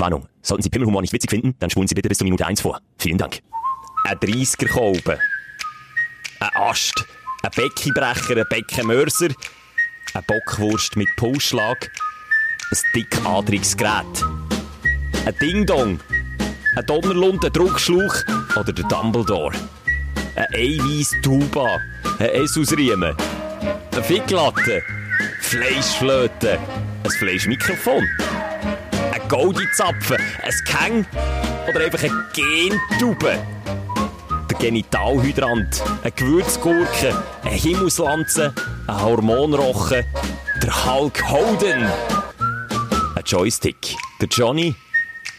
Warnung. 0.00 0.26
Sollten 0.42 0.62
Sie 0.62 0.70
Pimmelhumor 0.70 1.02
nicht 1.02 1.12
witzig 1.12 1.30
finden, 1.30 1.54
dann 1.58 1.70
spulen 1.70 1.88
Sie 1.88 1.94
bitte 1.94 2.08
bis 2.08 2.18
zur 2.18 2.24
Minute 2.24 2.46
1 2.46 2.60
vor. 2.60 2.80
Vielen 2.98 3.18
Dank. 3.18 3.40
Ein 4.04 4.16
30er 4.18 4.68
Kolben. 4.68 5.18
Ein 6.40 6.50
Ast. 6.54 7.04
Ein 7.42 7.50
Beckibrecher, 7.54 8.36
ein 8.36 8.44
Beckenmörser. 8.48 9.28
Eine 10.14 10.22
Bockwurst 10.26 10.96
mit 10.96 11.08
Pulsschlag. 11.16 11.90
Ein 12.72 12.78
dickadriges 12.94 13.76
Gerät. 13.76 14.24
Ein 15.26 15.34
Ding-Dong. 15.40 16.00
Ein 16.76 16.86
Donnerlund, 16.86 17.44
ein 17.44 17.52
Druckschlauch 17.52 18.14
oder 18.56 18.72
der 18.72 18.84
Dumbledore. 18.86 19.56
Ein 20.36 20.46
Eiweiß-Tuba. 20.54 21.80
Ein 22.18 22.28
Esusriemen. 22.30 23.14
Eine 23.92 24.02
Ficklatte. 24.02 24.82
Fleischflöte. 25.40 26.58
Ein 27.02 27.10
Fleischmikrofon. 27.10 28.06
Goldizapfen. 29.30 30.16
Ein 30.42 30.54
Keng. 30.66 31.06
Oder 31.68 31.84
einfach 31.84 32.02
ein 32.02 32.24
Gentube. 32.34 33.38
Der 34.50 34.58
Genitalhydrant. 34.58 35.80
Eine 36.02 36.10
Gewürzgurke. 36.10 37.22
Eine 37.44 37.54
Himmelslanze. 37.54 38.52
Ein 38.88 39.00
Hormonrochen. 39.02 40.04
Der 40.60 40.84
Hulk 40.84 41.30
Hoden. 41.30 41.88
Ein 43.14 43.22
Joystick. 43.24 43.94
Der 44.20 44.26
Johnny. 44.26 44.74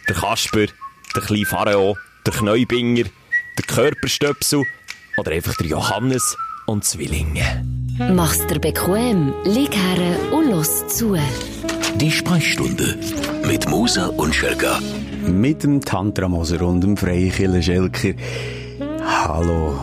Der 0.08 0.16
Kasper. 0.16 0.68
Der 1.14 1.22
kleine 1.22 1.46
Pharao. 1.46 1.98
Der 2.26 2.34
Kneubinger. 2.34 3.04
Der 3.58 3.66
Körperstöpsel. 3.68 4.64
Oder 5.18 5.34
einfach 5.34 5.56
der 5.58 5.68
Johannes 5.68 6.38
und 6.66 6.86
Zwillinge. 6.86 7.66
Mach's 8.00 8.48
dir 8.48 8.60
bequem, 8.60 9.34
lieg 9.44 9.76
her 9.76 10.32
und 10.32 10.50
los 10.50 10.88
zu. 10.88 11.18
Die 11.96 12.12
Sprechstunde 12.12 12.98
mit 13.48 13.70
Musa 13.70 14.08
und 14.08 14.34
Schelga. 14.34 14.80
Mit 15.28 15.64
dem 15.64 15.82
Tantramoser 15.82 16.62
und 16.62 16.82
dem 16.82 16.98
Freikiller 16.98 17.62
Schelker. 17.62 18.14
Hallo. 19.04 19.74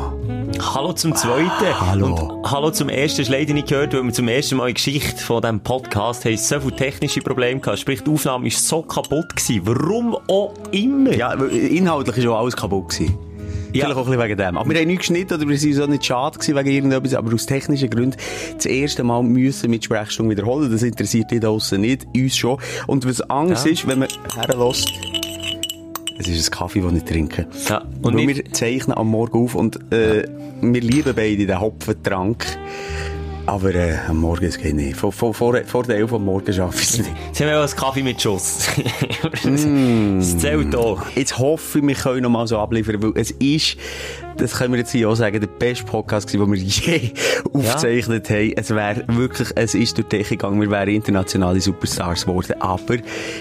Hallo 0.61 0.93
zum 0.93 1.15
zweiten. 1.15 1.81
Hallo. 1.81 2.15
Und 2.15 2.51
hallo 2.51 2.71
zum 2.71 2.89
ersten. 2.89 3.25
Du 3.25 3.31
leider 3.31 3.55
nicht 3.55 3.69
gehört, 3.69 3.95
weil 3.95 4.05
wir 4.05 4.13
zum 4.13 4.29
ersten 4.29 4.57
Mal 4.57 4.65
in 4.65 4.75
der 4.75 4.75
Geschichte 4.75 5.23
von 5.23 5.43
diesem 5.43 5.61
Podcast 5.61 6.25
haben 6.25 6.37
so 6.37 6.61
viele 6.61 6.77
technische 6.77 7.21
Probleme 7.21 7.61
gehabt. 7.61 7.79
Sprich, 7.79 8.03
die 8.03 8.11
Aufnahme 8.11 8.45
war 8.45 8.51
so 8.51 8.83
kaputt 8.83 9.37
gewesen. 9.37 9.63
Warum 9.65 10.17
auch 10.29 10.55
immer. 10.73 11.13
Ja, 11.15 11.39
weil 11.39 11.51
inhaltlich 11.51 12.17
war 12.17 12.23
schon 12.23 12.35
alles 12.35 12.57
kaputt. 12.57 12.89
Gewesen. 12.91 13.28
Ja. 13.73 13.85
Vielleicht 13.85 13.97
auch 13.99 14.07
ein 14.07 14.13
bisschen 14.13 14.23
wegen 14.25 14.37
dem. 14.39 14.57
Aber 14.57 14.71
wir 14.71 14.79
haben 14.81 14.87
nichts 14.87 15.09
geschnitten 15.09 15.35
oder 15.35 15.49
wir 15.49 15.59
sind 15.59 15.75
so 15.75 15.87
nicht 15.87 16.05
schade 16.05 16.39
gewesen 16.39 16.57
wegen 16.57 16.69
irgendetwas. 16.71 17.15
Aber 17.15 17.35
aus 17.35 17.47
technischen 17.47 17.91
Gründen 17.91 18.17
das 18.57 18.67
erste 18.67 19.05
Mal 19.05 19.23
müssen 19.23 19.71
mit 19.71 19.85
Sprechstunde 19.85 20.31
wiederholen. 20.37 20.71
Das 20.71 20.83
interessiert 20.83 21.31
die 21.31 21.41
draussen 21.41 21.81
nicht, 21.83 22.07
uns 22.17 22.37
schon. 22.37 22.59
Und 22.87 23.07
was 23.07 23.21
Angst 23.23 23.67
Ja. 23.67 23.73
ist, 23.73 23.87
wenn 23.87 23.99
man 24.01 24.09
herlässt, 24.35 24.91
es 26.19 26.29
ist 26.29 26.49
ein 26.49 26.59
Kaffee, 26.59 26.81
den 26.81 26.97
ich 26.97 27.05
trinke. 27.05 27.47
Ja, 27.69 27.83
und 28.03 28.17
wir 28.17 28.45
zeichnen 28.53 28.97
am 28.97 29.09
Morgen 29.09 29.39
auf 29.45 29.55
und 29.55 29.77
äh, 29.93 30.25
wir 30.61 30.81
lieben 30.81 31.13
beide 31.15 31.47
den 31.47 31.61
Hopfentrank. 31.61 32.45
Aber 33.49 33.75
äh, 33.75 33.97
am 34.07 34.19
Morgen 34.19 34.45
es 34.45 34.59
geht 34.59 34.75
nicht. 34.75 34.95
Vor, 34.95 35.11
vor, 35.11 35.33
vor, 35.33 35.59
vor 35.65 35.83
der 35.83 35.97
11 35.97 36.13
am 36.13 36.27
Morgen 36.27 36.53
schaffe 36.53 36.83
ich 36.83 36.91
es 36.91 36.99
nicht. 36.99 37.11
Jetzt 37.29 37.41
haben 37.41 37.49
wir 37.49 37.59
einen 37.59 37.71
Kaffee 37.71 38.03
mit 38.03 38.21
Schuss. 38.21 38.69
Mm. 39.45 40.19
Das 40.19 40.39
zählt 40.39 40.75
auch. 40.75 41.03
Jetzt 41.15 41.39
hoffe 41.39 41.79
ich, 41.79 41.87
wir 41.87 41.95
können 41.95 42.23
noch 42.23 42.31
mal 42.31 42.47
so 42.47 42.59
abliefern, 42.59 43.03
weil 43.03 43.13
es 43.15 43.31
ist, 43.31 43.77
das 44.37 44.57
können 44.57 44.73
wir 44.73 44.81
jetzt 44.81 44.93
hier 44.93 45.09
auch 45.09 45.15
sagen, 45.15 45.41
der 45.41 45.47
beste 45.47 45.85
Podcast 45.85 46.27
gewesen, 46.27 46.51
den 46.51 46.53
wir 46.53 46.61
je 46.61 47.13
aufgezeichnet 47.53 48.29
haben. 48.31 48.53
Es 48.57 48.71
wäre 48.71 49.05
wirklich, 49.09 49.49
es 49.55 49.75
ist 49.75 49.97
durch 49.97 50.09
die 50.09 50.19
Technik 50.19 50.41
gegangen, 50.41 50.61
wir 50.61 50.71
wären 50.71 50.89
internationale 50.89 51.61
Superstars 51.61 52.27
geworden, 52.27 52.61
aber 52.61 52.97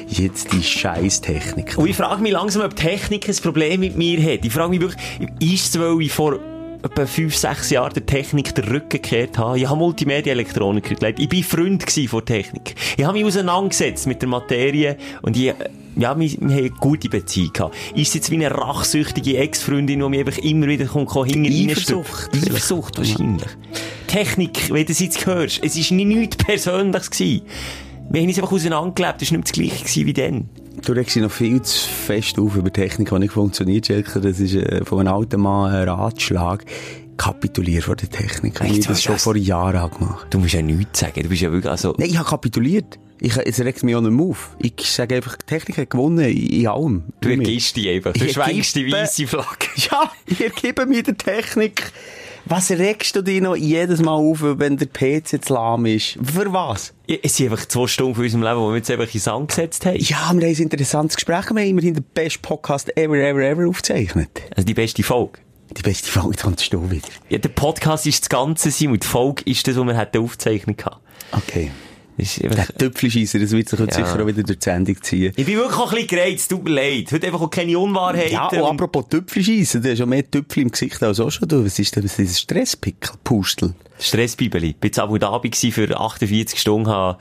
jetzt 0.07 0.53
die 0.53 0.63
scheiß 0.63 1.21
Technik. 1.21 1.77
Und 1.77 1.87
ich 1.87 1.95
frage 1.95 2.21
mich 2.21 2.31
langsam, 2.31 2.63
ob 2.63 2.75
Technik 2.75 3.27
ein 3.27 3.35
Problem 3.35 3.79
mit 3.79 3.97
mir 3.97 4.21
hat. 4.21 4.45
Ich 4.45 4.53
frage 4.53 4.69
mich 4.69 4.81
wirklich, 4.81 5.01
ist 5.39 5.75
es, 5.75 5.79
weil 5.79 6.01
ich 6.01 6.11
vor 6.11 6.39
etwa 6.83 7.05
fünf, 7.05 7.35
sechs 7.35 7.69
Jahren 7.69 7.93
der 7.93 8.05
Technik 8.05 8.53
den 8.55 8.65
Rücken 8.65 8.89
gekehrt 8.89 9.37
habe? 9.37 9.59
Ich 9.59 9.67
habe 9.67 9.77
Multimedia-Elektroniker 9.77 10.95
gelernt. 10.95 11.19
Ich 11.19 11.31
war 11.31 11.59
Freund 11.59 11.83
von 12.09 12.25
Technik. 12.25 12.75
Ich 12.97 13.03
habe 13.03 13.17
mich 13.17 13.25
auseinandergesetzt 13.25 14.07
mit 14.07 14.21
der 14.21 14.29
Materie 14.29 14.97
und 15.21 15.37
ich, 15.37 15.45
ja, 15.45 15.55
wir, 15.55 15.67
wir 15.97 16.07
haben 16.07 16.51
eine 16.51 16.69
gute 16.69 17.09
Beziehung 17.09 17.53
gehabt. 17.53 17.75
Ist 17.95 18.13
jetzt 18.15 18.29
wie 18.29 18.35
eine 18.35 18.51
rachsüchtige 18.51 19.37
Ex-Freundin, 19.37 19.99
die 19.99 20.09
mich 20.09 20.19
einfach 20.19 20.37
immer 20.43 20.67
wieder 20.67 20.85
kommt, 20.85 21.07
kommt 21.07 21.31
hinten 21.31 21.69
Eifersucht? 21.69 22.29
Eifersucht, 22.35 22.97
wahrscheinlich. 22.97 23.47
Technik, 24.07 24.71
wenn 24.71 24.85
du 24.85 24.91
es 24.91 24.99
jetzt 24.99 25.25
hörst, 25.25 25.63
es 25.63 25.75
war 25.91 25.97
nichts 25.97 26.37
Persönliches 26.37 27.09
gewesen. 27.09 27.41
Wir 28.09 28.21
haben 28.21 28.27
uns 28.29 28.37
einfach 28.37 28.51
auseinandergelebt, 28.51 29.21
es 29.21 29.31
war 29.31 29.37
nicht 29.37 29.47
das 29.49 29.53
Gleiche 29.53 30.05
wie 30.05 30.13
dann. 30.13 30.49
Du 30.83 30.93
regst 30.93 31.15
dich 31.15 31.23
noch 31.23 31.31
viel 31.31 31.61
zu 31.61 31.89
fest 31.89 32.39
auf 32.39 32.55
über 32.55 32.71
Technik, 32.71 33.09
die 33.09 33.19
nicht 33.19 33.33
funktioniert, 33.33 33.87
Jelker. 33.89 34.19
Das 34.21 34.39
ist 34.39 34.53
äh, 34.55 34.85
von 34.85 34.99
einem 34.99 35.13
alten 35.13 35.41
Mann 35.41 35.73
ein 35.73 35.87
Ratschlag. 35.89 36.63
Kapitulier 37.17 37.81
vor 37.81 37.95
der 37.95 38.09
Technik. 38.09 38.61
Ich 38.63 38.69
habe 38.69 38.79
das 38.81 39.01
schon 39.01 39.13
das- 39.15 39.23
vor 39.23 39.35
Jahren 39.35 39.89
gemacht. 39.89 40.27
Du 40.29 40.37
musst 40.39 40.53
ja 40.53 40.61
nichts 40.61 40.99
sagen. 40.99 41.23
Du 41.23 41.29
bist 41.29 41.41
ja 41.41 41.51
wirklich, 41.51 41.69
also, 41.69 41.95
Nein, 41.97 42.09
ich 42.11 42.17
habe 42.19 42.29
kapituliert. 42.29 42.99
Ich, 43.19 43.35
es 43.35 43.59
regt 43.59 43.81
mich 43.83 43.95
auch 43.95 44.01
nicht 44.01 44.11
mehr 44.11 44.25
auf. 44.27 44.55
Ich 44.59 44.73
sage 44.91 45.15
einfach, 45.15 45.35
die 45.37 45.45
Technik 45.47 45.79
hat 45.79 45.89
gewonnen 45.89 46.19
in, 46.29 46.67
allem. 46.67 47.05
du 47.21 47.29
ergibst 47.29 47.75
dich 47.75 47.89
einfach. 47.89 48.13
Du 48.13 48.29
schwenkst 48.29 48.75
die 48.75 48.91
weisse 48.91 49.25
Flagge. 49.25 49.65
Ja, 49.91 50.11
ich 50.27 50.39
ergebe 50.43 50.85
mir 50.85 51.01
der 51.01 51.17
Technik. 51.17 51.91
Was 52.49 52.71
regst 52.71 53.13
du 53.13 53.21
dich 53.21 53.41
noch 53.41 53.57
jedes 53.57 54.01
Mal 54.01 54.13
auf, 54.13 54.39
wenn 54.41 54.77
der 54.77 54.87
PC 54.87 55.43
zu 55.43 55.53
lahm 55.53 55.85
ist? 55.85 56.17
Für 56.23 56.53
was? 56.53 56.93
Es 57.05 57.35
sind 57.35 57.51
einfach 57.51 57.65
zwei 57.65 57.87
Stunden 57.87 58.15
von 58.15 58.23
unserem 58.23 58.43
Leben, 58.43 58.59
wo 58.59 58.69
wir 58.69 58.77
jetzt 58.77 58.89
einfach 58.89 59.13
in 59.13 59.19
Sand 59.19 59.49
gesetzt 59.49 59.85
haben. 59.85 59.97
Ja, 59.97 60.07
wir 60.07 60.29
haben 60.29 60.39
ein 60.41 60.55
interessantes 60.55 61.17
Gespräch. 61.17 61.43
Wir 61.49 61.49
haben 61.49 61.57
immerhin 61.57 61.95
den 61.95 62.05
besten 62.13 62.41
Podcast 62.41 62.95
ever, 62.97 63.17
ever, 63.17 63.41
ever 63.41 63.67
aufgezeichnet. 63.67 64.43
Also 64.55 64.65
die 64.65 64.73
beste 64.73 65.03
Folge. 65.03 65.39
Die 65.77 65.81
beste 65.81 66.09
Folge 66.09 66.37
kommst 66.41 66.71
du 66.71 66.89
wieder. 66.89 67.09
Ja, 67.27 67.37
der 67.37 67.49
Podcast 67.49 68.07
ist 68.07 68.21
das 68.21 68.29
Ganze 68.29 68.69
und 68.87 69.03
die 69.03 69.07
Folge 69.07 69.43
ist 69.43 69.67
das, 69.67 69.75
was 69.75 69.85
wir 69.85 69.97
hätten 69.97 70.23
aufzeichnen 70.23 70.77
können. 70.77 70.95
Okay. 71.33 71.71
Das 72.17 72.25
ist 72.27 72.41
Der 72.43 72.51
einfach... 72.51 72.71
Tüpfelscheisser, 72.73 73.39
das 73.39 73.51
wird 73.51 73.69
sich 73.69 73.79
heute 73.79 73.99
Ja. 73.99 74.05
sicher 74.07 74.21
auch 74.21 74.27
wieder 74.27 74.43
durch 74.43 74.59
die 74.59 74.63
Sendung 74.63 75.01
ziehen. 75.01 75.33
Ich 75.35 75.45
bin 75.45 75.55
wirklich 75.57 75.77
auch 75.79 75.91
ein 75.91 75.95
bisschen 75.95 76.07
gereizt, 76.07 76.49
tut 76.49 76.63
mir 76.63 76.71
leid. 76.71 77.11
Heute 77.11 77.27
einfach 77.27 77.41
auch 77.41 77.49
keine 77.49 77.77
Unwahrheiten. 77.77 78.33
Ja, 78.33 78.47
und 78.47 78.59
apropos 78.63 79.05
Tüpfelscheisser, 79.09 79.79
du 79.79 79.91
hast 79.91 79.99
ja 79.99 80.05
mehr 80.05 80.29
Tüpfel 80.29 80.63
im 80.63 80.71
Gesicht 80.71 81.01
als 81.03 81.19
auch 81.19 81.29
schon 81.29 81.47
du. 81.47 81.63
Was 81.63 81.77
ist 81.77 81.95
denn 81.95 82.03
das, 82.03 82.15
dieses 82.15 82.39
Stresspickel, 82.39 83.11
Pustel? 83.23 83.73
Stressbibeli. 83.99 84.69
Ich 84.69 84.75
bin 84.77 84.89
jetzt 84.89 84.99
Abu 84.99 85.17
Dhabi 85.17 85.51
für 85.71 85.99
48 85.99 86.59
Stunden, 86.59 86.87
habe 86.89 87.17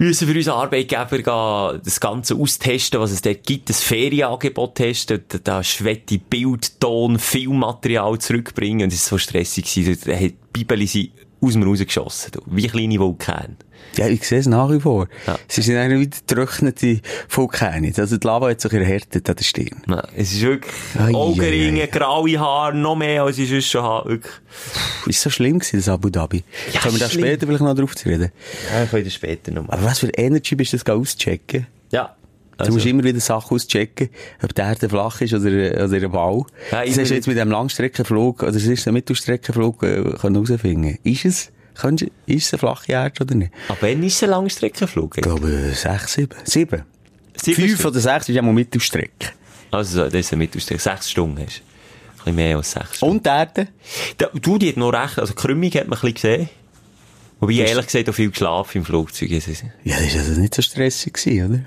müssen 0.00 0.26
für 0.26 0.34
unseren 0.34 0.54
Arbeitgeber 0.54 1.18
gehen, 1.18 1.80
das 1.84 2.00
Ganze 2.00 2.34
austesten, 2.34 3.00
was 3.00 3.10
es 3.10 3.20
dort 3.22 3.46
gibt, 3.46 3.68
das 3.68 3.82
Ferienangebot 3.82 4.76
testen, 4.76 5.22
da, 5.44 5.62
schwette 5.62 6.18
Bild, 6.18 6.80
Ton, 6.80 7.18
Filmmaterial 7.18 8.18
zurückbringen 8.18 8.84
und 8.84 8.92
es 8.92 9.12
war 9.12 9.18
so 9.18 9.22
stressig 9.22 9.72
gewesen. 9.74 10.00
Da 10.06 10.14
hat 10.14 10.20
die 10.22 10.34
Bibeli 10.52 10.86
sie 10.86 11.12
aus 11.42 11.54
mir 11.54 11.66
rausgeschossen, 11.66 12.32
du. 12.32 12.40
wie 12.46 12.66
kleine 12.66 12.98
Vulkane. 12.98 13.56
Ja, 13.96 14.06
ich 14.06 14.26
sehe 14.26 14.38
es 14.38 14.46
nach 14.46 14.70
wie 14.70 14.80
vor. 14.80 15.08
Ja. 15.26 15.38
Sie 15.48 15.62
sind 15.62 15.76
eigentlich 15.76 16.00
wieder 16.00 16.16
getrocknete 16.26 17.00
Vulkane. 17.28 17.92
Also 17.96 18.16
die 18.16 18.26
Lava 18.26 18.50
hat 18.50 18.60
sich 18.60 18.72
erhärtet 18.72 19.28
an 19.28 19.36
der 19.36 19.44
Stirn. 19.44 19.82
Ja, 19.88 20.04
es 20.16 20.32
ist 20.32 20.42
wirklich 20.42 20.74
ei, 20.98 21.14
Augenringe, 21.14 21.88
graue 21.88 22.38
Haare, 22.38 22.76
noch 22.76 22.96
mehr 22.96 23.24
als 23.24 23.38
ich 23.38 23.48
sonst 23.48 23.68
schon 23.68 23.82
habe. 23.82 24.20
Ist 25.06 25.20
so 25.20 25.30
schlimm 25.30 25.58
gewesen, 25.58 25.76
das 25.78 25.88
Abu 25.88 26.08
Dhabi? 26.08 26.44
Ja, 26.72 26.80
Können 26.80 26.94
wir 26.94 27.00
da 27.00 27.10
später 27.10 27.46
vielleicht 27.46 27.62
noch 27.62 27.74
drauf 27.74 27.96
zu 27.96 28.08
reden? 28.08 28.30
Ja, 28.72 28.86
kann 28.86 29.04
das 29.04 29.14
später 29.14 29.50
noch 29.52 29.68
Aber 29.68 29.82
was 29.84 29.98
für 29.98 30.08
Energy 30.08 30.54
bist 30.54 30.72
du 30.72 30.78
das 30.78 30.86
auschecken? 30.86 31.66
Ja. 31.90 32.16
Du 32.58 32.72
musst 32.72 32.86
immer 32.86 33.02
wieder 33.04 33.20
Sachen 33.20 33.54
auschecken, 33.56 34.10
ob 34.42 34.54
der 34.54 34.66
Erde 34.66 34.88
flach 34.88 35.20
ist 35.22 35.32
oder, 35.32 35.48
oder 35.84 35.96
ein 35.96 36.10
Ball. 36.10 36.44
Ja, 36.70 36.84
das 36.84 36.98
hast 36.98 37.10
du 37.10 37.14
jetzt 37.14 37.26
mit 37.26 37.38
dem 37.38 37.50
Langstreckenflug, 37.50 38.42
oder 38.42 38.54
es 38.54 38.66
ist 38.66 38.86
ein 38.86 38.94
Mittelstreckenflug, 38.94 39.82
äh, 39.82 40.02
können 40.20 40.44
herausfinden. 40.44 40.98
Ist 41.02 41.24
es? 41.24 41.52
Kannst, 41.80 42.02
du- 42.04 42.10
ist 42.26 42.46
es 42.46 42.52
eine 42.52 42.58
flache 42.58 42.92
Erde 42.92 43.22
oder 43.22 43.34
nicht? 43.34 43.52
Aber 43.68 43.78
wann 43.82 44.02
ist 44.02 44.16
es 44.16 44.22
ein 44.22 44.30
Langstreckenflug? 44.30 45.16
Ich 45.18 45.22
glaube, 45.22 45.72
sechs, 45.74 46.14
sieben. 46.14 46.36
Sieben. 46.44 46.82
Sieben 47.36 47.68
Fünf 47.68 47.84
oder 47.84 48.00
sechs 48.00 48.28
ist 48.28 48.34
ja 48.34 48.42
mal 48.42 48.52
Mittelstrecke. 48.52 49.30
Also, 49.70 50.04
das 50.04 50.14
ist 50.14 50.32
ein 50.32 50.38
Mittelstück. 50.38 50.80
Sechs 50.80 51.10
Stunden 51.10 51.38
hast. 51.44 51.62
Ein 51.62 52.16
bisschen 52.16 52.34
mehr 52.36 52.56
als 52.56 52.72
sechs 52.72 52.96
Stunden. 52.96 53.16
Und 53.16 53.24
die 53.26 53.30
Erde? 53.30 53.68
Da, 54.18 54.26
du, 54.34 54.58
die 54.58 54.68
hat 54.68 54.76
noch 54.76 54.90
recht. 54.92 55.18
Also, 55.18 55.34
Krümmung 55.34 55.70
hat 55.70 55.88
man 55.88 55.98
ein 55.98 56.12
bisschen 56.12 56.14
gesehen. 56.14 56.48
Wobei 57.38 57.52
ich 57.52 57.58
ehrlich 57.60 57.86
gesagt 57.86 58.08
auch 58.08 58.12
viel 58.14 58.30
geschlafen 58.30 58.78
im 58.78 58.84
Flugzeug. 58.84 59.30
Ja, 59.30 59.38
das 59.38 59.62
war 60.14 60.20
also 60.20 60.40
nicht 60.40 60.54
so 60.54 60.60
stressig, 60.60 61.14
gewesen, 61.14 61.46
oder? 61.48 61.60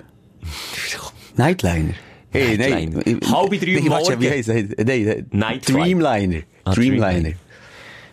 Nightliner. 1.36 1.94
Hey, 2.30 2.58
Nightliner. 2.58 3.02
nein. 3.06 3.20
Halbe 3.32 3.58
drei 3.58 3.90
warte, 3.90 4.18
Morgen. 4.18 5.28
Nein, 5.32 5.62
Dreamliner. 5.66 6.42
Ah, 6.64 6.74
Dreamliner. 6.74 7.00
Dreamliner. 7.00 7.36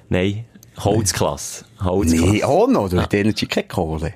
Nein. 0.08 0.44
Holzklasse. 0.84 1.64
Holzklasse. 1.82 2.32
Nee, 2.32 2.44
auch 2.44 2.68
noch. 2.68 2.88
Du 2.88 3.00
hast 3.00 3.12
Energy 3.14 3.46
keine 3.46 3.68
Kohle. 3.68 4.14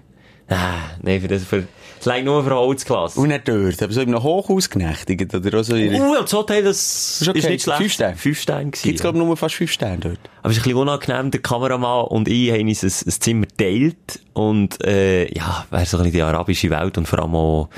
Ah, 0.49 0.91
nein, 1.01 1.23
für 1.23 1.29
das, 1.29 1.45
für, 1.45 1.67
das 1.99 2.07
reicht 2.07 2.27
nur 2.27 2.45
für 2.45 2.55
Holzklasse. 2.55 3.19
Und 3.19 3.29
nicht 3.29 3.49
dort. 3.49 3.83
Aber 3.83 3.93
so 3.93 4.01
in 4.03 4.09
einem 4.09 4.23
Hochhaus 4.23 4.69
genächtigt. 4.69 5.35
Oder 5.35 5.65
so 5.65 5.75
in 5.75 5.95
Uh, 5.95 6.21
das 6.21 6.33
Hotel, 6.35 6.65
das 6.65 7.23
Ist 7.23 7.29
okay. 7.29 7.39
ist 7.39 7.49
nicht 7.49 7.63
schlecht. 7.63 7.79
Fünf 7.79 7.93
Sterne? 7.93 8.17
Fünf 8.17 8.41
Sterne 8.41 8.71
gewesen. 8.71 8.83
Gibt's, 8.85 9.01
glaube 9.01 9.19
ich, 9.19 9.25
nur 9.25 9.37
fast 9.37 9.55
fünf 9.55 9.73
Sterne 9.73 9.99
dort. 9.99 10.19
Aber 10.43 10.51
es 10.51 10.59
ist 10.59 10.61
ein 10.61 10.65
bisschen 10.65 10.79
unangenehm, 10.79 11.31
der 11.31 11.41
Kameramann 11.41 12.07
und 12.09 12.29
ich 12.29 12.51
haben 12.53 12.69
uns 12.69 12.83
ein, 12.83 13.09
ein 13.09 13.21
Zimmer 13.21 13.47
geteilt. 13.47 14.21
Und, 14.35 14.85
äh, 14.85 15.33
ja, 15.35 15.65
wäre 15.71 15.87
so 15.87 15.97
ein 15.97 16.03
bisschen 16.03 16.13
die 16.13 16.23
arabische 16.23 16.69
Welt 16.69 16.99
und 16.99 17.09
vor 17.09 17.21
allem 17.21 17.35
auch 17.35 17.71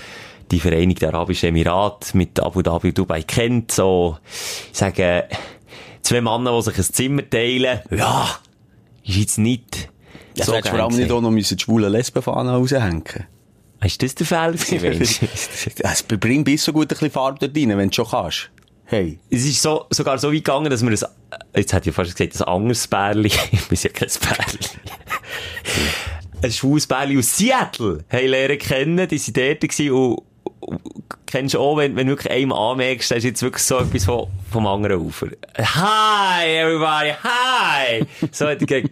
die 0.50 0.60
Vereinigten 0.60 1.06
Arabischen 1.06 1.48
Emirate 1.50 2.16
mit 2.16 2.40
Abu 2.40 2.62
Dhabi 2.62 2.88
und 2.88 2.98
Dubai 2.98 3.22
kennt, 3.22 3.72
so, 3.72 4.18
ich 4.72 4.78
sage, 4.78 5.24
zwei 6.02 6.20
Männer, 6.20 6.56
die 6.56 6.62
sich 6.62 6.78
ein 6.78 6.84
Zimmer 6.84 7.28
teilen, 7.28 7.80
ja, 7.90 8.28
ist 9.08 9.16
jetzt 9.16 9.38
nicht 9.38 9.88
ja, 10.36 10.44
so 10.44 10.52
vor 10.52 10.80
allem 10.80 10.96
nicht 10.96 11.10
auch 11.10 11.20
noch 11.20 11.30
müssen 11.30 11.56
die 11.56 11.62
schwulen 11.62 11.90
Lesbenfahnen 11.90 12.54
raushängen. 12.54 13.26
Ist 13.82 14.02
das 14.02 14.14
der 14.14 14.26
Fall 14.26 14.52
gewesen? 14.52 15.28
es 15.78 16.02
bringt 16.02 16.44
bis 16.44 16.64
so 16.64 16.72
gut 16.72 16.84
ein 16.84 16.88
bisschen 16.88 17.10
Farbe 17.10 17.38
dort 17.40 17.56
rein, 17.56 17.76
wenn 17.76 17.88
du 17.88 17.94
schon 17.94 18.08
kannst. 18.08 18.50
Hey. 18.84 19.18
Es 19.30 19.44
ist 19.44 19.60
so, 19.60 19.86
sogar 19.90 20.18
so 20.18 20.28
weit 20.28 20.44
gegangen, 20.44 20.70
dass 20.70 20.82
wir 20.82 20.90
ein, 20.90 21.38
jetzt 21.56 21.72
hätte 21.72 21.90
ich 21.90 21.94
fast 21.94 22.16
gesagt, 22.16 22.40
ein 22.40 22.54
anderes 22.54 22.86
Bärli, 22.86 23.32
ich 23.52 23.68
bin 23.68 23.78
ja 23.80 23.90
kein 23.90 24.08
Bärli, 24.08 24.58
ein 26.42 26.52
schwules 26.52 26.86
Bärli 26.86 27.18
aus 27.18 27.36
Seattle 27.36 28.04
haben 28.08 28.26
lernen 28.28 28.58
kennen, 28.58 29.08
die 29.08 29.18
sind 29.18 29.36
dort 29.36 29.64
und 29.90 30.22
kennst 31.26 31.54
du 31.54 31.58
auch, 31.58 31.76
wenn, 31.76 31.96
wenn 31.96 32.08
wirklich 32.08 32.32
einem 32.32 32.52
anmerkst, 32.52 33.10
das 33.10 33.18
ist 33.18 33.24
jetzt 33.24 33.42
wirklich 33.42 33.62
so 33.62 33.78
etwas 33.78 34.04
von, 34.04 34.28
vom 34.50 34.66
anderen 34.66 35.00
Ufer. 35.00 35.28
Hi, 35.58 36.46
everybody, 36.46 37.12
hi! 37.22 38.06
So, 38.30 38.46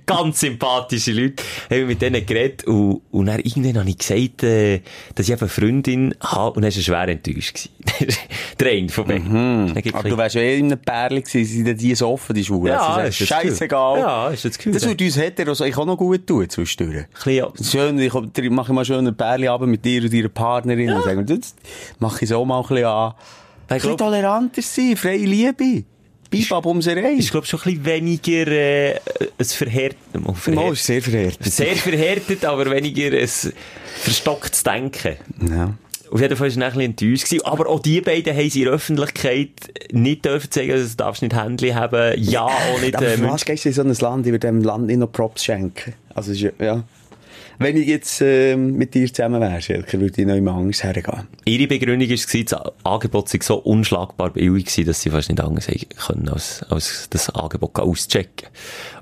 ganz 0.06 0.40
sympathische 0.40 1.12
Leute, 1.12 1.42
haben 1.70 1.86
mit 1.86 2.02
denen 2.02 2.24
geredet 2.26 2.64
und, 2.64 3.02
und 3.10 3.26
dann 3.26 3.38
irgendwann 3.40 3.80
habe 3.80 3.90
ich 3.90 3.98
gesagt, 3.98 4.42
äh, 4.42 4.80
dass 5.14 5.28
ich 5.28 5.38
eine 5.38 5.48
Freundin 5.48 6.14
habe 6.20 6.56
und 6.56 6.62
dann 6.62 6.72
war 6.72 6.76
er 6.76 6.82
schwer 6.82 7.08
enttäuscht. 7.08 7.68
der 8.60 8.72
eine 8.72 8.88
von 8.88 9.06
beiden. 9.06 9.64
Mhm. 9.64 9.74
Aber 9.92 10.08
du 10.08 10.16
wärst 10.16 10.36
eh 10.36 10.58
in 10.58 10.66
einem 10.66 10.78
Pärchen 10.78 11.22
gewesen, 11.22 11.64
sind 11.64 11.80
die 11.80 11.94
so 11.94 12.08
offen, 12.08 12.34
die 12.34 12.44
Schwulen. 12.44 12.72
Ja, 12.72 13.02
das 13.02 13.20
ist 13.20 13.28
scheißegal. 13.28 13.98
Ja, 13.98 14.28
ist 14.30 14.44
das 14.44 14.58
Das 14.58 14.86
würde 14.86 15.04
uns 15.04 15.16
Heteros 15.16 15.60
eigentlich 15.60 15.76
auch 15.76 15.86
noch 15.86 15.96
gut 15.96 16.26
tun, 16.26 16.48
zwischendurch. 16.48 17.06
Schön, 17.22 17.98
ich 17.98 18.50
mache 18.50 18.72
mal 18.72 18.84
schön 18.84 19.06
ein 19.06 19.16
Pärchen 19.16 19.70
mit 19.70 19.84
dir 19.84 20.02
und 20.02 20.12
deiner 20.12 20.28
Partnerin 20.28 20.88
ja. 20.88 20.96
und 20.96 21.04
sagen, 21.04 21.26
das 21.26 21.54
mache 21.98 22.23
ich 22.24 22.30
so 22.30 22.44
mal 22.44 22.60
ein 22.60 22.66
bisschen 22.66 22.84
an. 22.84 23.14
Ein 23.68 23.78
bisschen 23.78 23.96
toleranter 23.96 24.62
sein, 24.62 24.96
freie 24.96 25.18
Liebe. 25.18 25.84
Bibab 26.30 26.66
um 26.66 26.82
sie 26.82 26.90
rein. 26.90 27.18
Ist, 27.18 27.30
glaube 27.30 27.46
schon 27.46 27.60
ein 27.60 27.80
bisschen 27.80 27.84
weniger, 27.84 28.48
äh, 28.48 28.94
ein 29.38 29.44
verhärtet. 29.44 29.98
Oh, 30.26 30.32
verhärtet. 30.32 30.72
Ist 30.72 30.86
sehr 30.86 31.02
verhärtet. 31.02 31.52
Sehr 31.52 31.76
verhärtet, 31.76 32.44
aber 32.44 32.68
weniger 32.70 33.16
ein 33.16 33.28
verstocktes 34.00 34.64
Denken. 34.64 35.16
Ja. 35.48 35.74
Auf 36.10 36.20
jeden 36.20 36.36
Fall 36.36 36.54
war 36.54 36.62
er 36.62 36.68
ein 36.68 36.94
bisschen 36.94 37.10
enttäuscht. 37.10 37.44
Aber 37.44 37.68
auch 37.68 37.80
die 37.80 38.00
beiden 38.00 38.36
haben 38.36 38.50
sie 38.50 38.60
in 38.60 38.64
der 38.66 38.74
Öffentlichkeit 38.74 39.50
nicht 39.92 40.24
dürfen 40.24 40.50
zeigen, 40.50 40.72
also 40.72 40.88
du 40.88 40.96
darfst 40.96 41.22
nicht 41.22 41.34
Handy 41.34 41.70
haben. 41.70 42.14
Ja, 42.18 42.46
auch 42.46 42.80
nicht... 42.80 42.96
Aber 42.96 43.06
äh, 43.06 43.16
du 43.16 43.52
in 43.68 43.72
so 43.72 43.82
ein 43.82 43.94
Land, 43.94 44.26
ich 44.26 44.32
würde 44.32 44.46
dem 44.46 44.62
Land 44.62 44.86
nicht 44.86 44.98
noch 44.98 45.10
Props 45.10 45.44
schenken. 45.44 45.94
Also, 46.14 46.32
ja. 46.32 46.84
Wenn 47.58 47.76
ich 47.76 47.86
jetzt 47.86 48.20
äh, 48.20 48.56
mit 48.56 48.94
dir 48.94 49.12
zusammen 49.12 49.40
wäre, 49.40 49.60
Schelker, 49.60 50.00
würde 50.00 50.20
ich 50.20 50.26
noch 50.26 50.34
immer 50.34 50.54
Angst 50.54 50.82
hergehen. 50.82 51.28
Ihre 51.44 51.66
Begründung 51.66 52.08
war, 52.08 52.16
das 52.16 52.74
Angebot 52.84 53.28
sei 53.28 53.38
so 53.42 53.56
unschlagbar 53.56 54.30
billig 54.30 54.66
gewesen, 54.66 54.86
dass 54.86 55.02
sie 55.02 55.10
fast 55.10 55.28
nicht 55.28 55.40
anders 55.40 55.66
können, 56.06 56.28
als, 56.28 56.64
als 56.68 57.08
das 57.10 57.30
Angebot 57.30 57.78
auschecken. 57.78 58.48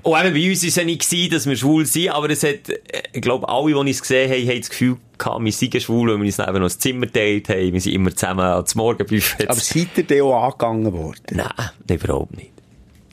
Und 0.03 0.19
eben 0.19 0.33
bei 0.33 0.49
uns 0.49 0.61
war 0.61 0.67
es 0.67 0.75
ja 0.75 0.83
nicht 0.83 1.09
gewesen, 1.09 1.31
dass 1.31 1.45
wir 1.47 1.55
schwul 1.55 1.85
sind, 1.85 2.09
aber 2.09 2.29
es 2.29 2.43
hat, 2.43 2.69
ich 3.11 3.21
glaube, 3.21 3.47
alle, 3.49 3.83
die 3.83 3.91
es 3.91 4.01
gesehen 4.01 4.31
haben, 4.31 4.47
haben 4.47 4.59
das 4.59 4.69
Gefühl 4.69 4.97
gehabt, 5.17 5.43
wir 5.43 5.51
seien 5.51 5.81
schwul, 5.81 6.09
weil 6.11 6.17
wir 6.17 6.25
uns 6.25 6.39
eben 6.39 6.53
noch 6.53 6.61
das 6.61 6.79
Zimmer 6.79 7.11
teilt 7.11 7.49
haben, 7.49 7.73
wir 7.73 7.81
sind 7.81 7.93
immer 7.93 8.15
zusammen 8.15 8.45
ans 8.45 8.75
Morgenbuffet. 8.75 9.49
Aber 9.49 9.59
seid 9.59 9.97
ihr 9.97 10.03
denn 10.03 10.21
auch 10.21 10.43
angegangen 10.43 10.93
worden? 10.93 11.21
Nein, 11.31 11.69
überhaupt 11.89 12.35
nicht. 12.35 12.51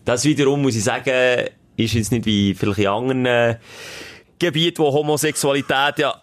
Das 0.04 0.24
wiederum, 0.24 0.62
muss 0.62 0.76
ich 0.76 0.84
sagen, 0.84 1.48
ist 1.76 1.94
jetzt 1.94 2.12
nicht 2.12 2.26
wie 2.26 2.54
vielleicht 2.54 2.80
in 2.80 2.86
anderen, 2.88 3.26
äh, 3.26 3.56
Gebiet, 4.40 4.78
wo 4.78 4.92
Homosexualität 4.92 5.98
ja 5.98 6.20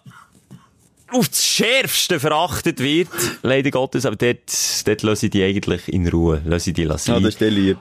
auf 1.10 1.28
das 1.28 1.42
Schärfste 1.42 2.20
verachtet 2.20 2.80
wird, 2.80 3.08
leider 3.42 3.70
Gottes, 3.70 4.04
aber 4.04 4.16
dort, 4.16 4.40
dort 4.84 5.02
lasse 5.02 5.26
ich 5.26 5.30
die 5.30 5.42
eigentlich 5.42 5.88
in 5.88 6.06
Ruhe, 6.06 6.42
lasse 6.44 6.70
ich 6.70 6.74
die 6.74 6.84
lassen. 6.84 7.12
Ja, 7.12 7.20
das 7.20 7.30
ist 7.30 7.40
dir 7.40 7.50
lieb. 7.50 7.78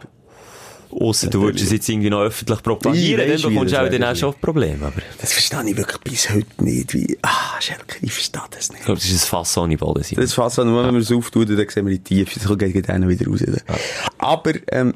Ausser 0.89 1.29
du 1.29 1.41
würdest 1.41 1.65
es 1.65 1.71
jetzt 1.71 1.89
irgendwie 1.89 2.09
noch 2.09 2.21
öffentlich 2.21 2.63
propagieren, 2.63 3.27
dann 3.27 3.41
bekommst 3.41 3.73
du 3.73 3.81
auch 3.81 3.89
dann 3.89 4.03
auch 4.05 4.15
schon 4.15 4.33
Probleme. 4.35 4.85
Aber. 4.85 5.01
Das 5.19 5.33
verstehe 5.33 5.61
ich 5.69 5.75
wirklich 5.75 5.97
bis 5.99 6.29
heute 6.29 6.63
nicht, 6.63 6.93
wie, 6.93 7.17
ah, 7.23 7.59
Schelke, 7.59 7.97
ich 8.01 8.13
verstehe 8.13 8.41
das 8.51 8.69
nicht. 8.69 8.79
Ich 8.79 8.85
glaube, 8.85 9.01
das 9.01 9.09
ist 9.09 9.25
ein 9.25 9.27
Fass 9.27 9.57
ohne 9.57 9.77
Boden. 9.77 9.99
Das 9.99 10.11
ist 10.11 10.17
ein 10.17 10.27
Fass, 10.27 10.57
wenn 10.57 10.71
wir 10.73 10.93
es 10.93 11.11
auftun, 11.11 11.45
dann 11.45 11.69
sehen 11.69 11.85
wir 11.85 11.97
die 11.97 11.99
Tiefe, 11.99 12.39
dann 12.39 12.71
geht 12.71 12.89
einer 12.89 13.09
wieder 13.09 13.27
raus. 13.27 13.41
Ja. 13.45 13.75
Aber, 14.17 14.53
ähm, 14.71 14.93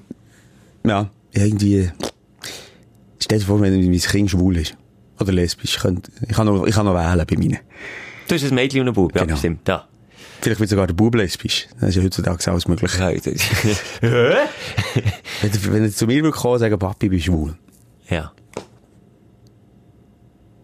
ja, 0.86 1.10
irgendwie, 1.34 1.92
stell 3.20 3.40
dir 3.40 3.46
vor, 3.46 3.60
wenn 3.60 3.74
mein 3.74 4.00
Kind 4.00 4.32
schwul 4.32 4.58
ist. 4.58 4.78
Oder 5.22 5.34
lesbisch. 5.34 5.76
Ich 5.76 5.80
kann, 5.80 6.02
noch, 6.46 6.66
ich 6.66 6.74
kann 6.74 6.86
noch 6.86 6.96
wählen 6.96 7.26
bei 7.28 7.38
meinen. 7.38 7.60
Du 8.28 8.36
hast 8.36 8.44
ein 8.44 8.56
Mädchen 8.56 8.82
und 8.82 8.88
ein 8.90 8.94
Bub, 8.94 9.16
ja, 9.16 9.24
genau. 9.24 9.38
stimmt. 9.38 9.68
Ja. 9.68 9.88
Vielleicht 10.42 10.60
wird 10.60 10.70
sogar 10.70 10.88
der 10.88 10.96
Bub 10.96 11.14
lesbisch. 11.16 11.68
Das 11.80 11.90
ist 11.90 11.96
ja 11.98 12.04
heutzutage 12.04 12.52
alles 12.52 12.68
möglich. 12.68 12.92
wenn, 14.02 14.40
wenn 15.74 15.84
er 15.84 15.92
zu 15.92 16.08
mir 16.08 16.32
kommen 16.32 16.54
und 16.54 16.60
sagen, 16.60 16.80
Papi, 16.80 17.06
ich 17.06 17.12
bin 17.12 17.22
schwul. 17.22 17.56
Ja. 18.10 18.32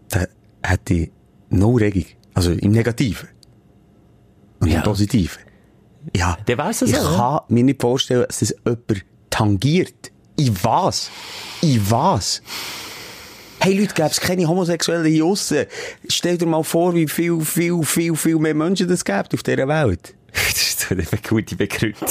Dann 0.08 0.26
hätte 0.62 0.94
ich 0.94 1.10
no 1.50 1.76
Regung. 1.76 2.06
Also 2.34 2.52
im 2.52 2.72
Negativen. 2.72 3.28
Und 4.58 4.68
ja. 4.68 4.78
im 4.78 4.82
Positiven. 4.82 5.42
Ja. 6.16 6.36
Der 6.46 6.58
weiß 6.58 6.82
es 6.82 6.90
Ich 6.90 6.98
auch, 6.98 7.16
kann 7.16 7.40
mir 7.54 7.62
nicht 7.62 7.80
vorstellen, 7.80 8.24
dass 8.26 8.40
das 8.40 8.54
jemand 8.64 9.04
tangiert. 9.30 10.10
Ich 10.36 10.64
was? 10.64 11.10
Ich 11.60 11.90
was? 11.90 12.42
Hey 13.68 13.78
Leute, 13.78 13.92
gäbe 13.92 14.08
es 14.08 14.18
keine 14.18 14.48
Homosexuellen 14.48 15.04
hier 15.04 15.26
aussen. 15.26 15.66
Stell 16.08 16.38
dir 16.38 16.46
mal 16.46 16.64
vor, 16.64 16.94
wie 16.94 17.06
viel, 17.06 17.38
viel, 17.42 17.82
viel, 17.82 18.16
viel 18.16 18.36
mehr 18.36 18.54
Menschen 18.54 18.88
es 18.88 19.04
gibt 19.04 19.34
auf 19.34 19.42
dieser 19.42 19.68
Welt. 19.68 20.14
das 20.32 20.56
ist 20.56 20.80
so 20.80 20.94
eine 20.94 21.04
gute 21.28 21.54
Begründung. 21.54 22.08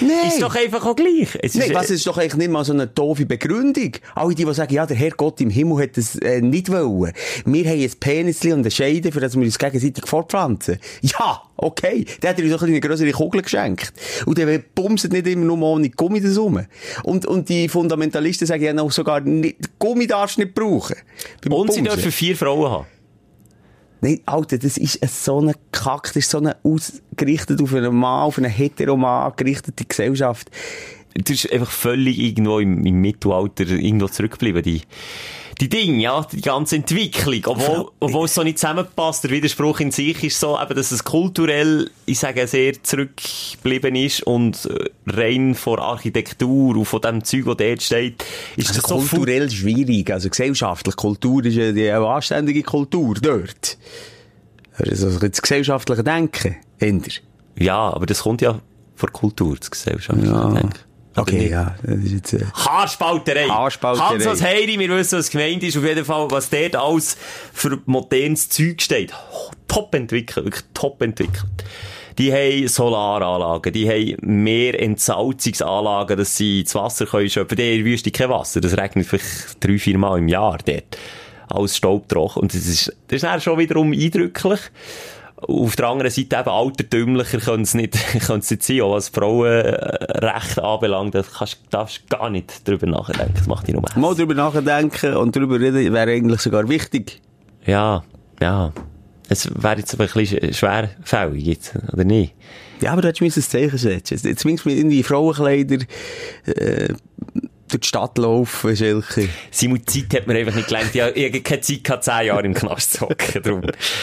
Nein. 0.00 0.28
Ist 0.28 0.42
doch 0.42 0.54
einfach 0.54 0.84
auch 0.84 0.96
gleich. 0.96 1.38
Es 1.40 1.54
Nein, 1.54 1.70
ist, 1.70 1.74
was 1.74 1.90
ist 1.90 2.06
doch 2.06 2.18
eigentlich 2.18 2.36
nicht 2.36 2.50
mal 2.50 2.64
so 2.64 2.72
eine 2.72 2.86
doofe 2.86 3.26
Begründung. 3.26 3.92
Alle 4.14 4.34
die, 4.34 4.44
die 4.44 4.54
sagen, 4.54 4.72
ja, 4.74 4.86
der 4.86 4.96
Herr 4.96 5.10
Gott 5.10 5.40
im 5.40 5.50
Himmel 5.50 5.82
hat 5.82 5.96
das 5.96 6.16
äh, 6.16 6.40
nicht 6.40 6.70
wollen. 6.70 7.12
Wir 7.44 7.64
haben 7.64 7.80
ein 7.80 7.90
Penis 8.00 8.44
und 8.44 8.52
eine 8.52 8.70
Scheide, 8.70 9.12
für 9.12 9.20
das 9.20 9.34
wir 9.34 9.42
uns 9.42 9.58
gegenseitig 9.58 10.06
fortpflanzen. 10.06 10.78
Ja, 11.02 11.42
okay. 11.56 12.04
Der 12.22 12.30
hat 12.30 12.40
uns 12.40 12.50
doch 12.50 12.62
eine 12.62 12.80
größere 12.80 13.12
Kugel 13.12 13.42
geschenkt. 13.42 13.92
Und 14.26 14.38
der 14.38 14.58
bumset 14.74 15.12
nicht 15.12 15.26
immer 15.26 15.44
nur 15.44 15.60
ohne 15.62 15.90
Gummi 15.90 16.20
das 16.20 16.38
rum. 16.38 16.64
Und, 17.04 17.26
und 17.26 17.48
die 17.48 17.68
Fundamentalisten 17.68 18.46
sagen 18.46 18.62
ja 18.62 18.72
noch 18.72 18.90
sogar, 18.92 19.20
nicht, 19.20 19.78
Gummi 19.78 20.06
darfst 20.06 20.38
du 20.38 20.42
nicht 20.42 20.54
brauchen. 20.54 20.96
und 21.44 21.50
Bumsen. 21.50 21.74
sie 21.74 21.82
dürfen 21.82 22.12
vier 22.12 22.36
Frauen 22.36 22.70
haben. 22.70 22.86
Nein, 24.04 24.20
Alter, 24.26 24.58
das 24.58 24.78
ist 24.78 25.24
so 25.24 25.38
eine 25.38 25.54
Kack, 25.70 26.08
das 26.08 26.16
ist 26.16 26.30
so 26.30 26.38
eine 26.38 26.56
ausgerichtet 26.64 27.62
auf 27.62 27.72
einen 27.72 27.94
Mann, 27.94 28.24
auf 28.24 28.36
eine 28.36 28.48
Heteroman 28.48 29.32
gerichtete 29.36 29.84
Gesellschaft. 29.84 30.50
Das 31.14 31.30
ist 31.30 31.52
einfach 31.52 31.70
völlig 31.70 32.18
irgendwo 32.18 32.58
im, 32.58 32.84
im 32.84 33.00
Mittelalter 33.00 33.64
irgendwo 33.64 34.08
zurückgeblieben, 34.08 34.62
die, 34.64 34.80
die 35.62 35.68
Dinge, 35.68 36.02
ja, 36.02 36.26
die 36.32 36.40
ganze 36.40 36.74
Entwicklung, 36.74 37.40
obwohl, 37.46 37.88
obwohl 38.00 38.24
es 38.24 38.34
so 38.34 38.42
nicht 38.42 38.58
zusammenpasst. 38.58 39.22
Der 39.22 39.30
Widerspruch 39.30 39.78
in 39.78 39.92
sich 39.92 40.24
ist 40.24 40.40
so, 40.40 40.58
eben, 40.60 40.74
dass 40.74 40.90
es 40.90 41.04
kulturell, 41.04 41.88
ich 42.04 42.18
sage, 42.18 42.48
sehr 42.48 42.82
zurückgeblieben 42.82 43.94
ist 43.94 44.24
und 44.24 44.66
äh, 44.66 44.90
rein 45.06 45.54
von 45.54 45.78
Architektur 45.78 46.76
und 46.76 46.84
von 46.84 47.00
dem 47.00 47.22
Zeug, 47.22 47.44
das 47.44 47.56
dort 47.58 47.82
steht, 47.82 48.24
ist 48.56 48.70
also 48.70 48.80
das 48.80 48.90
so 48.90 48.96
kulturell 48.96 49.48
schwierig. 49.52 50.10
Also 50.10 50.30
gesellschaftlich, 50.30 50.96
Kultur 50.96 51.44
ist 51.44 51.54
ja 51.54 51.70
die 51.70 51.90
anständige 51.92 52.64
Kultur 52.64 53.14
dort. 53.22 53.78
Also 54.76 55.16
das 55.16 55.40
gesellschaftliche 55.40 56.02
Denken, 56.02 56.56
ändert. 56.80 57.22
Ja, 57.56 57.92
aber 57.94 58.06
das 58.06 58.22
kommt 58.22 58.42
ja 58.42 58.58
von 58.96 59.12
Kultur, 59.12 59.56
das 59.56 59.70
gesellschaftliche 59.70 60.32
ja. 60.32 60.50
Denken. 60.50 60.91
Okay, 61.14 61.50
ja. 61.50 61.74
Das 61.82 61.96
ist 61.96 62.12
jetzt, 62.12 62.32
äh... 62.32 62.44
Haarspalterei. 62.54 63.46
Haarspalterei. 63.46 64.24
Hans 64.24 64.42
Heiri, 64.42 64.78
wir 64.78 64.88
wissen, 64.90 65.18
was 65.18 65.30
gemeint 65.30 65.62
ist. 65.62 65.76
Auf 65.76 65.84
jeden 65.84 66.04
Fall, 66.04 66.30
was 66.30 66.48
dort 66.48 66.76
alles 66.76 67.16
für 67.52 67.78
modernes 67.86 68.48
Zeug 68.48 68.80
steht. 68.80 69.12
Oh, 69.32 69.50
top 69.68 69.94
entwickelt, 69.94 70.46
wirklich 70.46 70.64
top 70.72 71.02
entwickelt. 71.02 71.64
Die 72.18 72.32
haben 72.32 72.68
Solaranlagen, 72.68 73.72
die 73.72 73.88
haben 73.88 74.16
mehr 74.42 74.80
Entsalzungsanlagen, 74.80 76.16
dass 76.16 76.36
sie 76.36 76.60
ins 76.60 76.74
Wasser 76.74 77.06
können 77.06 77.28
schöpfen. 77.28 77.56
Die 77.56 77.78
haben 77.78 77.84
Wüste 77.84 78.10
kein 78.10 78.28
Wasser. 78.28 78.60
Das 78.60 78.76
regnet 78.76 79.06
vielleicht 79.06 79.64
drei, 79.64 79.78
vier 79.78 79.98
Mal 79.98 80.18
im 80.18 80.28
Jahr 80.28 80.58
dort. 80.64 80.98
Alles 81.48 81.76
staubtrocken. 81.76 82.42
Und 82.42 82.54
das 82.54 82.66
ist, 82.66 82.88
das 83.08 83.16
ist 83.16 83.24
dann 83.24 83.40
schon 83.40 83.58
wiederum 83.58 83.92
eindrücklich. 83.92 84.60
Auf 85.48 85.76
der 85.76 85.88
anderen 85.88 86.10
Seite 86.10 86.36
eben 86.36 86.48
altertümlicher 86.48 87.38
können 87.38 87.64
es 87.64 87.74
nicht, 87.74 87.94
können 88.26 88.40
es 88.40 88.50
nicht 88.50 88.62
sein, 88.62 88.80
auch 88.82 88.94
was 88.94 89.08
Frauenrecht 89.08 90.58
anbelangt, 90.58 91.14
da 91.14 91.22
kannst, 91.22 91.58
darfst 91.70 92.08
gar 92.08 92.30
nicht 92.30 92.66
drüber 92.66 92.86
nachdenken, 92.86 93.34
das 93.36 93.46
macht 93.46 93.66
dich 93.66 93.74
nur 93.74 93.82
Mal 93.96 94.14
drüber 94.14 94.34
nachdenken 94.34 95.14
und 95.16 95.34
drüber 95.34 95.58
reden 95.58 95.92
wäre 95.92 96.10
eigentlich 96.10 96.40
sogar 96.40 96.68
wichtig. 96.68 97.20
Ja, 97.66 98.02
ja. 98.40 98.72
Es 99.28 99.50
wäre 99.54 99.78
jetzt 99.78 99.94
aber 99.94 100.04
ein 100.04 100.10
bisschen 100.12 100.52
schwerfällig 100.52 101.44
jetzt, 101.44 101.74
oder 101.92 102.04
nicht? 102.04 102.34
Ja, 102.80 102.92
aber 102.92 103.02
du 103.02 103.08
hättest 103.08 103.36
ein 103.36 103.42
Zeichen 103.42 103.78
setzen 103.78 104.36
Zumindest 104.36 104.66
mit 104.66 104.76
irgendwie 104.76 105.02
Frauenkleider, 105.02 105.78
äh, 106.46 106.88
durch 107.72 107.80
die 107.80 107.88
Stadt 107.88 108.18
laufen, 108.18 108.76
Schelke. 108.76 109.28
Simon, 109.50 109.86
Zeit 109.86 110.14
hat 110.14 110.26
mir 110.26 110.34
einfach 110.34 110.54
nicht 110.54 110.68
gelernt. 110.68 110.94
Ich 110.94 111.00
habe 111.00 111.12
ich 111.12 111.44
keine 111.44 111.60
Zeit 111.60 111.84
gehabt, 111.84 112.04
zehn 112.04 112.26
Jahre 112.26 112.42
im 112.42 112.54
Knast 112.54 112.94
zu 112.94 113.00
hocken. 113.02 113.42
Darum, 113.42 113.62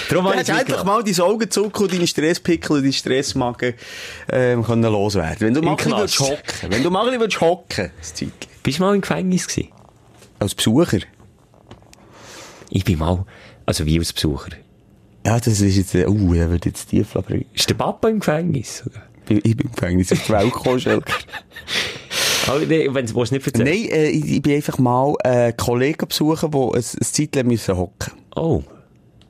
darum 0.09 0.25
Du 0.25 0.31
ich 0.31 0.37
hättest 0.37 0.59
endlich 0.59 0.83
mal 0.83 1.03
deine 1.03 1.23
Augenzucker 1.23 1.81
und 1.81 1.93
deine 1.93 2.07
Stresspickel 2.07 2.77
und 2.77 2.81
deine 2.81 2.93
Stressmagen 2.93 3.73
ähm, 4.31 4.63
können 4.63 4.83
loswerden. 4.83 5.39
Wenn 5.39 5.53
du 5.53 5.61
mal 5.61 5.71
ein 5.71 5.77
bisschen 5.77 6.27
hocken. 6.27 6.69
Wenn 6.69 6.83
du 6.83 6.89
mal 6.89 7.09
ein 7.09 7.19
bisschen 7.19 7.41
hocken 7.41 7.91
würdest, 7.95 8.17
Zeitchen. 8.17 8.33
Bist 8.63 8.79
du 8.79 8.83
mal 8.83 8.95
im 8.95 9.01
Gefängnis 9.01 9.47
gewesen? 9.47 9.69
Als 10.39 10.55
Besucher. 10.55 10.99
Ich 12.69 12.83
bin 12.83 12.99
mal, 12.99 13.25
also 13.65 13.85
wie 13.85 13.99
als 13.99 14.13
Besucher. 14.13 14.51
Ja, 15.25 15.37
das 15.37 15.59
ist 15.59 15.75
jetzt, 15.75 15.95
uh, 15.95 16.33
er 16.33 16.49
wird 16.49 16.65
jetzt 16.65 16.87
tief 16.87 17.13
bringen. 17.13 17.45
Ist 17.53 17.69
der 17.69 17.75
Papa 17.75 18.09
im 18.09 18.19
Gefängnis? 18.19 18.83
oder? 18.85 19.03
Ich 19.27 19.45
ich 19.45 19.57
bin 19.57 19.67
im 19.67 19.71
Gefängnis 19.73 20.11
Welt 20.29 20.53
gekommen, 20.53 20.79
Schelke. 20.79 21.13
Oh, 22.51 22.59
nee, 22.67 22.87
wenn 22.91 23.05
du 23.05 23.15
willst 23.15 23.31
nicht 23.31 23.45
erzählen. 23.45 23.67
Nein, 23.67 23.89
äh, 23.91 24.09
ich, 24.09 24.41
bin 24.41 24.55
einfach 24.55 24.77
mal 24.77 25.13
äh, 25.23 25.53
Kollegen 25.53 26.07
besuchen, 26.07 26.51
die 26.51 26.57
ein, 26.57 26.73
ein 26.75 26.83
Zeitchen 27.01 27.47
müssen 27.47 27.77
hocken. 27.77 28.13
Oh. 28.35 28.63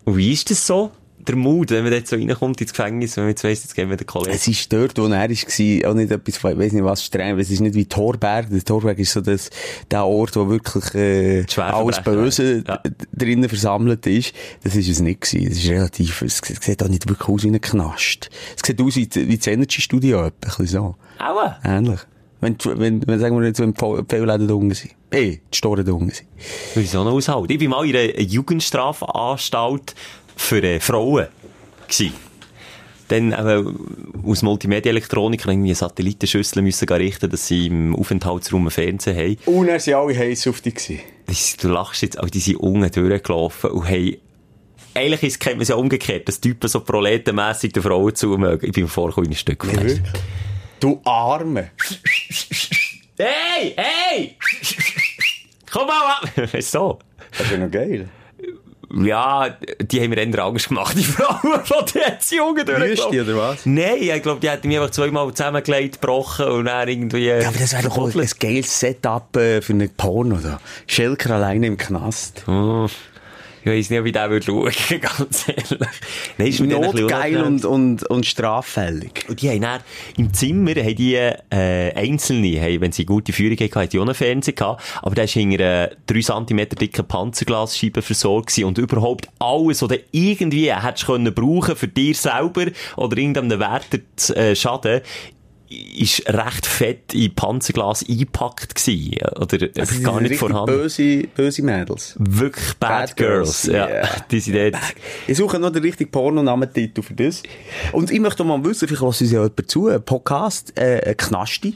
Und 0.06 0.18
wie 0.18 0.32
ist 0.34 0.50
das 0.50 0.66
so? 0.66 0.92
Der 1.28 1.36
Mut, 1.36 1.70
wenn 1.70 1.84
man 1.84 1.92
dort 1.92 2.08
so 2.08 2.16
reinkommt 2.16 2.60
ins 2.62 2.72
Gefängnis, 2.72 3.16
wenn 3.18 3.26
man 3.26 3.32
jetzt 3.32 3.44
weiss, 3.44 3.62
jetzt 3.64 3.76
gehen 3.76 3.90
wir 3.90 3.98
den 3.98 4.08
Kollegen. 4.08 4.32
Es 4.32 4.48
ist 4.48 4.72
dort, 4.72 4.98
wo 4.98 5.06
er 5.06 5.12
war, 5.12 5.90
auch 5.90 5.94
nicht 5.94 6.12
etwas, 6.12 6.38
ich 6.38 6.44
weiss 6.44 6.72
nicht 6.72 6.84
was 6.84 7.06
streng, 7.06 7.38
es 7.38 7.52
ist 7.52 7.60
nicht 7.60 7.76
wie 7.76 7.86
Torberg. 7.86 8.50
Der 8.50 8.64
Torberg 8.64 8.98
ist 8.98 9.12
so 9.12 9.22
das, 9.22 9.50
der 9.92 10.06
Ort, 10.06 10.36
wo 10.38 10.48
wirklich, 10.50 10.96
äh, 10.96 11.46
alles 11.58 12.02
Böse 12.02 12.64
Ja. 12.66 12.82
drinnen 13.16 13.50
versammelt 13.50 14.08
ist. 14.08 14.34
Das 14.64 14.76
ist 14.76 14.88
es 14.90 15.02
nicht 15.02 15.22
gewesen. 15.22 15.52
Es 15.52 15.58
ist 15.64 15.70
relativ, 15.70 16.22
es 16.22 16.38
sieht- 16.62 16.82
auch 16.82 16.88
nicht 16.88 17.08
wirklich 17.08 17.28
aus 17.30 17.44
wie 17.44 17.50
ein 17.50 17.62
Knast. 17.62 18.30
Es 18.56 18.66
sieht 18.66 18.82
aus 18.82 18.96
wie, 18.96 19.08
wie 19.14 19.38
das 19.38 19.48
Energy 19.48 19.82
Studio, 19.82 20.26
etwa, 20.26 20.66
so. 20.66 20.96
Aua. 21.20 21.58
Ähnlich. 21.66 22.00
Wenn, 22.42 22.58
die- 22.58 22.70
wenn, 22.80 23.06
wenn, 23.08 23.20
sagen 23.20 23.38
wir 23.40 23.46
jetzt, 23.48 23.60
wenn 23.60 23.74
die 23.74 23.80
Pfeil- 23.80 24.04
Pfeilläden 24.06 24.48
da 24.48 24.54
unten 24.54 24.74
sind. 24.74 24.94
Eh, 25.12 25.40
die 25.52 25.58
Storen 25.58 25.86
da 25.86 25.92
unten 25.92 26.12
sind. 26.12 26.28
Wieso 26.76 27.04
noch 27.04 27.12
aushalten? 27.12 27.52
Ich 27.52 27.60
bin 27.60 27.70
mal 27.70 27.86
in 27.86 27.96
einer 27.96 28.20
Jugendstrafanstalt 28.20 29.96
für 30.36 30.64
äh, 30.64 30.80
Frauen. 30.80 31.28
Gewesen. 31.88 32.14
Dann 33.10 33.32
äh, 33.32 33.64
aus 34.24 34.44
Multimedia-Elektronik 34.44 35.46
irgendwie 35.46 35.74
Satellitenschüsseln 35.74 36.64
müssen 36.64 36.88
richten, 36.88 37.30
dass 37.30 37.48
sie 37.48 37.66
im 37.68 37.96
Aufenthaltsraum 37.96 38.62
einen 38.62 38.70
Fernseher 38.72 39.16
haben. 39.16 39.38
Und 39.48 39.68
er 39.68 39.80
sind 39.80 39.96
alle 39.96 40.16
heiß 40.18 40.48
auf 40.48 40.62
dich 40.62 40.76
Du 41.64 41.70
lachst 41.70 42.04
jetzt, 42.04 42.20
aber 42.20 42.30
die 42.30 42.40
sind 42.40 42.58
unten 42.58 42.90
durchgelaufen 42.92 43.72
und 43.72 43.86
haben 43.90 44.16
eigentlich 44.94 45.24
ist, 45.24 45.40
kennt 45.40 45.56
man 45.58 45.64
es 45.64 45.70
ja 45.70 45.76
umgekehrt, 45.76 46.28
dass 46.28 46.40
Typen 46.42 46.68
so 46.68 46.80
proletenmässig 46.82 47.74
den 47.74 47.84
Frauen 47.84 48.14
zumögen. 48.16 48.68
Ich 48.68 48.74
bin 48.74 48.88
in 49.18 49.30
ein 49.30 49.36
Stück 49.36 49.66
Fleisch. 49.66 50.00
Du 50.80 51.02
Arme. 51.04 51.72
Hey, 53.18 53.74
hey! 53.76 54.36
Komm 55.72 55.88
mal 55.88 56.16
ab! 56.22 56.30
so. 56.62 57.00
Das 57.32 57.42
ist 57.42 57.52
ja 57.52 57.58
noch 57.58 57.70
geil. 57.72 58.08
Ja, 58.92 59.56
die 59.82 60.02
haben 60.02 60.10
mir 60.10 60.18
eher 60.18 60.44
Angst 60.44 60.70
gemacht, 60.70 60.98
die 60.98 61.04
Frauen 61.16 61.64
von 61.64 61.86
den 61.94 62.38
Jungen 62.38 62.66
durchgelaufen. 62.66 63.12
Wüste, 63.14 63.22
oder 63.24 63.38
was? 63.38 63.66
Nein, 63.66 63.98
ich 64.00 64.24
glaube, 64.24 64.40
die 64.40 64.50
hätten 64.50 64.68
mich 64.68 64.78
einfach 64.80 64.90
zweimal 64.92 65.32
zusammengelegt, 65.32 66.02
gebrochen 66.02 66.48
und 66.48 66.66
dann 66.66 66.88
irgendwie... 66.88 67.28
äh, 67.30 67.44
Ja, 67.44 67.50
aber 67.50 67.60
das 67.60 67.74
wäre 67.74 67.84
doch 67.84 68.16
ein 68.16 68.30
geiles 68.40 68.80
Setup 68.80 69.36
äh, 69.38 69.62
für 69.62 69.74
einen 69.74 69.90
Porno 69.92 70.38
da. 70.38 70.60
Schelker 70.88 71.36
alleine 71.36 71.68
im 71.68 71.78
Knast. 71.78 72.44
Oh. 72.48 72.88
Ich 73.64 73.72
weiss 73.72 73.90
nicht, 73.90 74.00
ob 74.00 74.06
ich 74.06 74.14
den 74.14 74.30
würde 74.30 74.46
schauen, 74.46 75.02
ganz 75.02 75.48
ehrlich. 75.48 75.90
Nein, 76.38 76.48
ist 76.48 76.60
Notgeil 76.62 77.42
und, 77.44 77.66
und, 77.66 78.04
und 78.04 78.26
straffällig. 78.26 79.26
Und 79.28 79.42
die 79.42 79.50
haben 79.50 79.62
dann, 79.62 79.82
im 80.18 80.34
Zimmer, 80.34 80.72
haben 80.72 80.96
die, 80.96 81.16
äh, 81.16 81.94
Einzelne, 81.96 82.62
haben, 82.62 82.82
wenn 82.82 82.92
sie 82.92 83.06
gute 83.06 83.34
Führung 83.34 83.58
hatten, 83.58 83.76
haben 83.76 83.90
die 83.90 84.00
auch 84.00 84.04
einen 84.04 84.16
Fernseher 84.16 84.54
gehabt. 84.54 84.84
Aber 85.02 85.16
der 85.16 85.26
war 85.26 85.30
hinter 85.30 85.64
einer 85.64 85.90
3 86.08 86.46
cm 86.46 86.70
dicken 86.70 87.06
Panzerglasscheibe 87.06 88.02
versorgt. 88.02 88.58
Und 88.60 88.78
überhaupt 88.78 89.28
alles, 89.40 89.82
was 89.82 89.90
du 89.90 90.00
irgendwie 90.12 90.74
hättest 90.74 91.06
können 91.06 91.34
brauchen 91.34 91.76
für 91.76 91.88
dich 91.88 92.18
selber 92.18 92.68
oder 92.96 93.18
irgendeinem 93.18 93.62
zu 94.16 94.36
äh, 94.36 94.56
schaden, 94.56 95.02
ist 95.70 96.28
recht 96.28 96.66
fett 96.66 97.14
in 97.14 97.34
Panzerglas 97.36 98.04
eingepackt 98.10 98.74
gewesen. 98.74 99.18
Oder 99.40 99.68
Also, 99.78 100.02
gar 100.02 100.20
nicht 100.20 100.36
vorhanden. 100.36 100.66
Böse, 100.78 101.28
böse 101.36 101.62
Mädels. 101.62 102.16
Wirklich 102.18 102.74
Bad, 102.80 102.90
Bad 103.10 103.18
Girls. 103.18 103.64
Girls, 103.64 103.78
Ja, 103.78 103.88
yeah. 103.88 104.10
die 104.32 104.40
sind 104.40 104.56
dort. 104.56 104.76
Ich 105.28 105.38
suche 105.38 105.60
noch 105.60 105.72
den 105.72 105.84
richtigen 105.84 106.10
Pornonamentitel 106.10 107.04
für 107.04 107.14
das. 107.14 107.44
Und 107.92 108.10
ich 108.10 108.20
möchte 108.20 108.44
mal 108.44 108.64
wissen, 108.66 108.88
vielleicht 108.88 109.04
lässt 109.04 109.22
uns 109.22 109.32
ja 109.32 109.44
jemand 109.44 109.70
zu, 109.70 109.88
ein 109.90 110.02
Podcast, 110.04 110.74
äh, 110.80 111.02
ein 111.10 111.18
Knasti. 111.18 111.76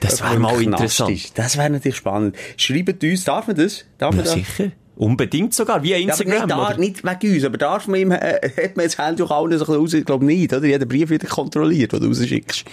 Das 0.00 0.22
wäre 0.22 0.38
mal 0.38 0.48
Knasti. 0.56 0.64
interessant. 0.64 1.38
Das 1.38 1.56
wäre 1.58 1.68
natürlich 1.70 1.96
spannend. 1.96 2.36
Schreibt 2.56 3.04
uns, 3.04 3.24
darf 3.24 3.46
man 3.46 3.56
das? 3.56 3.84
Darf 3.98 4.14
man 4.14 4.24
Ja, 4.24 4.34
das? 4.34 4.34
sicher. 4.34 4.72
Unbedingt 4.96 5.52
sogar, 5.52 5.82
wie 5.82 5.90
Ja, 5.90 5.96
aber 5.96 6.04
Instagram. 6.04 6.76
nicht, 6.78 7.04
da, 7.04 7.10
nicht 7.10 7.22
wegen 7.22 7.34
uns, 7.34 7.44
aber 7.44 7.58
darf 7.58 7.88
man 7.88 8.00
ihm, 8.00 8.12
äh, 8.12 8.40
hat 8.62 8.76
man 8.76 8.86
das 8.86 8.96
Handy 8.96 9.22
auch 9.24 9.30
allen 9.32 9.50
so 9.58 9.64
ein 9.64 9.66
bisschen 9.66 9.74
raus? 9.74 9.92
Ich 9.92 10.04
glaube 10.04 10.24
nicht, 10.24 10.52
oder? 10.52 10.64
Jeder 10.64 10.86
Brief 10.86 11.10
wird 11.10 11.28
kontrolliert, 11.28 11.92
den 11.92 12.00
du 12.00 12.06
rausschickst. 12.06 12.64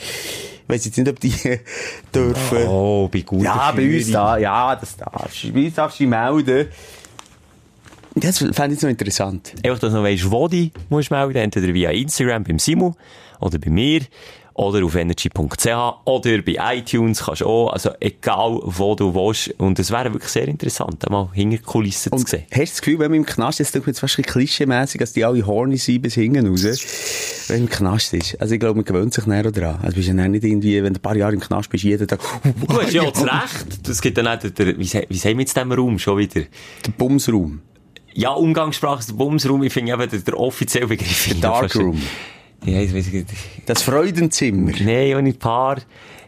Weiss 0.72 0.86
jetzt 0.86 0.98
nicht, 0.98 1.10
ob 1.10 1.20
die 1.20 1.34
dürfen. 2.16 2.68
Oh, 2.68 3.10
bei 3.12 3.22
guter 3.22 3.44
ja, 3.44 3.72
bei 3.72 3.94
uns 3.94 4.10
da, 4.10 4.38
ja, 4.38 4.76
das 4.76 4.96
darfst 4.96 5.44
du. 5.44 5.52
Bei 5.52 5.66
uns 5.66 5.76
darfst 5.76 6.00
du 6.00 6.04
dich 6.06 6.10
melden. 6.10 6.68
Das 8.16 8.38
fände 8.38 8.76
ich 8.76 8.82
noch 8.82 8.90
interessant. 8.90 9.54
Einfach, 9.64 9.80
dass 9.80 9.92
du 9.92 9.98
noch 9.98 10.04
weisst, 10.04 10.30
wo 10.32 10.48
du 10.48 10.70
musst 10.90 11.12
melden, 11.12 11.36
entweder 11.38 11.74
via 11.74 11.92
Instagram 11.92 12.44
beim 12.44 12.60
Simu 12.60 12.94
oder 13.40 13.60
bei 13.60 13.70
mir 13.70 14.02
oder 14.62 14.86
auf 14.86 14.96
energy.ch 14.96 15.68
oder 16.06 16.42
bei 16.44 16.78
iTunes 16.78 17.24
kannst 17.26 17.42
du 17.42 17.46
auch, 17.48 17.74
also 17.74 17.90
egal 18.00 18.60
wo 18.64 18.94
du 18.94 19.14
willst. 19.16 19.54
Und 19.60 19.80
es 19.80 19.90
wäre 19.90 20.14
wirklich 20.14 20.32
sehr 20.32 20.48
interessant, 20.48 21.10
mal 21.10 21.30
hinter 21.34 21.58
die 21.58 21.64
Kulissen 21.64 22.12
Und 22.14 22.20
zu 22.20 22.28
sehen. 22.28 22.44
hast 22.52 22.58
du 22.58 22.62
das 22.66 22.82
Gefühl, 22.82 23.00
wenn 23.00 23.10
man 23.12 23.20
im 23.22 23.26
Knast 23.26 23.60
ist, 23.60 23.74
das 23.74 23.80
tut 23.82 23.88
mir 23.88 23.92
jetzt 23.92 24.00
fast 24.02 24.20
ein 24.20 24.24
klischee-mässig, 24.24 25.00
dass 25.00 25.14
die 25.14 25.26
alle 25.26 25.44
horny 25.46 25.78
sind 25.78 26.04
bis 26.04 26.14
hinten 26.14 26.46
raus, 26.48 26.64
wenn 27.48 27.58
man 27.58 27.68
im 27.68 27.70
Knast 27.70 28.14
ist. 28.14 28.40
Also 28.40 28.54
ich 28.54 28.60
glaube, 28.60 28.76
man 28.76 28.86
gewöhnt 28.86 29.14
sich 29.16 29.26
näher 29.26 29.52
daran. 29.52 29.80
Also 29.82 29.96
bist 29.96 30.10
du 30.10 30.14
dann 30.16 30.30
nicht 30.32 30.44
irgendwie, 30.44 30.84
wenn 30.84 30.94
du 30.94 31.00
ein 31.00 31.02
paar 31.02 31.16
Jahre 31.16 31.34
im 31.34 31.40
Knast 31.40 31.70
bist, 31.70 31.84
jeden 31.84 32.08
Tag, 32.08 32.20
Du 32.68 32.82
hast 32.82 32.94
ja 32.94 33.02
auch 33.02 33.12
das 33.12 33.24
Recht. 33.24 33.88
Das 33.90 34.00
gibt 34.00 34.18
dann 34.20 34.28
auch 34.28 34.38
der, 34.38 34.68
wie, 34.68 34.80
wie 34.80 34.86
sagen 34.86 35.38
wir 35.38 35.42
jetzt 35.42 35.56
diesem 35.56 35.72
Raum 35.72 35.98
schon 35.98 36.20
wieder? 36.20 36.42
der 36.86 36.92
Bumsraum. 36.98 37.62
Ja, 38.14 38.30
Umgangssprache 38.32 39.00
ist 39.00 39.10
der 39.10 39.16
Bumsraum. 39.16 39.64
Ich 39.64 39.74
finde 39.74 39.94
eben, 39.94 40.08
der, 40.10 40.20
der 40.20 40.40
offizielle 40.40 40.86
Begriff. 40.88 41.30
Der 41.30 41.36
Darkroom. 41.38 42.00
Ja, 42.66 42.80
ich 42.82 42.94
weiss 42.94 43.08
nicht. 43.12 43.28
Das 43.66 43.82
Freudenzimmer. 43.82 44.72
Nein, 44.82 45.16
ohne 45.16 45.34
Paar. 45.34 45.78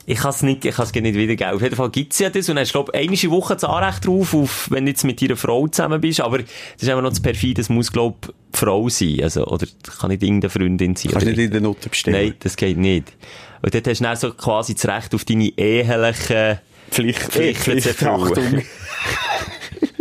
Ich 0.05 0.17
kann 0.17 0.31
es 0.31 0.41
nicht, 0.43 0.65
ich 0.65 0.75
kann 0.75 0.85
es 0.85 0.93
nicht 0.93 1.15
wiedergeben. 1.15 1.53
Auf 1.53 1.61
jeden 1.61 1.75
Fall 1.77 1.89
gibt's 1.89 2.19
ja 2.19 2.29
das 2.29 2.49
und 2.49 2.55
dann 2.55 2.65
hast 2.65 2.73
du, 2.73 2.85
einmal 2.91 3.17
in 3.17 3.31
Woche 3.31 3.53
das 3.53 3.63
Anrecht 3.63 4.05
drauf, 4.05 4.33
auf, 4.33 4.67
wenn 4.69 4.85
du 4.85 4.91
jetzt 4.91 5.05
mit 5.05 5.21
deiner 5.21 5.37
Frau 5.37 5.65
zusammen 5.67 6.01
bist, 6.01 6.19
aber 6.19 6.39
das 6.39 6.47
ist 6.81 6.89
einfach 6.89 7.01
noch 7.03 7.09
das 7.11 7.21
perfide, 7.21 7.61
das 7.61 7.69
muss, 7.69 7.89
glaub, 7.91 8.33
die 8.53 8.59
Frau 8.59 8.89
sein, 8.89 9.21
also, 9.23 9.45
oder 9.47 9.65
kann 9.99 10.09
nicht 10.09 10.21
irgendeine 10.23 10.49
Freundin 10.49 10.95
sein. 10.97 11.11
Kannst 11.13 11.27
nicht 11.27 11.37
in 11.37 11.51
der 11.51 11.61
Note 11.61 11.87
bestellen. 11.87 12.17
Nein, 12.29 12.35
das 12.39 12.57
geht 12.57 12.77
nicht. 12.77 13.13
Und 13.61 13.73
dort 13.73 13.87
hast 13.87 13.99
du 13.99 14.03
dann 14.03 14.17
so 14.17 14.33
quasi 14.33 14.73
das 14.75 14.85
Recht 14.87 15.15
auf 15.15 15.23
deine 15.23 15.47
ehelichen 15.57 16.59
Pflicht, 16.91 17.19
Pflichten 17.21 17.79
zu 17.79 17.89
erfüllen. 17.89 18.11
Achtung. 18.11 18.61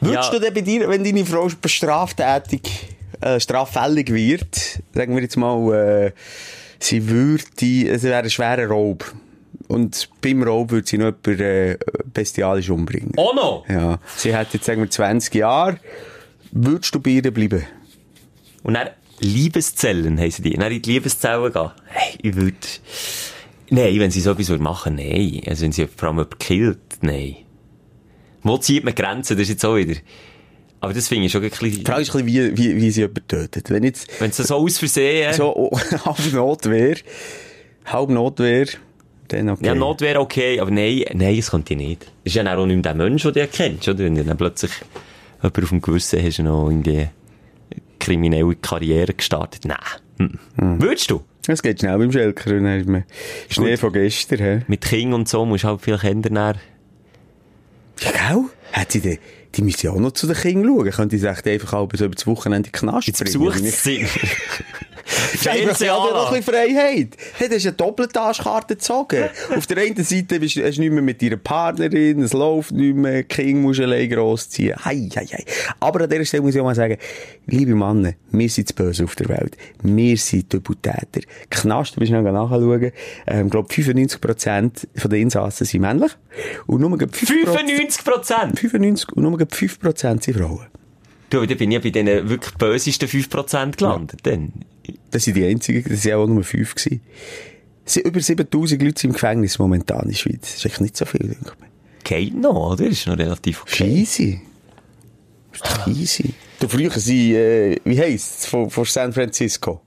Würdest 0.00 0.32
Ja. 0.32 0.38
du 0.38 0.40
denn 0.40 0.54
bei 0.54 0.60
dir, 0.62 0.88
wenn 0.88 1.04
deine 1.04 1.24
Frau 1.24 1.48
straftätig, 1.66 2.62
äh, 3.20 3.40
straffällig 3.40 4.12
wird, 4.12 4.82
sagen 4.94 5.14
wir 5.14 5.22
jetzt 5.22 5.36
mal, 5.36 5.74
äh, 5.74 6.12
sie 6.78 7.08
würde, 7.08 7.88
es 7.88 8.02
wäre 8.02 8.22
ein 8.22 8.30
schwerer 8.30 8.66
Raub. 8.66 9.14
Und 9.68 10.08
beim 10.20 10.42
Raub 10.42 10.70
würde 10.72 10.86
sie 10.86 10.98
noch 10.98 11.12
jemanden 11.24 11.40
äh, 11.40 11.78
bestialisch 12.12 12.70
umbringen. 12.70 13.12
Oh 13.16 13.32
no! 13.34 13.64
Ja. 13.68 14.00
Sie 14.16 14.34
hat 14.34 14.52
jetzt, 14.52 14.64
sagen 14.64 14.80
wir, 14.80 14.90
20 14.90 15.34
Jahre. 15.34 15.78
Würdest 16.50 16.94
du 16.94 17.00
bei 17.00 17.10
ihr 17.10 17.30
bleiben? 17.30 17.64
Und 18.64 18.74
dann 18.74 18.88
Liebeszellen 19.20 20.18
heissen 20.18 20.42
die. 20.42 20.54
Dann 20.54 20.72
in 20.72 20.82
die 20.82 20.92
Liebeszellen 20.92 21.52
gehen. 21.52 21.70
Hey, 21.86 22.18
ich 22.22 22.34
würde... 22.34 22.56
Nein, 23.72 24.00
wenn 24.00 24.10
sie 24.10 24.20
so 24.20 24.32
etwas 24.32 24.48
würde 24.48 24.64
machen, 24.64 24.96
nein. 24.96 25.42
Also 25.46 25.62
wenn 25.62 25.72
sie 25.72 25.86
vor 25.86 26.08
allem 26.08 26.16
jemanden 26.16 26.38
killt, 26.38 26.78
nein. 27.02 27.36
Wo 28.42 28.58
zieht 28.58 28.82
man 28.82 28.94
Grenzen? 28.94 29.36
Das 29.36 29.42
ist 29.42 29.50
jetzt 29.50 29.64
auch 29.64 29.76
wieder... 29.76 29.94
Aber 30.80 30.94
das 30.94 31.08
finde 31.08 31.26
ich 31.26 31.32
schon 31.32 31.42
ein 31.42 31.50
bisschen... 31.50 31.70
Die 31.70 31.84
Frage 31.84 32.02
ist 32.02 32.14
ein 32.14 32.24
bisschen, 32.24 32.56
wie, 32.56 32.58
wie, 32.58 32.76
wie 32.76 32.90
sie 32.90 33.02
jemanden 33.02 33.28
tötet. 33.28 33.70
Wenn 33.70 33.82
jetzt 33.82 34.20
Wenn 34.20 34.30
es 34.30 34.36
so 34.38 34.56
aus 34.56 34.78
Versehen... 34.78 35.32
so 35.34 35.54
oh, 35.54 35.78
halb 36.04 36.32
Notwehr, 36.32 36.96
halb 37.84 38.08
Notwehr, 38.08 38.66
dann 39.28 39.50
okay. 39.50 39.66
Ja, 39.66 39.74
Not 39.74 40.00
wäre 40.00 40.20
okay, 40.20 40.58
aber 40.58 40.70
nein, 40.70 41.04
nein, 41.12 41.36
das 41.36 41.50
könnte 41.50 41.74
ich 41.74 41.78
nicht. 41.78 42.02
Das 42.02 42.12
ist 42.24 42.34
ja 42.34 42.56
auch 42.56 42.66
nicht 42.66 42.76
mehr 42.76 42.82
der 42.82 42.94
Mensch, 42.94 43.22
den 43.22 43.32
du 43.32 43.46
kennst, 43.46 43.88
oder? 43.88 43.98
Wenn 44.00 44.14
du 44.14 44.24
dann 44.24 44.36
plötzlich 44.36 44.72
jemanden 45.42 45.62
auf 45.62 45.68
dem 45.68 45.82
Gewissen 45.82 46.22
hast, 46.22 46.38
noch 46.40 46.68
irgendwie 46.68 47.08
kriminelle 47.98 48.56
Karriere 48.56 49.14
gestartet. 49.14 49.64
Nein. 49.64 49.78
Hm. 50.56 50.82
Würdest 50.82 51.10
du? 51.10 51.22
Es 51.46 51.62
geht 51.62 51.80
schnell 51.80 51.98
beim 51.98 52.12
Schelker. 52.12 52.50
Dann 52.50 53.04
Schnee 53.48 53.76
von 53.76 53.92
gestern. 53.92 54.38
He? 54.38 54.64
Mit 54.66 54.82
Kind 54.82 55.14
und 55.14 55.28
so 55.28 55.44
musst 55.46 55.64
du 55.64 55.68
halt 55.68 55.80
vielleicht 55.80 56.04
ändern. 56.04 56.58
Ja, 58.00 58.10
gell? 58.10 58.44
Hat 58.72 58.92
sie 58.92 59.18
die 59.54 59.62
müssen 59.62 59.86
ja 59.86 59.92
auch 59.92 59.98
noch 59.98 60.12
zu 60.12 60.26
den 60.26 60.36
Kindern 60.36 60.76
schauen. 60.76 60.90
Könnte 60.90 61.18
sie 61.18 61.26
echt 61.26 61.46
einfach 61.46 61.72
auch 61.72 61.88
so 61.94 62.04
über 62.04 62.14
das 62.14 62.26
Wochenende 62.26 62.70
Knast 62.70 63.06
Jetzt 63.06 63.24
bringen? 63.24 63.72
sie. 65.32 65.38
Fernsehanlage. 65.38 66.14
noch 66.14 66.32
ein 66.32 66.38
bisschen 66.38 66.54
Freiheit. 66.54 67.16
Hey, 67.36 67.48
du 67.48 67.54
hast 67.54 67.66
eine 67.66 67.76
Doppeltaschkarte 67.76 68.74
gezogen. 68.74 69.24
Auf 69.56 69.66
der 69.66 69.78
einen 69.78 70.04
Seite 70.04 70.40
bist 70.40 70.56
du 70.56 70.64
hast 70.64 70.76
du 70.76 70.80
nicht 70.80 70.92
mehr 70.92 71.02
mit 71.02 71.22
deiner 71.22 71.36
Partnerin, 71.36 72.22
es 72.22 72.32
läuft 72.32 72.72
nicht 72.72 72.96
mehr, 72.96 73.24
King 73.24 73.62
musst 73.62 73.80
du 73.80 73.84
allein 73.84 74.08
grossziehen. 74.08 74.76
Hei, 74.84 75.08
hei, 75.14 75.26
hei. 75.26 75.44
Aber 75.80 76.02
an 76.02 76.10
dieser 76.10 76.24
Stelle 76.24 76.42
muss 76.42 76.54
ich 76.54 76.60
auch 76.60 76.64
mal 76.64 76.74
sagen, 76.74 76.96
liebe 77.46 77.74
Männer, 77.74 78.14
wir 78.30 78.48
sind 78.48 78.68
das 78.68 78.72
Böse 78.72 79.04
auf 79.04 79.14
der 79.16 79.28
Welt. 79.28 79.56
Wir 79.82 80.16
sind 80.16 80.52
die 80.52 80.56
Übeltäter. 80.56 81.20
Knast, 81.50 81.96
du 81.96 82.00
bist 82.00 82.12
noch 82.12 82.22
nachschauen, 82.22 82.92
ähm, 83.26 83.50
glaub 83.50 83.70
95% 83.70 84.86
von 84.96 85.10
den 85.10 85.22
Insassen 85.22 85.66
sind 85.66 85.80
männlich. 85.80 86.12
Und 86.66 86.80
nur 86.80 86.90
5%, 86.90 87.08
95 87.14 88.04
Prozent! 88.04 88.58
95 88.58 89.12
und 89.12 89.22
nur 89.22 89.38
5% 89.38 90.22
sind 90.22 90.36
Frauen. 90.36 90.66
Du, 91.30 91.46
da 91.46 91.54
bin 91.54 91.70
ich 91.70 91.76
ja 91.76 91.80
bei 91.80 91.90
den 91.90 92.28
wirklich 92.28 92.54
bösesten 92.54 93.08
5% 93.08 93.76
gelandet. 93.76 94.20
Dann. 94.24 94.52
Das 95.10 95.24
sind 95.24 95.36
die 95.36 95.44
einzigen, 95.44 95.84
das 95.88 96.04
waren 96.06 96.14
auch 96.14 96.26
nur 96.26 96.44
fünf. 96.44 96.74
Gewesen. 96.74 97.00
Es 97.84 97.94
sind 97.94 98.06
über 98.06 98.20
7000 98.20 98.82
Leute 98.82 99.06
im 99.06 99.12
Gefängnis 99.12 99.58
momentan 99.58 100.02
in 100.02 100.08
der 100.10 100.16
Schweiz. 100.16 100.40
Das 100.42 100.54
ist 100.56 100.64
echt 100.66 100.80
nicht 100.80 100.96
so 100.96 101.04
viel, 101.04 101.20
denke 101.20 101.52
ich. 101.60 102.04
Geht 102.04 102.34
noch, 102.34 102.72
oder? 102.72 102.86
Ist 102.86 103.06
noch 103.06 103.18
relativ 103.18 103.62
okay. 103.62 103.88
easy. 103.88 104.40
Ist 105.52 105.86
easy. 105.86 106.34
Du, 106.58 106.68
früher 106.68 106.90
sind, 106.90 107.34
äh, 107.34 107.76
wie 107.84 107.98
heisst 107.98 108.40
es, 108.40 108.46
von, 108.46 108.70
von 108.70 108.84
San 108.84 109.12
Francisco? 109.12 109.80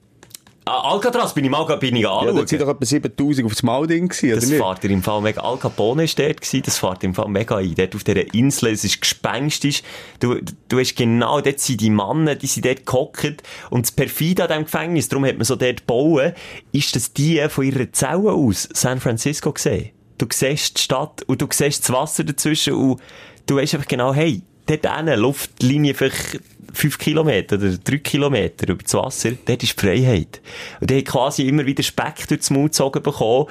Ah, 0.65 0.91
Alcatraz 0.93 1.34
bin 1.34 1.43
ich 1.43 1.51
mal 1.51 1.63
bin 1.77 1.96
ich 1.96 2.03
Ja, 2.03 2.12
anschauen. 2.13 2.38
da 2.38 2.48
sind 2.48 2.62
doch 2.62 2.70
etwa 2.70 2.86
7000 2.86 3.46
auf 3.46 3.51
das 3.51 3.63
Malding 3.63 4.08
gewesen, 4.08 4.27
oder 4.32 4.36
das 4.39 4.50
nicht? 4.50 4.62
fährt 4.62 4.84
ihr 4.86 4.89
im 4.91 5.03
Fall 5.03 5.22
mega, 5.22 5.41
Al 5.41 5.58
Capone 5.58 6.05
ist 6.05 6.17
dort 6.17 6.39
gewesen, 6.39 6.62
das 6.63 6.77
fährt 6.77 7.03
im 7.03 7.13
Fall 7.13 7.27
mega 7.27 7.58
ein. 7.58 7.75
Dort 7.75 7.96
auf 7.96 8.03
dieser 8.03 8.34
Insel, 8.34 8.70
es 8.72 8.84
ist 8.86 9.01
gespenstisch. 9.01 9.84
Du, 10.22 10.39
du 10.70 10.79
hast 10.79 10.96
genau, 10.96 11.41
dort 11.41 11.60
sind 11.60 11.82
die 11.82 11.89
Männer, 11.89 12.36
die 12.36 12.48
sind 12.48 12.65
dort 12.65 12.86
gehockt. 12.86 13.43
Und 13.72 13.86
das 13.86 13.91
Perfide 13.91 14.43
an 14.43 14.48
diesem 14.50 14.63
Gefängnis, 14.65 15.10
darum 15.10 15.25
hat 15.25 15.36
man 15.36 15.43
so 15.46 15.55
dort 15.58 15.86
bauen, 15.86 16.32
ist, 16.72 16.96
dass 16.96 17.12
die 17.12 17.43
von 17.50 17.65
ihrer 17.65 17.91
Zelle 17.91 18.32
aus 18.32 18.70
San 18.74 19.01
Francisco 19.01 19.53
sehen. 19.58 19.89
Du 20.17 20.27
siehst 20.32 20.77
die 20.77 20.82
Stadt 20.82 21.24
und 21.24 21.41
du 21.41 21.48
siehst 21.51 21.84
das 21.84 21.91
Wasser 21.93 22.24
dazwischen 22.24 22.74
und 22.74 23.01
du 23.48 23.58
weißt 23.58 23.74
einfach 23.74 23.88
genau, 23.88 24.13
hey, 24.13 24.41
dort 24.65 24.96
hinten, 24.96 25.20
Luftlinie 25.20 25.93
vielleicht 25.93 26.39
fünf 26.74 26.98
Kilometer 26.98 27.58
oder 27.58 27.77
drei 27.77 27.98
Kilometer 27.98 28.70
über 28.70 28.82
das 28.82 28.93
Wasser, 28.93 29.32
dort 29.46 29.63
ist 29.63 29.79
Freiheit. 29.79 30.41
Und 30.79 30.89
die 30.89 30.98
haben 30.98 31.03
quasi 31.03 31.48
immer 31.48 31.65
wieder 31.65 31.84
Speck 31.84 32.27
durchs 32.27 32.50
Maul 32.50 32.65
gezogen 32.65 33.03
bekommen 33.03 33.48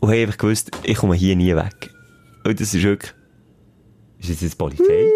und 0.00 0.10
haben 0.10 0.20
einfach 0.20 0.38
gewusst, 0.38 0.70
ich 0.82 0.96
komme 0.96 1.14
hier 1.14 1.36
nie 1.36 1.54
weg. 1.54 1.90
Und 2.44 2.60
das 2.60 2.74
ist 2.74 2.82
wirklich... 2.82 3.12
Ist 4.18 4.30
das 4.30 4.40
jetzt 4.40 4.58
Polizei? 4.58 5.06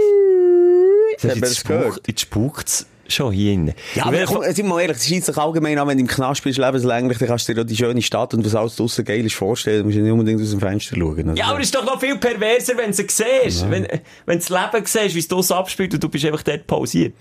Das 1.20 1.34
wir 1.34 1.40
das 1.40 1.50
jetzt, 1.50 1.66
gehört? 1.66 1.92
spukt, 1.94 2.08
jetzt 2.08 2.20
spukt's 2.20 2.86
schon 3.12 3.32
hier 3.32 3.52
innen. 3.52 3.74
Ja, 3.94 4.04
aber 4.06 4.18
wenn- 4.18 4.26
komm, 4.26 4.42
sind 4.44 4.56
wir 4.58 4.64
mal 4.64 4.80
ehrlich, 4.80 4.96
es 4.98 5.06
scheint 5.08 5.24
sich 5.24 5.36
allgemein 5.36 5.78
an, 5.78 5.88
wenn 5.88 5.96
du 5.98 6.02
im 6.02 6.08
Knast 6.08 6.42
bist, 6.44 6.58
lebenslänglich, 6.58 7.18
dann 7.18 7.28
kannst 7.28 7.48
du 7.48 7.54
dir 7.54 7.60
auch 7.62 7.66
die 7.66 7.76
schöne 7.76 8.02
Stadt 8.02 8.34
und 8.34 8.44
was 8.44 8.54
alles 8.54 8.76
draussen 8.76 9.04
geil 9.04 9.24
ist 9.24 9.34
vorstellen. 9.34 9.78
Du 9.80 9.84
musst 9.86 9.96
ja 9.96 10.02
nicht 10.02 10.12
unbedingt 10.12 10.40
aus 10.40 10.50
dem 10.50 10.60
Fenster 10.60 10.96
schauen. 10.96 11.18
oder? 11.30 11.34
Ja, 11.36 11.46
aber 11.46 11.60
es 11.60 11.66
ist 11.66 11.74
doch 11.74 11.84
noch 11.84 12.00
viel 12.00 12.16
perverser, 12.18 12.74
wenn 12.76 12.90
du 12.90 12.96
sie 12.96 13.06
siehst. 13.10 13.70
Wenn, 13.70 13.86
wenn 14.26 14.38
du 14.38 14.44
das 14.44 14.48
Leben 14.48 14.86
siehst, 14.86 15.14
wie 15.14 15.18
es 15.18 15.28
draussen 15.28 15.52
abspielt 15.54 15.94
und 15.94 16.02
du 16.02 16.08
bist 16.08 16.24
einfach 16.24 16.42
dort 16.42 16.66
pausiert. 16.66 17.14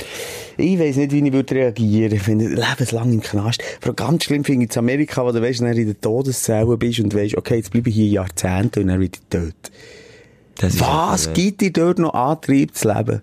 Ich 0.58 0.80
weiss 0.80 0.96
nicht, 0.96 1.12
wie 1.12 1.25
ich 1.25 1.34
würde 1.34 1.56
reagieren, 1.56 2.20
wenn 2.25 2.39
du 2.39 2.48
lebenslang 2.48 3.12
im 3.13 3.22
Knast. 3.22 3.62
Vor 3.82 3.89
allem 3.89 3.96
ganz 3.96 4.24
schlimm 4.25 4.44
finde 4.44 4.65
ich 4.65 4.72
in 4.72 4.80
Amerika, 4.80 5.25
wo 5.25 5.32
du 5.32 5.42
weißt, 5.42 5.62
wenn 5.62 5.72
du 5.74 5.82
in 5.82 5.88
der 5.88 6.01
Todeszelle 6.01 6.77
bist 6.77 7.00
und 7.00 7.13
weißt, 7.13 7.38
okay, 7.38 7.56
jetzt 7.58 7.72
bleibe 7.72 7.89
ich 7.89 7.96
hier 7.96 8.08
Jahrzehnte 8.08 8.82
und 8.82 8.88
dann 8.88 9.00
werde 9.00 9.12
ich 9.15 9.30
tot. 9.30 9.54
Das 10.58 10.74
ist 10.75 10.82
Was 10.82 11.34
gibt 11.34 11.62
dir 11.62 11.72
dort 11.74 12.00
noch 12.00 12.13
Antrieb 12.13 12.75
zu 12.75 12.88
leben? 12.92 13.22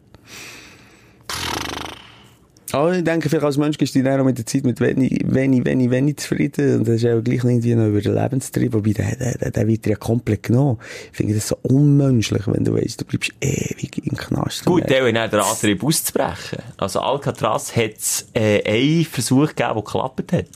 Aber 2.73 2.95
ich 2.95 3.05
denke, 3.05 3.29
vielleicht 3.29 3.45
als 3.45 3.59
Mensch 3.59 3.77
gehst 3.77 3.95
du 3.95 4.03
dann 4.03 4.21
auch 4.21 4.25
mit 4.25 4.39
der 4.39 4.47
Zeit 4.47 4.65
mit 4.65 4.81
wenig, 4.81 5.23
wenig, 5.27 5.65
wenig, 5.65 5.91
wenig 5.91 6.17
zufrieden. 6.17 6.79
Und 6.79 6.89
das 6.89 6.97
ist 6.97 7.07
auch 7.07 7.23
gleich 7.23 7.45
irgendwie 7.45 7.75
noch 7.75 7.87
über 7.87 8.01
den 8.01 8.15
Lebenstrieb. 8.15 8.73
Wobei, 8.73 8.93
der, 8.93 9.15
der, 9.17 9.39
der, 9.39 9.51
der 9.51 9.69
wird 9.69 9.87
ja 9.87 9.95
komplett 9.95 10.45
genommen. 10.45 10.79
Ich 11.11 11.17
finde 11.19 11.35
das 11.35 11.49
so 11.49 11.59
unmenschlich, 11.63 12.43
wenn 12.47 12.65
du 12.65 12.75
weißt, 12.75 13.03
du 13.03 13.05
bleibst 13.05 13.33
ewig 13.43 14.07
im 14.07 14.17
Knast. 14.17 14.65
Gut, 14.65 14.89
der 14.89 15.07
hat 15.07 15.15
dann 15.15 15.31
den 15.31 15.41
Antrieb 15.41 15.85
auszubrechen. 15.85 16.61
Also 16.79 17.01
Alcatraz 17.01 17.77
hat 17.77 17.97
es 17.99 18.27
äh, 18.33 18.63
einen 18.65 19.05
Versuch 19.05 19.49
gegeben, 19.49 19.75
der 19.75 19.83
geklappt 19.83 20.33
hat. 20.33 20.47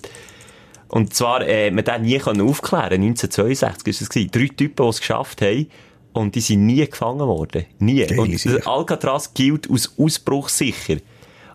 Und 0.88 1.12
zwar, 1.12 1.46
äh, 1.46 1.70
man 1.70 1.84
den 1.84 2.02
nie 2.02 2.18
können 2.18 2.40
aufklären 2.40 3.02
1962 3.02 3.88
ist 3.88 4.00
es 4.00 4.08
gewesen. 4.08 4.30
Drei 4.30 4.48
Typen, 4.56 4.84
die 4.84 4.88
es 4.88 5.00
geschafft 5.00 5.42
haben. 5.42 5.66
Und 6.12 6.34
die 6.34 6.40
sind 6.40 6.64
nie 6.64 6.86
gefangen 6.86 7.26
worden. 7.26 7.66
Nie. 7.78 8.06
Geil, 8.06 8.18
und 8.18 8.38
sicher. 8.38 8.66
Alcatraz 8.66 9.34
gilt 9.34 9.70
als 9.70 9.92
ausbruchssicher. 9.98 10.96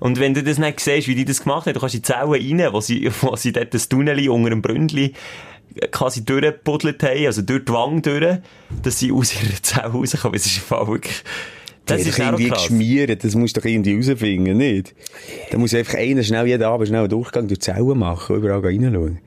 Und 0.02 0.20
wenn 0.20 0.34
du 0.34 0.42
das 0.42 0.58
nicht 0.58 0.80
siehst, 0.80 1.08
wie 1.08 1.14
die 1.14 1.26
das 1.26 1.44
gemacht 1.44 1.68
haben, 1.68 1.76
du 1.76 1.80
kannst 1.80 1.94
in 1.94 2.02
die 2.02 2.08
Zelle 2.08 2.32
rein, 2.32 2.74
wo 2.74 2.82
sie, 2.82 3.08
wo 3.22 3.36
sie 3.36 3.52
dort 3.52 3.72
das 3.72 3.88
Tunnel 3.88 4.28
unter 4.30 4.50
dem 4.50 4.62
Bründli 4.64 5.14
quasi 5.92 6.26
durchgebuddelt 6.26 7.02
haben, 7.04 7.26
also 7.28 7.44
durch 7.44 7.64
die 7.66 7.72
Wange 7.72 8.02
durch, 8.02 8.38
dass 8.82 8.98
sie 8.98 9.12
aus 9.12 9.34
ihrer 9.36 9.62
Zelle 9.62 9.90
rauskommen. 9.90 10.34
Das 10.34 10.46
ist 10.48 10.58
im 10.58 10.64
Fall 10.64 10.88
wirklich, 10.88 11.24
das 11.86 12.00
Das 12.00 12.08
ist 12.08 12.18
irgendwie 12.20 12.50
krass. 12.50 12.68
geschmiert, 12.68 13.24
das 13.24 13.36
musst 13.36 13.56
du 13.56 13.62
doch 13.62 13.68
irgendwie 13.68 13.96
rausfinden, 13.96 14.58
nicht? 14.58 14.96
Da 15.52 15.60
muss 15.60 15.74
einfach 15.76 15.94
einer 15.94 16.24
schnell 16.24 16.48
jeden 16.48 16.64
Abend 16.64 16.88
schnell 16.88 17.02
einen 17.02 17.10
Durchgang 17.10 17.48
durch 17.48 17.60
die 17.60 17.66
Zellen 17.66 18.00
machen, 18.00 18.38
überall 18.38 18.60
reinschauen. 18.60 19.20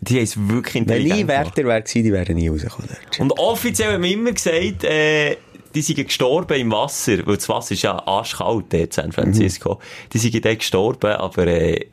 Die 0.00 0.16
haben 0.16 0.22
es 0.24 0.36
wirklich 0.48 0.74
Wenn 0.74 0.82
intelligent 0.82 1.20
ich 1.20 1.26
gemacht. 1.26 1.56
Wärter 1.56 1.68
wäre 1.68 1.82
die 1.82 2.12
wären 2.12 2.36
nie 2.36 2.48
rausgekommen. 2.48 2.90
Und 3.18 3.32
offiziell 3.38 3.94
haben 3.94 4.02
wir 4.02 4.12
immer 4.12 4.32
gesagt, 4.32 4.84
äh, 4.84 5.36
die 5.78 5.82
sind 5.82 6.04
gestorben 6.04 6.58
im 6.58 6.72
Wasser, 6.72 7.24
weil 7.26 7.36
das 7.36 7.48
Wasser 7.48 7.72
ist 7.72 7.82
ja 7.82 8.06
arschkalt 8.06 8.66
dort 8.72 8.82
in 8.82 8.90
San 8.90 9.12
Francisco. 9.12 9.78
Die 10.12 10.18
sind 10.18 10.44
dort 10.44 10.58
gestorben, 10.58 11.12
aber 11.12 11.46
äh, 11.46 11.86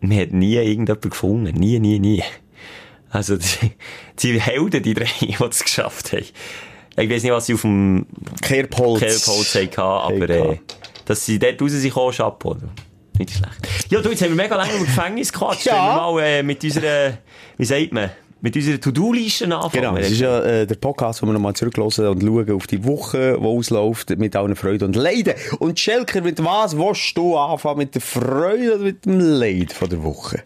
man 0.00 0.18
hat 0.18 0.32
nie 0.32 0.56
irgendjemanden 0.56 1.10
gefunden. 1.10 1.54
Nie, 1.56 1.78
nie, 1.78 1.98
nie. 1.98 2.22
Also 3.08 3.36
die, 3.62 3.72
die 4.18 4.40
Helden, 4.40 4.82
die 4.82 4.94
drei, 4.94 5.06
die 5.20 5.36
es 5.48 5.64
geschafft 5.64 6.12
haben. 6.12 6.26
Ich 6.96 7.10
weiß 7.10 7.22
nicht, 7.22 7.32
was 7.32 7.46
sie 7.46 7.54
auf 7.54 7.62
dem 7.62 8.06
Kerbholz. 8.42 9.00
Kerbholz 9.00 9.54
hatten, 9.54 9.80
aber 9.80 10.28
äh, 10.28 10.58
dass 11.06 11.24
sie 11.24 11.38
dort 11.38 11.62
raus 11.62 11.70
sind 11.72 11.94
Chapeau. 11.94 12.56
Nicht 13.18 13.30
schlecht. 13.30 13.90
Ja, 13.90 14.02
du, 14.02 14.10
jetzt 14.10 14.22
haben 14.22 14.36
wir 14.36 14.42
mega 14.42 14.56
lange 14.56 14.74
über 14.74 14.84
Gefängnis 14.84 15.32
gequatscht. 15.32 15.66
Ja. 15.66 15.72
Wenn 15.72 15.82
wir 15.82 16.12
mal 16.12 16.22
äh, 16.22 16.42
mit 16.42 16.62
unserer, 16.62 17.18
wie 17.56 17.64
sagt 17.64 17.92
man, 17.92 18.10
mit 18.40 18.56
unserer 18.56 18.80
To-Do-Liste 18.80 19.44
anfangen. 19.44 19.72
Genau, 19.72 19.96
das 19.96 20.10
ist 20.10 20.20
ja 20.20 20.40
äh, 20.40 20.66
der 20.66 20.74
Podcast, 20.76 21.22
wo 21.22 21.26
wir 21.26 21.32
nochmal 21.32 21.54
zurücklassen 21.54 22.06
und 22.06 22.22
schauen 22.22 22.50
auf 22.50 22.66
die 22.66 22.84
Woche, 22.84 23.36
die 23.38 23.44
ausläuft, 23.44 24.10
mit 24.18 24.36
allen 24.36 24.56
Freude 24.56 24.84
und 24.84 24.96
Leiden. 24.96 25.34
Und 25.58 25.78
Schelker, 25.78 26.22
mit 26.22 26.42
was 26.44 26.76
willst 26.76 27.16
du 27.16 27.36
anfangen? 27.36 27.78
Mit 27.78 27.94
der 27.94 28.02
Freude 28.02 28.74
oder 28.74 28.84
mit 28.84 29.04
dem 29.04 29.20
Leid 29.20 29.72
von 29.72 29.88
der 29.88 30.02
Woche? 30.02 30.42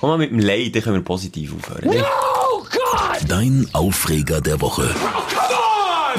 Komm 0.00 0.10
mal 0.10 0.18
mit 0.18 0.30
dem 0.30 0.38
Leid, 0.38 0.74
dann 0.74 0.82
können 0.82 0.96
wir 0.96 1.04
positiv 1.04 1.54
aufhören. 1.54 1.88
ne? 1.88 2.04
Dein 3.28 3.66
Aufreger 3.72 4.40
der 4.40 4.60
Woche. 4.60 4.94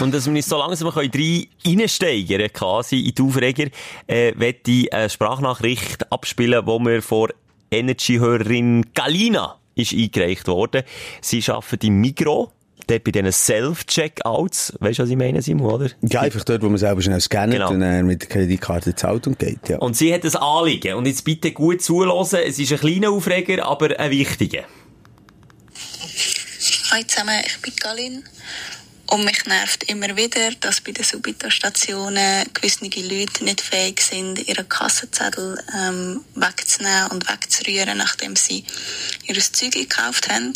Und 0.01 0.13
dass 0.13 0.25
wir 0.25 0.33
uns 0.33 0.47
so 0.47 0.57
langsam 0.57 0.89
können 0.89 1.09
rein 1.13 1.47
reinsteigern 1.65 2.39
können, 2.39 2.53
quasi 2.53 2.99
in 2.99 3.15
die 3.15 3.21
Aufreger, 3.21 3.67
äh, 4.07 4.33
möchte 4.33 4.71
ich 4.71 4.93
eine 4.93 5.09
Sprachnachricht 5.09 6.11
abspielen, 6.11 6.65
die 6.65 6.79
mir 6.79 7.01
von 7.01 7.29
Energy-Hörerin 7.71 8.87
Galina 8.93 9.57
ist 9.75 9.93
eingereicht 9.93 10.47
worden. 10.47 10.83
Sie 11.21 11.43
arbeitet 11.47 11.83
im 11.83 11.99
Migro, 12.01 12.51
dort 12.87 13.03
bei 13.03 13.11
diesen 13.11 13.31
Self-Checkouts. 13.31 14.73
Weißt 14.79 14.99
du, 14.99 15.03
was 15.03 15.09
ich 15.09 15.17
meine, 15.17 15.41
Simon, 15.41 15.71
oder? 15.73 15.89
Ja, 16.01 16.21
einfach 16.21 16.43
dort, 16.43 16.61
wo 16.63 16.69
man 16.69 16.77
selber 16.77 17.01
schnell 17.01 17.19
scannt 17.21 17.53
Genau. 17.53 17.71
und 17.71 17.79
dann 17.81 18.05
mit 18.05 18.21
der 18.23 18.29
Kreditkarte 18.29 18.95
zahlt 18.95 19.27
und 19.27 19.39
geht, 19.39 19.69
ja. 19.69 19.77
Und 19.79 19.95
sie 19.95 20.13
hat 20.13 20.23
ein 20.23 20.35
Anliegen. 20.35 20.95
Und 20.95 21.05
jetzt 21.07 21.23
bitte 21.25 21.51
gut 21.51 21.81
zuhören. 21.81 22.15
Es 22.45 22.59
ist 22.59 22.71
ein 22.71 22.79
kleiner 22.79 23.11
Aufreger, 23.11 23.65
aber 23.65 23.99
ein 23.99 24.11
wichtiger. 24.11 24.63
Hallo 26.91 27.03
zusammen, 27.07 27.41
ich 27.45 27.61
bin 27.61 27.73
Galin. 27.79 28.23
Und 29.07 29.23
mich 29.23 29.45
nervt 29.45 29.83
immer 29.83 30.17
wieder, 30.17 30.51
dass 30.61 30.81
bei 30.81 30.91
den 30.91 31.03
Subito-Stationen 31.03 32.45
gewisse 32.53 32.85
Leute 32.85 33.43
nicht 33.43 33.61
fähig 33.61 34.01
sind, 34.01 34.47
ihre 34.47 34.63
Kassenzettel 34.63 35.63
ähm, 35.77 36.25
wegzunehmen 36.33 37.11
und 37.11 37.29
wegzurühren, 37.29 37.97
nachdem 37.97 38.35
sie 38.35 38.65
ihr 39.25 39.39
Zeug 39.39 39.73
gekauft 39.73 40.29
haben. 40.29 40.53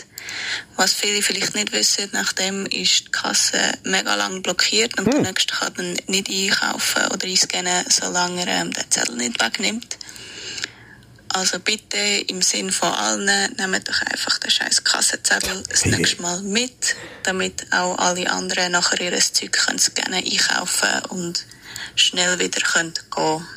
Was 0.76 0.94
viele 0.94 1.22
vielleicht 1.22 1.54
nicht 1.56 1.72
wissen, 1.72 2.10
nachdem 2.12 2.66
ist 2.66 3.08
die 3.08 3.12
Kasse 3.12 3.60
mega 3.84 4.16
lang 4.16 4.42
blockiert 4.42 4.98
und 4.98 5.14
der 5.14 5.22
Nächste 5.22 5.54
kann 5.54 5.74
dann 5.76 5.98
nicht 6.08 6.30
einkaufen 6.30 7.08
oder 7.14 7.28
einscannen, 7.28 7.86
solange 7.90 8.48
er 8.48 8.62
ähm, 8.62 8.74
den 8.74 8.90
Zettel 8.90 9.16
nicht 9.16 9.42
wegnimmt. 9.42 9.98
Also 11.32 11.60
bitte 11.60 11.98
im 12.28 12.42
Sinn 12.42 12.72
von 12.72 12.92
allen, 12.92 13.54
nehmt 13.56 13.88
doch 13.88 14.02
einfach 14.02 14.40
den 14.40 14.50
scheiß 14.50 14.84
Kassenzettel 14.84 15.64
das 15.70 15.86
Hey. 15.86 15.96
nächste 15.96 16.22
Mal 16.22 16.42
mit, 16.42 16.96
damit 17.24 17.72
auch 17.72 17.98
alle 18.00 18.30
anderen 18.32 18.72
nachher 18.72 19.00
ihr 19.00 19.18
Zeug 19.20 19.52
können 19.52 19.80
scannen, 19.80 20.24
einkaufen 20.24 21.06
und 21.10 21.46
schnell 21.96 22.40
wieder 22.40 22.62
können 22.62 22.94
gehen. 23.16 23.48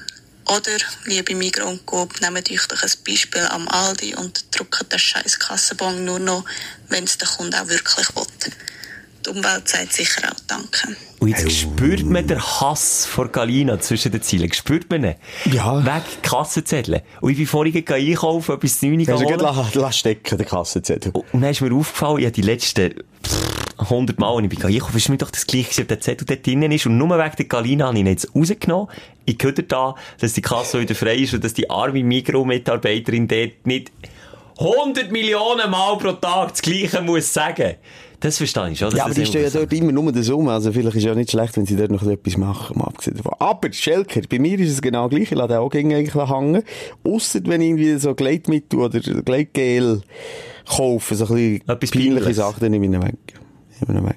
Oder, 0.45 0.77
liebe 1.05 1.35
Migros 1.35 1.71
und 1.71 1.87
Coop, 1.87 2.21
nehmt 2.21 2.51
euch 2.51 2.67
doch 2.67 2.83
ein 2.83 2.93
Beispiel 3.07 3.47
am 3.47 3.69
Aldi 3.69 4.17
und 4.17 4.45
drückt 4.51 4.93
den 4.93 4.99
scheiß 4.99 5.39
Kassenbon 5.39 6.05
nur 6.05 6.19
noch, 6.19 6.45
wenn 6.89 7.05
es 7.05 7.17
der 7.17 7.29
Kunde 7.29 7.61
auch 7.61 7.69
wirklich 7.69 8.09
will. 8.15 8.53
Die 9.25 9.31
Umwelt 9.31 9.69
sagt 9.69 9.93
sicher 9.93 10.23
auch 10.31 10.41
Danke. 10.49 10.97
Und 11.21 11.29
jetzt 11.29 11.53
spürt 11.53 12.05
man 12.05 12.27
den 12.27 12.41
Hass 12.43 13.07
vor 13.07 13.29
Galina 13.29 13.79
zwischen 13.81 14.11
den 14.11 14.23
Zielen. 14.23 14.53
Spürt 14.53 14.91
man 14.91 15.05
ihn? 15.05 15.15
Ja. 15.53 15.85
Wegen 15.85 16.23
Kassenzettel. 16.23 17.03
Und 17.21 17.31
ich 17.31 17.37
bin 17.39 17.47
vorhin 17.47 17.85
einkaufen, 17.87 18.55
etwas 18.57 18.81
zu 18.81 18.87
9 18.87 19.01
Hast 19.01 19.09
du 19.09 19.13
geholt. 19.27 19.39
gerade 19.41 19.43
la- 19.75 19.83
la 19.83 19.93
stecken, 19.93 20.37
den 20.39 20.47
Kassenzettel? 20.47 21.13
Und 21.13 21.41
dann 21.41 21.51
ist 21.51 21.61
mir 21.61 21.73
aufgefallen, 21.73 22.19
ich 22.19 22.25
habe 22.25 22.33
die 22.33 22.43
letzten 22.43 22.95
pff, 23.25 23.63
100 23.89 24.19
Mal, 24.19 24.35
als 24.35 24.43
ich 24.45 24.49
bin 24.49 24.65
einkaufen, 24.65 24.97
ist 24.97 25.09
mir 25.09 25.17
doch 25.19 25.31
das 25.31 25.47
gleiche, 25.47 25.83
ob 25.83 25.89
der 25.89 26.01
Zettel 26.01 26.25
dort 26.27 26.45
drinnen 26.47 26.73
ist. 26.73 26.87
Und 26.87 26.99
nur 26.99 27.11
wegen 27.17 27.37
der 27.37 27.45
Galina 27.47 27.87
habe 27.87 27.95
ich 27.97 28.01
ihn 28.01 28.07
jetzt 28.09 28.35
rausgenommen. 28.35 28.89
Ich 29.25 29.39
höre 29.41 29.53
da, 29.53 29.95
dass 30.21 30.33
die 30.33 30.43
Kasse 30.43 30.81
wieder 30.81 30.95
frei 30.97 31.17
ist 31.17 31.33
und 31.35 31.45
dass 31.45 31.55
die 31.55 31.71
arme 31.71 32.03
Mikro-Mitarbeiterin 32.03 33.29
dort 33.29 33.65
nicht 33.67 33.93
100 34.59 35.11
Millionen 35.11 35.71
Mal 35.71 35.97
pro 35.99 36.12
Tag 36.12 36.51
das 36.51 36.62
Gleiche 36.62 37.03
muss 37.03 37.33
sagen. 37.33 37.77
Das 38.21 38.37
verstehe 38.37 38.71
ich 38.71 38.79
schon. 38.79 38.95
Ja, 38.95 39.07
aber 39.07 39.15
die 39.15 39.27
stehen 39.27 39.43
ja 39.43 39.51
dort 39.51 39.73
immer 39.73 39.91
nur 39.91 40.12
das 40.12 40.29
um. 40.29 40.47
Also 40.49 40.71
vielleicht 40.71 40.97
ist 40.97 41.03
ja 41.03 41.15
nicht 41.15 41.33
schlecht, 41.33 41.57
wenn 41.57 41.67
sie 41.67 41.75
dort 41.75 41.91
noch 41.91 42.05
etwas 42.05 42.37
machen, 42.37 42.79
mal 42.79 42.85
abgesehen 42.85 43.17
davon. 43.17 43.33
Aber, 43.41 43.73
Schelker, 43.73 44.21
bei 44.31 44.38
mir 44.38 44.61
ist 44.61 44.71
es 44.71 44.81
genau 44.81 45.09
gleich. 45.09 45.23
Ich 45.23 45.31
lasse 45.33 45.49
den 45.49 45.57
auch 45.57 45.73
eigentlich 45.75 46.15
hängen. 46.15 46.62
Ausser 47.03 47.41
wenn 47.45 47.61
ich 47.61 47.69
irgendwie 47.71 47.99
so 47.99 48.15
Gleitmittel 48.15 48.79
oder 48.79 49.01
Gleitgel 49.01 50.03
kaufe, 50.69 51.17
so 51.17 51.27
ein 51.35 51.61
bisschen 51.81 52.05
peinliche. 52.05 52.35
Sachen, 52.35 52.61
dann 52.61 52.71
nehme 52.71 52.87
ich 52.87 52.93
ihn 52.93 53.03
weg. 53.03 53.41
Nehme 53.81 53.99
ihn 53.99 54.07
weg. 54.07 54.17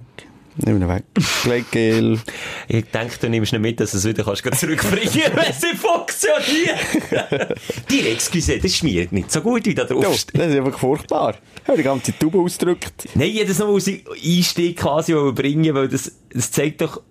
Nehme 0.58 0.80
ihn 0.80 0.88
weg. 0.88 1.04
Gleitgel. 1.44 2.20
Ich 2.68 2.86
denke, 2.86 3.18
du 3.20 3.30
nimmst 3.30 3.52
nicht 3.52 3.62
mit, 3.62 3.80
dass 3.80 3.92
du 3.92 3.98
es 3.98 4.06
wieder 4.06 4.24
kannst 4.24 4.60
zurückbringen 4.60 5.32
wenn 5.36 5.54
sie 5.54 5.76
funktioniert. 5.76 7.60
Die 7.90 8.08
Excuse, 8.10 8.60
das 8.60 8.76
schmiert 8.76 9.12
nicht 9.12 9.32
so 9.32 9.42
gut 9.42 9.66
wie 9.66 9.76
da 9.76 9.84
drauf 9.84 10.04
Ja, 10.04 10.10
das 10.34 10.52
ist 10.52 10.58
einfach 10.58 10.80
furchtbar. 10.80 11.36
Ich 11.62 11.68
habe 11.68 11.78
die 11.78 11.84
ganze 11.84 12.18
Tube 12.18 12.36
ausgedrückt. 12.36 13.10
Nein, 13.16 13.32
jedes 13.32 13.60
Mal 13.60 13.66
aus 13.68 13.88
Einstieg 13.88 14.78
quasi 14.78 15.14
bringen, 15.34 15.74
weil 15.74 15.88
das, 15.88 16.12
das 16.32 16.52
zeigt 16.52 16.82
doch, 16.82 17.02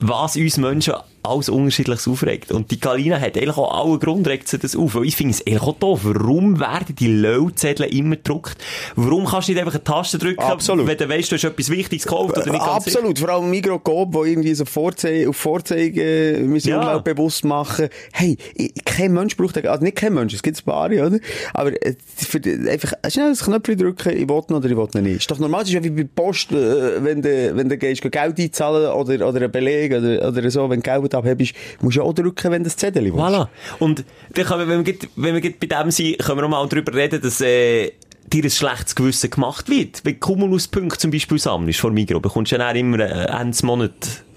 was 0.00 0.36
uns 0.36 0.56
Menschen 0.56 0.94
alles 1.28 1.48
Unterschiedliches 1.48 2.08
aufregt. 2.08 2.52
Und 2.52 2.70
die 2.70 2.80
Galina 2.80 3.20
hat 3.20 3.36
eigentlich 3.36 3.56
auch 3.56 3.84
allen 3.84 3.98
Grund, 3.98 4.26
regt 4.26 4.48
sie 4.48 4.58
das 4.58 4.74
auf. 4.76 4.94
Weil 4.94 5.04
ich 5.04 5.16
finde 5.16 5.34
es 5.34 5.46
eigentlich 5.46 5.62
auch 5.62 5.76
doof. 5.78 6.00
Warum 6.02 6.60
werden 6.60 6.94
die 6.96 7.08
Lötzettel 7.08 7.86
immer 7.86 8.16
gedruckt? 8.16 8.56
Warum 8.96 9.26
kannst 9.26 9.48
du 9.48 9.52
nicht 9.52 9.60
einfach 9.60 9.74
eine 9.74 9.84
Taste 9.84 10.18
drücken, 10.18 10.40
Absolut. 10.40 10.86
wenn 10.86 10.96
du 10.96 11.08
weißt, 11.08 11.30
du 11.30 11.36
hast 11.36 11.44
etwas 11.44 11.70
Wichtiges 11.70 12.04
gekauft 12.04 12.36
oder 12.36 12.50
nicht 12.50 12.64
ganz 12.64 12.86
Absolut, 12.86 13.18
vor 13.18 13.28
allem 13.28 13.50
Migros 13.50 13.80
Coop, 13.84 14.14
wo 14.14 14.24
irgendwie 14.24 14.54
so 14.54 14.64
Vorze 14.64 15.26
auf 15.28 15.36
Vorzeigen 15.36 16.48
müssen 16.48 16.68
Ja. 16.70 16.82
ja. 16.82 16.98
bewusst 16.98 17.44
machen. 17.44 17.88
Hey, 18.12 18.36
kein 18.84 19.12
Mensch 19.12 19.36
braucht, 19.36 19.64
also 19.66 19.84
nicht 19.84 19.96
kein 19.96 20.14
Mensch, 20.14 20.34
es 20.34 20.42
gibt 20.42 20.58
ein 20.58 20.64
paar, 20.64 20.90
oder? 20.90 21.18
Aber 21.54 21.70
äh, 21.84 21.94
für, 22.16 22.40
einfach 22.68 22.92
schnell 23.08 23.30
das 23.30 23.44
Knöpfchen 23.44 23.78
drücken, 23.78 24.10
ich 24.10 24.28
will 24.28 24.56
oder 24.56 24.70
ich 24.70 24.76
will 24.76 25.02
nicht. 25.02 25.16
Ist 25.20 25.30
doch 25.30 25.38
normal, 25.38 25.62
es 25.62 25.68
ist 25.68 25.74
ja 25.74 25.84
wie 25.84 25.90
bei 25.90 26.04
Post, 26.04 26.52
äh, 26.52 27.02
wenn 27.04 27.22
du, 27.22 27.56
wenn 27.56 27.68
du 27.68 27.76
gehst, 27.76 28.02
Geld 28.02 28.38
einzahlen 28.38 28.92
oder, 28.92 29.28
oder 29.28 29.38
einen 29.40 29.50
Beleg 29.50 29.92
oder, 29.92 30.28
oder 30.28 30.50
so, 30.50 30.68
wenn 30.70 30.80
du 30.80 30.82
Geld 31.22 31.34
abhebst, 31.34 31.54
musst 31.80 31.96
du 31.96 32.00
ja 32.00 32.06
auch 32.06 32.12
drücken, 32.14 32.50
wenn 32.52 32.62
du 32.62 32.68
das 32.68 32.76
Zettel 32.76 33.04
willst. 33.04 33.18
Voilà. 33.18 33.48
Und 33.78 34.04
dann 34.34 34.44
können 34.44 34.68
wir, 34.68 34.68
wenn 34.78 34.86
wir, 34.86 34.94
wenn 35.16 35.42
wir 35.42 35.52
bei 35.58 35.66
dem 35.66 35.90
sind, 35.90 36.18
können 36.18 36.38
wir 36.38 36.44
auch 36.44 36.48
mal 36.48 36.66
darüber 36.68 36.94
reden, 36.94 37.20
dass, 37.20 37.40
äh, 37.40 37.92
dir 38.32 38.44
ein 38.44 38.50
schlechtes 38.50 38.94
Gewissen 38.94 39.30
gemacht 39.30 39.70
wird. 39.70 40.00
Wenn 40.04 40.20
Cumulus-Punkte 40.20 40.98
zum 40.98 41.10
Beispiel 41.10 41.38
sammelst 41.38 41.80
vor 41.80 41.90
Migros, 41.90 42.20
bekommst 42.20 42.52
du 42.52 42.56
ja 42.56 42.66
dann 42.66 42.76
immer 42.76 43.00
äh, 43.00 43.24
Ende 43.40 43.56
Monat 43.64 43.92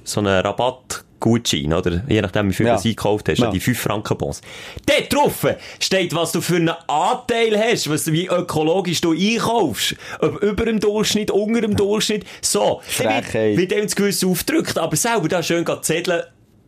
so 0.05 0.21
einen 0.21 0.39
Rabattgutschein, 0.39 1.73
oder? 1.73 2.01
Je 2.07 2.21
nachdem, 2.21 2.49
wie 2.49 2.53
viel 2.53 2.65
Ja. 2.67 2.75
du 2.75 2.81
eingekauft 2.81 3.29
hast, 3.29 3.39
Ja. 3.39 3.51
die 3.51 3.59
5 3.59 3.79
Franken 3.79 4.17
Bons. 4.17 4.41
Dort 4.85 5.13
drauf 5.13 5.45
steht, 5.79 6.15
was 6.15 6.31
du 6.31 6.41
für 6.41 6.55
einen 6.55 6.69
Anteil 6.87 7.57
hast, 7.59 7.89
was, 7.89 8.05
du- 8.05 8.13
wie 8.13 8.27
ökologisch 8.27 9.01
du 9.01 9.11
einkaufst. 9.11 9.95
Ob 10.19 10.41
über 10.41 10.65
dem 10.65 10.79
Durchschnitt, 10.79 11.29
unter 11.29 11.61
dem 11.61 11.75
Durchschnitt. 11.75 12.25
So. 12.41 12.81
Wird, 12.97 13.33
wird 13.33 13.71
dem 13.71 13.83
das 13.83 13.95
Gewissen 13.95 14.29
aufgedrückt, 14.29 14.77
aber 14.77 14.95
selber 14.95 15.27
da 15.27 15.43
schön 15.43 15.65
zetteln, 15.81 16.23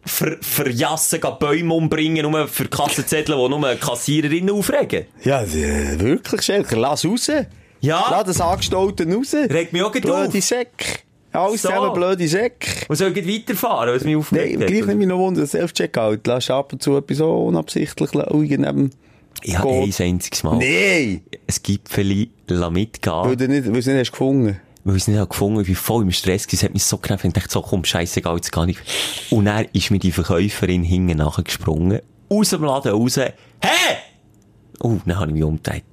ver, 0.06 0.38
verjassen, 0.42 1.20
gehen 1.22 1.34
Bäume 1.40 1.74
umbringen, 1.74 2.30
nur 2.30 2.48
für 2.48 2.68
Kassenzettel, 2.68 3.36
die 3.36 3.50
nur 3.50 3.76
Kassiererinnen 3.76 4.52
aufregen. 4.56 5.06
Ja, 5.24 5.44
wirklich, 5.52 6.42
Schelker, 6.42 6.78
lass 6.78 7.06
raus. 7.06 7.32
Ja. 7.82 8.06
Lass 8.10 8.26
das 8.26 8.42
Angestellte 8.42 9.06
raus. 9.12 9.34
Regt 9.34 9.74
mich 9.74 9.82
auch 9.84 9.92
gleich 9.92 10.04
Blöde 10.04 10.38
auf. 10.38 10.44
Säck. 10.44 11.04
Alles 11.34 11.64
So. 11.64 11.68
zusammen 11.70 11.94
blöde 11.94 12.28
Säck. 12.28 12.86
Und 12.88 12.96
soll 12.96 13.18
ich 13.18 13.28
weiterfahren, 13.28 13.94
was 13.96 14.04
mich 14.04 14.14
Nein, 14.14 14.20
aufregt 14.22 14.62
hat? 14.62 14.68
gleich 14.68 14.86
nicht 14.86 14.98
mich 14.98 15.08
noch 15.08 15.18
wundern, 15.18 15.48
Self-Checkout. 15.48 16.28
Lass 16.28 16.50
ab 16.52 16.72
und 16.74 16.84
zu 16.84 16.96
etwas 16.96 17.18
so 17.18 17.46
unabsichtlich. 17.48 18.12
Ich 19.42 19.58
habe 19.58 19.70
Geht. 19.86 20.00
ein 20.00 20.06
einziges 20.06 20.44
Mal 20.44 20.58
Nein! 20.58 21.22
ein 21.32 21.56
Gipfeli 21.64 22.30
mitgehen 22.70 23.14
Weil 23.14 23.36
du 23.36 23.48
nicht, 23.48 23.66
weil 23.66 23.74
du 23.74 23.80
es 23.80 23.88
nicht 23.88 23.98
hast 24.00 24.12
gefunden. 24.12 24.60
Weil 24.84 24.96
ich 24.96 25.04
es 25.04 25.08
nicht 25.08 25.30
gefunden 25.30 25.60
habe. 25.60 25.68
War 25.68 25.76
voll 25.76 26.04
im 26.04 26.12
Stress, 26.12 26.48
es 26.52 26.64
hat 26.64 26.74
mich 26.74 26.84
so 26.84 26.98
genervt, 26.98 27.26
ich 27.26 27.34
dachte 27.34 27.52
so, 27.52 27.62
komm, 27.62 27.86
scheissegal, 27.86 28.36
jetzt 28.36 28.52
gar 28.52 28.66
nicht. 28.66 28.80
Und 29.30 29.46
dann 29.46 29.66
ist 29.74 29.92
mir 29.92 30.00
die 30.00 30.12
Verkäuferin 30.12 30.84
hinten 30.84 31.18
nachgesprungen, 31.18 32.02
aus 32.30 32.50
dem 32.50 32.64
Laden 32.64 32.92
raus, 32.92 33.18
hey! 33.18 33.34
Oh, 34.80 34.98
dann 35.06 35.20
habe 35.20 35.32
ich 35.32 35.34
mich 35.36 35.44
umgedreht. 35.44 35.84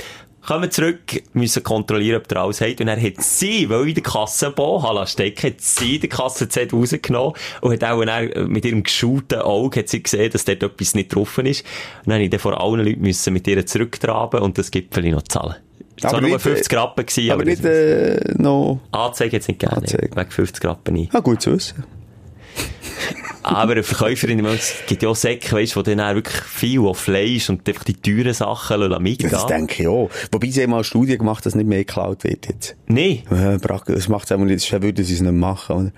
Kommen 0.46 0.70
zurück, 0.70 1.22
müssen 1.34 1.62
kontrollieren, 1.62 2.22
ob 2.22 2.26
der 2.26 2.38
alles 2.38 2.62
hat. 2.62 2.80
Und 2.80 2.86
dann 2.86 3.00
hat 3.00 3.22
sie, 3.22 3.68
weil 3.68 3.88
ich 3.88 3.94
den 3.94 4.02
Kassenbon 4.02 4.82
habe 4.82 5.06
stecken, 5.06 5.50
hat 5.50 5.60
sie 5.60 5.98
den 5.98 6.08
Kassenzettel 6.08 6.78
rausgenommen 6.78 7.34
und 7.60 7.72
hat 7.72 7.84
auch 7.84 8.02
dann 8.04 8.50
mit 8.50 8.64
ihrem 8.64 8.82
geschauten 8.82 9.40
Auge 9.42 9.80
hat 9.80 9.88
sie 9.90 10.02
gesehen, 10.02 10.32
dass 10.32 10.46
dort 10.46 10.62
etwas 10.62 10.94
nicht 10.94 11.14
drauf 11.14 11.36
ist. 11.38 11.60
Und 11.60 12.06
dann 12.06 12.14
habe 12.14 12.24
ich 12.24 12.30
dann 12.30 12.40
vor 12.40 12.58
allen 12.58 12.84
Leuten 12.84 13.02
müssen 13.02 13.34
mit 13.34 13.46
ihr 13.46 13.64
zurücktraben 13.66 14.40
und 14.40 14.56
das 14.56 14.70
Gipfel 14.70 15.10
noch 15.10 15.22
zahlen. 15.22 15.56
Es 16.00 16.04
war 16.04 16.12
Aber 16.12 16.20
nur 16.22 16.30
nicht, 16.30 16.42
50 16.42 16.72
äh, 16.72 16.76
Rappen 16.76 17.06
gewesen, 17.06 17.30
Aber 17.30 17.42
aber, 17.42 17.50
nicht 17.50 17.64
äh, 17.64 18.34
noch... 18.38 18.80
Anzeige 18.90 19.36
jetzt 19.36 19.48
nicht 19.48 19.60
gerne. 19.60 19.76
Anzeige. 19.76 20.10
Wegen 20.16 20.30
50 20.30 20.64
Rappen 20.64 20.94
nicht. 20.94 21.14
Ah, 21.14 21.20
gut 21.20 21.42
zu 21.42 21.52
wissen. 21.52 21.84
Aber 23.42 23.72
eine 23.72 23.82
Verkäuferin, 23.82 24.44
es 24.44 24.74
gibt 24.86 25.02
ja 25.02 25.08
auch 25.08 25.16
Säcke, 25.16 25.52
weißt, 25.56 25.74
wo 25.76 25.82
dann 25.82 25.98
wirklich 26.14 26.42
viel 26.42 26.80
auf 26.80 26.98
Fleisch 26.98 27.48
und 27.48 27.66
einfach 27.68 27.84
die 27.84 27.94
teuren 27.94 28.34
Sachen 28.34 29.02
mitgehen. 29.02 29.30
Das 29.30 29.46
denke 29.46 29.82
ich 29.82 29.88
auch. 29.88 30.10
Wobei 30.30 30.48
sie 30.48 30.62
haben 30.62 30.70
mal 30.70 30.76
eine 30.76 30.84
Studie 30.84 31.16
gemacht, 31.16 31.44
dass 31.46 31.54
nicht 31.54 31.66
mehr 31.66 31.78
geklaut 31.78 32.24
wird 32.24 32.48
jetzt. 32.48 32.76
Nee. 32.86 33.24
Äh, 33.30 33.58
Das 33.58 34.08
macht 34.08 34.30
es 34.30 34.32
auch 34.32 34.38
nicht, 34.38 34.60
sonst 34.60 34.82
würden 34.82 35.04
sie 35.04 35.14
es 35.14 35.20
nicht 35.20 35.32
machen. 35.32 35.92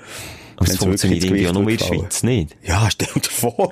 Aber 0.56 0.68
es 0.68 0.76
funktioniert 0.76 1.24
irgendwie 1.24 1.48
auch 1.48 1.52
nur 1.52 1.68
in 1.68 1.76
der 1.76 1.84
Schweiz 1.84 2.22
nicht. 2.22 2.56
Ja, 2.62 2.88
stell 2.90 3.08
dir 3.14 3.30
vor. 3.30 3.70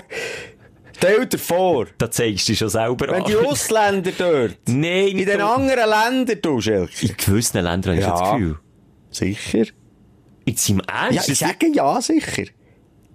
Stell 1.02 1.26
dir 1.26 1.38
vor. 1.38 1.86
Da 1.96 2.10
zeigst 2.10 2.46
du 2.46 2.52
dich 2.52 2.58
schon 2.58 2.68
selber 2.68 3.08
Wenn 3.08 3.22
an. 3.22 3.24
die 3.26 3.36
Ausländer 3.36 4.12
dort, 4.18 4.58
Nein, 4.68 5.16
in 5.16 5.24
den 5.24 5.40
anderen 5.40 5.88
Ländern, 5.88 6.38
du, 6.42 6.60
Schelke. 6.60 7.06
In 7.06 7.16
gewissen 7.16 7.64
Ländern 7.64 7.92
habe 7.92 8.00
ich 8.00 8.06
das 8.06 8.32
Gefühl. 8.32 8.58
Sicher? 9.10 9.64
Jetzt 10.44 10.68
im 10.68 10.80
Ernst? 10.80 11.26
Ja, 11.26 11.32
ich 11.32 11.38
sage 11.38 11.72
ja, 11.72 12.00
sicher. 12.02 12.44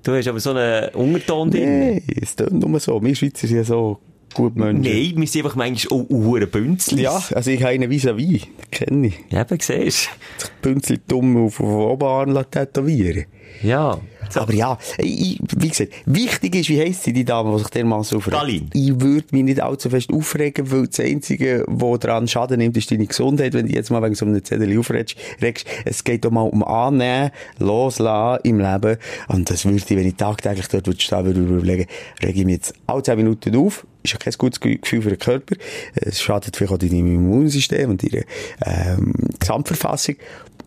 Du 0.01 0.15
hast 0.15 0.27
aber 0.27 0.39
so 0.39 0.51
einen 0.51 0.89
Unterton 0.95 1.51
drin. 1.51 1.79
Nee, 1.79 2.03
es 2.21 2.35
tut 2.35 2.51
nur 2.53 2.79
so. 2.79 3.01
Wir 3.03 3.15
Schweizer 3.15 3.47
sind 3.47 3.57
ja 3.57 3.63
so 3.63 3.99
gut 4.33 4.55
Menschen. 4.55 4.81
Nein, 4.81 5.13
wir 5.15 5.27
sind 5.27 5.45
einfach 5.45 5.55
manchmal 5.55 5.99
auch 5.99 6.09
Uhren 6.09 6.49
Bünzlis. 6.49 7.01
Ja, 7.01 7.21
also 7.33 7.51
ich 7.51 7.61
habe 7.61 7.73
einen 7.73 7.91
vis-à-vis. 7.91 8.47
Kenne 8.71 9.07
ich. 9.07 9.19
Ja, 9.29 9.41
eben, 9.41 9.59
siehst 9.59 10.09
Das 10.39 10.51
Bünzli 10.61 10.99
dumm 11.07 11.45
auf, 11.45 11.59
auf 11.59 11.67
Oberarm 11.67 12.33
tätowieren. 12.49 13.25
Ja. 13.63 13.99
So. 14.29 14.39
Aber 14.41 14.53
ja, 14.53 14.79
ich, 14.97 15.39
wie 15.55 15.67
gesagt, 15.69 15.91
wichtig 16.07 16.55
ist, 16.55 16.69
wie 16.69 16.81
heisst 16.81 17.03
sie, 17.03 17.13
die 17.13 17.23
Dame, 17.25 17.51
die 17.53 17.59
sich 17.59 17.67
dermassen 17.69 18.17
aufregt? 18.17 18.35
Galin. 18.35 18.69
Ich 18.73 18.99
würde 18.99 19.25
mich 19.31 19.43
nicht 19.43 19.61
allzu 19.61 19.91
fest 19.91 20.09
aufregen, 20.11 20.71
weil 20.71 20.87
das 20.87 20.99
Einzige, 20.99 21.63
was 21.67 21.99
daran 21.99 22.27
Schaden 22.27 22.57
nimmt, 22.57 22.75
ist 22.75 22.89
deine 22.89 23.05
Gesundheit. 23.05 23.53
Wenn 23.53 23.67
du 23.67 23.73
jetzt 23.73 23.91
mal 23.91 24.01
wegen 24.01 24.15
so 24.15 24.25
einem 24.25 24.43
Zettel 24.43 24.77
aufregst, 24.79 25.15
regst, 25.43 25.67
es 25.85 26.03
geht 26.03 26.25
doch 26.25 26.31
mal 26.31 26.41
um 26.41 26.63
Annehmen, 26.63 27.29
Loslassen 27.59 28.39
im 28.43 28.59
Leben. 28.59 28.97
Und 29.27 29.49
das 29.51 29.63
würde 29.63 29.77
ich, 29.77 29.87
wenn 29.91 30.07
ich 30.07 30.15
tagtäglich 30.15 30.67
dort 30.69 30.87
würde 30.87 30.99
stehen, 31.01 31.25
würde 31.25 31.41
überlegen, 31.41 31.85
rege 32.23 32.39
ich 32.39 32.45
mich 32.45 32.55
jetzt 32.55 32.73
alle 32.87 33.03
10 33.03 33.17
Minuten 33.17 33.55
auf. 33.55 33.85
Ist 34.03 34.13
ja 34.13 34.19
kein 34.19 34.33
gutes 34.37 34.59
Ge- 34.59 34.77
Gefühl 34.77 35.01
für 35.03 35.09
den 35.09 35.19
Körper. 35.19 35.55
Es 35.95 36.19
schadet 36.19 36.55
vielleicht 36.55 36.73
auch 36.73 36.77
deinem 36.79 37.05
Immunsystem 37.13 37.91
und 37.91 38.01
deiner, 38.03 38.23
ähm, 38.65 39.13
Gesamtverfassung. 39.39 40.15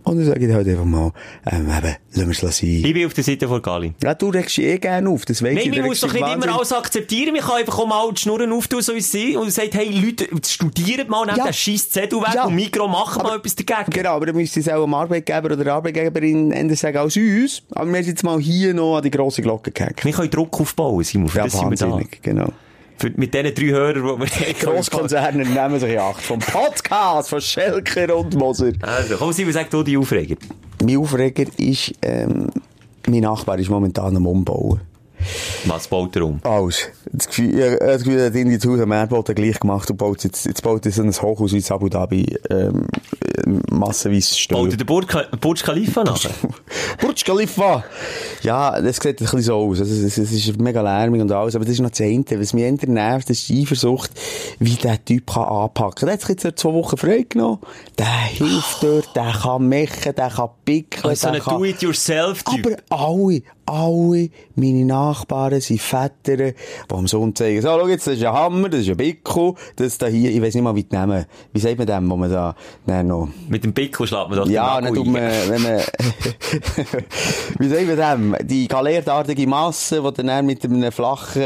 Und 0.08 0.18
dann 0.18 0.26
sage 0.26 0.46
ich 0.46 0.52
halt 0.52 0.66
einfach 0.68 0.84
mal, 0.84 1.12
ähm, 1.50 1.68
eben, 1.68 1.96
lassen 2.14 2.42
wir 2.42 2.48
es 2.48 2.56
sein. 2.58 2.68
Ich 2.70 2.94
bin 2.94 3.06
auf 3.06 3.14
der 3.14 3.24
Seite 3.24 3.46
von 3.48 3.60
Galin. 3.62 3.94
Ja, 4.02 4.14
du 4.14 4.28
regst 4.30 4.56
dich 4.56 4.64
eh 4.64 4.78
gerne 4.78 5.08
auf, 5.08 5.24
das 5.24 5.42
weiss 5.42 5.58
ich. 5.58 5.66
Nein, 5.70 5.78
man 5.80 5.88
muss 5.88 6.00
doch 6.00 6.12
nicht 6.12 6.22
immer 6.34 6.54
alles 6.56 6.72
akzeptieren. 6.72 7.32
Man 7.34 7.42
kann 7.42 7.56
einfach 7.58 7.78
auch 7.78 7.86
mal 7.86 8.10
die 8.12 8.20
Schnurren 8.20 8.52
auftun, 8.52 8.80
so 8.82 8.94
wie 8.94 8.98
es. 8.98 9.14
Und 9.36 9.50
sagt, 9.52 9.74
hey, 9.74 9.90
Leute, 9.90 10.26
studiert 10.46 11.08
mal, 11.08 11.24
nehmt 11.26 11.38
Ja. 11.38 11.44
den 11.44 11.52
scheiß 11.52 11.90
Zettel 11.90 12.20
weg 12.20 12.34
Ja. 12.34 12.44
und 12.46 12.54
Mikro, 12.54 12.88
machen 12.88 13.22
mal 13.22 13.36
etwas 13.36 13.54
dagegen. 13.54 13.90
Genau, 13.90 14.10
aber 14.16 14.26
dann 14.26 14.36
müsste 14.36 14.60
es 14.60 14.68
auch 14.68 14.82
dem 14.84 14.94
Arbeitgeber 14.94 15.46
oder 15.46 15.56
der 15.56 15.74
Arbeitgeberin 15.74 16.52
anders 16.52 16.80
sagen 16.80 16.96
als 16.98 17.16
uns. 17.16 17.62
Aber 17.70 17.90
wir 17.90 17.98
haben 17.98 18.06
jetzt 18.06 18.24
mal 18.24 18.38
hier 18.40 18.74
noch 18.74 18.96
an 18.96 19.02
die 19.02 19.10
grosse 19.10 19.42
Glocke 19.42 19.70
gehängt. 19.70 20.04
Wir 20.04 20.12
können 20.12 20.30
Druck 20.30 20.60
aufbauen, 20.60 21.04
Simon. 21.04 21.28
Für 21.28 21.38
Ja, 21.38 21.44
das 21.44 21.52
sind 21.58 21.70
wir 21.70 21.76
da. 21.76 22.00
genau. 22.22 22.52
Für, 22.98 23.12
mit 23.14 23.32
diesen 23.32 23.54
drei 23.54 23.66
Hörern, 23.66 24.20
die 24.20 24.46
wir 24.46 24.54
Grosskonzerne 24.54 25.44
nehmen 25.44 25.78
sich 25.78 25.92
in 25.92 25.98
Acht. 26.00 26.20
Vom 26.20 26.40
Podcast, 26.40 27.30
von 27.30 27.40
Schelker 27.40 28.16
und 28.16 28.34
Moser. 28.34 28.72
Also, 28.80 29.16
komm, 29.16 29.32
Simon, 29.32 29.52
sag 29.52 29.70
du 29.70 29.84
die 29.84 29.96
Aufreger. 29.96 30.34
Mein 30.82 30.96
Aufreger 30.96 31.44
ist, 31.58 31.94
ähm, 32.02 32.50
mein 33.06 33.20
Nachbar 33.20 33.56
ist 33.58 33.70
momentan 33.70 34.16
am 34.16 34.26
Umbauen. 34.26 34.80
Was 35.66 35.88
baut 35.88 36.14
er 36.16 36.24
um? 36.24 36.40
Alles. 36.42 36.88
Das 37.12 37.28
Gefühl, 37.28 37.58
ich 37.58 37.78
das 37.78 38.04
Gefühl, 38.04 38.18
er 38.18 38.26
hat 38.26 38.34
irgendwie 38.34 38.58
zu 38.58 38.76
Erdboden 38.76 39.34
gleich 39.34 39.58
gemacht 39.60 39.90
und 39.90 39.96
baut 39.96 40.22
jetzt, 40.24 40.46
jetzt 40.46 40.62
baut 40.62 40.84
er 40.86 40.92
so 40.92 41.02
ein 41.02 41.12
Hochhaus 41.12 41.52
wie 41.52 41.64
Abu 41.70 41.88
Dhabi, 41.88 42.38
ähm, 42.50 42.86
massenweise 43.70 44.28
Baut 44.28 44.38
stehen. 44.38 44.70
ihr 44.70 44.76
den 44.76 44.86
Burj, 44.86 45.62
Khalifa 45.62 46.04
nachher? 46.04 46.30
Burj 47.00 47.24
Khalifa! 47.24 47.84
Ja, 48.42 48.80
das 48.80 48.96
sieht 48.96 49.06
ein 49.06 49.16
bisschen 49.16 49.42
so 49.42 49.56
aus. 49.56 49.80
Also, 49.80 49.94
es, 50.06 50.18
es 50.18 50.32
ist 50.32 50.60
mega 50.60 50.80
lärmig 50.80 51.20
und 51.20 51.32
alles, 51.32 51.54
aber 51.54 51.64
das 51.64 51.74
ist 51.74 51.80
noch 51.80 51.90
das 51.90 52.00
eine. 52.00 52.24
Was 52.30 52.52
mich 52.52 52.64
eher 52.64 52.88
nervt, 52.88 53.30
ist 53.30 53.48
die 53.48 53.62
Eifersucht, 53.62 54.10
wie 54.58 54.74
der 54.74 55.04
Typ 55.04 55.26
kann 55.32 55.44
anpacken. 55.44 56.06
Der 56.06 56.14
hat 56.14 56.20
sich 56.20 56.42
jetzt 56.42 56.58
zwei 56.58 56.72
Wochen 56.72 56.96
frei 56.96 57.26
genommen. 57.28 57.58
Der 57.98 58.06
hilft 58.06 58.82
dort, 58.82 59.16
der 59.16 59.32
kann 59.42 59.68
machen, 59.68 60.14
der 60.16 60.30
kann 60.30 60.50
pickeln, 60.64 61.10
Also 61.10 61.28
so 61.28 61.34
ein 61.34 61.40
kann... 61.40 61.58
Do-it-yourself-Typ. 61.58 62.78
Aber 62.88 63.04
alle, 63.04 63.42
alle 63.68 64.30
meine 64.54 64.84
Nachbarn 64.84 65.60
sind 65.60 65.80
Väter, 65.80 66.36
die 66.36 66.54
am 66.88 67.06
Sonntag 67.06 67.46
sagen, 67.46 67.62
so, 67.62 67.68
schau 67.68 67.88
jetzt, 67.88 68.06
das 68.06 68.14
ist 68.16 68.24
ein 68.24 68.32
Hammer, 68.32 68.68
das 68.68 68.80
ist 68.80 68.90
ein 68.90 68.96
Bickel, 68.96 69.54
das 69.76 69.98
da 69.98 70.06
hier, 70.06 70.30
ich 70.30 70.40
weiss 70.42 70.54
nicht 70.54 70.62
mal, 70.64 70.74
wie 70.74 70.84
die 70.84 70.96
nehmen. 70.96 71.26
Wie 71.52 71.60
sagt 71.60 71.78
man 71.78 71.86
dem, 71.86 72.10
wo 72.10 72.16
man 72.16 72.30
da, 72.30 72.54
dann 72.86 73.06
noch... 73.08 73.28
Mit 73.48 73.64
dem 73.64 73.72
Pickel 73.72 74.06
schlägt 74.06 74.28
man 74.30 74.38
doch 74.38 74.48
Ja, 74.48 74.80
nicht 74.80 74.96
um, 74.96 75.14
wenn 75.14 75.62
man, 75.62 75.80
wie 77.58 77.68
sagen 77.68 77.88
wir 77.88 77.96
dem, 77.96 78.36
die 78.42 78.68
galertartige 78.68 79.46
Masse, 79.46 80.02
die 80.02 80.22
dann 80.24 80.46
mit 80.46 80.64
einem 80.64 80.90
flachen 80.92 81.42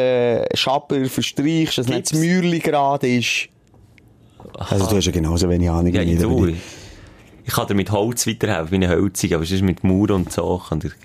Schaber 0.55 1.05
verstreichst, 1.07 1.79
dass 1.79 1.87
Gips. 1.87 2.11
das 2.11 2.19
Mäuerli 2.19 2.59
gerade 2.59 3.09
ist. 3.09 3.49
Also 4.59 4.87
du 4.87 4.97
hast 4.97 5.07
ja 5.07 5.13
genauso 5.13 5.49
wenig 5.49 5.71
Ahnung. 5.71 5.93
Ja, 5.93 6.03
ich 6.03 6.19
die- 6.19 6.57
Ich 7.45 7.55
kann 7.55 7.67
dir 7.67 7.75
mit 7.75 7.91
Holz 7.91 8.27
weiterhelfen, 8.27 8.71
wie 8.71 8.77
eine 8.77 8.89
Hölzig, 8.89 9.35
aber 9.35 9.45
sonst 9.45 9.63
mit 9.63 9.83
Mauern 9.83 10.13
und 10.13 10.33
so. 10.33 10.61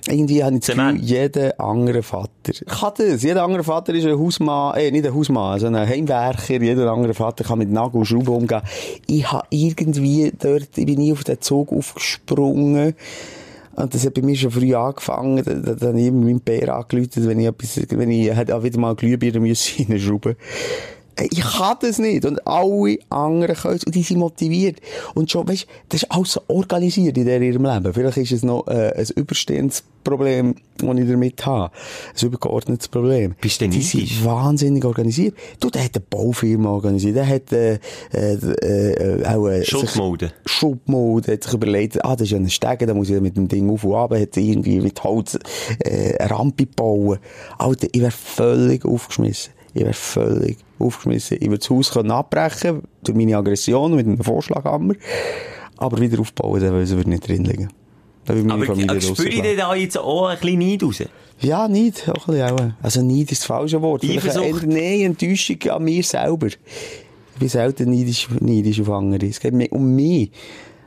Irgendwie 0.07 0.43
habe 0.43 0.55
ich 0.55 0.61
das 0.61 0.75
Gefühl, 0.75 0.97
jeder 0.97 1.59
andere 1.59 2.03
Vater 2.03 2.53
kann 2.65 2.93
das. 2.97 3.23
Jeder 3.23 3.43
andere 3.43 3.63
Vater 3.63 3.93
ist 3.95 4.05
ein 4.05 4.19
Hausmann, 4.19 4.75
äh, 4.77 4.91
nicht 4.91 5.05
ein 5.05 5.15
Hausmann, 5.15 5.59
sondern 5.59 5.83
ein 5.83 5.89
Heimwerker. 5.89 6.61
Jeder 6.61 6.91
andere 6.91 7.13
Vater 7.13 7.43
kann 7.43 7.59
mit 7.59 7.71
Nagel 7.71 7.99
und 7.99 8.05
Schrauben 8.05 8.27
umgehen. 8.27 8.61
Ich 9.07 9.31
habe 9.31 9.47
irgendwie 9.49 10.31
dort, 10.37 10.69
ich 10.75 10.85
bin 10.85 10.99
nie 10.99 11.11
auf 11.11 11.23
den 11.23 11.41
Zug 11.41 11.71
aufgesprungen. 11.71 12.93
Und 13.75 13.93
das 13.93 14.05
hat 14.05 14.15
bei 14.15 14.21
mir 14.21 14.35
schon 14.35 14.51
früh 14.51 14.73
angefangen. 14.73 15.43
Da, 15.43 15.53
da, 15.53 15.73
da 15.75 15.87
habe 15.87 15.99
ich 15.99 16.07
immer 16.07 16.25
meinen 16.25 16.39
Bär 16.39 16.75
angeläutet, 16.75 17.27
wenn 17.27 17.39
ich 17.39 17.47
etwas, 17.47 17.79
wenn 17.89 18.11
ich 18.11 18.35
hätte 18.35 18.55
auch 18.55 18.63
wieder 18.63 18.79
mal 18.79 18.95
Glühbirne 18.95 19.39
reinschrauben 19.39 20.35
Ey, 20.75 20.96
Ich 21.19 21.41
kann 21.41 21.77
das 21.81 21.99
nicht. 21.99 22.25
Und 22.25 22.45
alle 22.47 22.99
anderen 23.09 23.55
können 23.55 23.75
es. 23.75 23.83
Und 23.83 23.95
die 23.95 24.03
sind 24.03 24.19
motiviert. 24.19 24.79
Und 25.15 25.31
schon, 25.31 25.47
weißt 25.47 25.65
das 25.89 26.03
ist 26.03 26.11
alles 26.11 26.33
so 26.33 26.41
organisiert 26.47 27.17
in 27.17 27.27
ihrem 27.27 27.65
Leben. 27.65 27.93
Vielleicht 27.93 28.17
ist 28.17 28.31
es 28.31 28.43
noch 28.43 28.67
äh, 28.67 28.93
ein 28.95 29.07
überstehendes 29.15 29.83
Problem, 30.03 30.55
das 30.77 30.97
ich 30.97 31.09
damit 31.09 31.45
habe. 31.45 31.73
Ein 32.19 32.25
übergeordnetes 32.27 32.87
Problem. 32.87 33.35
Bist 33.41 33.59
du 33.59 33.67
Die 33.67 33.77
neidisch? 33.77 33.91
sind 33.91 34.25
wahnsinnig 34.25 34.85
organisiert. 34.85 35.35
Du, 35.59 35.69
der 35.69 35.83
hat 35.83 35.95
eine 35.95 36.05
Baufirma 36.09 36.69
organisiert. 36.69 37.15
Der 37.15 37.27
hat, 37.27 37.51
äh, 37.51 37.79
äh, 38.13 38.33
äh, 38.33 39.25
auch, 39.25 39.47
äh, 39.47 39.65
Schutzmode. 39.65 40.31
Schubmode, 40.45 41.33
hat 41.33 41.43
sich 41.43 41.53
überlegt, 41.53 42.03
ah, 42.05 42.15
das 42.15 42.23
ist 42.27 42.31
ja 42.31 42.37
ein 42.37 42.49
Stege, 42.49 42.85
da 42.85 42.93
muss 42.93 43.09
ich 43.09 43.19
mit 43.19 43.35
dem 43.35 43.47
Ding 43.47 43.69
auf 43.69 43.83
und 43.83 43.95
ab, 43.95 44.11
hat 44.13 44.37
irgendwie 44.37 44.79
mit 44.79 45.03
Holz, 45.03 45.37
äh, 45.79 46.15
eine 46.17 46.29
Rampe 46.31 46.65
bauen. 46.67 47.19
Alter, 47.57 47.87
ich 47.91 48.01
wär 48.01 48.11
völlig 48.11 48.85
aufgeschmissen. 48.85 49.56
Ich 49.73 49.83
wär 49.83 49.93
völlig 49.93 50.57
aufgeschmissen. 50.79 51.37
Ich 51.39 51.47
würde 51.47 51.59
das 51.59 51.69
Haus 51.69 51.91
können 51.91 52.11
abbrechen, 52.11 52.83
durch 53.03 53.17
meine 53.17 53.37
Aggression 53.37 53.95
mit 53.95 54.07
einem 54.07 54.23
Vorschlaghammer, 54.23 54.95
aber 55.77 55.99
wieder 55.99 56.19
aufbauen, 56.19 56.61
dann 56.61 56.73
würde 56.73 57.09
nicht 57.09 57.27
drin 57.27 57.43
liegen. 57.43 57.69
Aber 58.27 58.65
Familie 58.65 59.01
spüre 59.01 59.29
ich 59.29 59.41
dir 59.41 59.55
da 59.55 59.73
jetzt 59.73 59.97
auch 59.97 60.27
ein 60.27 60.37
bisschen 60.37 60.59
Neid 60.59 60.83
raus? 60.83 61.03
Ja, 61.39 61.67
nicht, 61.67 62.09
auch 62.09 62.27
ein 62.27 62.33
bisschen. 62.33 62.75
Also 62.81 63.01
Neid 63.01 63.31
ist 63.31 63.41
das 63.41 63.45
falsche 63.45 63.81
Wort. 63.81 64.03
Nein, 64.03 65.01
Enttäuschung 65.01 65.57
an 65.69 65.83
mir 65.83 66.03
selber. 66.03 66.47
Ich 66.47 67.39
bin 67.39 67.49
selten 67.49 67.91
neidisch, 67.91 68.27
neidisch 68.39 68.81
auf 68.81 68.89
andere. 68.89 69.27
Es 69.27 69.39
geht 69.39 69.53
um 69.71 69.95
mich. 69.95 70.31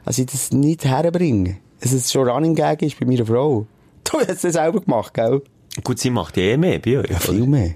Also 0.05 0.23
ich 0.23 0.29
das 0.29 0.51
nicht 0.53 0.85
herbringe. 0.85 1.59
Dass 1.81 1.93
es 1.93 2.13
schon 2.13 2.29
Running 2.29 2.55
Gag 2.55 2.83
ist 2.83 2.99
bei 2.99 3.07
meiner 3.07 3.25
Frau. 3.25 3.67
Du 4.05 4.19
hast 4.29 4.45
das 4.45 4.53
selber 4.55 4.81
gemacht, 4.81 5.15
gell? 5.15 5.43
Gut, 5.85 5.99
sie 5.99 6.11
macht 6.11 6.37
ja 6.37 6.43
eh 6.43 6.57
mehr 6.57 6.79
bei 6.81 6.99
euch. 6.99 7.11
Ja, 7.11 7.19
viel 7.19 7.47
mehr. 7.47 7.75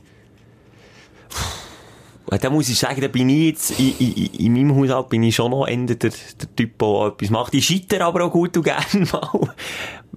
Und 2.27 2.43
da 2.43 2.51
muss 2.51 2.69
ich 2.69 2.79
sagen, 2.79 3.01
da 3.01 3.09
bin 3.09 3.29
ich 3.29 3.47
jetzt, 3.49 3.79
in, 3.79 3.95
in, 3.99 4.27
in 4.35 4.53
meinem 4.53 4.77
Haushalt 4.77 5.11
bin 5.11 5.23
ich 5.23 5.35
schon 5.35 5.51
noch 5.51 5.67
eher 5.67 5.77
der, 5.77 5.97
der 5.97 6.57
Typ, 6.57 6.79
der 6.79 7.13
etwas 7.13 7.31
macht. 7.31 7.55
Ich 7.55 7.67
scheitere 7.67 8.05
aber 8.05 8.25
auch 8.25 8.33
gut 8.33 8.57
und 8.57 8.63
gerne 8.63 9.07
mal. 9.13 9.55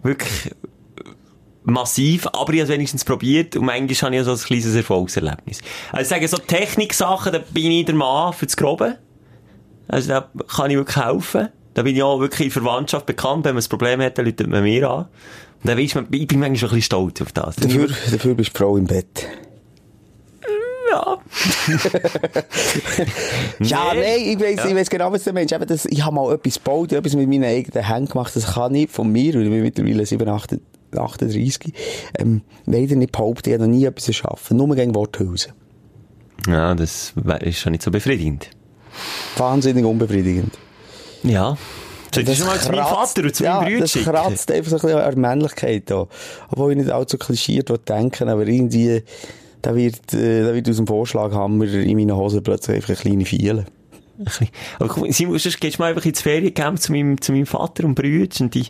Wirklich 0.03 0.53
massiv, 1.63 2.27
aber 2.27 2.53
ich 2.53 2.61
habe 2.61 2.63
es 2.63 2.69
wenigstens 2.69 3.03
probiert 3.03 3.57
und 3.57 3.65
manchmal 3.65 4.11
habe 4.11 4.15
ich 4.15 4.21
auch 4.21 4.25
so 4.25 4.31
ein 4.31 4.47
kleines 4.47 4.73
Erfolgserlebnis. 4.73 5.59
Also 5.91 6.01
ich 6.01 6.07
sage, 6.07 6.27
so 6.29 6.37
Techniksachen, 6.37 7.33
da 7.33 7.39
bin 7.39 7.71
ich 7.71 7.85
der 7.85 7.95
Mann 7.95 8.31
für 8.31 8.45
das 8.45 8.55
Grobe. 8.55 8.97
Also 9.89 10.09
da 10.09 10.29
kann 10.47 10.71
ich 10.71 10.77
wirklich 10.77 11.03
helfen. 11.03 11.49
Da 11.73 11.83
bin 11.83 11.95
ich 11.95 12.03
auch 12.03 12.19
wirklich 12.19 12.47
in 12.47 12.51
Verwandtschaft 12.51 13.05
bekannt. 13.05 13.45
Wenn 13.45 13.55
man 13.55 13.63
ein 13.63 13.69
Problem 13.69 14.01
hat, 14.01 14.17
dann 14.17 14.25
läutet 14.25 14.47
man 14.47 14.63
mir 14.63 14.89
an. 14.89 15.05
Und 15.63 15.69
dann 15.69 15.77
weiss 15.77 15.93
man, 15.93 16.07
ich 16.11 16.27
bin 16.27 16.39
manchmal 16.39 16.57
schon 16.57 16.69
ein 16.69 16.75
bisschen 16.75 16.81
stolz 16.83 17.21
auf 17.21 17.31
das. 17.33 17.55
Dafür, 17.57 17.87
dafür 17.87 18.33
bist 18.35 18.53
du 18.53 18.57
Frau 18.57 18.77
im 18.77 18.85
Bett. 18.85 19.27
Ja. 20.89 21.17
Ja, 23.59 23.93
Nee. 23.93 23.99
nein, 24.01 24.19
ich 24.19 24.39
weiss, 24.39 24.57
Ja. 24.57 24.65
ich 24.67 24.75
weiss 24.75 24.89
genau, 24.89 25.11
was 25.11 25.23
du 25.23 25.33
meinst. 25.33 25.53
Eben 25.53 25.65
das, 25.67 25.85
ich 25.85 26.03
habe 26.03 26.15
mal 26.15 26.33
etwas 26.33 26.55
gebaut, 26.55 26.91
etwas 26.93 27.15
mit 27.15 27.27
meinen 27.29 27.43
eigenen 27.43 27.85
Händen 27.85 28.09
gemacht. 28.11 28.35
Das 28.35 28.53
kann 28.53 28.73
ich 28.75 28.89
von 28.89 29.11
mir, 29.11 29.33
weil 29.33 29.43
ich 29.43 29.49
bin 29.49 29.61
mittlerweile 29.63 30.05
7, 30.05 30.27
8, 30.27 30.55
38, 30.95 31.73
ähm, 32.19 32.41
leider 32.65 32.95
nicht 32.95 33.11
behaupten, 33.11 33.49
ich 33.49 33.55
habe 33.55 33.67
noch 33.67 33.75
nie 33.75 33.85
etwas 33.85 34.07
erschaffen. 34.07 34.57
Nur 34.57 34.73
gegen 34.75 34.95
Worthülsen. 34.95 35.53
Ja, 36.47 36.73
das 36.75 37.13
ist 37.41 37.59
schon 37.59 37.71
nicht 37.73 37.83
so 37.83 37.91
befriedigend. 37.91 38.49
Wahnsinnig 39.37 39.83
unbefriedigend. 39.85 40.53
Ja. 41.23 41.57
Solltest 42.13 42.39
du 42.39 42.43
schon 42.45 42.47
mal 42.53 42.59
zu 42.59 42.71
meinem 42.71 42.85
Vater 42.85 43.23
und 43.23 43.35
zu 43.35 43.43
ja, 43.43 43.55
meinem 43.55 43.65
Bruder 43.67 43.79
das 43.81 43.91
schicken? 43.91 44.05
kratzt 44.11 44.51
einfach 44.51 44.69
so 44.71 44.77
ein 44.77 44.81
bisschen 44.81 44.99
an 44.99 45.09
der 45.11 45.19
Männlichkeit 45.19 45.83
da. 45.91 46.07
Obwohl 46.49 46.71
ich 46.71 46.77
nicht 46.77 46.89
allzu 46.89 47.17
klischiert 47.17 47.69
denken 47.89 48.29
aber 48.29 48.47
irgendwie, 48.47 49.03
da 49.61 49.75
wird, 49.75 50.13
äh, 50.13 50.43
da 50.43 50.53
wird 50.53 50.69
aus 50.69 50.77
dem 50.77 50.87
Vorschlaghammer 50.87 51.65
in 51.65 51.97
meinen 51.97 52.15
Hosen 52.15 52.43
plötzlich 52.43 52.77
einfach 52.77 52.89
eine 52.89 52.97
kleine 52.97 53.25
Fiele. 53.25 53.65
Aber 54.79 54.99
mal, 54.99 55.11
Simon, 55.11 55.37
sonst 55.37 55.59
gehst 55.59 55.77
du 55.77 55.81
mal 55.81 55.89
einfach 55.89 56.05
ins 56.05 56.21
Feriencamp 56.21 56.79
zu 56.79 56.91
meinem, 56.91 57.21
zu 57.21 57.31
meinem 57.31 57.45
Vater 57.45 57.83
und 57.83 57.95
Brüder 57.95 58.41
und 58.41 58.53
die, 58.53 58.65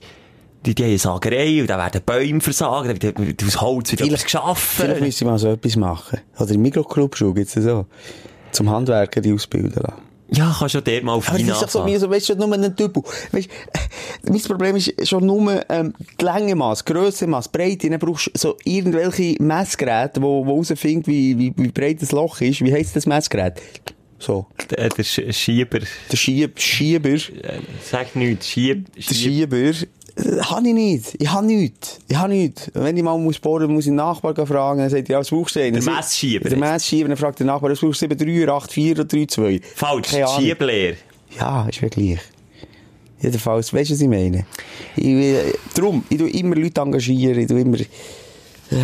die, 0.65 0.75
die 0.75 0.83
haben 0.83 0.89
eine 0.89 0.97
Sagerei 0.97 1.61
und 1.61 1.69
da 1.69 1.77
werden 1.77 2.01
Bäume 2.05 2.41
versagen, 2.41 2.97
da 2.99 3.17
wird 3.17 3.43
aus 3.43 3.61
Holz 3.61 3.91
wieder 3.91 4.05
etwas 4.05 4.21
Vielleicht 4.21 4.23
geschaffen. 4.25 4.89
müsste 4.99 5.23
ich 5.23 5.29
mal 5.29 5.39
so 5.39 5.49
etwas 5.49 5.75
machen. 5.77 6.19
Oder 6.39 6.51
im 6.51 6.61
Mikroclub 6.61 7.15
schon, 7.15 7.33
gibt's 7.33 7.53
das 7.53 7.63
so. 7.63 7.85
Zum 8.51 8.69
Handwerker 8.69 9.21
die 9.21 9.33
ausbilden 9.33 9.83
lassen. 9.83 10.06
Ja, 10.31 10.55
kannst 10.59 10.75
du 10.75 10.81
der 10.81 11.03
mal 11.03 11.13
auf 11.13 11.27
Aber 11.29 11.37
das 11.37 11.47
ihn 11.47 11.53
ist 11.53 11.61
doch 11.61 11.69
so, 11.69 11.83
mir 11.83 11.99
so, 11.99 12.09
weißt 12.09 12.29
du, 12.29 12.35
nur 12.35 12.51
ein 12.53 12.75
Typ. 12.75 12.97
Weißt, 13.31 13.47
äh, 13.47 14.29
mein 14.29 14.41
Problem 14.41 14.75
ist 14.75 15.07
schon 15.07 15.25
nur, 15.25 15.63
ähm, 15.69 15.93
die 16.19 16.25
Längenmaß, 16.25 16.83
Grössemaß, 16.83 17.47
Breite. 17.49 17.89
Dann 17.89 17.99
brauchst 17.99 18.27
du 18.27 18.31
so 18.37 18.57
irgendwelche 18.65 19.41
Messgeräte, 19.41 20.21
wo, 20.21 20.45
wo 20.45 20.57
rausfindet, 20.57 21.07
wie, 21.07 21.37
wie, 21.37 21.53
wie 21.55 21.67
breit 21.69 22.01
das 22.01 22.11
Loch 22.11 22.41
ist. 22.41 22.61
Wie 22.61 22.73
heisst 22.73 22.95
das 22.95 23.05
Messgerät? 23.05 23.53
So. 24.19 24.47
Der, 24.71 24.89
der 24.89 25.05
Sch- 25.05 25.31
Schieber, 25.31 25.79
Der 26.11 26.17
Schieb, 26.17 26.59
Schieber. 26.59 27.09
äh, 27.09 27.19
sag 27.89 28.15
nichts, 28.15 28.47
Schieb, 28.47 28.87
Der 28.95 29.01
Schieber. 29.15 29.71
Äh, 30.17 30.41
Habe 30.41 30.67
ich 30.67 30.73
nicht. 30.73 31.15
Ich 31.19 31.31
habe 31.31 31.45
nichts. 31.45 31.99
Ich 32.07 32.15
habe 32.15 32.29
nichts. 32.29 32.71
Wenn 32.73 32.97
ich 32.97 33.03
mal 33.03 33.17
muss 33.17 33.39
bohren, 33.39 33.71
muss 33.71 33.85
ich 33.85 33.89
den 33.89 33.95
Nachbar 33.95 34.33
fragen. 34.45 34.79
Dann 34.79 34.89
sagt 34.89 35.09
ja, 35.09 35.19
was 35.19 35.29
brauchst 35.29 35.55
du 35.55 35.59
denn? 35.59 35.73
Der 35.73 35.83
Messschieber 35.83 36.49
Der 36.49 36.57
Messschieber. 36.57 37.09
Dann 37.09 37.17
fragt 37.17 37.39
der 37.39 37.45
Nachbar, 37.45 37.71
was 37.71 37.79
brauchst 37.79 38.01
du? 38.01 38.05
7,3, 38.07 38.45
8,4 38.47 38.91
oder 38.91 39.03
3,2? 39.03 39.61
Falsch, 39.75 40.09
Keine 40.09 40.27
Ahnung. 40.27 40.41
Schiebleer. 40.41 40.95
Ja, 41.39 41.67
ist 41.67 41.81
mir 41.81 41.89
gleich. 41.89 42.19
Jedenfalls, 43.19 43.73
weißt 43.73 43.89
du, 43.89 43.93
was 43.93 44.01
ich 44.01 44.07
meine? 44.07 44.45
Ich, 44.95 45.05
äh, 45.05 45.53
darum, 45.73 46.03
ich 46.09 46.17
tue 46.17 46.29
immer 46.29 46.55
Leute 46.55 46.81
engagieren, 46.81 47.39
ich 47.39 47.47
tue 47.47 47.61
immer... 47.61 47.77
Äh, 48.69 48.75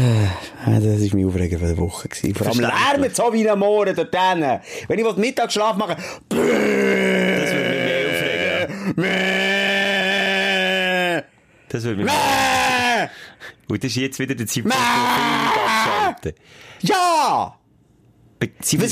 das 0.65 0.83
war 0.83 1.17
mein 1.17 1.27
Aufreger 1.27 1.59
von 1.59 1.67
der 1.67 1.77
Woche. 1.77 2.07
Gewesen. 2.07 2.33
Vor 2.35 2.47
allem 2.47 2.59
lärmt 2.61 3.15
so 3.15 3.33
wie 3.33 3.47
ein 3.47 3.59
Mohren 3.59 3.95
dort. 3.95 4.13
Wenn 4.87 4.99
ich 4.99 5.15
Mittagsschlaf 5.17 5.75
machen 5.75 5.95
Das 6.29 6.37
würde 6.39 7.73
mich 8.87 8.95
mehr 8.97 9.17
aufregen. 9.25 9.52
Das 11.73 11.83
würde 11.83 12.03
mich 12.03 12.11
Und 13.67 13.83
das 13.83 13.89
ist 13.91 13.95
jetzt 13.97 14.19
wieder 14.19 14.35
der 14.35 14.45
Zeitpunkt, 14.47 14.77
wo 14.77 15.59
abschalten. 15.59 16.33
Ja! 16.81 17.55
Sie- 18.61 18.81
Was, 18.81 18.91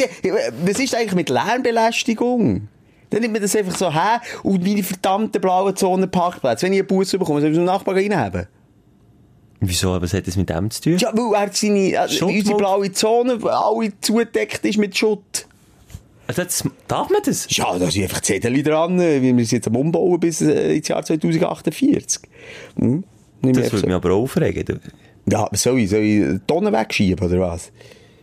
was 0.65 0.79
ist 0.79 0.95
eigentlich 0.95 1.13
mit 1.15 1.29
Lärmbelästigung? 1.29 2.67
Dann 3.09 3.21
nimmt 3.21 3.33
man 3.33 3.41
das 3.41 3.55
einfach 3.55 3.75
so 3.75 3.93
her 3.93 4.21
und 4.43 4.63
meine 4.63 4.81
verdammten 4.83 5.41
blauen 5.41 5.75
Zonenparkplätze. 5.75 6.65
Wenn 6.65 6.73
ich 6.73 6.79
einen 6.79 6.87
Bus 6.87 7.11
bekomme, 7.11 7.41
soll 7.41 7.49
ich 7.51 7.55
den 7.57 7.65
Nachbar 7.65 7.95
reinhaben? 7.95 8.47
Wieso, 9.59 10.01
was 10.01 10.13
hat 10.13 10.25
das 10.25 10.37
mit 10.37 10.49
dem 10.49 10.71
zu 10.71 10.81
tun? 10.81 10.97
Ja, 10.97 11.11
weil 11.13 11.33
er 11.47 11.53
seine, 11.53 11.91
äh, 11.91 12.23
unsere 12.23 12.57
blaue 12.57 12.91
Zone, 12.93 13.37
alle 13.43 13.91
zugedeckt 13.99 14.65
ist 14.65 14.77
mit 14.77 14.97
Schutt. 14.97 15.45
Also 16.31 16.43
das, 16.43 16.63
darf 16.87 17.09
man 17.09 17.21
das? 17.25 17.45
Ja, 17.49 17.77
da 17.77 17.91
sind 17.91 18.03
einfach 18.03 18.21
Zettel 18.21 18.63
dran, 18.63 18.97
äh, 19.01 19.21
wie 19.21 19.35
wir 19.35 19.43
es 19.43 19.51
jetzt 19.51 19.67
am 19.67 19.75
Umbauen 19.75 20.17
bis 20.17 20.39
äh, 20.39 20.77
ins 20.77 20.87
Jahr 20.87 21.03
2048. 21.03 22.21
Hm? 22.79 23.03
Das 23.41 23.73
würde 23.73 23.87
mich 23.87 23.95
aber 23.95 24.13
aufregen. 24.13 24.79
Ja, 25.29 25.49
soll 25.51 25.79
ich, 25.79 25.89
soll 25.89 25.99
ich 25.99 26.39
Tonnen 26.47 26.71
wegschieben, 26.71 27.27
oder 27.27 27.41
was? 27.41 27.73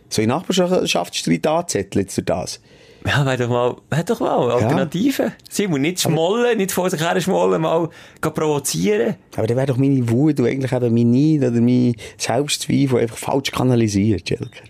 Soll 0.09 0.23
ich 0.23 0.27
Nachbarschaftsstreit 0.27 1.45
anzetteln 1.45 2.07
durch 2.07 2.25
das? 2.25 2.59
Ja, 3.05 3.23
wär 3.27 3.37
doch 3.37 3.49
mal, 3.49 3.75
wär 3.91 4.03
doch 4.03 4.19
mal 4.21 4.51
Alternativen. 4.53 5.33
Simon, 5.47 5.81
nicht 5.81 6.01
schmollen, 6.01 6.57
nicht 6.57 6.71
vor 6.71 6.89
sich 6.89 6.99
her 6.99 7.21
schmollen, 7.21 7.61
mal 7.61 7.89
provozieren. 8.21 9.17
Aber 9.35 9.45
dann 9.45 9.55
wäre 9.55 9.67
doch 9.67 9.77
meine 9.77 10.09
Wut 10.09 10.39
und 10.39 10.47
eigentlich 10.47 10.71
eben 10.71 10.93
mein 10.95 11.11
Neid 11.11 11.47
oder 11.47 11.61
mein 11.61 11.93
Selbstzweifel 12.17 13.01
einfach 13.01 13.17
falsch 13.17 13.51
kanalisiert, 13.51 14.27
Jelker. 14.31 14.63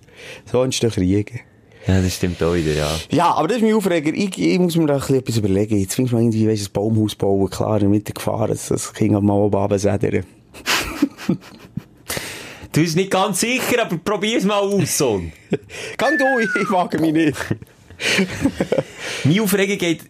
So 0.45 0.61
entstehen 0.61 0.91
Kriege. 0.91 1.39
Ja, 1.87 2.01
das 2.01 2.15
stimmt 2.15 2.41
auch 2.43 2.53
wieder, 2.53 2.73
ja. 2.73 2.89
Ja, 3.09 3.33
aber 3.33 3.47
das 3.47 3.57
ist 3.57 3.63
mein 3.63 3.73
Aufreger. 3.73 4.11
Ich, 4.13 4.37
ich 4.37 4.59
muss 4.59 4.75
mir 4.75 4.85
da 4.85 4.97
etwas 4.97 5.37
überlegen. 5.37 5.77
Jetzt 5.77 5.95
findest 5.95 6.11
du 6.11 6.17
mal 6.17 6.23
irgendwie, 6.23 6.47
weißt, 6.47 6.69
ein 6.69 6.73
Baumhaus 6.73 7.15
bauen, 7.15 7.49
klar, 7.49 7.75
in 7.75 7.79
der 7.81 7.89
Mitte 7.89 8.13
gefahren, 8.13 8.49
das, 8.49 8.67
das 8.67 8.93
Kind 8.93 9.11
mal 9.21 9.33
oben 9.33 9.55
runtersädern. 9.55 10.25
Du 12.71 12.81
bist 12.81 12.95
nicht 12.95 13.09
ganz 13.09 13.39
sicher, 13.39 13.81
aber 13.81 13.97
probier's 13.97 14.43
mal 14.43 14.59
aus, 14.59 14.95
Sohn. 14.97 15.31
Gang 15.97 16.19
du, 16.19 16.37
ich, 16.37 16.49
ich 16.61 16.69
wage 16.69 16.99
mich 16.99 17.13
nicht. 17.13 17.37
Meine 19.23 19.41
Aufregung 19.41 19.77
geht 19.77 20.03
äh, 20.03 20.07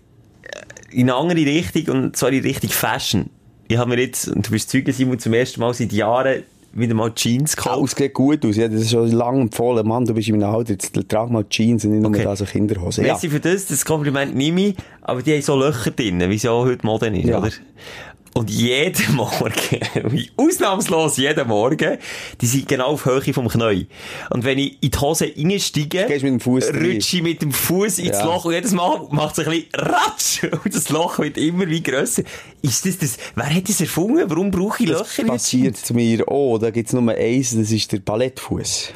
in 0.91 1.10
eine 1.10 1.15
andere 1.15 1.45
Richtung, 1.45 1.95
und 1.95 2.17
zwar 2.17 2.32
in 2.34 2.41
Richtung 2.43 2.69
Fashion. 2.69 3.29
Ich 3.69 3.77
habe 3.77 3.89
mir 3.89 4.01
jetzt, 4.01 4.27
und 4.27 4.45
du 4.45 4.51
bist 4.51 4.69
Zeuge, 4.69 4.91
Simon, 4.91 5.19
zum 5.19 5.34
ersten 5.34 5.62
Mal 5.62 5.73
seit 5.73 5.93
Jahren 5.93 6.43
wieder 6.71 6.93
mal 6.93 7.12
Jeans 7.13 7.55
gekauft. 7.55 7.93
Es 7.93 7.97
sieht 7.97 8.13
gut 8.13 8.45
aus. 8.45 8.55
Ja, 8.55 8.67
das 8.67 8.82
ist 8.82 8.91
schon 8.91 9.12
lange 9.12 9.41
empfohlen. 9.41 9.88
Mann, 9.88 10.05
du 10.05 10.13
bist 10.13 10.27
in 10.29 10.38
meinem 10.39 10.53
Alter. 10.53 10.71
Jetzt 10.73 10.93
trag 11.10 11.29
mal 11.29 11.43
Jeans 11.49 11.84
und 11.86 11.91
nicht 11.91 12.01
nur 12.01 12.12
Okay. 12.12 12.23
da 12.23 12.36
so 12.36 12.45
Kinderhosen. 12.45 13.05
Ja. 13.05 13.13
Merci 13.13 13.29
für 13.29 13.39
das, 13.39 13.65
das 13.65 13.84
Kompliment 13.86 14.36
nehme 14.36 14.62
ich, 14.67 14.75
aber 15.01 15.21
die 15.21 15.34
haben 15.34 15.41
so 15.41 15.58
Löcher 15.58 15.91
drin, 15.91 16.19
wie 16.29 16.36
es 16.36 16.43
ja 16.43 16.51
auch 16.51 16.65
heute 16.65 16.86
Mode 16.86 17.08
ist, 17.08 17.25
Ja. 17.27 17.39
oder? 17.39 17.49
Und 18.39 18.49
jeden 18.49 19.15
Morgen, 19.15 20.30
ausnahmslos 20.38 21.17
jeden 21.17 21.45
Morgen, 21.45 21.97
die 22.39 22.45
sind 22.45 22.69
genau 22.69 22.91
auf 22.93 23.04
Höhe 23.06 23.34
vom 23.34 23.49
Knie. 23.49 23.88
Und 24.30 24.45
wenn 24.45 24.58
ich 24.58 24.78
in 24.82 24.91
die 24.91 24.97
Hose 24.97 25.30
reinsteige, 25.36 26.06
Gehst 26.08 26.23
mit 26.23 26.32
dem 26.32 26.39
Fuß 26.39 26.67
rein. 26.69 26.75
rutsche 26.86 27.17
ich 27.17 27.21
mit 27.23 27.41
dem 27.41 27.52
Fuß 27.52 27.99
ins 27.99 28.17
Ja. 28.17 28.23
Loch 28.23 28.45
und 28.45 28.54
jedes 28.54 28.71
Mal 28.71 29.08
macht 29.12 29.38
es 29.38 29.45
ein 29.45 29.52
bisschen 29.52 29.67
Ratsch 29.75 30.43
und 30.63 30.73
das 30.73 30.88
Loch 30.88 31.19
wird 31.19 31.38
immer 31.38 31.67
wie 31.67 31.84
grösser. 31.84 32.23
Ist 32.62 32.86
das 32.86 32.97
das, 32.97 33.17
wer 33.36 33.54
hat 33.54 33.67
das 33.67 33.82
erfunden? 33.82 34.23
Warum 34.30 34.52
brauche 34.52 34.84
ich 34.86 34.89
Das 34.89 34.99
Löcher 34.99 35.23
den 35.23 35.28
passiert 35.28 35.75
zu 35.75 35.93
mir 35.93 36.25
auch. 36.25 36.60
Da 36.60 36.69
gibt's 36.71 36.93
nur 36.93 37.12
eins, 37.12 37.58
das 37.58 37.71
ist 37.73 37.91
der 37.91 37.99
Ballettfuß. 37.99 38.93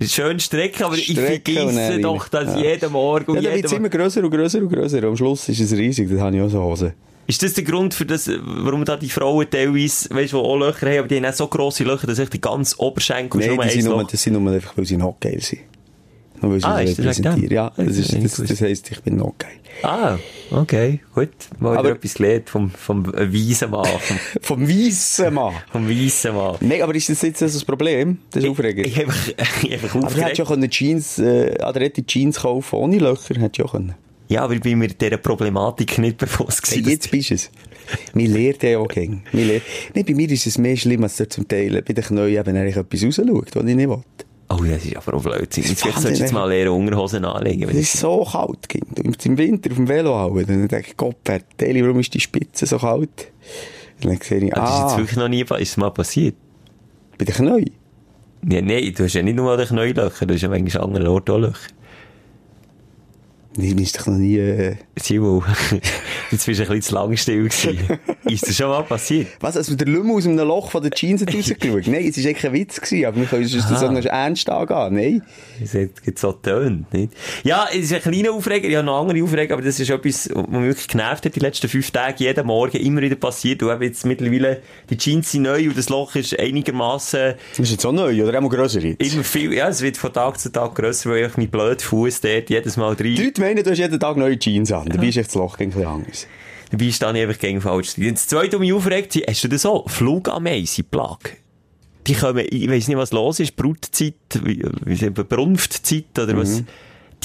Jeans? 0.00 0.12
Schön 0.12 0.40
strecken, 0.40 0.82
aber 0.82 0.96
ich 0.96 1.04
Strecken 1.12 1.58
und 1.68 1.74
vergesse 1.74 2.00
doch 2.00 2.26
das 2.26 2.56
Ja. 2.60 2.72
jeden 2.72 2.90
Morgen 2.90 3.30
und 3.30 3.36
Ja, 3.36 3.42
dann 3.42 3.52
jeden 3.52 3.62
wird's 3.62 3.72
immer 3.78 3.88
grösser 3.90 4.24
und 4.24 4.30
grösser 4.32 4.58
und 4.58 4.68
grösser. 4.70 5.04
Am 5.04 5.16
Schluss 5.16 5.48
ist 5.48 5.60
es 5.60 5.70
riesig. 5.70 6.10
Das 6.10 6.18
habe 6.18 6.34
ich 6.34 6.42
auch 6.42 6.48
so 6.48 6.60
Hosen. 6.60 6.94
Ist 7.26 7.42
das 7.42 7.52
der 7.54 7.64
Grund 7.64 7.94
für 7.94 8.04
das, 8.04 8.28
warum 8.42 8.84
da 8.84 8.96
die 8.96 9.08
Frauen 9.08 9.46
teilweise, 9.48 10.08
weißt 10.10 10.32
du, 10.32 10.40
auch 10.40 10.56
Löcher 10.56 10.88
haben, 10.90 10.98
aber 10.98 11.08
die 11.08 11.16
haben 11.16 11.24
auch 11.26 11.32
so 11.32 11.46
grosse 11.46 11.84
Löcher, 11.84 12.06
dass 12.06 12.18
echt 12.18 12.32
die 12.32 12.40
ganze 12.40 12.78
Oberschenkel 12.80 13.40
Nein, 13.40 13.54
nur 13.54 13.62
ein 13.62 13.70
sind 13.70 13.84
nur, 13.84 14.00
Loch. 14.02 14.10
das 14.10 14.22
sind 14.22 14.32
nur 14.42 14.52
einfach, 14.52 14.76
weil 14.76 14.84
sie 14.84 14.96
noch 14.96 15.18
geil 15.20 15.40
sind. 15.40 15.62
Nur 16.40 16.52
weil 16.52 16.60
sie 16.60 16.66
Ah, 16.66 16.80
ist 16.80 16.98
das 16.98 17.06
repräsentieren. 17.06 17.52
Ja, 17.52 17.72
das, 17.76 17.96
ist, 17.96 18.12
das, 18.12 18.48
das 18.48 18.60
heisst, 18.60 18.90
ich 18.90 19.00
bin 19.02 19.16
noch 19.16 19.34
geil. 19.38 19.52
Ah, 19.84 20.18
okay, 20.50 21.00
gut. 21.14 21.28
Mal 21.60 21.78
Aber- 21.78 21.90
etwas 21.92 22.14
gelernt 22.14 22.50
vom, 22.50 22.68
vom 22.70 23.06
weisen 23.06 23.70
Mann, 23.70 23.86
vom, 23.86 24.16
Vom 24.42 24.68
weissen 24.68 25.32
Mann. 25.32 25.54
vom 25.70 25.88
weissen 25.88 26.34
Mann. 26.34 26.56
Nein, 26.60 26.82
aber 26.82 26.94
ist 26.96 27.08
das 27.08 27.22
jetzt 27.22 27.40
das 27.40 27.64
Problem? 27.64 28.18
Das 28.32 28.42
ist 28.42 28.50
aufregend. 28.50 28.86
Ich, 28.88 28.94
ich, 28.96 29.00
einfach, 29.02 29.28
ich 29.62 29.72
einfach 29.72 29.94
aber 29.94 30.10
du 30.10 30.20
hättest 30.20 30.40
aufgeregt. 30.40 30.62
ja 30.64 30.68
Jeans, 30.68 31.18
äh, 31.20 31.90
Jeans 32.06 32.40
kaufen 32.40 32.76
ohne 32.76 32.98
Löcher. 32.98 33.36
Hättest 33.36 33.58
ja 33.58 33.66
können. 33.70 33.94
Ja, 34.32 34.42
aber 34.44 34.54
ich 34.54 34.60
bin 34.60 34.78
mir 34.78 34.88
dieser 34.88 35.16
Problematik 35.18 35.98
nicht 35.98 36.18
bewusst 36.18 36.66
Hey, 36.70 36.78
gewesen. 36.78 36.90
jetzt 36.90 37.10
bist 37.10 37.30
du 37.30 37.34
es. 37.34 37.50
Wir 38.14 38.28
lernen 38.28 38.58
ja 38.62 38.78
auch 38.78 38.88
lernen. 38.94 39.22
Nein, 39.32 39.60
bei 39.94 40.14
mir 40.14 40.30
ist 40.30 40.46
es 40.46 40.56
mehr 40.58 40.76
schlimm, 40.76 41.02
als 41.02 41.16
zum 41.28 41.46
Teil 41.46 41.82
bei 41.82 41.92
den 41.92 42.04
Knien 42.04 42.28
eben 42.28 42.56
etwas 42.56 43.04
rausschaut, 43.04 43.54
was 43.54 43.64
ich 43.64 43.74
nicht 43.76 43.88
will. 43.88 44.02
oh, 44.48 44.56
das 44.64 44.84
ist 44.84 44.96
aber 44.96 45.14
auch 45.16 45.22
Blödsinn. 45.22 45.64
Jetzt 45.64 45.80
solltest 45.80 46.04
du 46.04 46.08
jetzt 46.10 46.32
mal 46.32 46.46
lernen, 46.48 46.70
Unterhosen 46.70 47.24
anlegen. 47.24 47.68
Es 47.70 47.76
ist 47.76 47.98
so 47.98 48.24
kalt, 48.24 48.68
Kind. 48.68 49.00
Und 49.04 49.26
im 49.26 49.36
Winter 49.36 49.70
auf 49.70 49.76
dem 49.76 49.88
Velo 49.88 50.14
hauen. 50.14 50.46
Dann 50.46 50.68
denke 50.68 50.86
ich, 50.90 50.96
Gott, 50.96 51.16
Teili, 51.24 51.82
warum 51.82 52.00
ist 52.00 52.14
die 52.14 52.20
Spitze 52.20 52.66
so 52.66 52.78
kalt? 52.78 53.32
Und 54.02 54.10
dann 54.10 54.18
sehe 54.20 54.38
ich, 54.38 54.56
Ah, 54.56 54.60
das 54.60 54.70
ist 54.70 54.80
jetzt 54.82 54.92
ah, 54.92 54.98
wirklich 54.98 55.16
noch 55.18 55.28
nie 55.28 55.44
ist 55.62 55.76
mal 55.76 55.90
passiert. 55.90 56.36
bei 57.18 57.24
den 57.24 57.34
Knien. 57.34 57.70
Nee, 58.44 58.60
nee, 58.62 58.90
du 58.90 59.04
hast 59.04 59.12
ja 59.14 59.22
nicht 59.22 59.36
nur 59.36 59.52
an 59.52 59.58
den 59.58 59.68
Knäulöchern, 59.68 60.26
du 60.28 60.34
hast 60.34 60.40
ja 60.42 60.48
manchmal 60.48 60.82
an 60.82 60.88
anderen 60.90 61.06
Orten 61.08 61.30
auch 61.32 61.38
Löcher. 61.38 61.68
Mir 63.54 63.78
ist 63.80 63.98
doch 63.98 64.06
noch 64.06 64.16
nie, 64.16 64.38
äh, 64.38 64.76
Simon, 64.96 65.44
jetzt 66.30 66.46
bist 66.46 66.60
du 66.60 66.64
ein 66.64 66.68
bisschen 66.68 66.82
zu 66.82 66.94
lang 66.94 67.16
still 67.18 67.48
gewesen. 67.48 67.98
ist 68.24 68.48
das 68.48 68.56
schon 68.56 68.68
mal 68.68 68.82
passiert? 68.82 69.28
was, 69.40 69.58
als 69.58 69.76
der 69.76 69.86
Lümmel 69.86 70.16
aus 70.16 70.26
einem 70.26 70.38
Loch 70.46 70.70
von 70.70 70.82
der 70.82 70.90
Jeans 70.90 71.20
hat 71.20 71.34
rausgeschaut? 71.34 71.86
Nein, 71.86 72.06
es 72.08 72.16
war 72.16 72.30
eigentlich 72.30 72.46
ein 72.46 72.52
Witz 72.54 72.80
gewesen, 72.80 73.04
aber 73.04 73.16
wir 73.18 73.26
können 73.26 73.44
es 73.44 73.52
so 73.52 73.86
einen 73.86 74.04
ernst 74.06 74.48
angehen. 74.48 74.94
Nein. 74.94 75.22
Es 75.62 75.74
hat 75.74 75.90
jetzt 76.04 76.20
so 76.20 76.32
tönt, 76.32 76.92
nicht? 76.94 77.12
Ja, 77.44 77.66
es 77.70 77.90
ist 77.90 77.92
ein 77.92 78.00
kleiner 78.00 78.32
Aufreger, 78.32 78.68
ich 78.68 78.76
habe 78.76 78.86
noch 78.86 79.00
andere 79.00 79.22
Aufreger, 79.22 79.54
aber 79.54 79.62
das 79.62 79.78
ist 79.78 79.90
etwas, 79.90 80.30
was 80.32 80.46
mich 80.48 80.62
wirklich 80.62 80.88
genervt 80.88 81.26
hat 81.26 81.34
die 81.34 81.40
letzten 81.40 81.68
fünf 81.68 81.90
Tage, 81.90 82.24
jeden 82.24 82.46
Morgen 82.46 82.78
immer 82.78 83.02
wieder 83.02 83.16
passiert. 83.16 83.60
Du 83.60 83.70
eben 83.70 83.82
jetzt 83.82 84.06
mittlerweile, 84.06 84.62
die 84.88 84.96
Jeans 84.96 85.30
sind 85.30 85.42
neu 85.42 85.68
und 85.68 85.76
das 85.76 85.90
Loch 85.90 86.14
ist 86.14 86.38
einigermaßen 86.38 87.34
Das 87.50 87.58
ist 87.58 87.70
jetzt 87.70 87.84
auch 87.84 87.92
neu, 87.92 88.22
oder? 88.22 88.34
Einmal 88.34 88.50
grösser 88.50 88.80
jetzt. 88.80 89.12
immer 89.12 89.24
viel, 89.24 89.52
ja, 89.52 89.68
es 89.68 89.82
wird 89.82 89.98
von 89.98 90.10
Tag 90.10 90.40
zu 90.40 90.50
Tag 90.50 90.74
grösser, 90.74 91.10
weil 91.10 91.26
ich 91.26 91.36
mein 91.36 91.50
blöd 91.50 91.82
Fuß 91.82 92.22
dort 92.22 92.48
jedes 92.48 92.78
Mal 92.78 92.94
rein. 92.94 93.32
Meinen, 93.42 93.62
du 93.64 93.70
hast 93.70 93.78
jeden 93.78 93.98
Tag 94.00 94.16
neue 94.16 94.38
Jeans 94.38 94.70
an. 94.72 94.88
Dabei 94.88 95.08
ist 95.08 95.16
echt 95.16 95.28
das 95.28 95.34
Loch 95.34 95.58
ein 95.58 95.68
bisschen 95.70 95.86
anders. 95.86 96.26
Dabei 96.70 96.90
stehe 96.90 97.12
ich 97.12 97.22
einfach 97.22 97.38
gegen 97.38 97.60
falsch. 97.60 97.94
Das 97.96 98.26
zweite, 98.28 98.52
was 98.54 98.60
mich 98.60 98.72
aufregt, 98.72 99.18
hast 99.28 99.44
du 99.44 99.48
das 99.48 99.62
so? 99.62 99.84
Flugameisen, 99.88 100.84
Plag. 100.90 101.36
Die 102.06 102.14
kommen, 102.14 102.44
ich 102.50 102.68
weiss 102.68 102.88
nicht, 102.88 102.96
was 102.96 103.12
los 103.12 103.40
ist, 103.40 103.54
Brutzeit, 103.56 104.14
Brunftzeit 105.28 106.18
oder 106.18 106.36
was. 106.36 106.62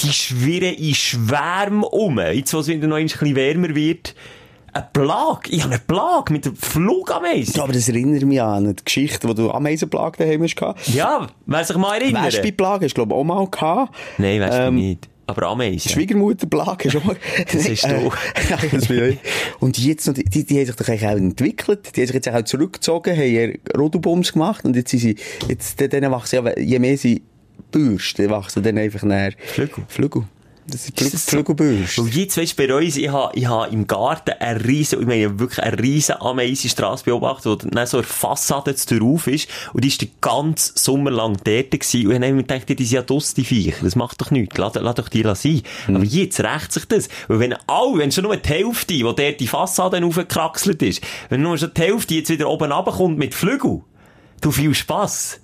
Die 0.00 0.12
schwirren 0.12 0.74
in 0.74 0.94
Schwärmen 0.94 1.82
um. 1.84 2.18
Jetzt, 2.20 2.54
wo 2.54 2.58
es 2.58 2.68
wieder 2.68 2.86
noch 2.86 2.96
ein 2.96 3.06
bisschen 3.06 3.34
wärmer 3.34 3.74
wird. 3.74 4.14
Ein 4.72 4.84
Plag. 4.92 5.48
Ich 5.48 5.62
habe 5.64 5.74
einen 5.74 5.86
Plag 5.86 6.30
mit 6.30 6.44
der 6.44 6.52
Flugameisen. 6.54 7.54
Ja, 7.56 7.64
aber 7.64 7.72
das 7.72 7.88
erinnert 7.88 8.22
mich 8.22 8.40
an 8.40 8.64
eine 8.64 8.74
Geschichte, 8.74 9.28
wo 9.28 9.32
du 9.32 9.50
Ameisenplage 9.50 10.18
daheim 10.18 10.42
hast. 10.42 10.94
Ja, 10.94 11.26
wer 11.46 11.64
sich 11.64 11.76
mal 11.76 12.00
erinnern? 12.00 12.26
Wespenplage 12.26 12.84
hast 12.84 12.92
du, 12.92 13.04
glaube 13.04 13.14
ich, 13.14 13.18
auch 13.18 13.24
mal 13.24 13.46
gehabt. 13.48 13.94
Nein, 14.18 14.40
du 14.40 14.46
Ähm, 14.52 14.74
nicht. 14.76 15.08
Aber 15.28 15.46
Ameisen. 15.48 15.90
Schwiegermutterplage 15.90 16.86
hast 16.86 16.94
du 16.94 16.98
auch 17.00 17.04
mal. 17.04 17.16
Das 17.52 17.68
hast 17.68 17.84
du. 17.84 19.18
Und 19.60 19.78
jetzt 19.78 20.06
noch, 20.06 20.14
die, 20.14 20.24
die, 20.24 20.44
die 20.44 20.58
haben 20.58 20.66
sich 20.66 20.74
doch 20.74 20.88
eigentlich 20.88 21.06
auch 21.06 21.16
entwickelt. 21.16 21.94
Die 21.94 22.00
haben 22.00 22.06
sich 22.06 22.14
jetzt 22.14 22.28
auch 22.30 22.42
zurückgezogen, 22.42 23.14
haben 23.14 23.28
ihr 23.28 23.58
Rodelbums 23.76 24.32
gemacht 24.32 24.64
und 24.64 24.74
jetzt 24.74 24.90
sind 24.90 25.00
sie, 25.00 25.16
jetzt, 25.46 25.78
denen 25.80 26.10
wachsen 26.10 26.48
je 26.56 26.78
mehr 26.78 26.96
sie 26.96 27.22
bürsten, 27.70 28.30
wachsen 28.30 28.62
dann 28.62 28.78
einfach 28.78 29.02
näher. 29.02 29.32
Flügel. 29.44 29.84
Flügel. 29.88 30.24
Das 30.70 30.84
Flü 30.84 31.06
Ist 31.06 31.14
das 31.14 31.26
so? 31.26 32.02
Und 32.02 32.14
jetzt, 32.14 32.36
weißt 32.36 32.58
du, 32.58 32.66
bei 32.66 32.74
uns, 32.74 32.96
ich 32.98 33.08
habe, 33.08 33.36
ich 33.38 33.46
habe 33.46 33.72
im 33.72 33.86
Garten 33.86 34.32
eine 34.38 34.62
riesen, 34.62 35.00
ich 35.00 35.06
meine 35.06 35.38
wirklich 35.38 35.62
eine 35.64 35.78
riesen 35.78 36.20
Ameisenstrasse 36.20 37.04
beobachtet, 37.04 37.46
wo 37.46 37.54
dann 37.56 37.86
so 37.86 37.98
eine 37.98 38.04
Fassade 38.04 38.74
drauf 38.74 39.26
ist, 39.28 39.48
und 39.72 39.82
die 39.82 39.88
ist 39.88 40.02
den 40.02 40.10
ganzen 40.20 40.76
Sommer 40.76 41.10
lang 41.10 41.38
dort 41.42 41.70
gewesen, 41.70 42.06
und 42.06 42.12
ich 42.12 42.20
habe 42.20 42.32
mir 42.34 42.42
gedacht, 42.42 42.68
die 42.68 42.84
sind 42.84 42.90
ja 42.90 43.02
dus, 43.02 43.32
die 43.32 43.44
Viecher, 43.44 43.76
das 43.82 43.96
macht 43.96 44.20
doch 44.20 44.30
nichts, 44.30 44.58
lass, 44.58 44.74
lass 44.74 44.94
doch 44.94 45.08
die 45.08 45.22
sein. 45.22 45.62
Aber 45.88 46.04
jetzt 46.04 46.40
rächt 46.40 46.72
sich 46.72 46.84
das, 46.84 47.08
weil 47.28 47.40
wenn 47.40 47.54
alle, 47.66 47.98
wenn 47.98 48.12
schon 48.12 48.24
nur 48.24 48.36
die 48.36 48.48
Hälfte, 48.48 48.92
die 48.92 49.02
dort 49.02 49.40
die 49.40 49.46
Fassade 49.46 50.04
aufgekraxelt 50.04 50.82
ist, 50.82 51.02
wenn 51.30 51.40
nur 51.40 51.56
schon 51.56 51.72
die 51.74 51.80
Hälfte 51.80 52.14
jetzt 52.14 52.28
wieder 52.28 52.50
oben 52.50 52.70
runterkommt 52.70 53.16
mit 53.16 53.34
Flügel, 53.34 53.80
du 54.42 54.50
viel 54.50 54.74
Spass. 54.74 55.40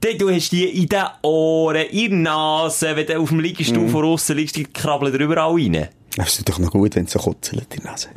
Du 0.00 0.30
hast 0.30 0.50
die 0.52 0.82
in 0.82 0.88
den 0.88 1.04
Ohren, 1.22 1.86
in 1.86 2.10
der 2.10 2.32
Nase, 2.32 2.94
wenn 2.94 3.06
du 3.06 3.18
auf 3.18 3.30
dem 3.30 3.40
Liegestuhl 3.40 3.88
von 3.88 4.04
aussen 4.04 4.36
liegst, 4.36 4.56
die 4.56 4.64
krabbeln 4.64 5.12
da 5.12 5.18
überall 5.18 5.52
rein. 5.52 5.88
Das 6.16 6.38
ist 6.38 6.48
doch 6.48 6.58
noch 6.58 6.70
gut, 6.70 6.94
wenn 6.94 7.06
es 7.06 7.12
so 7.12 7.18
kutzelt 7.18 7.74
in 7.74 7.82
der 7.82 7.92
Nase. 7.92 8.08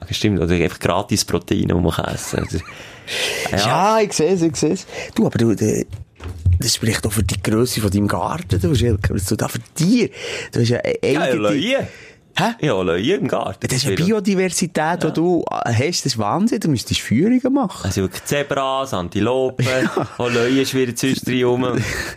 Okay, 0.00 0.14
stimmt, 0.14 0.40
oder 0.40 0.54
einfach 0.54 0.78
gratis 0.78 1.24
Proteine, 1.24 1.66
die 1.66 1.74
man 1.74 1.90
kann 1.90 2.14
essen 2.14 2.46
ja. 3.50 3.56
Ja, 3.56 4.00
ich 4.00 4.12
sehe 4.12 4.32
es, 4.34 4.42
ich 4.42 4.56
sehe 4.56 4.72
es. 4.72 4.86
Du, 5.14 5.26
aber 5.26 5.38
du, 5.38 5.54
das 5.54 6.74
spricht 6.74 7.06
auch 7.06 7.12
für 7.12 7.22
die 7.22 7.42
Grösse 7.42 7.80
von 7.80 7.90
deinem 7.90 8.08
Garten, 8.08 8.60
du, 8.60 8.74
Schelke. 8.74 9.14
Was 9.14 9.26
du 9.26 9.36
da 9.36 9.48
für 9.48 9.60
dir? 9.78 10.10
Du 10.52 10.60
hast 10.60 10.68
ja 10.68 10.78
eine 10.80 11.12
Ja, 11.12 11.20
eigene... 11.22 11.42
Leute. 11.42 11.88
Hä? 12.38 12.54
Ja, 12.60 12.82
Leute 12.82 13.12
im 13.12 13.28
Garten. 13.28 13.66
Das 13.66 13.78
ist 13.78 13.86
eine 13.86 13.96
Biodiversität, 13.96 15.02
die 15.02 15.12
du 15.12 15.42
äh, 15.50 15.72
hast, 15.72 16.04
das 16.04 16.12
ist 16.12 16.18
Wahnsinn. 16.18 16.60
Du 16.60 16.68
müsstest 16.68 17.00
Führungen 17.00 17.52
machen. 17.52 17.86
Also 17.86 18.02
wirklich 18.02 18.24
Zebras, 18.24 18.92
Antilopen, 18.92 19.66
auch 20.18 20.30
Leute 20.30 20.66
schwirren 20.66 20.94
sonst 20.94 21.26
rum. 21.28 21.66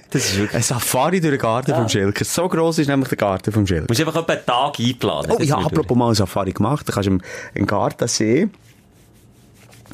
Das 0.09 0.25
ist 0.25 0.37
wirklich... 0.37 0.55
Ein 0.55 0.63
Safari 0.63 1.21
durch 1.21 1.31
den 1.31 1.39
Garten 1.39 1.73
vom 1.73 1.87
Schelker. 1.87 2.25
So 2.25 2.49
gross 2.49 2.79
ist 2.79 2.87
nämlich 2.87 3.07
der 3.07 3.17
Garten 3.17 3.51
vom 3.53 3.65
Schelker. 3.65 3.87
Du 3.87 3.91
musst 3.91 4.01
einfach 4.01 4.27
einen 4.27 4.45
Tag 4.45 4.79
einplanen. 4.79 5.31
Oh, 5.31 5.37
ich 5.39 5.51
habe 5.51 5.65
apropos 5.65 5.97
mal 5.97 6.07
eine 6.07 6.15
Safari 6.15 6.51
gemacht. 6.51 6.87
Da 6.89 6.93
kannst 6.93 7.07
du 7.07 7.13
im, 7.13 7.21
im 7.53 7.65
Gardasee, 7.65 8.49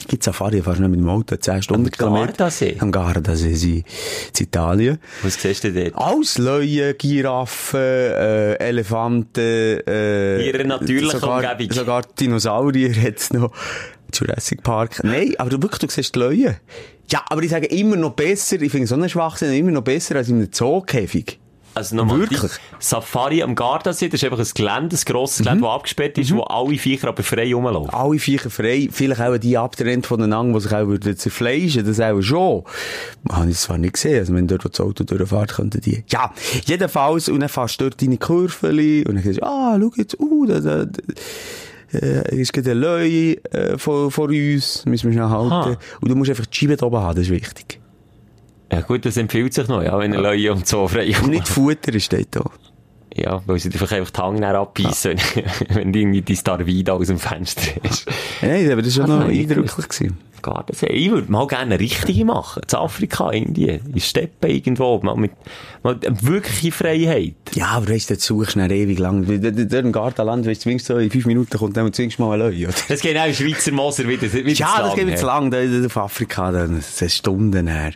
gibt 0.07 0.23
Safari, 0.23 0.61
fahrst 0.61 0.79
du 0.79 0.83
nicht 0.83 0.91
mit 0.91 0.99
dem 0.99 1.09
Auto, 1.09 1.35
10 1.35 1.61
Stundenkilometer. 1.61 2.27
Gardasee? 2.27 2.77
Am 2.79 2.91
Gardasee, 2.91 3.53
sie- 3.53 3.83
in 4.39 4.43
Italien. 4.45 4.97
Was 5.23 5.41
siehst 5.41 5.63
du 5.63 5.71
dort? 5.73 5.95
Alles 5.95 6.37
Löwen, 6.37 6.95
Giraffen, 6.97 7.79
äh, 7.79 8.53
Elefanten, 8.55 9.39
äh, 9.87 10.39
In 10.47 10.53
ihrer 10.53 10.63
natürlichen 10.65 11.19
sogar, 11.19 11.51
Umgebung. 11.51 11.73
Sogar 11.75 12.01
Dinosaurier 12.19 12.93
hat's 12.95 13.31
noch. 13.33 13.51
Jurassic 14.13 14.63
Park. 14.63 15.03
Nein, 15.03 15.33
aber 15.37 15.49
du 15.49 15.61
wirklich, 15.61 15.79
du 15.79 15.87
siehst 15.89 16.15
die 16.15 16.19
Löwen. 16.19 16.55
Ja, 17.11 17.23
aber 17.29 17.43
ich 17.43 17.49
sage 17.51 17.67
immer 17.67 17.95
noch 17.97 18.11
besser, 18.13 18.61
ich 18.61 18.71
finde 18.71 18.87
so 18.87 18.95
einen 18.95 19.09
Schwachsinn 19.09 19.53
immer 19.53 19.71
noch 19.71 19.83
besser 19.83 20.15
als 20.15 20.29
in 20.29 20.37
einem 20.37 20.51
Zookäfig. 20.51 21.39
Also 21.75 21.97
nochmal, 21.97 22.19
Wirklich? 22.19 22.51
Safari 22.79 23.43
am 23.43 23.53
Gardasee, 23.53 24.07
das 24.07 24.21
ist 24.21 24.23
einfach 24.23 24.39
ein 24.39 24.51
Gelände, 24.53 24.95
ein 24.95 25.01
grosses 25.05 25.39
Gelände, 25.39 25.61
das 25.61 25.69
abgesperrt 25.69 26.17
ist, 26.17 26.33
wo 26.33 26.41
alle 26.43 26.77
Viecher 26.77 27.09
aber 27.09 27.21
frei 27.21 27.53
rumlaufen. 27.53 27.93
Alle 27.93 28.17
Viecher 28.17 28.49
frei, 28.49 28.87
vielleicht 28.89 29.19
auch 29.19 29.37
die 29.37 29.57
abtrennt 29.57 30.05
voneinander, 30.05 30.57
die 30.57 30.63
sich 30.63 30.73
auch 30.73 30.87
würden 30.87 31.17
zerfleischen, 31.17 31.85
das 31.85 31.99
auch 31.99 32.21
schon. 32.21 32.63
Habe 33.29 33.49
ich 33.49 33.57
zwar 33.57 33.77
nicht 33.77 33.93
gesehen, 33.93 34.19
also 34.19 34.33
wenn 34.33 34.47
dort 34.47 34.63
das 34.63 34.79
Auto 34.79 35.03
durchfährt, 35.03 35.53
könnten 35.55 35.81
die. 35.81 36.05
Ja, 36.07 36.33
jedenfalls, 36.65 37.27
und 37.27 37.41
dann 37.41 37.49
fährst 37.49 37.81
du 37.81 37.89
dort 37.89 38.01
deine 38.01 38.17
Kurveli, 38.17 39.03
und 39.05 39.15
dann 39.15 39.23
sagst 39.23 39.41
du, 39.41 39.45
ah, 39.45 39.77
schau 39.77 39.91
jetzt, 39.97 40.17
uh, 40.17 40.45
da, 40.45 40.59
da, 40.61 40.85
da 40.85 41.01
äh, 41.93 42.35
ist 42.35 42.53
gerade 42.53 42.71
ein 42.71 42.77
Löwe 42.77 43.43
äh, 43.51 43.77
vor, 43.77 44.11
vor 44.11 44.29
uns, 44.29 44.85
müssen 44.85 45.09
wir 45.09 45.13
schnell 45.13 45.29
halten. 45.29 45.51
Aha. 45.51 45.77
Und 46.01 46.09
du 46.09 46.15
musst 46.15 46.29
einfach 46.29 46.45
die 46.45 46.57
Scheibe 46.57 46.85
oben 46.85 46.97
haben, 46.97 47.15
das 47.15 47.25
ist 47.25 47.31
wichtig. 47.31 47.79
Ja 48.71 48.81
gut, 48.81 49.05
das 49.05 49.17
empfiehlt 49.17 49.53
sich 49.53 49.67
noch, 49.67 49.83
ja, 49.83 49.97
wenn 49.99 50.13
ein 50.13 50.19
Leute 50.21 50.51
um 50.53 50.63
so 50.65 50.87
frei 50.87 51.13
nicht 51.27 51.47
Futter 51.47 51.99
steht 51.99 52.29
da. 52.31 52.45
Ja, 53.17 53.41
weil 53.45 53.59
sie 53.59 53.71
vielleicht 53.71 53.93
einfach 53.93 54.11
die 54.11 54.19
Hange 54.21 54.47
abbeissen, 54.57 55.15
wenn 55.69 55.93
du 55.93 55.99
irgendwie 55.99 56.21
die 56.21 56.35
Starvida 56.35 56.93
aus 56.93 57.07
dem 57.07 57.17
Fenster 57.19 57.61
hast. 57.87 58.05
Nein, 58.41 58.69
aber 58.69 58.81
das 58.81 58.97
war 58.97 59.07
schon 59.07 59.15
Also, 59.15 59.27
noch 59.27 59.31
ich- 59.33 59.49
eindrücklich. 59.49 59.87
Gewesen. 59.87 60.17
Gardasee. 60.41 60.87
Ich 60.87 61.09
würde 61.09 61.31
mal 61.31 61.47
gerne 61.47 61.73
eine 61.73 61.79
richtige 61.79 62.23
machen. 62.23 62.61
In 62.71 62.77
Afrika, 62.77 63.31
Indien, 63.31 63.81
in 63.93 63.99
Steppen 63.99 64.51
irgendwo, 64.51 64.99
mal 65.01 65.15
mit, 65.15 65.31
mal 65.81 65.97
wirkliche 66.21 66.71
Freiheit. 66.71 67.33
Ja, 67.55 67.69
aber 67.69 67.89
weißt 67.89 68.11
du, 68.11 68.15
suchst 68.15 68.55
du 68.55 68.59
dann 68.59 68.69
ewig 68.69 68.99
lang. 68.99 69.25
Dort 69.25 69.73
im 69.73 69.91
Gartenland, 69.91 70.45
weißt 70.45 70.61
du, 70.61 70.63
zwingst 70.69 70.85
so 70.85 70.97
in 70.97 71.09
fünf 71.09 71.25
Minuten 71.25 71.57
kommt 71.57 71.75
dann 71.77 71.91
zwingst 71.91 72.19
mal 72.19 72.39
ein 72.39 72.51
Löwe. 72.51 72.71
Das 72.89 72.99
geht 72.99 73.17
auch 73.17 73.25
im 73.25 73.33
Schweizer 73.33 73.71
Moser 73.71 74.07
wieder, 74.07 74.31
wieder 74.31 74.49
Ja, 74.49 74.81
das 74.81 74.93
geht 74.93 75.05
mir 75.07 75.15
zu 75.15 75.25
lang, 75.25 75.51
auf 75.85 75.97
Afrika, 75.97 76.51
da, 76.51 76.67
das 76.67 77.01
ist 77.01 77.15
Stunden 77.17 77.65
her. 77.67 77.93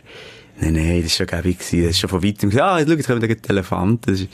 Nein, 0.60 0.74
nein, 0.74 1.02
das 1.02 1.18
war 1.18 1.26
schon 1.26 1.42
gäbig 1.42 1.58
gewesen. 1.58 1.82
Das 1.82 1.90
ist 1.92 2.00
schon 2.00 2.10
von 2.10 2.22
weitem 2.22 2.50
ah, 2.60 2.78
jetzt 2.78 2.88
schau, 2.88 2.96
jetzt 2.96 3.06
kommen 3.06 3.20
da 3.20 3.26
die 3.26 3.48
Elefanten. 3.48 4.10
Das 4.10 4.20
ist 4.20 4.28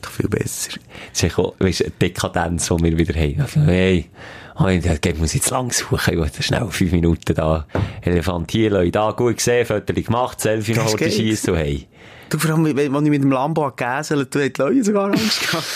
doch 0.00 0.10
viel 0.10 0.28
besser. 0.28 0.72
Das 1.12 1.22
ist 1.22 1.38
auch, 1.38 1.54
weißt, 1.58 1.82
eine 1.82 1.92
Dekadenz, 1.92 2.66
die 2.66 2.82
wir 2.82 2.98
wieder 2.98 3.14
haben. 3.14 3.40
Also, 3.40 3.60
hey, 3.60 4.10
oh, 4.56 4.66
geht, 4.66 5.18
muss 5.18 5.34
ich 5.34 5.40
jetzt 5.40 5.50
lang 5.50 5.70
suchen. 5.70 6.14
Ich 6.14 6.18
wollte 6.18 6.42
schnell 6.42 6.66
fünf 6.70 6.92
Minuten 6.92 7.34
da, 7.34 7.66
Elefant 8.02 8.50
hier, 8.50 8.70
Leute 8.70 8.92
da, 8.92 9.12
gut 9.12 9.36
gesehen, 9.36 9.64
Fotos 9.64 10.04
gemacht, 10.04 10.40
Selfie 10.40 10.74
noch 10.74 10.92
heute 10.92 11.10
schießen 11.10 11.54
hey. 11.54 11.86
Du, 12.28 12.38
vor 12.38 12.50
allem, 12.50 12.64
wenn 12.64 13.04
ich 13.04 13.10
mit 13.10 13.22
dem 13.22 13.30
Lambo 13.30 13.70
gegäselt, 13.70 14.34
du 14.34 14.40
hast 14.40 14.56
die 14.56 14.62
Leute 14.62 14.84
sogar 14.84 15.10
Angst 15.10 15.42
gehabt. 15.42 15.66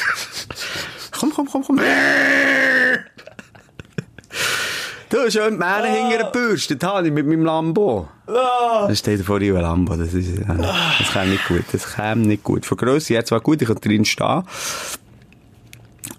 komm, 1.13 1.33
komm, 1.33 1.47
komm, 1.47 1.63
komm. 1.65 1.81
Du, 5.09 5.31
schön 5.31 5.53
die 5.53 5.59
Mähne 5.59 5.87
hinter 5.89 6.19
der 6.25 6.31
Bürste, 6.31 6.77
das 6.77 6.91
habe 6.91 7.07
ich 7.07 7.13
mit 7.13 7.27
meinem 7.27 7.45
Lambo. 7.45 8.09
Das 8.27 8.99
steht 8.99 9.23
vor 9.23 9.39
ein 9.39 9.53
Lambo, 9.53 9.95
das 9.97 10.13
ist, 10.15 10.37
äh, 10.39 10.45
das 10.47 11.13
käme 11.13 11.31
nicht 11.31 11.47
gut, 11.47 11.65
das 11.73 11.95
käme 11.95 12.27
nicht 12.27 12.43
gut. 12.43 12.67
Von 12.67 12.77
Grösse 12.77 13.15
her 13.15 13.25
zwar 13.25 13.41
gut, 13.41 13.63
ich 13.63 13.69
könnte 13.69 13.89
drin 13.89 14.05
stehen. 14.05 14.43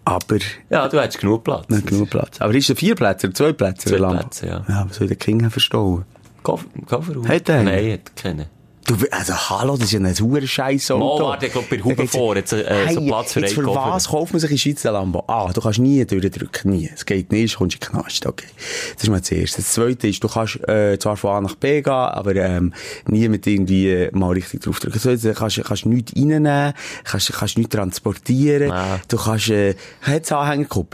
Aber, 0.06 0.38
Ja, 0.70 0.88
du 0.88 1.02
hättest 1.02 1.20
genug 1.20 1.44
Platz. 1.44 1.68
nicht 1.68 1.86
genug 1.88 2.10
Platz. 2.10 2.40
Aber 2.40 2.54
ist 2.54 2.70
es 2.70 2.80
vier 2.80 2.96
Plätze 2.96 3.28
oder 3.28 3.36
zwei 3.36 3.52
Plätze? 3.52 3.90
Zwei? 3.98 4.14
Plätze, 4.18 4.48
ja. 4.48 4.64
Ja, 4.70 4.86
was 4.88 4.96
soll 4.98 5.08
der 5.08 5.18
King 5.18 5.50
verstauen? 5.50 6.06
Koffer, 6.44 6.66
Kofferraum. 6.86 7.28
Hat 7.28 7.50
er? 7.50 7.64
Nein, 7.64 7.92
hat 7.94 8.16
keinen. 8.16 8.46
Du, 8.88 8.96
also, 9.12 9.34
hallo, 9.34 9.76
das 9.76 9.88
ist 9.88 9.92
ja 9.92 10.00
ein 10.00 10.14
sauer 10.14 10.42
scheiß 10.42 10.92
Auto. 10.92 11.26
Oh, 11.26 11.28
warte, 11.28 11.48
ich 11.48 11.52
glaub, 11.52 11.70
bei 11.70 11.78
Huber 11.78 12.08
vor, 12.08 12.38
jetzt, 12.38 12.54
äh, 12.54 12.88
so 12.94 13.02
Platz 13.02 13.34
für 13.34 13.42
jetzt 13.42 13.58
einen 13.58 13.68
für 13.68 13.76
was 13.76 14.08
kauft 14.08 14.32
man 14.32 14.40
sich 14.40 14.50
in 14.50 14.58
Schweiz 14.58 14.86
ein 14.86 14.94
Lambo? 14.94 15.26
Ah, 15.28 15.52
du 15.52 15.60
kannst 15.60 15.80
nie 15.80 16.06
durchdrücken, 16.06 16.72
nie. 16.72 16.90
Es 16.94 17.06
geht 17.06 17.30
nicht, 17.30 17.58
kommst 17.58 17.76
in 17.76 17.82
den 17.82 17.90
Knast, 17.90 18.26
okay. 18.26 18.48
Das 18.94 19.04
ist 19.04 19.10
mal 19.10 19.20
das 19.20 19.30
Erste. 19.30 19.58
Das 19.58 19.74
Zweite 19.74 20.08
ist, 20.08 20.24
du 20.24 20.30
kannst, 20.30 20.66
äh, 20.70 20.98
zwar 21.00 21.18
von 21.18 21.32
A 21.32 21.42
nach 21.42 21.56
B 21.56 21.82
gehen, 21.82 21.92
aber, 21.92 22.34
ähm, 22.38 22.74
nie 23.08 23.28
mit 23.28 23.46
irgendwie 23.46 23.90
äh, 23.90 24.10
mal 24.14 24.32
richtig 24.32 24.62
draufdrücken. 24.62 25.02
So, 25.02 25.10
jetzt 25.10 25.28
kannst, 25.36 25.62
kannst 25.66 25.86
nichts 25.86 26.14
reinnehmen, 26.16 26.72
kannst, 27.04 27.34
kannst 27.34 27.58
nichts 27.58 27.76
transportieren, 27.76 28.72
du 29.10 29.18
kannst, 29.18 29.50
äh, 29.50 29.76
ein 30.06 30.22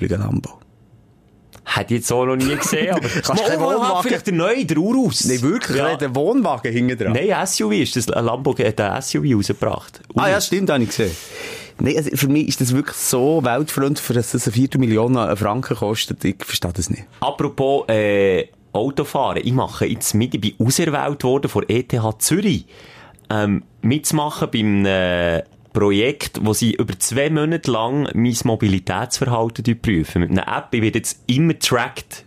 Lambo? 0.10 0.63
Hätte 1.66 1.94
ich 1.94 2.00
jetzt 2.02 2.08
so 2.10 2.26
noch 2.26 2.36
nie 2.36 2.56
gesehen, 2.56 2.94
aber... 2.96 3.08
Kannst 3.24 3.46
keinen 3.46 3.60
Mal, 3.62 3.76
Wohnwagen- 3.78 4.04
Vielleicht 4.04 4.28
der 4.28 4.34
neue, 4.34 4.66
der 4.66 4.78
Urus. 4.78 5.24
Nee, 5.26 5.42
wirklich, 5.42 5.78
Ja. 5.78 5.96
der 5.96 6.14
Wohnwagen 6.14 6.72
hinten 6.74 6.98
dran. 6.98 7.14
Nein, 7.14 7.48
SUV 7.48 7.72
ist 7.72 7.96
das. 7.96 8.10
Ein 8.10 8.26
Lambo 8.26 8.56
hat 8.58 8.82
ein 8.82 9.02
SUV 9.02 9.24
rausgebracht. 9.36 10.02
Ah 10.16 10.30
ja, 10.30 10.42
stimmt, 10.42 10.70
habe 10.70 10.84
ich 10.84 10.90
gesehen. 10.90 11.12
Nee, 11.80 11.98
also 11.98 12.10
für 12.16 12.28
mich 12.28 12.50
ist 12.50 12.62
das 12.62 12.74
wirklich 12.76 12.98
so 12.98 13.44
weltfremd, 13.44 13.98
für 14.00 14.14
dass 14.14 14.32
das 14.32 14.46
eine 14.46 14.54
Viertelmillion 14.54 15.16
Franken 15.38 15.76
kostet. 15.76 16.24
Ich 16.26 16.36
verstehe 16.44 16.72
das 16.74 16.90
nicht. 16.90 17.06
Apropos 17.22 17.86
äh, 17.90 18.48
Autofahren. 18.74 19.42
Ich 19.44 19.54
mache 19.54 19.86
jetzt 19.88 20.14
mit, 20.14 20.36
ich 20.36 20.42
bin 20.42 20.54
auserwählt 20.68 21.24
worden 21.24 21.50
von 21.50 21.64
ETH 21.68 21.94
Zürich, 22.20 22.66
ähm, 23.30 23.64
mitzumachen 23.82 24.50
beim 24.52 24.86
äh, 24.86 25.44
Projekt, 25.74 26.40
wo 26.44 26.54
sie 26.54 26.74
über 26.74 26.98
zwei 27.00 27.30
Monate 27.30 27.70
lang 27.72 28.08
mein 28.14 28.36
Mobilitätsverhalten 28.44 29.82
prüfen. 29.82 30.22
Mit 30.22 30.32
einer 30.32 30.48
App, 30.48 30.68
ich 30.72 30.82
werde 30.82 31.00
jetzt 31.00 31.24
immer 31.28 31.58
tracked. 31.58 32.26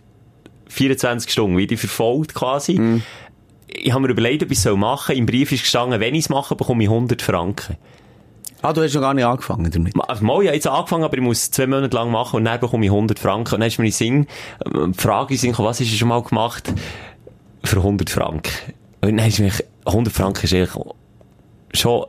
24 0.67 1.31
Stunden, 1.31 1.57
werde 1.57 1.73
ich 1.73 1.79
verfolgt 1.79 2.33
quasi. 2.33 3.01
Ich 3.67 3.91
habe 3.91 4.01
mir 4.01 4.09
überlegt, 4.09 4.43
ob 4.43 4.51
ich 4.51 4.57
es 4.57 4.65
machen 4.65 5.07
soll. 5.07 5.17
Im 5.17 5.25
Brief 5.25 5.51
ist 5.51 5.61
gestanden, 5.61 5.99
wenn 5.99 6.13
ich 6.13 6.25
es 6.25 6.29
mache, 6.29 6.55
bekomme 6.55 6.83
ich 6.83 6.89
100 6.89 7.21
Franken. 7.21 7.77
Ah, 8.61 8.73
du 8.73 8.81
hast 8.81 8.93
noch 8.95 9.01
gar 9.01 9.13
nicht 9.13 9.23
angefangen 9.23 9.69
damit. 9.71 9.93
Also, 10.07 10.25
mal, 10.25 10.41
ich 10.41 10.47
habe 10.47 10.55
jetzt 10.55 10.67
angefangen, 10.67 11.03
aber 11.03 11.15
ich 11.15 11.23
muss 11.23 11.51
zwei 11.51 11.67
Monate 11.67 11.95
lang 11.95 12.11
machen 12.11 12.37
und 12.37 12.45
dann 12.45 12.59
bekomme 12.59 12.85
ich 12.85 12.91
100 12.91 13.19
Franken. 13.19 13.55
Und 13.55 13.61
dann 13.61 13.67
ist 13.67 13.77
mir 13.77 13.85
in 13.85 13.91
Sinn, 13.91 14.27
äh, 14.65 14.87
die 14.87 14.99
Frage 14.99 15.33
in 15.33 15.39
Sinn 15.39 15.53
was 15.57 15.79
hast 15.79 15.91
du 15.91 15.95
schon 15.95 16.07
mal 16.07 16.21
gemacht 16.23 16.73
für 17.63 17.77
100 17.77 18.09
Franken? 18.09 18.51
Und 19.01 19.17
dann 19.17 19.27
ist 19.27 19.39
mir, 19.39 19.51
100 19.85 20.13
Franken 20.13 20.43
ist 20.45 20.53
eigentlich 20.53 20.73
schon 21.73 22.05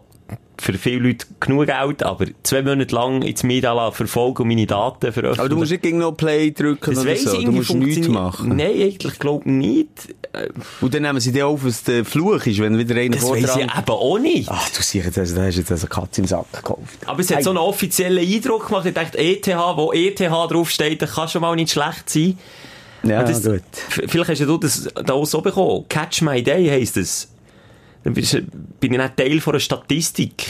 für 0.61 0.75
viele 0.75 1.09
Leute 1.09 1.27
genug 1.41 1.67
Geld, 1.67 2.03
aber 2.03 2.27
zwei 2.43 2.63
Monate 2.63 2.95
lang 2.95 3.23
ins 3.23 3.43
Media 3.43 3.91
verfolgen 3.91 4.43
und 4.43 4.49
meine 4.49 4.67
Daten 4.67 5.13
veröffentlichen. 5.13 5.41
Aber 5.41 5.49
du 5.49 5.57
musst 5.57 5.71
nicht 5.71 5.83
gegen 5.83 5.99
noch 5.99 6.13
Play 6.13 6.51
drücken 6.51 6.95
das 6.95 7.05
oder 7.05 7.11
weiss 7.11 7.23
so. 7.23 7.41
Du 7.41 7.53
musst 7.53 7.75
nichts 7.75 8.09
machen. 8.09 8.57
Nein, 8.57 8.71
eigentlich 8.71 9.19
glaube 9.19 9.45
ich 9.47 9.53
nicht. 9.53 9.89
Äh, 10.33 10.49
Und 10.81 10.95
dann 10.95 11.03
nehmen 11.03 11.21
sie 11.21 11.33
dir 11.33 11.47
auf, 11.47 11.65
was 11.65 11.85
der 11.85 12.05
Fluch 12.05 12.45
ist, 12.47 12.59
wenn 12.59 12.77
wieder 12.77 12.97
einer 12.97 13.17
Das 13.17 13.29
weiss 13.29 13.57
ich 13.57 13.63
eben 13.63 13.71
auch 13.89 14.19
nicht. 14.19 14.49
Ach, 14.51 14.69
du 14.71 14.83
siehst 14.83 15.07
jetzt, 15.07 15.19
also, 15.19 15.37
da 15.37 15.43
hast 15.45 15.55
du 15.55 15.61
jetzt 15.61 15.71
also 15.73 15.87
Katze 15.87 16.21
im 16.21 16.27
Sack 16.27 16.53
gekauft. 16.53 16.99
Aber 17.07 17.21
es 17.21 17.31
hat 17.35 17.43
so 17.45 17.51
einen 17.51 17.59
offiziellen 17.59 18.27
Eindruck 18.27 18.67
gemacht. 18.67 18.87
Ich 18.87 18.95
dachte, 18.95 19.19
ETH, 19.19 19.47
wo 19.47 19.93
ETH 19.93 20.21
draufsteht, 20.21 21.03
das 21.03 21.15
kann 21.15 21.29
schon 21.29 21.43
mal 21.43 21.55
nicht 21.55 21.71
schlecht 21.73 22.11
sein. 22.11 22.39
Ja, 23.05 23.23
das, 23.23 23.45
gut. 23.45 23.63
Vielleicht 23.89 24.31
hast 24.31 24.41
du 24.41 24.59
das 24.59 24.89
da 25.05 25.13
auch 25.13 25.25
so 25.25 25.41
bekommen. 25.41 25.85
Catch 25.89 26.23
My 26.23 26.43
Day 26.43 26.67
heisst 26.69 26.97
es. 26.97 27.29
Dann 28.15 28.51
bin 28.81 28.93
ich 28.93 28.99
nicht 28.99 29.17
Teil 29.17 29.41
von 29.41 29.55
einer 29.55 29.61
Statistik. 29.61 30.47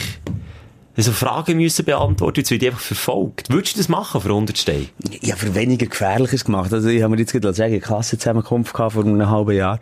Also 0.95 1.13
Fragen 1.13 1.57
müssen 1.57 1.85
beantworten, 1.85 2.41
jetzt 2.41 2.51
wird 2.51 2.61
einfach 2.65 2.81
verfolgt. 2.81 3.49
Würdest 3.49 3.75
du 3.75 3.79
das 3.79 3.87
machen 3.87 4.19
für 4.19 4.29
100 4.29 4.57
Steine? 4.57 4.87
Ja, 5.21 5.37
für 5.37 5.55
weniger 5.55 5.85
Gefährliches 5.85 6.43
gemacht. 6.43 6.73
Also, 6.73 6.89
ich 6.89 7.01
habe 7.01 7.11
mir 7.11 7.21
jetzt 7.21 7.31
gerade 7.31 7.53
sagen, 7.53 7.71
eine 7.71 7.79
Klassenzusammenkunft 7.79 8.73
gehabt 8.73 8.93
vor 8.93 9.05
einem 9.05 9.29
halben 9.29 9.55
Jahr. 9.55 9.79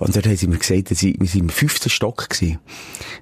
Und 0.00 0.16
dort 0.16 0.26
haben 0.26 0.36
sie 0.36 0.48
mir 0.48 0.58
gesagt, 0.58 0.90
dass 0.90 1.04
ich, 1.04 1.20
wir 1.20 1.28
sind 1.28 1.42
im 1.42 1.48
fünften 1.50 1.88
Stock 1.88 2.28
gewesen. 2.28 2.58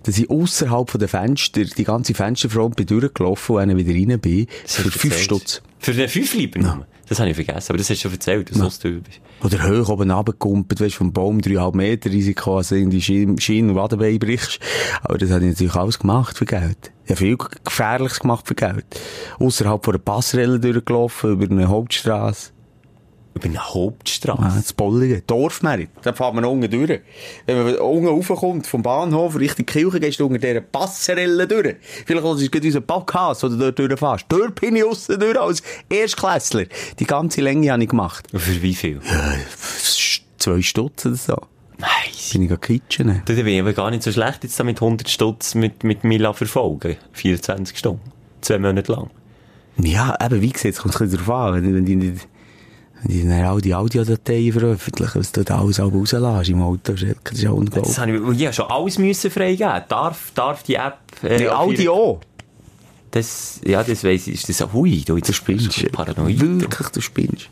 Dass 0.04 0.16
ich 0.16 0.30
außerhalb 0.30 0.88
von 0.88 0.98
den 0.98 1.08
Fenstern, 1.08 1.68
die 1.76 1.84
ganze 1.84 2.14
Fensterfront 2.14 2.76
bin 2.76 2.86
durchgelaufen 2.86 3.56
und 3.56 3.68
dann 3.68 3.76
wieder 3.76 3.92
rein 3.92 4.18
bin. 4.20 4.46
Für 4.64 4.90
fünf 4.90 5.18
Stutz. 5.18 5.60
Für 5.80 5.92
den 5.92 6.08
5 6.08 6.34
lieber 6.34 6.60
nur. 6.60 6.86
Das 7.08 7.18
habe 7.18 7.28
ich 7.28 7.34
vergessen, 7.34 7.66
aber 7.70 7.78
das 7.78 7.90
hast 7.90 7.98
du 7.98 8.02
schon 8.02 8.12
erzählt, 8.12 8.50
dass 8.50 8.78
du 8.78 8.94
so 8.94 9.00
bist. 9.00 9.20
Oder 9.42 9.68
hoch 9.68 9.90
oben 9.90 10.10
runtergekumpelt, 10.10 10.80
weißt, 10.80 10.94
vom 10.94 11.12
Baum 11.12 11.40
dreieinhalb 11.40 11.74
Meter 11.74 12.10
Risiko, 12.10 12.56
also 12.56 12.74
in 12.76 12.88
die 12.88 13.02
Schiene 13.02 13.32
und 13.70 13.74
Wadenbein 13.74 14.18
brichst. 14.18 14.58
Aber 15.02 15.18
das 15.18 15.30
habe 15.30 15.44
ich 15.44 15.50
natürlich 15.50 15.74
alles 15.74 15.98
gemacht 15.98 16.38
für 16.38 16.46
Geld. 16.46 16.92
Ja, 17.06 17.16
viel 17.16 17.36
Gefährliches 17.36 18.20
gemacht 18.20 18.48
für 18.48 18.54
Geld. 18.54 18.86
Außerhalb 19.38 19.84
von 19.84 19.92
der 19.92 19.98
Passrelle 19.98 20.58
durchgelaufen, 20.58 21.32
über 21.32 21.50
eine 21.50 21.68
Hauptstraße. 21.68 22.53
Über 23.34 23.46
eine 23.46 23.58
Hauptstraße. 23.58 24.42
Ah, 24.42 24.54
das 24.56 24.72
Bolligen. 24.72 25.22
Dorfmerit. 25.26 25.90
Da 26.02 26.12
fährt 26.12 26.34
man 26.34 26.44
unten 26.44 26.70
durch. 26.70 27.00
Wenn 27.46 27.64
man 27.64 27.76
unten 27.76 28.06
raufkommt, 28.06 28.66
vom 28.66 28.82
Bahnhof 28.82 29.36
Richtung 29.36 29.66
Kirche, 29.66 29.98
gehst 29.98 30.20
du 30.20 30.26
unter 30.26 30.38
dieser 30.38 30.60
Passerelle 30.60 31.48
durch. 31.48 31.76
Vielleicht 32.06 32.24
ist 32.24 32.42
es 32.42 32.50
gerade 32.50 32.66
unser 32.66 32.80
Podcast, 32.80 33.42
wo 33.42 33.48
du 33.48 33.56
dort 33.56 33.78
durchfährst. 33.78 34.26
Dort 34.28 34.60
bin 34.60 34.76
ich 34.76 34.84
aussen 34.84 35.18
durch 35.18 35.38
als 35.38 35.62
Erstklässler. 35.88 36.66
Die 36.98 37.06
ganze 37.06 37.40
Länge 37.40 37.72
habe 37.72 37.82
ich 37.82 37.88
gemacht. 37.88 38.28
Für 38.32 38.62
wie 38.62 38.74
viel? 38.74 39.00
Zwei 40.38 40.62
Stutz 40.62 41.06
oder 41.06 41.16
so. 41.16 41.36
Nice. 41.78 42.30
Bin 42.32 42.42
ich 42.42 42.48
ga 42.48 42.56
kitchen. 42.56 43.22
Da 43.24 43.32
bin 43.32 43.48
ich 43.48 43.60
aber 43.60 43.72
gar 43.72 43.90
nicht 43.90 44.04
so 44.04 44.12
schlecht, 44.12 44.44
jetzt 44.44 44.58
da 44.60 44.64
mit 44.64 44.80
100 44.80 45.08
Stutz 45.08 45.54
mit, 45.54 45.82
mit 45.82 46.04
Mila 46.04 46.32
verfolgen. 46.32 46.96
24 47.12 47.76
Stunden. 47.76 48.12
Zwei 48.40 48.58
Monate 48.58 48.92
lang. 48.92 49.10
Ja, 49.78 50.16
eben, 50.24 50.40
wie 50.40 50.50
gesagt, 50.50 50.74
es 50.74 50.80
kommt 50.80 50.94
ein 50.94 51.08
bisschen 51.08 51.26
darauf 51.26 51.48
an, 51.48 51.54
wenn, 51.54 51.74
wenn 51.74 51.84
die 51.84 51.96
nicht, 51.96 52.28
wenn 52.33 52.33
die 53.04 53.22
dann 53.28 53.44
all 53.44 53.60
die 53.60 53.74
Audiodateien 53.74 54.52
veröffentlichen, 54.52 55.18
was 55.20 55.32
du 55.32 55.44
da 55.44 55.60
alles 55.60 55.80
auch 55.80 55.92
rauslässt 55.92 56.50
im 56.50 56.62
Auto, 56.62 56.92
das 56.92 57.02
ist 57.02 57.08
ja 57.42 57.50
Das 57.50 57.58
unglaublich. 57.58 57.98
habe 57.98 58.12
ich, 58.32 58.40
ich 58.40 58.46
habe 58.46 58.52
schon 58.54 58.70
alles 58.70 58.98
müssen 58.98 59.30
freigeben. 59.30 59.82
Darf, 59.88 60.32
darf 60.34 60.62
die 60.62 60.74
App, 60.74 60.98
äh, 61.22 61.38
Die 61.38 61.48
Audio. 61.50 62.20
Das, 63.10 63.60
ja, 63.64 63.82
das 63.84 64.02
weiss 64.02 64.26
ich. 64.26 64.34
Ist 64.34 64.48
das, 64.60 64.72
hui, 64.72 65.02
du, 65.06 65.16
jetzt 65.16 65.28
Du 65.28 65.32
spinnst. 65.32 65.92
Paranoid. 65.92 66.40
Wirklich, 66.40 66.88
du 66.88 67.00
spinnst. 67.00 67.48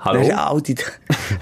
Hallo? 0.00 0.20
Das 0.20 0.28
ist 0.28 0.38
Audi. 0.38 0.76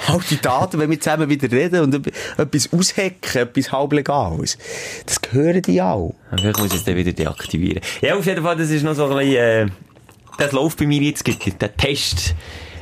halt 0.08 0.30
die 0.30 0.40
Daten, 0.40 0.78
wenn 0.80 0.88
wir 0.90 0.98
zusammen 0.98 1.28
wieder 1.28 1.50
reden 1.52 1.80
und 1.82 2.06
etwas 2.38 2.72
aushacken, 2.72 3.42
etwas 3.42 3.70
halblegales. 3.70 4.56
Das 5.04 5.20
gehören 5.20 5.60
die 5.60 5.82
auch. 5.82 6.14
Vielleicht 6.34 6.58
muss 6.58 6.68
ich 6.68 6.78
es 6.78 6.84
dann 6.84 6.96
wieder 6.96 7.12
deaktivieren. 7.12 7.82
Ja, 8.00 8.16
auf 8.16 8.24
jeden 8.24 8.42
Fall, 8.42 8.56
das 8.56 8.70
ist 8.70 8.82
noch 8.82 8.94
so 8.94 9.04
ein 9.04 9.18
bisschen, 9.18 9.34
äh, 9.36 9.66
das 10.38 10.52
läuft 10.52 10.78
bei 10.78 10.86
mir 10.86 11.02
jetzt, 11.02 11.26
der 11.26 11.76
Test. 11.76 12.34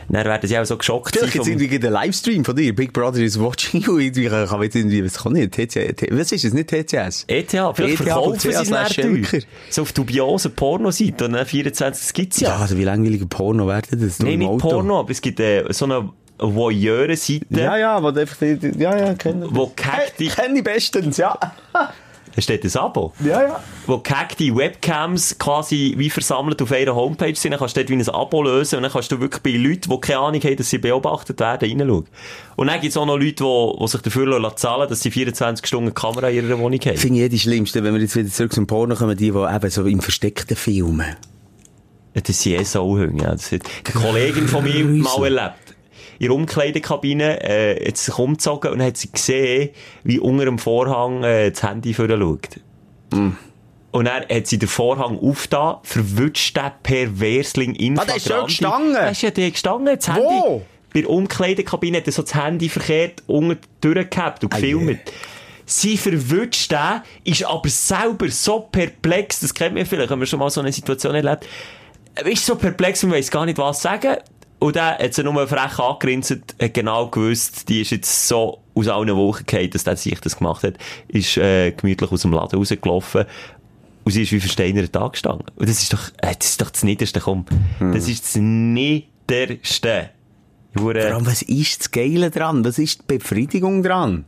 Dann 0.08 0.24
werden 0.24 0.48
sie 0.48 0.58
auch 0.58 0.64
so 0.64 0.76
geschockt 0.76 1.16
Vielleicht 1.16 1.34
jetzt 1.34 1.48
irgendwie 1.48 1.78
der 1.78 1.90
Livestream 1.90 2.44
von 2.44 2.56
dir. 2.56 2.74
Big 2.74 2.92
Brother 2.92 3.20
is 3.20 3.38
watching 3.38 3.80
you. 3.80 3.98
Irgendwie 4.04 4.28
kann 4.28 4.48
man 4.50 4.62
jetzt 4.62 4.76
irgendwie, 4.76 5.04
was 5.04 5.18
kann 5.18 5.32
nicht? 5.32 5.56
Was 5.56 6.32
ist 6.32 6.44
es? 6.44 6.52
Nicht 6.52 6.68
TCS? 6.68 7.24
ETH, 7.28 7.50
vielleicht 7.50 7.78
ETH, 7.80 7.96
verkaufen 7.96 8.38
sie 8.38 8.50
es. 8.50 9.46
So 9.70 9.82
auf 9.82 9.92
dubiosen 9.92 10.54
Pornoseiten 10.54 11.26
und 11.26 11.32
dann 11.32 11.46
24, 11.46 12.02
das 12.02 12.12
gibt's 12.12 12.40
Ja, 12.40 12.50
ja. 12.50 12.56
also 12.56 12.76
wie 12.76 12.84
langweilige 12.84 13.26
Porno 13.26 13.66
werden 13.66 14.00
das? 14.00 14.18
Nein, 14.18 14.38
nicht? 14.38 14.58
Porno, 14.58 15.00
aber 15.00 15.10
es 15.10 15.20
gibt 15.20 15.40
äh, 15.40 15.64
so 15.70 15.84
eine 15.86 16.10
Voyeur-Seite, 16.38 17.46
Ja, 17.50 17.76
ja, 17.76 18.02
wo 18.02 18.08
einfach, 18.08 18.40
ja, 18.42 18.96
ja, 18.96 19.14
kenne 19.14 19.46
wo 19.50 19.72
gehackte, 19.74 20.26
Kenne 20.26 20.58
ich 20.58 20.64
bestens, 20.64 21.16
ja. 21.16 21.38
da 22.34 22.42
steht 22.42 22.64
ein 22.64 22.76
Abo. 22.80 23.12
Ja, 23.24 23.42
ja. 23.42 23.60
wo 23.86 23.98
gehackte 23.98 24.54
Webcams 24.54 25.38
quasi 25.38 25.94
wie 25.96 26.10
versammelt 26.10 26.60
auf 26.62 26.72
einer 26.72 26.94
Homepage 26.94 27.34
sind, 27.34 27.52
dann 27.52 27.60
kannst 27.60 27.76
du 27.76 27.80
dort 27.80 27.90
wie 27.90 27.94
ein 27.94 28.08
Abo 28.08 28.42
lösen 28.42 28.76
und 28.76 28.82
dann 28.82 28.92
kannst 28.92 29.12
du 29.12 29.20
wirklich 29.20 29.42
bei 29.42 29.50
Leuten, 29.50 29.90
die 29.90 30.00
keine 30.00 30.18
Ahnung 30.18 30.40
haben, 30.40 30.56
dass 30.56 30.70
sie 30.70 30.78
beobachtet 30.78 31.40
werden, 31.40 31.70
reinschauen. 31.70 32.06
Und 32.56 32.66
dann 32.66 32.80
gibt 32.80 32.90
es 32.90 32.96
auch 32.96 33.06
noch 33.06 33.16
Leute, 33.16 33.44
die, 33.44 33.78
die 33.80 33.88
sich 33.88 34.00
dafür 34.02 34.40
lassen 34.40 34.56
zahlen, 34.56 34.88
dass 34.88 35.00
sie 35.00 35.10
24 35.10 35.66
Stunden 35.66 35.94
Kamera 35.94 36.28
in 36.28 36.46
ihrer 36.46 36.58
Wohnung 36.58 36.80
haben. 36.80 36.96
Finde 36.96 37.18
ich 37.18 37.24
eh 37.24 37.28
die 37.28 37.38
Schlimmste, 37.38 37.82
wenn 37.84 37.94
wir 37.94 38.00
jetzt 38.00 38.16
wieder 38.16 38.28
zurück 38.28 38.52
zum 38.52 38.66
Porno 38.66 38.94
kommen, 38.94 39.16
die, 39.16 39.30
die 39.30 39.38
eben 39.38 39.70
so 39.70 39.84
im 39.84 40.00
versteckten 40.00 40.56
filmen. 40.56 41.16
Ja, 42.14 42.20
Das 42.20 42.40
sind 42.40 42.60
eh 42.60 42.64
Sauhunde. 42.64 43.24
Ja. 43.24 43.32
Das 43.32 43.50
hat 43.50 43.62
eine 43.84 44.04
Kollegin 44.04 44.48
von 44.48 44.64
mir 44.64 44.84
mal 44.84 45.24
erlebt. 45.24 45.63
In 46.18 46.26
der 46.28 46.34
Umkleidekabine, 46.36 47.42
äh, 47.42 47.88
hat 47.88 47.96
sie 47.96 48.06
sich 48.06 48.18
umgezogen 48.18 48.72
und 48.72 48.82
hat 48.82 48.96
sie 48.96 49.10
gesehen, 49.10 49.70
wie 50.04 50.18
unter 50.18 50.44
dem 50.44 50.58
Vorhang, 50.58 51.22
äh, 51.24 51.50
das 51.50 51.62
Handy 51.62 51.94
vorher 51.94 52.18
schaut. 52.18 52.60
Und 53.92 54.06
dann 54.06 54.24
hat 54.28 54.46
sie 54.46 54.58
den 54.58 54.68
Vorhang 54.68 55.18
aufgetan, 55.18 55.76
verwünscht 55.82 56.56
den 56.56 56.70
Perversling 56.82 57.74
in 57.76 57.98
Ah, 57.98 58.04
der 58.04 58.16
ist 58.16 58.28
schon 58.28 58.46
gestanden? 58.46 58.92
Der 58.94 59.10
ist 59.10 59.22
ja 59.22 59.30
der 59.30 59.50
gestanden, 59.50 59.96
das 59.96 60.08
Wo? 60.08 60.12
Handy. 60.12 60.64
Bei 60.92 61.00
der 61.00 61.10
Umkleidekabine 61.10 61.98
hat 61.98 62.06
er 62.06 62.12
so 62.12 62.22
das 62.22 62.34
Handy 62.34 62.68
verkehrt 62.68 63.22
unter 63.26 63.56
durchgehabt 63.80 64.42
und 64.44 64.52
Ah, 64.52 64.56
gefilmt. 64.56 65.00
Sie 65.66 65.96
verwünscht 65.96 66.72
den, 66.72 67.00
ist 67.24 67.44
aber 67.44 67.68
selber 67.68 68.28
so 68.28 68.60
perplex, 68.60 69.40
das 69.40 69.54
kennt 69.54 69.74
man 69.74 69.86
vielleicht, 69.86 70.10
haben 70.10 70.20
wir 70.20 70.26
schon 70.26 70.38
mal 70.38 70.50
so 70.50 70.60
eine 70.60 70.72
Situation 70.72 71.14
erlebt, 71.14 71.46
er 72.16 72.26
ist 72.26 72.44
so 72.46 72.54
perplex 72.54 73.02
und 73.02 73.10
weiss 73.12 73.30
gar 73.30 73.44
nicht, 73.46 73.58
was 73.58 73.82
sagen. 73.82 74.16
Und 74.64 74.76
dann 74.76 74.96
hat 74.98 75.12
sie 75.12 75.22
nur 75.22 75.46
frech 75.46 75.78
angegrinst, 75.78 76.30
hat 76.30 76.72
genau 76.72 77.08
gewusst, 77.08 77.68
die 77.68 77.82
ist 77.82 77.90
jetzt 77.90 78.28
so 78.28 78.62
aus 78.74 78.88
allen 78.88 79.14
Wochen 79.14 79.44
gefallen, 79.44 79.68
dass 79.68 79.84
der 79.84 79.96
sich 79.98 80.18
das 80.20 80.38
gemacht 80.38 80.62
hat, 80.62 80.78
ist 81.08 81.36
äh, 81.36 81.72
gemütlich 81.72 82.10
aus 82.10 82.22
dem 82.22 82.32
Laden 82.32 82.56
rausgelaufen 82.58 83.26
und 84.04 84.12
sie 84.12 84.22
ist 84.22 84.32
wie 84.32 84.40
versteinert 84.40 84.94
da 84.96 85.08
gestanden. 85.08 85.46
Und 85.56 85.68
das 85.68 85.82
ist 85.82 85.92
doch, 85.92 86.08
äh, 86.22 86.34
das 86.38 86.48
ist 86.48 86.62
doch 86.62 86.70
das 86.70 86.82
Niederste, 86.82 87.20
komm. 87.20 87.44
Das 87.92 88.08
ist 88.08 88.24
das 88.24 88.36
Niederste. 88.36 90.10
Hure- 90.78 91.02
Vor 91.02 91.14
allem, 91.16 91.26
was 91.26 91.42
ist 91.42 91.80
das 91.80 91.90
Geile 91.90 92.30
dran? 92.30 92.64
Was 92.64 92.78
ist 92.78 93.00
die 93.02 93.18
Befriedigung 93.18 93.82
dran? 93.82 94.24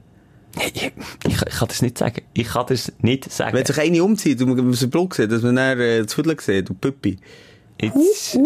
Ich, 0.75 0.83
ich, 0.85 0.93
ich 1.27 1.37
kann 1.37 1.69
das 1.69 1.81
nicht 1.81 1.97
sagen. 1.97 2.21
Ich 2.35 2.49
kann 2.49 2.67
das 2.69 2.93
nicht 3.01 3.33
sagen. 3.33 3.57
Wenn 3.57 3.65
sich 3.65 3.79
eine 3.79 4.05
umzieht 4.05 4.41
und 4.43 4.55
man 4.55 4.71
den 4.73 4.91
Blut 4.91 5.15
sieht, 5.15 5.33
dass 5.33 5.41
man 5.43 5.57
dann 5.57 5.81
äh, 5.81 6.03
das 6.03 6.13
Viertel 6.13 6.39
sieht 6.41 6.69
und 6.71 6.81
Püppi. 6.81 7.17
Jetzt, 7.81 8.39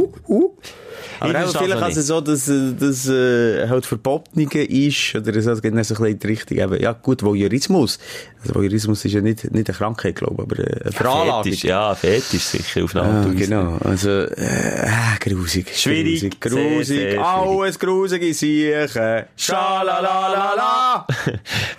Aber 1.20 1.30
Ich 1.30 1.36
auch 1.36 1.40
verstehe 1.42 1.62
vielleicht 1.64 1.80
das 1.82 1.96
also 1.96 2.02
so, 2.02 2.20
dass, 2.20 2.48
äh, 2.48 2.72
dass 2.78 3.08
äh, 3.08 3.68
halt 3.68 3.86
Verbotene 3.86 4.44
ist, 4.64 5.14
oder 5.14 5.40
so, 5.40 5.50
es 5.52 5.62
geht 5.62 5.74
dann 5.74 5.84
so 5.84 5.94
ein 5.94 5.98
bisschen 6.00 6.06
in 6.06 6.18
die 6.18 6.26
Richtung, 6.26 6.58
eben, 6.58 6.80
ja 6.82 6.92
gut, 6.92 7.22
Voyeurismus. 7.22 7.98
Also 8.42 8.54
Voyeurismus 8.54 9.04
ist 9.04 9.12
ja 9.12 9.20
nicht, 9.20 9.44
nicht 9.52 9.68
eine 9.68 9.76
Krankheit, 9.78 10.16
glaube 10.16 10.34
ich, 10.42 10.58
aber 10.58 10.58
äh, 10.68 10.80
eine 10.82 10.92
Veranlagung. 10.92 11.44
Fetisch, 11.44 11.64
ja, 11.64 11.94
Fetisch 11.94 12.42
sicher 12.42 12.84
auf 12.84 12.96
eine 12.96 13.04
Ja, 13.08 13.14
Art 13.18 13.26
und 13.26 13.34
Weise. 13.34 13.44
genau. 13.48 13.76
Also, 13.84 14.08
äh, 14.10 14.86
äh, 14.86 14.88
grusig. 15.20 15.66
Schwierig, 15.76 16.40
Grusig. 16.40 16.48
sehr, 16.50 16.50
grusig. 16.50 16.86
sehr 16.86 17.10
schwierig. 17.10 17.20
Alles 17.20 17.78
grusige 17.78 18.34
Siechen. 18.34 19.24
Schalalalala. 19.36 21.06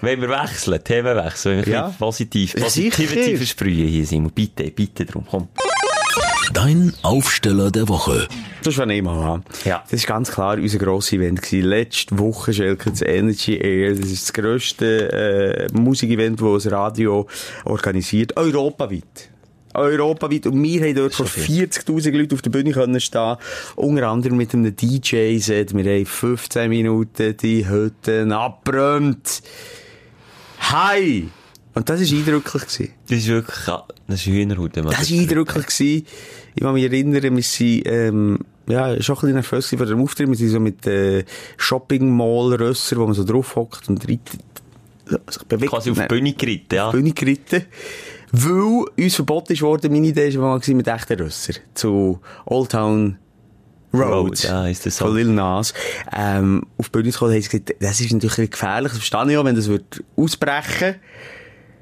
Wenn 0.01 0.21
wir 0.21 0.29
wechseln, 0.29 0.83
Themen 0.83 1.15
wechseln, 1.17 1.57
wenn 1.59 1.65
wir 1.65 1.73
Ja. 1.73 1.95
positiv, 1.99 2.53
sicher. 2.69 3.37
versprühen 3.37 3.87
hier, 3.87 4.05
Simon. 4.05 4.31
Bitte, 4.31 4.63
bitte 4.71 5.05
drum, 5.05 5.25
komm. 5.29 5.47
Dein 6.53 6.93
Aufsteller 7.01 7.71
der 7.71 7.87
Woche. 7.87 8.27
Das 8.63 8.77
mal 8.77 9.33
an. 9.33 9.43
Ja. 9.65 9.83
Das 9.83 9.93
ist 9.93 10.07
ganz 10.07 10.31
klar 10.31 10.57
unser 10.57 10.77
grosses 10.77 11.13
Event 11.13 11.41
gewesen. 11.41 11.67
Letzte 11.67 12.19
Woche, 12.19 12.53
Schelke, 12.53 12.91
das 12.91 13.01
Energy 13.01 13.57
Air. 13.57 13.95
Das 13.95 14.11
ist 14.11 14.23
das 14.23 14.33
grösste, 14.33 15.11
äh, 15.11 15.67
Musikevent, 15.73 16.41
das 16.41 16.63
das 16.63 16.71
Radio 16.71 17.27
organisiert. 17.63 18.35
Europaweit. 18.37 19.29
Europaweit. 19.73 20.47
Und 20.47 20.61
wir 20.61 20.81
haben 20.81 20.95
dort 20.95 21.13
vor 21.13 21.25
40.000 21.25 22.11
Leuten 22.11 22.35
auf 22.35 22.41
der 22.41 22.49
Bühne 22.49 22.71
können 22.71 22.99
stehen. 22.99 23.37
Unter 23.75 24.09
anderem 24.09 24.37
mit 24.37 24.53
einem 24.53 24.75
DJ-Set. 24.75 25.75
Wir 25.75 25.85
haben 25.85 26.05
15 26.05 26.69
Minuten 26.69 27.37
die 27.37 27.67
Hütten 27.67 28.31
abgebrannt. 28.31 29.41
Hi! 30.59 31.29
Und 31.73 31.89
das 31.89 31.99
war 31.99 32.17
eindrücklich. 32.17 32.63
Gewesen. 32.63 32.93
Das 33.07 33.17
ist 33.17 33.27
wirklich, 33.27 33.65
das 33.65 34.19
ist 34.19 34.25
Hühnerhaut. 34.25 34.75
Das 34.75 34.85
war 34.85 35.17
eindrücklich. 35.19 35.65
Gewesen. 35.67 36.05
Ich 36.55 36.61
kann 36.61 36.73
mich 36.73 36.83
erinnern, 36.83 37.35
wir 37.35 37.43
sind, 37.43 37.83
ähm, 37.85 38.39
ja, 38.67 39.01
schon 39.01 39.15
ein 39.15 39.19
bisschen 39.21 39.33
nervös 39.33 39.69
vor 39.69 39.85
dem 39.85 40.01
Auftritt. 40.01 40.27
Wir 40.27 40.35
sind 40.35 40.49
so 40.49 40.59
mit, 40.59 40.85
äh, 40.85 41.23
Shopping-Mall-Rösser, 41.57 42.97
wo 42.97 43.05
man 43.05 43.13
so 43.13 43.23
drauf 43.23 43.55
hockt 43.55 43.87
und 43.87 44.03
reitet, 44.03 44.41
sich 45.29 45.43
bewegt. 45.43 45.71
Quasi 45.71 45.91
auf 45.91 45.99
die 45.99 46.07
Bühne 46.07 46.33
geritten, 46.33 46.75
ja. 46.75 46.91
Bühne 46.91 47.11
geritten. 47.11 47.65
Weil 48.33 48.85
uns 48.97 49.15
verboten 49.15 49.53
ist 49.53 49.61
worden, 49.61 49.91
meine 49.91 50.07
Idee 50.07 50.33
war 50.37 50.57
mal 50.57 50.73
mit 50.73 50.87
echten 50.87 51.21
Rösser. 51.21 51.53
Zu 51.73 52.19
Old 52.45 52.71
Town 52.71 53.17
Road. 53.93 54.41
Ja, 54.43 54.67
ist 54.67 54.85
das 54.85 54.97
so. 54.97 55.05
Von 55.05 55.15
Lil 55.15 55.27
Nas. 55.27 55.73
Ähm, 56.15 56.65
auf 56.77 56.87
die 56.87 56.91
Bühne 56.91 57.11
zu 57.11 57.19
kommen, 57.19 57.33
haben 57.33 57.41
sie 57.41 57.49
gesagt, 57.49 57.75
das 57.81 57.99
ist 57.99 58.13
natürlich 58.13 58.51
gefährlich. 58.51 58.91
Das 58.91 58.99
verstehe 58.99 59.31
ich 59.31 59.37
auch, 59.37 59.45
wenn 59.45 59.55
das 59.55 59.67
wird 59.67 60.03
ausbrechen 60.15 60.95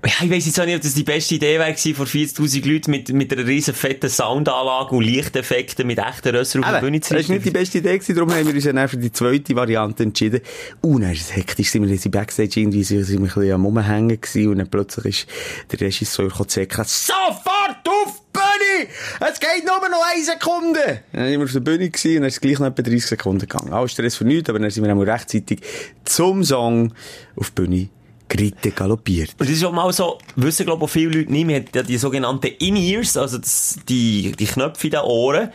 Ja, 0.05 0.13
ich 0.23 0.31
weiss 0.31 0.45
jetzt 0.45 0.57
auch 0.59 0.65
nicht, 0.65 0.77
ob 0.77 0.81
das 0.81 0.93
die 0.93 1.03
beste 1.03 1.35
Idee 1.35 1.59
wäre 1.59 1.73
gewesen, 1.73 1.93
vor 1.93 2.05
40.000 2.05 2.71
Leuten 2.71 2.91
mit, 2.91 3.09
mit 3.09 3.33
einer 3.33 3.45
riesen 3.45 3.73
fetten 3.73 4.09
Soundanlage 4.09 4.95
und 4.95 5.03
Lichteffekten 5.03 5.85
mit 5.85 5.99
echten 5.99 6.33
Rössern 6.33 6.63
auf 6.63 6.71
der 6.71 6.79
Bühne 6.79 7.01
zu 7.01 7.13
das 7.13 7.27
war 7.27 7.35
nicht 7.35 7.45
die 7.45 7.51
beste 7.51 7.79
Idee, 7.79 7.97
gewesen, 7.97 8.15
darum 8.15 8.33
haben 8.33 8.47
wir 8.47 8.53
uns 8.53 8.63
dann 8.63 8.87
für 8.87 8.95
die 8.95 9.11
zweite 9.11 9.55
Variante 9.57 10.03
entschieden. 10.03 10.39
Und 10.79 11.01
dann 11.01 11.11
ist 11.11 11.23
es 11.23 11.35
hektisch, 11.35 11.71
sind 11.71 11.83
wir 11.83 11.93
jetzt 11.93 12.05
im 12.05 12.11
Backstage 12.11 12.61
irgendwie, 12.61 12.83
sind 12.83 13.09
wir 13.09 13.17
ein 13.17 13.23
bisschen 13.23 13.51
am 13.51 13.65
Rumhängen 13.65 14.21
gewesen 14.21 14.47
und 14.47 14.59
dann 14.59 14.69
plötzlich 14.69 15.05
ist 15.05 15.27
der 15.71 15.81
Regisseur 15.81 16.29
gekommen 16.29 16.47
sofort 16.49 17.85
auf 17.85 18.21
die 18.21 18.39
Bühne! 18.39 18.89
Es 19.19 19.37
geht 19.37 19.65
nur 19.65 19.89
noch 19.89 20.05
eine 20.13 20.23
Sekunde! 20.23 21.01
Dann 21.11 21.27
sind 21.27 21.39
wir 21.39 21.45
auf 21.45 21.51
der 21.51 21.59
Bühne 21.59 21.89
gewesen 21.89 22.15
und 22.15 22.21
dann 22.21 22.27
ist 22.29 22.35
es 22.35 22.41
gleich 22.41 22.59
noch 22.59 22.67
etwa 22.67 22.83
30 22.83 23.05
Sekunden 23.05 23.47
gegangen. 23.47 23.73
Alles 23.73 23.91
Stress 23.91 24.15
für 24.15 24.23
nichts, 24.23 24.49
aber 24.49 24.59
dann 24.59 24.69
sind 24.69 24.85
wir 24.85 24.95
auch 24.95 25.01
rechtzeitig 25.01 25.59
zum 26.05 26.45
Song 26.45 26.93
auf 27.35 27.49
die 27.49 27.61
Bühne 27.61 27.89
geritten, 28.29 28.73
galoppiert. 28.73 29.31
Und 29.37 29.49
das 29.49 29.49
ist 29.49 29.63
auch 29.65 29.73
mal 29.73 29.91
so, 29.91 30.19
wissen 30.35 30.65
glaube 30.65 30.85
ich 30.85 30.91
viele 30.91 31.17
Leute 31.17 31.31
nicht, 31.31 31.45
man 31.45 31.55
hat 31.55 31.75
ja 31.75 31.83
die 31.83 31.97
sogenannten 31.97 32.47
In-Ears, 32.59 33.17
also 33.17 33.39
das, 33.39 33.79
die, 33.89 34.31
die 34.31 34.45
Knöpfe 34.45 34.87
in 34.87 34.91
den 34.91 35.01
Ohren. 35.01 35.49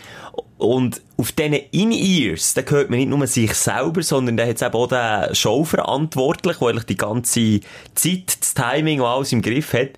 Und 0.59 1.01
auf 1.17 1.33
diesen 1.33 1.55
In-Ears, 1.55 2.55
da 2.55 2.63
hört 2.63 2.91
man 2.91 2.99
nicht 2.99 3.09
nur 3.09 3.27
sich 3.27 3.55
selber, 3.55 4.03
sondern 4.03 4.37
da 4.37 4.47
hat 4.47 4.57
es 4.57 4.63
eben 4.63 4.75
auch 4.75 4.89
den 4.89 5.35
Showverantwortlichen, 5.35 6.61
der 6.61 6.69
eigentlich 6.69 6.85
die 6.85 6.97
ganze 6.97 7.61
Zeit, 7.95 8.37
das 8.41 8.55
Timing 8.55 9.01
und 9.01 9.07
alles 9.07 9.33
im 9.33 9.43
Griff 9.43 9.73
hat. 9.73 9.91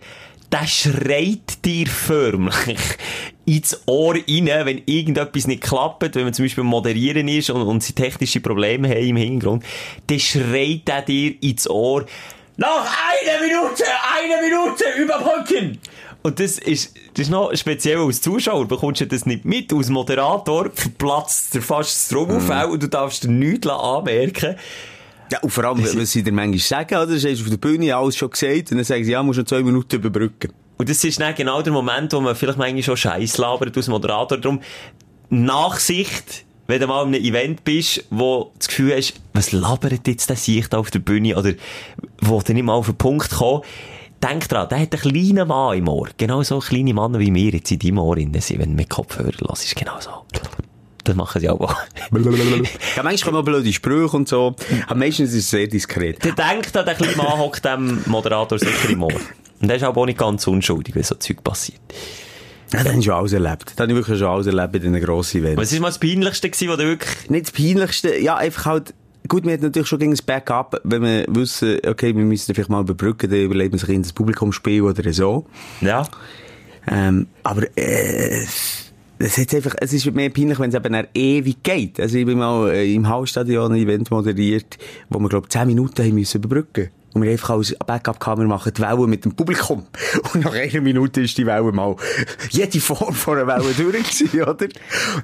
Der 0.53 0.67
schreit 0.67 1.65
dir 1.65 1.89
förmlich 1.89 2.79
ins 3.47 3.83
Ohr 3.87 4.15
rein, 4.15 4.47
wenn 4.65 4.83
irgendetwas 4.87 5.47
nicht 5.47 5.63
klappt, 5.63 6.15
wenn 6.15 6.25
man 6.25 6.35
zum 6.35 6.45
Beispiel 6.45 6.65
moderieren 6.65 7.27
ist 7.27 7.51
und, 7.51 7.63
und 7.63 7.83
sie 7.83 7.95
technische 7.95 8.41
Probleme 8.41 8.89
haben 8.89 9.07
im 9.07 9.17
Hintergrund, 9.17 9.65
dann 10.07 10.21
schreit 10.21 10.89
er 10.89 11.03
dir 11.03 11.35
ins 11.43 11.69
Ohr, 11.69 12.07
noch 12.57 12.87
eine 12.87 13.47
Minute, 13.47 13.85
eine 14.17 14.43
Minute 14.43 14.85
überbrücken! 14.99 15.79
Und 16.23 16.41
das 16.41 16.59
ist, 16.59 16.97
das 17.15 17.27
ist 17.27 17.31
noch 17.31 17.55
speziell 17.55 17.99
als 17.99 18.21
Zuschauer, 18.21 18.67
bekommst 18.67 19.01
du 19.01 19.07
das 19.07 19.27
nicht 19.27 19.45
mit. 19.45 19.73
Als 19.73 19.89
Moderator 19.89 20.71
verplatzt 20.75 21.55
dir 21.55 21.63
fast 21.63 21.91
das 21.91 22.09
Trommelfell 22.09 22.65
und 22.65 22.83
du 22.83 22.89
darfst 22.89 23.23
dir 23.23 23.29
nichts 23.29 23.69
anmerken. 23.69 24.57
Ja, 25.31 25.39
und 25.41 25.51
vor 25.51 25.65
allem, 25.65 25.85
was 25.85 26.11
sie 26.11 26.23
dir 26.23 26.33
manchmal 26.33 26.59
sagen, 26.59 26.95
oder? 26.97 27.07
Du 27.07 27.15
hast 27.15 27.41
auf 27.41 27.49
der 27.49 27.57
Bühne 27.57 27.95
alles 27.95 28.17
schon 28.17 28.31
gesagt 28.31 28.73
und 28.73 28.79
dann 28.79 28.85
sagen 28.85 29.05
sie, 29.05 29.13
ja, 29.13 29.23
musst 29.23 29.39
noch 29.39 29.47
zwei 29.47 29.63
Minuten 29.63 29.97
überbrücken. 29.97 30.53
Und 30.79 30.89
das 30.89 31.03
ist 31.05 31.21
dann 31.21 31.35
genau 31.35 31.63
der 31.63 31.73
Moment, 31.73 32.13
wo 32.13 32.21
man 32.21 32.35
vielleicht 32.35 32.59
manchmal 32.59 32.83
schon 32.83 32.97
Scheiß 32.97 33.39
labert 33.39 33.77
als 33.77 33.89
Moderator. 33.89 34.39
Darum, 34.39 34.61
Nachsicht, 35.29 36.46
wenn 36.67 36.81
du 36.81 36.87
mal 36.87 37.03
an 37.03 37.09
einem 37.09 37.23
Event 37.23 37.65
bist, 37.65 38.05
wo 38.11 38.45
du 38.45 38.51
das 38.59 38.69
Gefühl 38.69 38.97
hast, 38.97 39.15
was 39.33 39.53
labert 39.53 40.07
jetzt 40.07 40.29
der 40.29 40.37
Sicht 40.37 40.75
auf 40.75 40.91
der 40.91 40.99
Bühne, 40.99 41.37
oder 41.37 41.53
wo 42.21 42.41
du 42.41 42.55
nicht 42.55 42.65
mal 42.65 42.75
auf 42.75 42.87
den 42.87 42.97
Punkt 42.97 43.31
kommen, 43.31 43.63
denk 44.23 44.49
dran, 44.49 44.69
der 44.69 44.81
hat 44.81 44.93
einen 44.93 45.13
kleinen 45.13 45.49
Mann 45.49 45.79
im 45.79 45.89
Ohr. 45.89 46.09
Genau 46.17 46.43
so 46.43 46.59
kleine 46.59 46.95
Männer 46.95 47.19
wie 47.19 47.33
wir 47.33 47.53
jetzt 47.53 47.71
in 47.71 47.79
deinem 47.79 47.99
Ohr 47.99 48.17
drin 48.17 48.33
sind, 48.41 48.59
wenn 48.59 48.71
du 48.71 48.77
mit 48.77 48.91
Kopfhörer 48.91 49.33
hörst, 49.49 49.77
genau 49.77 50.01
so. 50.01 50.11
Das 51.05 51.15
machen 51.15 51.41
sie 51.41 51.49
auch. 51.49 51.61
ja, 52.11 53.03
manchmal 53.05 53.33
kommen 53.33 53.45
blöde 53.45 53.73
Sprüche 53.73 54.17
und 54.17 54.29
so. 54.29 54.57
Aber 54.89 54.99
meistens 54.99 55.31
ist 55.31 55.45
es 55.45 55.51
sehr 55.51 55.69
diskret. 55.69 56.25
Der 56.25 56.33
denkt, 56.33 56.75
der 56.75 56.83
kleine 56.83 57.15
Mann 57.15 57.39
hockt 57.39 57.65
dem 57.65 58.03
Moderator 58.07 58.59
sicher 58.59 58.91
im 58.91 59.05
Ohr. 59.05 59.13
Und 59.61 59.69
der 59.69 59.77
ist 59.77 59.85
auch 59.85 60.07
nicht 60.07 60.19
ganz 60.19 60.47
unschuldig, 60.49 60.97
wenn 60.97 61.05
so 61.05 61.15
Zeug 61.15 61.45
passiert. 61.45 61.81
Ja, 62.73 62.85
ich 62.85 63.05
schon 63.05 63.15
alles 63.15 63.33
erlebt. 63.33 63.73
Das 63.77 63.79
habe 63.79 63.93
ich 63.93 63.97
wirklich 63.97 64.19
schon 64.19 64.29
alles 64.29 64.47
erlebt 64.47 64.75
in 64.77 64.93
diesen 64.93 65.01
grossen 65.01 65.41
Events. 65.41 65.61
Was 65.61 65.73
war 65.73 65.81
mal 65.81 65.89
das 65.89 65.99
Peinlichste, 65.99 66.51
gewesen, 66.51 66.69
was 66.69 66.77
du 66.79 66.85
wirklich... 66.85 67.31
Nicht 67.31 67.47
das 67.47 67.53
Peinlichste, 67.53 68.19
ja, 68.19 68.37
einfach 68.37 68.67
halt, 68.67 68.95
gut, 69.29 69.45
wir 69.45 69.53
hatten 69.53 69.65
natürlich 69.65 69.89
schon 69.89 69.99
gegen 69.99 70.11
das 70.11 70.23
Backup, 70.23 70.81
wenn 70.85 71.03
wir 71.03 71.25
wissen, 71.29 71.79
okay, 71.87 72.15
wir 72.15 72.25
müssen 72.25 72.55
vielleicht 72.55 72.71
mal 72.71 72.81
überbrücken, 72.81 73.31
dann 73.31 73.41
überlegt 73.41 73.73
man 73.73 73.79
sich 73.79 73.89
in 73.89 74.03
das 74.03 74.13
Publikumsspiel 74.13 74.83
oder 74.83 75.13
so. 75.13 75.47
Ja. 75.81 76.09
Ähm, 76.89 77.27
aber, 77.43 77.63
äh, 77.77 78.45
es 79.19 79.39
ist 79.39 79.55
einfach, 79.55 79.75
es 79.81 79.93
ist 79.93 80.05
mehr 80.13 80.31
peinlich, 80.31 80.59
wenn 80.59 80.71
es 80.71 80.77
eben 80.77 81.07
ewig 81.15 81.63
geht. 81.63 81.99
Also 81.99 82.19
ich 82.19 82.27
bin 82.27 82.39
mal 82.39 82.69
im 82.75 83.09
Hausstadion 83.09 83.73
ein 83.73 83.79
Event 83.79 84.11
moderiert, 84.11 84.77
wo 85.09 85.19
wir, 85.19 85.29
glaube 85.29 85.47
ich, 85.47 85.51
10 85.51 85.67
Minuten 85.67 86.03
haben 86.03 86.15
müssen 86.15 86.39
überbrücken 86.39 86.91
und 87.17 87.23
wir 87.23 87.31
einfach 87.31 87.51
als 87.51 87.75
Backup-Kamera 87.87 88.47
machen 88.47 88.73
die 88.77 88.83
Welle 88.83 89.07
mit 89.07 89.25
dem 89.25 89.35
Publikum. 89.35 89.87
Und 90.35 90.45
nach 90.45 90.53
einer 90.53 90.81
Minute 90.83 91.23
ist 91.23 91.39
die 91.39 91.47
Welle 91.47 91.73
mal 91.73 91.97
jede 92.51 92.79
Form 92.79 93.15
von 93.15 93.39
einer 93.39 93.47
Welle 93.47 93.73
durch 93.73 94.21
gewesen, 94.21 94.43
oder? 94.43 94.67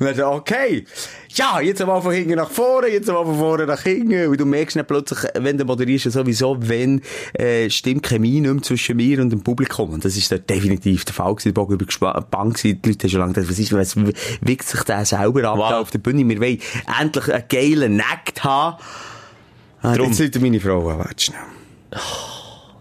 Und 0.00 0.18
dann 0.18 0.20
okay. 0.22 0.86
Ja, 1.34 1.60
jetzt 1.60 1.84
mal 1.84 2.00
von 2.00 2.12
hinten 2.12 2.36
nach 2.36 2.50
vorne, 2.50 2.88
jetzt 2.88 3.08
mal 3.08 3.24
von 3.24 3.36
vorne 3.38 3.66
nach 3.66 3.82
hinten. 3.82 4.28
Und 4.28 4.40
du 4.40 4.46
merkst 4.46 4.76
dann 4.76 4.86
plötzlich, 4.86 5.18
wenn 5.38 5.58
du 5.58 5.66
moderierst, 5.66 6.10
sowieso, 6.10 6.56
wenn, 6.60 7.02
äh, 7.34 7.68
stimmt 7.68 8.06
Chemie 8.06 8.40
nicht 8.40 8.52
mehr 8.52 8.62
zwischen 8.62 8.96
mir 8.96 9.20
und 9.20 9.28
dem 9.30 9.42
Publikum. 9.42 9.90
Und 9.90 10.04
das 10.04 10.16
ist 10.16 10.30
definitiv 10.48 11.04
der 11.04 11.14
Fall 11.14 11.34
gewesen. 11.34 11.52
Bogen 11.52 11.74
übergespannt 11.74 12.30
gewesen. 12.54 12.80
Die 12.82 12.88
Leute 12.88 13.04
haben 13.04 13.10
schon 13.10 13.20
lange 13.20 13.32
gedacht, 13.34 13.50
was 13.50 13.58
ist, 13.58 13.72
was 13.74 13.96
wiegt 14.40 14.66
sich 14.66 14.82
der 14.84 15.04
selber 15.04 15.44
ab 15.44 15.58
Wow. 15.58 15.72
auf 15.72 15.90
der 15.90 15.98
Bühne? 15.98 16.26
Wir 16.26 16.40
wollen 16.40 16.58
endlich 17.00 17.32
einen 17.32 17.44
geilen 17.50 17.96
Nackt 17.96 18.44
haben. 18.44 18.78
Ah, 19.82 19.96
Drum. 19.96 20.08
jetzt 20.08 20.20
läutet 20.20 20.40
meine 20.40 20.60
Frau 20.60 20.88
an, 20.90 21.06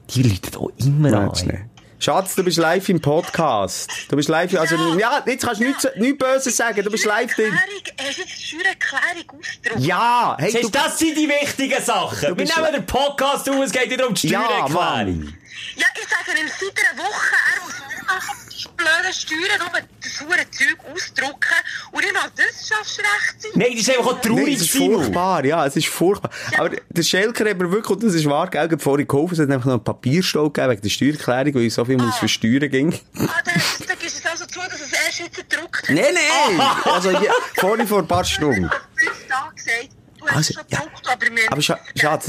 Die 0.09 0.23
Leute 0.23 0.59
auch 0.59 0.71
immer 0.77 1.11
Warte 1.11 1.49
an. 1.49 1.69
Schatz, 1.99 2.33
du 2.33 2.43
bist 2.43 2.57
live 2.57 2.89
im 2.89 2.99
Podcast. 2.99 3.91
Du 4.09 4.15
bist 4.15 4.27
live, 4.27 4.57
also, 4.59 4.75
ja, 4.97 5.23
jetzt 5.27 5.45
kannst 5.45 5.61
du 5.61 5.65
nichts, 5.67 5.87
nichts 5.97 6.17
Böses 6.17 6.57
sagen, 6.57 6.83
du 6.83 6.89
bist 6.89 7.05
live 7.05 7.31
drin. 7.35 7.53
Erklärung, 7.53 7.83
hast 7.99 8.17
du 8.17 8.21
jetzt 8.23 8.41
Steuererklärung 8.43 9.39
ausgedruckt? 9.39 9.85
Ja, 9.85 10.35
hey, 10.39 10.51
Siehst 10.51 10.63
du, 10.63 10.69
das 10.71 10.97
sind 10.97 11.15
die 11.15 11.29
wichtigen 11.29 11.79
Sachen. 11.79 12.21
Wir 12.29 12.33
bist- 12.35 12.57
nehmen 12.57 12.73
den 12.73 12.85
Podcast 12.87 13.47
auf, 13.47 13.59
es 13.63 13.71
geht 13.71 13.89
nicht 13.89 14.03
um 14.03 14.15
die 14.15 14.29
ja, 14.29 14.43
Steuererklärung. 14.43 15.19
Mann. 15.25 15.37
Ja, 15.75 15.85
ich 15.95 16.07
sage 16.07 16.39
ihm 16.39 16.47
seit 16.47 16.77
einer 16.85 17.03
Woche, 17.03 17.35
er 17.55 17.61
muss 17.63 17.73
mitmachen, 17.89 18.37
die 18.51 18.67
blöden 18.77 19.13
Steuern, 19.13 19.59
nur 19.59 19.81
das 20.01 20.21
hure 20.21 20.51
Zeug 20.51 20.77
ausdrucken. 20.93 21.55
Und 21.91 22.13
mal 22.13 22.31
das 22.35 22.67
schaffst 22.67 22.97
du 22.97 23.01
rechtzeitig. 23.01 23.55
Nein, 23.55 23.71
das 23.71 23.81
ist 23.81 23.89
einfach 23.89 24.05
auch 24.11 24.13
Nein, 24.13 24.21
traurig, 24.21 24.55
es 24.55 24.61
ist 24.61 24.71
furchtbar, 24.77 25.45
ja, 25.45 25.65
es 25.65 25.75
ist 25.75 25.87
furchtbar. 25.87 26.31
Aber 26.57 26.69
der 26.89 27.03
Schelker 27.03 27.49
hat 27.49 27.57
mir 27.57 27.71
wirklich, 27.71 27.89
und 27.89 28.03
das 28.03 28.13
ist 28.13 28.25
wahr, 28.29 28.49
gell, 28.49 28.67
gerade 28.67 28.81
vorhin 28.83 29.07
geholfen, 29.07 29.33
es 29.35 29.39
hat 29.39 29.49
einfach 29.49 29.65
noch 29.65 29.73
einen 29.73 29.83
Papierstau 29.83 30.49
gegeben 30.49 30.71
wegen 30.71 30.81
der 30.81 30.89
Steuererklärung, 30.89 31.55
weil 31.55 31.61
ich 31.63 31.73
so 31.73 31.85
viel 31.85 31.97
muss 31.97 32.17
versteuern 32.17 32.69
ging. 32.69 32.93
Ah, 33.17 33.27
dann, 33.45 33.61
dann 33.87 33.99
gibst 33.99 34.15
du 34.17 34.19
es 34.19 34.25
also 34.25 34.45
zu, 34.45 34.59
dass 34.59 34.81
es 34.81 34.91
erst 34.93 35.19
jetzt 35.19 35.49
gedruckt 35.49 35.89
Nein, 35.89 36.05
nein! 36.13 36.67
Also, 36.85 37.11
ja, 37.11 37.31
vorhin 37.55 37.87
vor 37.87 37.99
ein 37.99 38.07
paar 38.07 38.23
Stunden. 38.25 38.69
fünf 38.95 39.27
Tage 39.27 39.55
gesagt, 39.55 39.89
du 40.21 40.27
hast 40.27 40.35
Also, 40.37 40.53
schon 40.53 40.63
ja. 40.69 40.79
aber 41.11 41.25
wir 41.35 41.51
Aber 41.51 41.61
Scha 41.61 41.79
Schatz, 41.99 42.27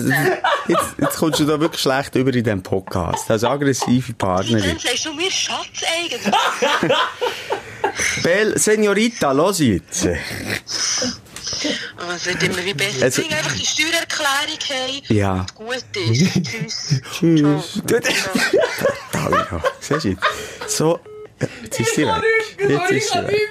jetzt, 0.68 0.84
jetzt 1.00 1.16
kommst 1.18 1.40
du 1.40 1.44
da 1.44 1.58
wirklich 1.60 1.80
schlecht 1.82 2.14
über 2.14 2.32
in 2.34 2.42
diesem 2.44 2.62
Podcast. 2.62 3.30
Als 3.30 3.44
aggressive 3.44 4.12
Partnerin. 4.14 4.62
Dann 4.70 4.78
sagst 4.78 5.04
du 5.06 5.12
mir 5.14 5.30
Schatz 5.30 5.66
eigentlich. 5.96 6.22
Bell, 8.22 8.58
Senorita, 8.58 9.32
los 9.32 9.58
jetzt. 9.60 10.06
Oh, 10.06 10.16
es 12.16 12.26
wird 12.26 12.42
immer 12.42 12.64
wie 12.64 12.74
besser. 12.74 13.02
Also- 13.04 13.22
Bring 13.22 13.32
einfach 13.34 13.54
die 13.54 13.66
Steuererklärung 13.66 14.58
hey. 14.66 15.02
Ja. 15.08 15.46
Und 15.58 15.64
gut 15.66 15.84
ist. 15.94 17.02
Tschüss. 17.12 17.12
Tschüss. 17.12 17.82
Ja. 17.92 18.00
Siehst 19.80 20.04
du? 20.04 20.16
So, 20.66 21.00
jetzt 21.62 21.80
ist 21.80 21.94
sie 21.94 22.06
weg. 22.06 22.22
Jetzt 22.58 22.90
ist 22.90 23.12
sie 23.12 23.26
weg. 23.28 23.48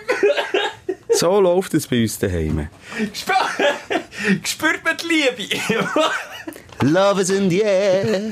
So 1.14 1.39
läuft 1.42 1.74
es 1.74 1.88
bei 1.88 2.02
uns 2.02 2.18
daheim. 2.20 2.68
Spürt 4.43 4.84
man 4.84 4.97
die 4.97 5.07
Liebe? 5.07 5.55
Love 6.84 7.22
is 7.22 7.30
in 7.30 7.49
the 7.49 7.61
air. 7.61 8.32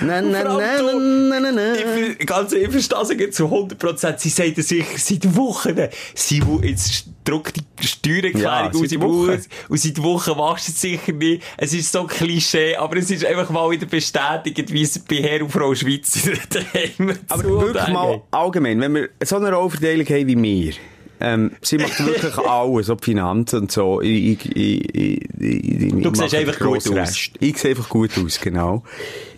Na, 0.00 0.20
na, 0.20 0.42
Vor 0.42 0.60
na, 0.60 0.76
allem 0.76 1.28
na, 1.28 1.40
na, 1.40 1.50
na, 1.50 1.74
Ich 2.18 2.26
ganz 2.26 2.52
verstehe 2.52 3.04
sie 3.04 3.14
jetzt 3.14 3.36
zu 3.36 3.46
100%. 3.46 4.18
Sie 4.18 4.28
sagt 4.28 4.58
es 4.58 4.68
sicher 4.68 4.96
seit 4.96 5.36
Wochen. 5.36 5.76
Sie 6.14 6.40
jetzt 6.62 7.04
druckt 7.24 7.56
die 7.56 7.86
Steuererklärung 7.86 8.42
Ja, 8.42 8.68
aus 8.68 9.00
Wochen. 9.00 9.32
Haus. 9.32 9.48
Und 9.68 9.80
seit 9.80 10.02
Wochen 10.02 10.36
machst 10.38 10.68
du 10.68 10.72
es 10.72 10.80
sicher 10.80 11.12
nicht. 11.12 11.42
Es 11.56 11.74
ist 11.74 11.90
so 11.90 12.04
Klischee, 12.04 12.76
aber 12.76 12.96
es 12.96 13.10
ist 13.10 13.24
einfach 13.24 13.50
mal 13.50 13.68
wieder 13.70 13.86
bestätigt, 13.86 14.72
wie 14.72 14.82
es 14.82 14.98
bei 15.00 15.16
Herr 15.16 15.42
und 15.42 15.50
Frau 15.50 15.74
Schweiz 15.74 16.12
daheim 16.50 17.18
Aber 17.28 17.44
wirklich 17.44 17.88
mal 17.88 18.22
allgemein, 18.30 18.80
wenn 18.80 18.94
wir 18.94 19.08
so 19.24 19.36
eine 19.36 19.52
Rollverteilung 19.52 20.06
haben 20.06 20.26
wie 20.28 20.42
wir, 20.42 20.74
ähm, 21.20 21.52
sie 21.60 21.78
macht 21.78 22.04
wirklich 22.04 22.36
alles, 22.38 22.90
ob 22.90 23.04
Finanzen 23.04 23.60
und 23.60 23.72
so. 23.72 24.00
Ich, 24.00 24.44
ich, 24.56 24.94
ich, 24.94 25.92
Du 26.02 26.14
siehst 26.14 26.34
einfach 26.34 26.58
gut 26.58 26.78
aus. 26.78 26.90
Rest. 26.92 27.30
Ich 27.40 27.58
sehe 27.58 27.70
einfach 27.70 27.88
gut 27.88 28.10
aus, 28.18 28.40
genau. 28.40 28.82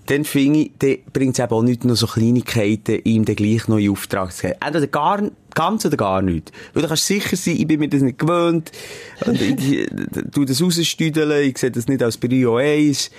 Dann 0.06 0.24
finde 0.24 0.60
ich, 0.60 0.72
dann 0.78 0.96
bringt 1.12 1.38
es 1.38 1.44
eben 1.44 1.52
auch 1.52 1.62
nicht 1.62 1.84
noch 1.84 1.94
so 1.94 2.06
Kleinigkeiten, 2.06 3.00
ihm 3.04 3.24
dann 3.24 3.36
gleich 3.36 3.68
noch 3.68 3.78
in 3.78 3.90
Auftrag 3.90 4.32
zu 4.32 4.42
geben. 4.42 4.58
Entweder 4.60 4.86
gar, 4.88 5.22
ganz 5.54 5.84
oder 5.84 5.96
gar 5.96 6.22
nicht. 6.22 6.52
Weil 6.72 6.82
du 6.82 6.88
kannst 6.88 7.06
sicher 7.06 7.36
sein, 7.36 7.56
ich 7.56 7.66
bin 7.66 7.80
mir 7.80 7.88
das 7.88 8.02
nicht 8.02 8.18
gewöhnt. 8.18 8.72
Und 9.26 9.40
ich, 9.40 9.72
ich 9.72 9.88
tu 10.32 10.44
das 10.44 10.62
rausstüdeln, 10.62 11.48
ich 11.48 11.58
sehe 11.58 11.70
das 11.70 11.88
nicht 11.88 12.02
als 12.02 12.16
Prio 12.16 12.56
1. 12.56 13.10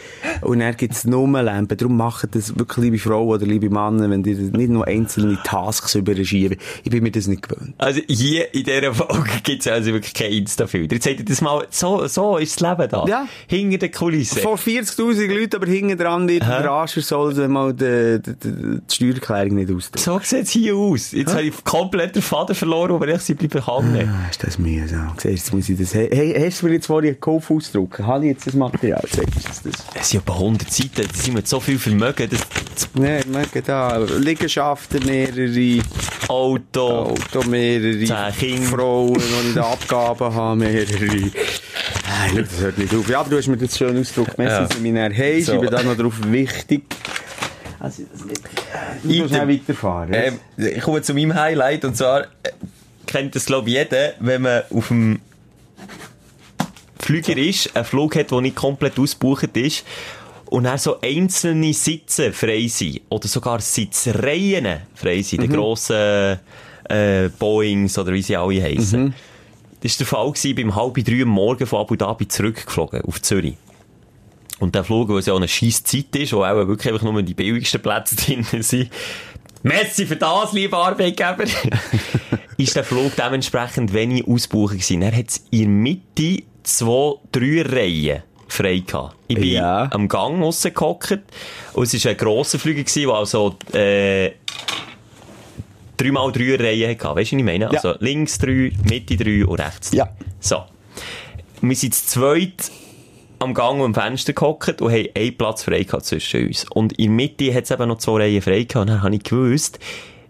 Und 0.41 0.59
dann 0.59 0.75
gibt 0.75 0.93
es 0.93 1.05
Nummerlampen. 1.05 1.77
Darum 1.77 1.97
macht 1.97 2.36
das 2.36 2.57
wirklich, 2.57 2.86
liebe 2.86 2.99
Frau 2.99 3.25
oder 3.25 3.45
liebe 3.45 3.69
Männer, 3.69 4.09
wenn 4.09 4.23
die 4.23 4.34
nicht 4.34 4.69
nur 4.69 4.88
einzelne 4.88 5.39
Tasks 5.43 5.95
überschieben. 5.95 6.57
Ich 6.84 6.91
bin 6.91 7.03
mir 7.03 7.11
das 7.11 7.27
nicht 7.27 7.47
gewöhnt. 7.47 7.75
Also 7.77 8.01
hier 8.07 8.53
in 8.53 8.63
dieser 8.63 8.93
Folge 8.93 9.29
gibt 9.43 9.61
es 9.61 9.67
also 9.67 9.93
wirklich 9.93 10.13
kein 10.13 10.31
Insta-Filter. 10.31 10.95
Jetzt 10.95 11.05
sagt 11.05 11.19
ihr 11.19 11.25
das 11.25 11.41
mal, 11.41 11.65
so, 11.69 12.07
so 12.07 12.38
ist 12.38 12.59
das 12.61 12.69
Leben 12.77 12.89
da. 12.89 13.05
Ja. 13.07 13.27
Hinter 13.47 13.77
den 13.77 13.91
Kulissen. 13.91 14.41
Vor 14.41 14.57
40.000 14.57 15.27
Leuten, 15.27 15.55
aber 15.55 15.67
hinten 15.67 15.97
dran 15.97 16.27
wird 16.27 16.43
der 16.43 16.71
Arsch 16.71 16.93
soll 16.93 17.47
mal 17.47 17.73
die, 17.73 18.19
die, 18.21 18.36
die, 18.36 18.79
die 18.89 18.95
Steuererklärung 18.95 19.55
nicht 19.55 19.71
ausdrücken. 19.71 19.99
So 19.99 20.19
sieht 20.23 20.43
es 20.43 20.51
hier 20.51 20.75
aus. 20.75 21.11
Jetzt 21.11 21.34
habe 21.34 21.43
ich 21.43 21.63
komplett 21.63 22.22
Faden 22.24 22.55
verloren, 22.55 22.93
aber 22.95 23.07
ich 23.07 23.21
sie 23.21 23.34
bleiben 23.36 23.63
hängen. 23.65 24.09
Ah, 24.09 24.30
ist 24.30 24.43
das 24.43 24.57
mühsam. 24.57 25.13
Siehst 25.17 25.26
jetzt 25.26 25.53
muss 25.53 25.69
ich 25.69 25.78
das... 25.78 25.93
Hey, 25.93 26.34
hast 26.45 26.61
du 26.61 26.65
mir 26.67 26.74
jetzt 26.74 26.88
vorhin 26.88 27.11
einen 27.11 27.19
Kauf 27.19 27.51
ausdrucken? 27.51 28.05
Habe 28.07 28.26
ich 28.26 28.32
jetzt 28.32 28.47
das 28.47 28.53
Material? 28.53 29.01
Sagst 29.09 29.65
du 29.65 29.69
das? 29.69 29.84
Es 29.93 30.09
sind 30.09 30.21
etwa 30.21 30.34
100 30.34 30.71
Seiten, 30.71 31.07
die 31.13 31.19
sind 31.19 31.34
mit 31.36 31.47
so 31.47 31.59
viel 31.59 31.78
Vermögen, 31.78 32.28
das, 32.30 32.39
das 32.74 32.89
Nein, 32.93 33.24
merke 33.32 33.61
da. 33.61 33.97
Liegenschaften 33.97 35.05
mehrere, 35.05 35.82
Auto, 36.28 36.88
Auto 37.11 37.43
mehrere, 37.49 38.32
Kinder. 38.32 38.63
Frauen, 38.63 39.13
die 39.13 39.49
ich 39.49 39.55
da 39.55 39.63
Abgaben 39.71 40.34
habe, 40.34 40.55
mehrere. 40.55 41.05
Nein, 41.05 42.47
das 42.49 42.59
hört 42.59 42.78
nicht 42.78 42.93
auf. 42.95 43.09
Ja, 43.09 43.19
aber 43.19 43.30
du 43.30 43.38
hast 43.38 43.47
mir 43.47 43.57
das 43.57 43.78
schön 43.78 43.99
ausgedruckt. 43.99 44.38
Merci, 44.38 44.53
Ja. 44.61 44.67
dass 44.67 44.80
nachher 44.80 45.13
hey, 45.13 45.41
So. 45.41 45.53
Ich 45.53 45.59
bin 45.61 45.69
da 45.69 45.84
noch 45.84 45.97
drauf 45.97 46.13
wichtig. 46.26 46.84
Also, 47.80 48.03
das 48.11 48.26
nicht... 48.26 48.41
Ich 49.07 49.19
muss 49.19 49.30
schnell 49.30 49.47
weiterfahren. 49.47 50.13
Ähm, 50.13 50.39
ich 50.57 50.82
komme 50.82 51.01
zu 51.01 51.13
meinem 51.13 51.36
Highlight 51.36 51.86
und 51.86 51.95
zwar 51.95 52.21
äh, 52.21 52.26
kennt 53.05 53.36
das 53.36 53.45
glaube 53.45 53.69
ich 53.69 53.76
jeder, 53.76 54.13
wenn 54.19 54.41
man 54.41 54.63
auf 54.69 54.88
dem 54.88 55.19
Flüger 56.99 57.38
ist, 57.38 57.76
einen 57.76 57.86
Flug 57.86 58.15
hat, 58.15 58.32
der 58.32 58.41
nicht 58.41 58.55
komplett 58.55 58.97
ausgebucht 58.97 59.55
ist 59.57 59.84
und 60.45 60.63
dann 60.65 60.78
so 60.78 61.01
einzelne 61.01 61.74
Sitze 61.74 62.32
frei 62.32 62.67
sind 62.67 63.01
oder 63.09 63.28
sogar 63.28 63.59
Sitzreihen 63.59 64.82
frei 64.95 65.21
sind, 65.21 65.41
die 65.43 65.49
grossen 65.49 66.39
äh, 66.89 67.30
Boeings 67.39 67.97
oder 67.97 68.13
wie 68.13 68.21
sie 68.21 68.38
alle 68.38 68.61
heissen. 68.61 69.13
Das 69.82 69.93
war 69.93 69.97
der 69.97 70.07
Fall 70.07 70.32
gewesen, 70.32 70.55
beim 70.55 70.76
halb 70.76 70.93
drei 71.03 71.24
am 71.24 71.30
Morgen 71.30 71.65
von 71.65 71.82
Abu 71.82 71.95
Dhabi 71.95 72.28
zurückgeflogen 72.28 73.01
auf 73.01 73.21
Zürich. 73.21 73.55
Und 74.60 74.76
der 74.76 74.84
Flug, 74.84 75.10
weil 75.10 75.18
es 75.20 75.26
ja 75.26 75.34
auch 75.34 75.38
eine 75.38 75.47
scheisse 75.47 75.84
Zeit 75.84 76.16
ist, 76.16 76.34
wo 76.34 76.43
auch 76.43 76.56
wirklich 76.68 76.93
einfach 76.93 77.06
nur 77.10 77.22
die 77.24 77.34
billigsten 77.34 77.82
Plätze 77.82 78.16
drin 78.18 78.45
sind. 78.62 78.89
Merci 79.64 80.06
für 80.06 80.16
das, 80.18 80.54
lieber 80.54 80.78
Arbeitgeber. 80.78 81.45
ist 82.58 82.76
der 82.76 82.84
Flug 82.84 83.16
dementsprechend 83.16 83.93
wenig 83.93 84.28
ausbuchen 84.28 84.78
gewesen. 84.78 85.01
Er 85.01 85.16
hat 85.16 85.39
in 85.51 85.60
der 85.60 85.68
Mitte 85.70 86.43
zwei, 86.64 87.14
drei 87.32 87.62
Reihen 87.64 88.24
frei 88.47 88.80
gehabt. 88.86 89.16
Ich 89.28 89.36
bin 89.36 89.45
Ja. 89.54 89.89
am 89.91 90.08
Gang 90.08 90.41
rausgehockt 90.43 91.20
und 91.74 91.93
es 91.93 92.06
war 92.06 92.12
ein 92.12 92.18
grosser 92.18 92.60
Flüger 92.60 92.84
gewesen, 92.84 93.08
der 93.08 93.16
also, 93.16 93.56
äh, 93.74 94.32
dreimal 95.97 96.32
drei 96.32 96.56
Reihen 96.56 96.91
hatte. 96.99 97.16
Weißt 97.16 97.32
du, 97.32 97.36
was 97.36 97.39
ich 97.39 97.43
meine? 97.43 97.66
Ja. 97.66 97.70
Also 97.72 97.95
links 97.99 98.38
drei, 98.38 98.72
Mitte 98.84 99.16
drei 99.18 99.45
und 99.45 99.60
rechts 99.60 99.89
drei. 99.89 99.97
Ja. 99.97 100.10
So. 100.39 100.64
Wir 101.62 101.76
sind 101.76 101.95
zu 101.95 102.06
zweit 102.06 102.72
am 103.44 103.54
Gang 103.54 103.80
und 103.80 103.96
am 103.98 104.04
Fenster 104.04 104.34
gehockt 104.34 104.82
und 104.82 104.91
haben 104.91 105.08
einen 105.16 105.38
Platz 105.38 105.64
frei 105.64 105.84
gehabt 105.84 106.06
zwischen 106.06 106.48
uns. 106.48 106.66
Und 106.72 106.94
in 106.94 107.06
der 107.06 107.28
Mitte 107.28 107.54
hat 107.54 107.66
es 107.66 107.72
eben 107.72 107.88
noch 107.88 107.98
zwei 107.98 108.22
Reihen 108.22 108.41
frei 108.41 108.64
gehabt. 108.64 108.76
Und 108.76 108.88
dann 108.88 109.04
habe 109.04 109.16
ich 109.16 109.24
gewusst, 109.24 109.80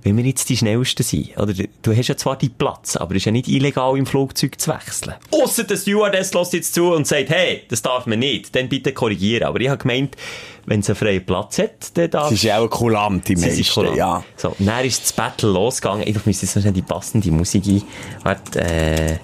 wenn 0.04 0.18
wir 0.18 0.26
jetzt 0.26 0.50
die 0.50 0.58
Schnellsten 0.58 1.04
sind, 1.04 1.38
oder 1.38 1.54
du 1.54 1.96
hast 1.96 2.08
ja 2.08 2.18
zwar 2.18 2.38
die 2.38 2.50
Platz, 2.50 2.98
aber 2.98 3.12
es 3.16 3.22
ist 3.22 3.26
ja 3.26 3.32
nicht 3.32 3.48
illegal 3.48 3.98
im 3.98 4.06
Flugzeug 4.06 4.60
zu 4.60 4.72
wechseln. 4.72 5.16
Ausser 5.32 5.64
der 5.64 5.78
Stewardess 5.78 6.34
lässt 6.34 6.54
jetzt 6.54 6.74
zu 6.74 6.92
und 6.92 7.08
sagt, 7.08 7.30
hey, 7.30 7.62
das 7.70 7.82
darf 7.82 8.06
man 8.06 8.20
nicht, 8.20 8.54
dann 8.56 8.68
bitte 8.68 8.92
korrigieren. 8.92 9.48
Aber 9.48 9.62
ich 9.62 9.70
habe 9.70 9.78
gemeint, 9.78 10.18
wenn 10.66 10.82
es 10.82 10.90
einen 10.90 10.98
freien 10.98 11.26
Platz 11.26 11.58
hat, 11.60 11.98
dann 11.98 12.10
darf 12.10 12.26
Das 12.26 12.34
ist 12.34 12.44
ja 12.44 12.60
auch 12.60 12.70
kulant, 12.70 13.28
die 13.30 13.38
Sie 13.38 13.46
meisten, 13.46 13.96
ja. 13.96 14.24
So, 14.36 14.56
dann 14.60 14.86
ist 14.86 15.04
das 15.04 15.14
Battle 15.14 15.50
losgegangen. 15.50 16.06
Ich 16.06 16.26
müsste 16.26 16.46
jetzt 16.46 16.66
noch 16.66 16.74
die 16.74 16.82
passende 16.82 17.32
Musik 17.32 17.66
ein. 17.68 17.84
Warte, 18.24 18.60
äh, 18.60 19.18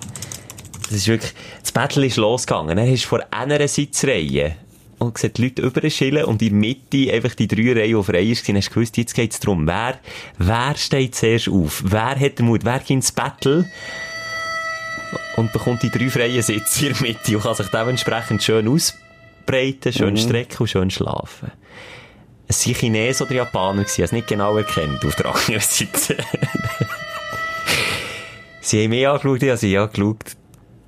das 0.89 0.97
ist 0.97 1.07
wirklich, 1.07 1.33
das 1.61 1.71
Battle 1.71 2.05
ist 2.05 2.17
losgegangen. 2.17 2.79
Hast 2.79 3.03
du 3.03 3.07
vor 3.07 3.21
einer 3.31 3.67
Sitzreihe 3.67 4.55
und 4.97 5.15
gesehen, 5.15 5.33
die 5.33 5.43
Leute 5.43 5.61
über 5.61 5.89
Schillen 5.89 6.25
und 6.25 6.41
in 6.41 6.49
der 6.49 6.57
Mitte 6.57 7.13
einfach 7.13 7.35
die 7.35 7.47
drei 7.47 7.73
Reihen, 7.73 7.97
die 7.97 8.03
frei 8.03 8.25
waren, 8.25 8.57
hast 8.57 8.69
du 8.69 8.73
gewusst, 8.73 8.97
jetzt 8.97 9.13
geht 9.13 9.31
es 9.31 9.39
darum, 9.39 9.65
wer, 9.67 9.99
wer 10.37 10.75
steht 10.75 11.15
zuerst 11.15 11.47
auf? 11.47 11.83
Wer 11.85 12.19
hat 12.19 12.39
den 12.39 12.47
Mut? 12.47 12.65
Wer 12.65 12.79
geht 12.79 12.89
ins 12.89 13.11
Battle? 13.11 13.69
Und 15.37 15.53
bekommt 15.53 15.83
die 15.83 15.89
drei 15.89 16.09
freien 16.09 16.41
Sitze 16.41 16.87
in 16.87 16.93
der 16.93 17.01
Mitte 17.01 17.37
und 17.37 17.43
kann 17.43 17.55
sich 17.55 17.67
dementsprechend 17.67 18.43
schön 18.43 18.67
ausbreiten, 18.67 19.93
schön 19.93 20.17
strecken 20.17 20.57
und 20.59 20.67
schön 20.67 20.91
schlafen. 20.91 21.51
Es 22.47 22.65
waren 22.65 22.75
Chinesen 22.75 23.27
oder 23.27 23.35
Japaner, 23.35 23.83
ich 23.83 23.93
habe 23.93 24.03
es 24.03 24.11
nicht 24.11 24.27
genau 24.27 24.57
erkannt 24.57 25.05
auf 25.05 25.15
der 25.15 25.27
anderen 25.27 25.61
Seite. 25.61 26.17
sie 28.61 28.83
haben 28.83 28.89
mich 28.89 29.07
angeschaut, 29.07 29.43
ich 29.43 29.49
habe 29.49 29.57
sie 29.57 29.77
angeschaut. 29.77 30.35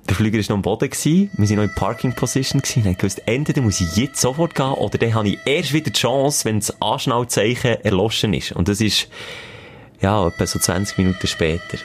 Der 0.08 0.16
Flüger 0.16 0.38
war 0.38 0.42
noch 0.42 0.56
am 0.56 0.62
Boden, 0.62 0.90
gewesen. 0.90 1.30
wir 1.32 1.48
waren 1.48 1.56
noch 1.56 1.62
in 1.64 1.74
Parking 1.74 2.12
Position, 2.14 2.60
gewesen. 2.60 2.86
und 2.86 2.98
gewusst, 2.98 3.22
entweder 3.26 3.62
muss 3.62 3.80
ich 3.80 3.96
jetzt 3.96 4.20
sofort 4.20 4.54
gehen, 4.54 4.72
oder 4.72 4.98
dann 4.98 5.14
habe 5.14 5.28
ich 5.28 5.38
erst 5.44 5.72
wieder 5.72 5.90
die 5.90 5.98
Chance, 5.98 6.44
wenn 6.44 6.58
das 6.58 6.80
Anschnallzeichen 6.82 7.84
erloschen 7.84 8.34
ist. 8.34 8.52
Und 8.52 8.68
das 8.68 8.80
ist, 8.80 9.08
ja, 10.00 10.26
etwa 10.26 10.46
so 10.46 10.58
20 10.58 10.98
Minuten 10.98 11.26
später. 11.26 11.78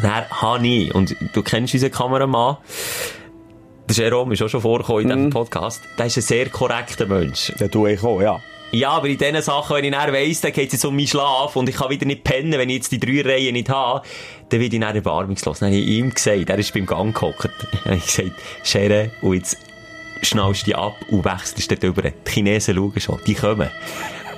Dann 0.00 0.28
habe 0.30 0.66
ich, 0.66 0.94
und 0.94 1.16
du 1.32 1.42
kennst 1.42 1.74
unseren 1.74 1.92
Kameramann, 1.92 2.58
der 3.88 3.96
Jerome 3.96 4.34
ist 4.34 4.42
auch 4.42 4.48
schon 4.48 4.60
vorgekommen 4.60 5.02
in 5.02 5.08
diesem 5.08 5.30
Podcast, 5.30 5.82
der 5.98 6.06
ist 6.06 6.16
ein 6.16 6.22
sehr 6.22 6.48
korrekter 6.48 7.06
Mensch. 7.06 7.52
Ja, 7.58 7.68
du 7.68 7.86
ich 7.86 8.02
auch, 8.02 8.20
ja. 8.20 8.40
Ja, 8.72 8.90
aber 8.90 9.08
in 9.08 9.16
diesen 9.16 9.40
Sachen, 9.42 9.76
wenn 9.76 9.84
ich 9.84 9.92
dann 9.92 10.12
weiss, 10.12 10.40
dann 10.40 10.52
geht 10.52 10.66
es 10.66 10.74
jetzt 10.74 10.84
um 10.84 10.96
meinen 10.96 11.06
Schlaf 11.06 11.54
und 11.54 11.68
ich 11.68 11.76
kann 11.76 11.88
wieder 11.88 12.04
nicht 12.04 12.24
pennen, 12.24 12.52
wenn 12.52 12.68
ich 12.68 12.76
jetzt 12.76 12.92
die 12.92 12.98
drei 12.98 13.22
Reihen 13.22 13.52
nicht 13.52 13.68
habe, 13.68 14.06
dann 14.48 14.60
werde 14.60 14.74
ich 14.74 14.80
dann 14.80 14.94
erbarmungslos. 14.96 15.60
Dann 15.60 15.68
habe 15.68 15.78
ich 15.78 15.86
ihm 15.86 16.12
gesagt, 16.12 16.50
er 16.50 16.58
ist 16.58 16.74
beim 16.74 16.84
Gang 16.84 17.14
gehockt, 17.14 17.44
dann 17.72 17.84
habe 17.84 17.96
ich 17.96 18.06
gesagt, 18.06 18.32
Schere, 18.64 19.10
und 19.22 19.34
jetzt 19.34 19.56
schnallst 20.22 20.62
du 20.62 20.66
dich 20.66 20.76
ab 20.76 20.96
und 21.08 21.24
wechselst 21.24 21.70
dort 21.70 21.84
rüber. 21.84 22.02
Die 22.02 22.30
Chinesen 22.30 22.74
schauen 22.74 23.00
schon, 23.00 23.20
die 23.26 23.34
kommen. 23.34 23.70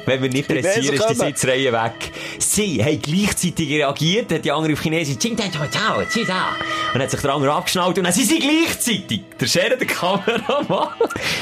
Wenn 0.08 0.22
wir 0.22 0.30
nicht 0.30 0.48
pressieren, 0.48 0.94
ist 0.94 1.10
die. 1.10 1.14
Sitzreihe 1.14 1.72
weg. 1.72 2.12
Sie 2.38 2.82
haben 2.82 3.02
gleichzeitig 3.02 3.68
reagiert, 3.70 4.32
hat 4.32 4.44
die 4.44 4.50
andere 4.50 4.72
auf 4.72 4.80
Chinesisch, 4.80 5.18
Ching, 5.18 5.36
Ching, 5.36 5.50
Ching, 5.50 5.70
Ching, 5.70 6.08
Ching, 6.08 6.26
Ching. 6.26 6.94
und 6.94 7.02
hat 7.02 7.10
sich 7.10 7.20
der 7.20 7.34
andere 7.34 7.52
abgeschnallt 7.52 7.98
und 7.98 8.04
dann 8.04 8.12
sind 8.12 8.26
sie 8.26 8.38
gleichzeitig. 8.38 9.20
Der 9.38 9.46
Schere, 9.46 9.76
der 9.76 9.86
Kameramann 9.86 10.88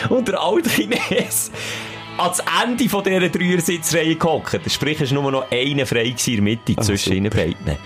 und 0.09 0.27
der 0.27 0.41
alte 0.41 0.69
Chines 0.69 1.53
ans 2.19 2.43
Ende 2.63 2.89
von 2.89 3.05
dieser 3.05 3.29
Dreier-Sitzreihe 3.29 4.17
gehockt. 4.17 4.61
Sprich, 4.71 5.01
es 5.01 5.15
war 5.15 5.23
nur 5.23 5.31
noch 5.31 5.51
einer 5.51 5.87
frei 5.87 6.15
in 6.27 6.35
der 6.35 6.43
Mitte 6.43 6.77
zwischen 6.77 7.13
ihnen 7.13 7.31
beiden. 7.31 7.77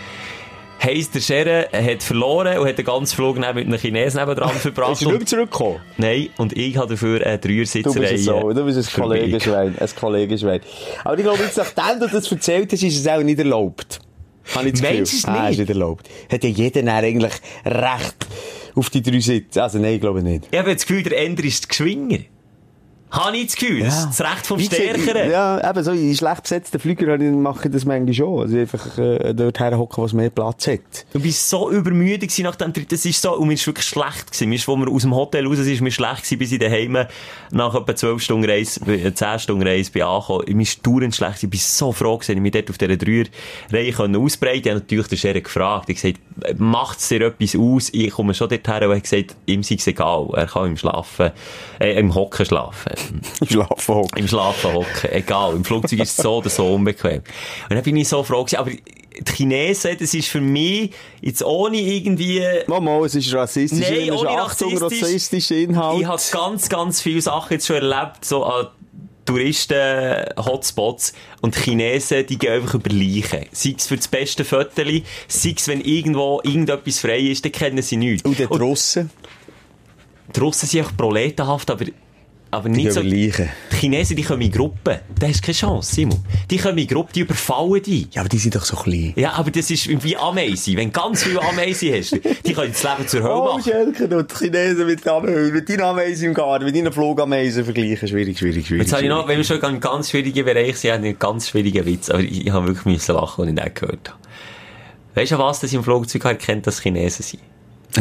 Heisst, 0.82 1.14
der 1.14 1.20
Schere 1.20 1.68
hat 1.72 2.02
verloren 2.02 2.58
und 2.58 2.66
hat 2.66 2.78
den 2.78 2.84
ganzen 2.86 3.14
Flug 3.14 3.36
mit 3.36 3.46
einem 3.46 3.78
Chinesen 3.78 4.20
nebendran 4.20 4.50
verbracht. 4.56 4.90
Bist 4.92 5.02
du 5.02 5.10
nicht 5.12 5.28
zurückgekommen? 5.28 5.80
nein, 5.98 6.28
und 6.38 6.56
ich 6.56 6.76
habe 6.76 6.88
dafür 6.88 7.24
eine 7.26 7.38
Du 7.38 7.48
Dreier-Sitzreihe. 7.48 8.00
bist 8.00 8.12
es 8.14 8.24
so, 8.24 8.52
du 8.52 8.64
bist 8.64 8.78
ein. 8.96 9.02
Kollegenschwein, 9.02 9.74
ein 9.78 9.88
Kollegenschwein. 9.98 10.60
Aber 11.04 11.18
ich 11.18 11.24
glaube, 11.24 11.42
jetzt, 11.42 11.56
nachdem 11.58 12.00
du 12.00 12.06
das 12.08 12.32
erzählt 12.32 12.72
hast, 12.72 12.82
ist 12.82 12.96
es 12.98 13.06
auch 13.06 13.22
nicht 13.22 13.38
erlaubt. 13.38 13.98
Habe 14.54 14.66
ich 14.68 14.72
das 14.72 14.80
Gefühl. 14.80 14.96
Meinst 14.96 15.24
du 15.24 15.28
Ah, 15.30 15.48
ist 15.48 15.58
nicht? 15.58 15.68
erlaubt. 15.68 16.08
Hat 16.32 16.42
ja 16.44 16.50
jeder 16.50 16.92
eigentlich 16.94 17.32
Recht 17.64 18.26
auf 18.74 18.88
die 18.90 19.02
drei 19.02 19.20
Sitze. 19.20 19.62
Also 19.62 19.78
nein, 19.78 19.94
ich 19.94 20.00
glaube 20.00 20.22
nicht. 20.22 20.48
Ich 20.50 20.58
habe 20.58 20.72
das 20.72 20.86
Gefühl, 20.86 21.02
der 21.02 21.18
Ender 21.18 21.44
ist 21.44 21.68
Geschwinger. 21.68 22.18
Habe 23.10 23.36
ich 23.36 23.46
das 23.46 23.56
Gefühl? 23.56 23.82
Das 23.82 23.98
ist 23.98 24.20
das 24.20 24.20
Recht 24.20 24.46
vom 24.46 24.60
Stärkeren. 24.60 25.30
Ja, 25.30 25.68
eben 25.68 25.82
so, 25.82 25.90
in 25.90 26.14
schlecht 26.14 26.42
besetzten 26.44 26.78
Flüger 26.78 27.18
mache 27.18 27.66
ich 27.66 27.72
das 27.72 27.84
manchmal 27.84 28.14
schon. 28.14 28.40
Also 28.42 28.56
einfach 28.56 28.98
äh, 28.98 29.34
dort 29.34 29.58
herhocken, 29.58 30.04
was 30.04 30.12
mehr 30.12 30.30
Platz 30.30 30.68
hat. 30.68 31.06
Du 31.12 31.20
bist 31.20 31.50
so 31.50 31.70
übermüdet 31.70 32.38
nach 32.38 32.54
dem 32.54 32.72
Tritt. 32.72 32.92
Das 32.92 33.04
ist 33.04 33.20
so, 33.20 33.36
und 33.36 33.48
mir 33.48 33.54
ist 33.54 33.66
wirklich 33.66 33.86
schlecht 33.86 34.28
gewesen. 34.28 34.48
Mir 34.48 34.54
ist, 34.54 34.68
wo 34.68 34.76
wir 34.76 34.88
aus 34.88 35.02
dem 35.02 35.14
Hotel 35.14 35.44
raus 35.44 35.56
sind, 35.56 35.72
ist 35.72 35.80
mir 35.80 35.90
schlecht 35.90 36.22
gewesen, 36.22 36.38
bis 36.38 36.52
ich 36.52 36.60
daheim 36.60 36.98
nach 37.50 37.74
etwa 37.74 37.96
12 37.96 38.22
Stunden 38.22 38.48
Reise, 38.48 38.80
äh, 38.86 39.12
10 39.12 39.38
Stunden 39.40 39.66
Reise 39.66 39.90
bin 39.90 40.02
angekommen. 40.02 40.44
Mir 40.48 40.62
ist 40.62 40.86
dauernd 40.86 41.14
schlecht. 41.14 41.42
Ich 41.42 41.50
bin 41.50 41.58
so 41.58 41.90
froh 41.90 42.16
gewesen, 42.16 42.36
ich 42.36 42.42
mich 42.42 42.52
dort 42.52 42.70
auf 42.70 42.78
dieser 42.78 42.96
Dreier-Reihe 42.96 43.92
können 43.92 44.16
ausbreiten. 44.16 44.60
Ich 44.60 44.70
habe 44.70 44.80
natürlich 44.80 45.08
den 45.08 45.18
Scherer 45.18 45.40
gefragt. 45.40 45.90
Ich 45.90 45.98
habe 46.04 46.12
gesagt, 46.12 46.60
macht's 46.60 47.08
dir 47.08 47.22
etwas 47.22 47.56
aus? 47.56 47.90
Ich 47.92 48.10
komme 48.10 48.34
schon 48.34 48.48
dort 48.48 48.68
her 48.68 48.82
und 48.82 48.94
habe 48.94 49.00
gesagt, 49.00 49.34
ihm 49.46 49.64
sei 49.64 49.74
es 49.74 49.86
egal. 49.88 50.28
Er 50.34 50.46
kann 50.46 50.66
im 50.68 50.76
Schlafen, 50.76 51.32
äh, 51.80 51.98
im 51.98 52.14
Hocken 52.14 52.46
schlafen. 52.46 52.92
Schlafen 53.46 53.94
hocken. 53.94 54.18
Im 54.18 54.28
Schlafen 54.28 54.72
hocken. 54.72 55.10
Egal. 55.10 55.54
Im 55.54 55.64
Flugzeug 55.64 56.00
ist 56.00 56.18
es 56.18 56.22
so 56.22 56.36
oder 56.36 56.50
so 56.50 56.74
unbequem. 56.74 57.22
Und 57.68 57.76
dann 57.76 57.82
bin 57.82 57.96
ich 57.96 58.08
so 58.08 58.22
froh 58.22 58.44
gewesen. 58.44 58.58
Aber 58.58 58.70
die 58.70 59.32
Chinesen, 59.32 59.96
das 59.98 60.14
ist 60.14 60.28
für 60.28 60.40
mich 60.40 60.92
jetzt 61.20 61.42
ohne 61.42 61.78
irgendwie, 61.78 62.42
Mama, 62.66 63.04
es 63.04 63.14
ist 63.14 63.32
rassistisch. 63.34 63.80
Nein, 63.80 64.08
es 64.08 64.14
ist 64.14 64.20
ohne 64.20 64.30
rassistisch. 64.30 64.82
rassistischer 64.82 65.56
Inhalt. 65.56 66.00
ich 66.00 66.06
habe 66.06 66.22
ganz, 66.32 66.68
ganz 66.68 67.00
viele 67.00 67.20
Sachen 67.20 67.54
jetzt 67.54 67.66
schon 67.66 67.76
erlebt, 67.76 68.24
so 68.24 68.44
an 68.44 68.68
Touristen-Hotspots. 69.26 71.12
Und 71.40 71.56
die 71.56 71.60
Chinesen, 71.60 72.26
die 72.26 72.38
gehen 72.38 72.54
einfach 72.54 72.74
über 72.74 72.90
Leichen. 72.90 73.46
Sei 73.52 73.74
es 73.76 73.86
für 73.86 73.96
das 73.96 74.08
beste 74.08 74.44
Viertel, 74.44 75.02
sei 75.28 75.54
es, 75.56 75.68
wenn 75.68 75.80
irgendwo 75.80 76.40
irgendetwas 76.42 76.98
frei 77.00 77.20
ist, 77.20 77.44
dann 77.44 77.52
kennen 77.52 77.82
sie 77.82 77.96
nichts. 77.96 78.24
Und 78.24 78.38
die 78.38 78.44
Russen, 78.44 79.10
die 80.34 80.40
Russen 80.40 80.68
sind 80.68 80.86
auch 80.86 80.96
proletenhaft, 80.96 81.70
aber, 81.70 81.84
aber 82.52 82.68
die 82.68 82.76
nicht 82.84 82.92
so... 82.92 83.00
überleichen. 83.00 83.48
Die 83.72 83.76
Chinesen, 83.76 84.16
die 84.16 84.22
kommen 84.22 84.42
in 84.42 84.50
Gruppen. 84.50 84.98
Da 85.18 85.26
hast 85.28 85.40
du 85.40 85.46
keine 85.46 85.54
Chance, 85.54 85.94
Simon. 85.94 86.24
Die 86.50 86.56
kommen 86.56 86.78
in 86.78 86.86
Gruppen, 86.86 87.12
die 87.14 87.20
überfallen 87.20 87.82
dich. 87.82 88.08
Ja, 88.12 88.22
aber 88.22 88.28
die 88.28 88.38
sind 88.38 88.54
doch 88.56 88.64
so 88.64 88.76
klein. 88.76 89.12
Ja, 89.16 89.32
aber 89.34 89.50
das 89.50 89.70
ist 89.70 89.88
wie 90.02 90.16
Ameisen. 90.16 90.76
Wenn 90.76 90.92
du 90.92 91.00
ganz 91.00 91.22
viele 91.22 91.40
Ameisen 91.42 91.92
hast, 91.94 92.12
die 92.12 92.52
können 92.52 92.72
das 92.72 92.82
Leben 92.82 93.06
zur 93.08 93.22
Hölle 93.22 93.34
Oh, 93.34 93.44
machen. 93.44 93.62
Schelke, 93.62 94.08
du, 94.08 94.22
die 94.24 94.34
Chinesen 94.34 94.86
mit, 94.86 95.06
Ame- 95.06 95.52
mit 95.52 95.68
deinen 95.68 95.80
Ameisen 95.82 96.26
im 96.28 96.34
Garten, 96.34 96.64
mit 96.64 96.74
deinen 96.76 96.92
Flogameisen 96.92 97.64
vergleichen. 97.64 98.08
Schwierig, 98.08 98.38
schwierig, 98.38 98.66
schwierig. 98.66 98.82
Jetzt 98.82 98.92
habe 98.92 99.02
ich 99.04 99.08
noch, 99.08 99.28
wenn 99.28 99.36
wir 99.36 99.44
schon 99.44 99.58
in 99.58 99.64
einem 99.64 99.80
ganz 99.80 100.10
schwierigen 100.10 100.44
Bereich 100.44 100.76
sind, 100.78 100.90
einen 100.92 101.18
ganz 101.18 101.48
schwierigen 101.48 101.86
Witz, 101.86 102.10
aber 102.10 102.20
ich, 102.20 102.46
ich 102.46 102.52
habe 102.52 102.66
wirklich 102.66 102.86
müssen 102.86 103.14
lachen, 103.14 103.42
als 103.42 103.50
ich 103.50 103.56
den 103.56 103.74
gehört 103.74 104.08
habe. 104.10 104.18
Weißt 105.14 105.32
du, 105.32 105.38
was 105.38 105.60
das 105.60 105.72
im 105.72 105.82
Flugzeug 105.84 106.24
erkennt, 106.24 106.66
dass 106.66 106.80
Chinesen 106.80 107.24
sind? 107.24 107.42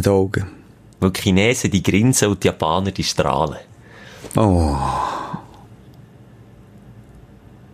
Die 0.04 0.10
Augen. 0.10 0.46
Weil 1.00 1.12
die 1.12 1.22
Chinesen, 1.22 1.72
die 1.72 1.82
grinsen 1.82 2.28
und 2.28 2.44
die 2.44 2.48
Japaner, 2.48 2.92
die 2.92 3.04
strahlen. 3.04 3.58
Oh. 4.36 4.76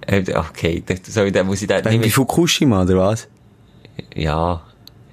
Äh, 0.07 0.23
Okay, 0.33 0.83
da, 0.85 0.95
soll 1.07 1.27
ich, 1.27 1.33
da 1.33 1.43
muss 1.43 1.61
ich 1.61 1.67
da 1.67 1.81
Bei 1.81 1.91
nicht 1.91 2.01
mehr... 2.01 2.11
Fukushima, 2.11 2.83
oder 2.83 2.97
was? 2.97 3.27
Ja, 4.13 4.61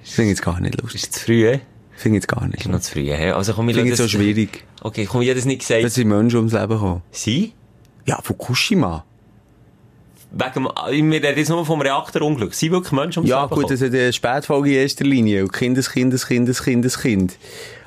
Das 0.01 0.11
finde 0.13 0.31
ich 0.31 0.37
jetzt 0.37 0.45
gar 0.45 0.59
nicht 0.59 0.79
lustig. 0.81 1.03
ist 1.03 1.13
zu 1.13 1.19
früh? 1.21 1.57
Finde 1.95 2.17
ich 2.17 2.23
jetzt 2.23 2.27
gar 2.27 2.45
nicht. 2.47 2.59
Ist 2.61 2.69
noch 2.69 2.79
zu 2.79 2.91
früh, 2.91 3.05
hä? 3.11 3.31
Also 3.31 3.53
komm, 3.53 3.69
ich 3.69 3.75
Finde 3.75 3.91
ich 3.91 3.97
so 3.97 4.07
schwierig. 4.07 4.63
Okay, 4.81 5.05
komm, 5.05 5.21
ich 5.21 5.29
habe 5.29 5.35
das 5.35 5.45
nicht 5.45 5.59
gesagt. 5.59 5.83
Da 5.83 5.89
sind 5.89 6.07
Menschen 6.07 6.37
ums 6.37 6.53
Leben 6.53 6.67
gekommen. 6.69 7.01
Sie? 7.11 7.53
Ja, 8.05 8.19
Fukushima. 8.21 9.05
Wegen, 10.31 10.53
dem- 10.65 11.11
wir 11.11 11.23
reden 11.23 11.37
jetzt 11.37 11.49
nur 11.49 11.65
vom 11.65 11.79
Reaktorunglück. 11.81 12.53
Sie 12.55 12.71
wirklich 12.71 12.91
Menschen 12.91 13.19
ums 13.19 13.29
Ja, 13.29 13.43
Leben 13.43 13.49
gut, 13.55 13.67
gekommen? 13.69 13.79
das 13.79 13.81
ist 13.81 13.93
eine 13.93 14.11
Spätfolge 14.13 14.69
in 14.71 14.75
erster 14.81 15.05
Linie. 15.05 15.43
Und 15.43 15.53
Kindes, 15.53 15.91
Kindes, 15.91 16.27
Kindes, 16.27 16.63
Kindes, 16.63 16.99
Kind. 16.99 17.37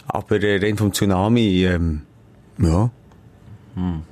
Aber 0.06 0.40
äh, 0.40 0.58
rein 0.64 0.76
vom 0.76 0.92
Tsunami, 0.92 1.64
ähm, 1.66 2.02
ja. 2.60 2.90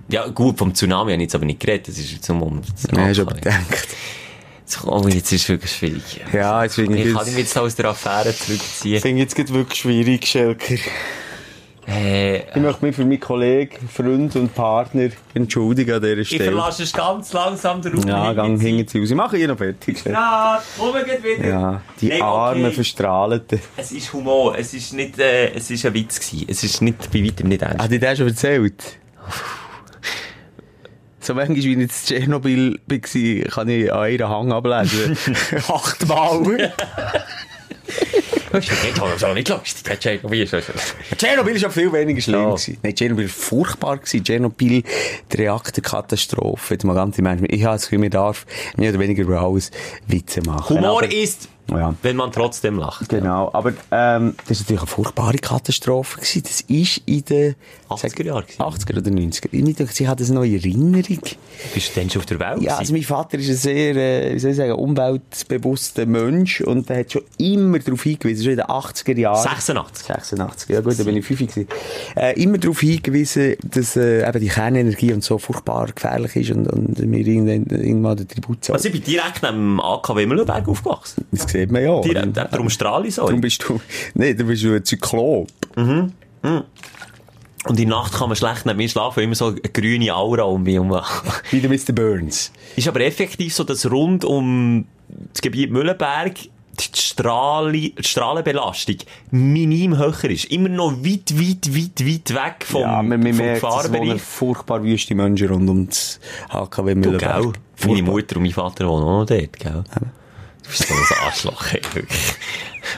Ja, 0.09 0.27
gut, 0.29 0.59
vom 0.59 0.75
Tsunami 0.75 1.13
habe 1.13 1.23
ich 1.23 1.27
jetzt 1.27 1.35
aber 1.35 1.45
nicht 1.47 1.61
geredet. 1.61 1.89
Das 1.89 1.99
ist 1.99 2.13
jetzt 2.13 2.29
nur 2.29 2.43
um 2.43 2.61
das 2.61 2.83
Ja, 2.93 3.07
hast 3.07 3.17
du 3.19 3.23
aber 3.23 3.35
gedacht. 3.35 3.89
Jetzt, 4.61 4.85
oh, 4.87 5.07
jetzt 5.09 5.33
ist 5.33 5.43
es 5.43 5.49
wirklich 5.49 5.73
schwierig. 5.73 6.21
Ja, 6.33 6.63
jetzt 6.65 6.75
finde 6.77 6.99
ich, 6.99 7.07
Ich 7.07 7.13
kann 7.13 7.25
jetzt- 7.25 7.35
mich 7.35 7.45
jetzt 7.45 7.59
aus 7.59 7.75
der 7.75 7.87
Affäre 7.87 8.35
zurückziehen. 8.35 9.01
finde 9.01 9.17
ich 9.19 9.25
jetzt 9.25 9.37
gerade 9.37 9.53
wirklich 9.55 9.79
schwierig, 9.81 10.27
Schelker. 10.27 10.75
Äh, 11.87 12.39
Ich 12.49 12.57
möchte 12.57 12.83
mich 12.85 12.97
für 12.97 13.05
meinen 13.05 13.21
Kollegen, 13.21 13.77
Freund 13.93 14.35
und 14.37 14.55
Partner 14.55 15.11
entschuldigen 15.35 15.93
an 15.95 16.01
dieser 16.01 16.17
ich 16.19 16.29
Stelle. 16.29 16.45
verlasse 16.45 16.83
es 16.85 16.93
ganz 16.95 17.31
langsam 17.35 17.83
den 17.83 17.93
Raum. 17.99 18.09
Ja, 18.09 18.33
gang 18.33 18.59
hinten 18.59 18.89
zu 18.89 18.99
Hause. 19.01 19.13
Ich 19.13 19.17
mache 19.17 19.37
hier 19.37 19.49
noch 19.49 19.59
fertig. 19.59 20.03
Ja, 20.07 20.63
komm 20.79 20.95
geht 21.05 21.23
wieder. 21.23 21.47
Ja, 21.47 21.83
die 22.01 22.09
Nein, 22.09 22.23
armen, 22.23 22.65
okay. 22.65 22.75
Verstrahlten. 22.75 23.61
Es 23.77 23.93
ist 23.93 24.11
Humor. 24.15 24.57
Es 24.59 24.73
ist 24.73 24.95
nicht, 24.95 25.19
äh, 25.19 25.53
es 25.53 25.71
ist 25.71 25.85
ein 25.85 25.93
Witz 25.93 26.19
gewesen. 26.21 26.47
Es 26.49 26.65
ist 26.65 26.81
nicht, 26.81 27.11
bei 27.13 27.23
weitem 27.23 27.49
nicht 27.49 27.61
ernst. 27.61 27.83
Hat 27.85 27.93
ich 27.93 28.01
das 28.01 28.17
schon 28.17 28.29
erzählt? 28.29 28.83
So 31.21 31.33
manchmal, 31.33 31.57
wie 31.57 31.73
ich 31.73 31.79
in 31.79 31.89
Tschernobyl 31.89 32.79
war, 32.87 32.99
kann 33.51 33.69
ich 33.69 33.93
an 33.93 34.11
ihren 34.11 34.29
Hang 34.29 34.53
ablesen. 34.53 35.17
Achtmal. 35.69 36.73
Das 38.53 38.69
ist 39.17 39.25
auch 39.25 39.35
nicht 39.35 39.49
lustig. 39.49 39.99
Tschernobyl 40.01 40.43
ist 40.43 40.55
Tschernobyl 41.17 41.63
war 41.63 41.71
viel 41.71 41.93
weniger 41.93 42.21
schlimm. 42.21 42.41
Ja. 42.43 42.51
gewesen. 42.51 42.77
Nein, 42.83 42.95
Tschernobyl 42.95 43.25
war 43.25 43.33
furchtbar. 43.35 43.97
gewesen. 43.97 44.23
Tschernobyl, 44.23 44.83
die 45.33 45.37
Reaktorkatastrophe. 45.37 46.75
Jetzt 46.75 46.85
mal 46.85 46.95
ganz 46.95 47.19
im 47.19 47.27
Ernst. 47.27 47.45
Ich 47.49 47.65
habe 47.65 47.77
das 47.77 47.85
Gefühl, 47.85 48.01
man 48.01 48.11
darf 48.11 48.47
mehr 48.77 48.91
oder 48.91 49.01
weniger 49.01 49.23
über 49.23 49.41
alles 49.41 49.71
Witze 50.07 50.43
machen. 50.43 50.77
Humor 50.77 51.05
ist, 51.05 51.49
Ja. 51.71 51.95
wenn 52.03 52.17
man 52.17 52.31
trotzdem 52.31 52.79
lacht. 52.79 53.09
Genau, 53.09 53.51
aber 53.53 53.71
ähm, 53.91 54.35
das 54.47 54.59
war 54.59 54.63
natürlich 54.63 54.81
eine 54.81 54.87
furchtbare 54.87 55.39
Katastrophe. 55.39 56.21
Gewesen. 56.21 56.43
Das 56.43 56.61
ist 56.63 57.03
in 57.07 57.25
den 57.25 57.55
80er 57.89 58.25
Jahren 58.25 58.45
gewesen. 58.47 58.63
80er 58.63 58.99
oder 58.99 59.11
90er. 59.11 59.49
Ich 59.51 59.77
denke, 59.77 59.93
sie 59.93 60.09
hat 60.09 60.21
das 60.21 60.31
noch 60.31 60.43
in 60.43 60.55
Erinnerung. 60.55 61.21
Bist 61.73 61.91
du 61.97 62.01
denn 62.01 62.11
schon 62.11 62.21
auf 62.21 62.27
der 62.27 62.39
Welt? 62.41 62.63
Ja, 62.63 62.77
also 62.77 62.93
mein 62.93 63.03
Vater 63.03 63.39
ist 63.39 63.49
ein 63.49 63.57
sehr, 63.57 63.97
äh, 63.97 64.35
wie 64.35 64.39
soll 64.39 64.51
ich 64.51 64.57
sagen, 64.57 64.73
umweltbewusster 64.73 66.07
Mensch 66.07 66.61
und 66.61 66.89
der 66.89 67.01
hat 67.01 67.13
schon 67.13 67.23
immer 67.39 67.79
darauf 67.79 68.03
hingewiesen, 68.03 68.45
schon 68.45 68.53
in 68.53 68.59
den 68.59 68.67
80er 68.67 69.19
Jahren. 69.19 69.43
86. 69.43 70.07
86, 70.07 70.69
ja 70.71 70.81
gut, 70.81 70.99
da 70.99 71.05
bin 71.05 71.17
ich 71.17 71.25
5 71.25 71.41
gewesen. 71.41 71.69
Äh, 72.17 72.41
immer 72.43 72.59
darauf 72.59 72.81
hingewiesen, 72.81 73.57
dass 73.63 73.97
äh, 73.97 74.29
eben 74.29 74.41
die 74.41 74.49
Kernenergie 74.49 75.13
und 75.13 75.25
so 75.25 75.39
furchtbar 75.39 75.87
gefährlich 75.93 76.37
ist 76.37 76.51
und, 76.51 76.67
und 76.69 76.99
wir 76.99 77.27
irgendwann, 77.27 77.67
irgendwann 77.67 78.17
den 78.17 78.29
Tribut 78.29 78.65
zahlen. 78.65 78.77
Also 78.77 78.89
ich 78.89 78.93
bin 78.93 79.05
direkt 79.05 79.43
neben 79.43 79.55
dem 79.57 79.81
AKW 79.81 80.27
Mühlenberg 80.27 80.69
aufgewachsen. 80.69 81.25
Das 81.31 81.47
sieht 81.55 81.71
man 81.73 81.83
ja. 81.83 81.91
Und- 81.93 82.37
darum 82.37 82.69
strahle 82.71 83.09
ich 83.09 83.15
so. 83.15 83.25
Darum 83.27 83.41
bist 83.41 83.65
du, 83.67 83.81
nee, 84.15 84.35
du 84.35 84.45
bist 84.45 84.63
du 84.63 84.75
ein 84.75 84.85
Zyklop. 84.85 85.49
Und 87.67 87.81
in 87.81 87.89
der 87.89 87.97
Nacht 87.97 88.13
kann 88.13 88.29
man 88.29 88.37
schlecht 88.37 88.67
neben 88.67 88.77
mir 88.77 88.89
schlafen, 88.89 89.17
weil 89.17 89.25
immer 89.25 89.35
so 89.35 89.47
eine 89.47 89.61
grüne 89.61 90.15
Aura 90.15 90.43
um 90.43 90.63
mich 90.65 90.75
herum. 90.75 90.91
Wie 91.51 91.61
der 91.61 91.71
Mr. 91.71 91.93
Burns. 91.95 92.53
Ist 92.77 92.89
aber 92.89 93.01
effektiv 93.01 93.55
so, 93.55 93.65
dass 93.65 93.91
rund 93.91 94.25
um 94.27 94.85
das 95.33 95.41
Gebiet 95.41 95.71
Mühlenberg 95.71 96.35
die, 96.37 96.99
Strahle, 97.01 97.73
die 97.73 97.95
Strahlenbelastung 98.01 98.97
minim 99.31 99.97
höher 99.97 100.25
ist. 100.25 100.47
Immer 100.47 100.69
noch 100.69 100.93
weit, 101.05 101.33
weit, 101.39 101.75
weit, 101.75 102.07
weit 102.07 102.35
weg 102.35 102.67
vom, 102.67 102.81
ja, 102.83 103.01
man, 103.03 103.21
man 103.21 103.33
vom 103.33 103.47
Gefahrbereich. 103.47 104.21
furchtbar 104.21 104.83
wüste 104.83 105.15
Menschen 105.15 105.49
rund 105.49 105.71
um 105.71 105.87
das 105.89 106.21
HKW 106.51 106.95
Du, 106.95 107.01
Mühlenberg. 107.01 107.43
gell? 107.43 107.53
Meine. 107.87 108.03
Mutter 108.03 108.37
und 108.37 108.43
mein 108.43 108.53
Vater 108.53 108.87
wohnen 108.89 109.05
auch 109.05 109.21
noch 109.21 109.27
dort, 109.27 109.59
gell? 109.59 109.85
Du 109.95 110.01
bist 110.69 110.87
so 110.87 110.95
ein 110.95 111.21
Arschloch, 111.27 111.73
ey, 111.73 111.83
wirklich. 111.93 112.35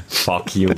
Fuck 0.09 0.57
you. 0.57 0.71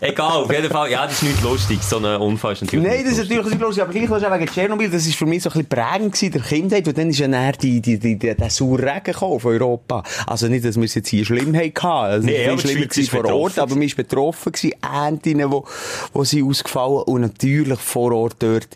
Egal, 0.00 0.42
auf 0.42 0.50
jeden 0.50 0.70
Fall, 0.70 0.90
ja, 0.90 1.06
das 1.06 1.14
ist 1.14 1.22
nicht 1.22 1.42
lustig. 1.42 1.82
So 1.82 1.98
ein 1.98 2.04
Unfall 2.20 2.52
ist 2.52 2.62
natürlich 2.62 2.86
Nein, 2.86 3.04
das 3.04 3.12
ist 3.14 3.28
natürlich 3.30 3.46
nicht 3.46 3.60
lustig, 3.60 3.82
aber 3.82 3.92
gleich 3.92 4.10
was 4.10 4.22
wegen 4.22 4.46
Tschernobyl, 4.46 4.90
das 4.90 5.06
ist 5.06 5.16
für 5.16 5.26
mich 5.26 5.42
so 5.42 5.50
ein 5.50 5.52
bisschen 5.52 5.68
prägend 5.68 6.12
gewesen, 6.12 6.32
der 6.32 6.42
Kindheit, 6.42 6.86
weil 6.86 6.92
dann 6.92 7.10
ist 7.10 7.18
ja 7.18 7.28
näher 7.28 7.52
die, 7.52 7.80
die, 7.80 7.98
die, 7.98 8.18
die, 8.18 8.34
der 8.34 8.50
saure 8.50 8.82
Regen 8.82 9.04
gekommen 9.04 9.40
von 9.40 9.52
Europa. 9.52 10.02
Also 10.26 10.48
nicht, 10.48 10.64
dass 10.64 10.76
wir 10.76 10.84
es 10.84 10.94
jetzt 10.94 11.08
hier 11.08 11.24
schlimm 11.24 11.54
hatten, 11.56 11.86
also 11.86 12.26
Nee, 12.26 12.32
nee, 12.32 12.48
aber 12.48 12.56
die 12.56 12.68
schlimmer 12.68 12.86
gewesen 12.86 13.10
vor 13.10 13.24
Ort, 13.26 13.58
aber 13.58 13.74
man 13.74 13.82
ist 13.82 13.96
betroffen 13.96 14.52
Ernten, 14.80 15.50
wo, 15.50 15.64
wo 16.12 16.24
sie 16.24 16.42
ausgefallen 16.42 17.02
und 17.06 17.20
natürlich 17.20 17.78
vor 17.78 18.12
Ort 18.12 18.36
dort 18.38 18.68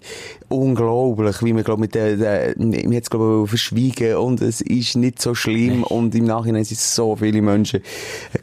unglaublich, 0.49 1.43
wie 1.43 1.53
man, 1.53 1.63
glaub, 1.63 1.79
mit 1.79 1.95
der, 1.95 2.17
der, 2.17 2.55
man 2.57 2.95
hat 2.95 3.03
es, 3.03 3.11
glaub 3.11 3.45
ich, 3.45 3.51
verschwiegen 3.51 4.17
und 4.17 4.41
es 4.41 4.61
ist 4.61 4.97
nicht 4.97 5.21
so 5.21 5.35
schlimm 5.35 5.83
und 5.85 6.15
im 6.15 6.25
Nachhinein 6.25 6.65
sind 6.65 6.81
so 6.81 7.17
viele 7.17 7.43
Menschen 7.43 7.83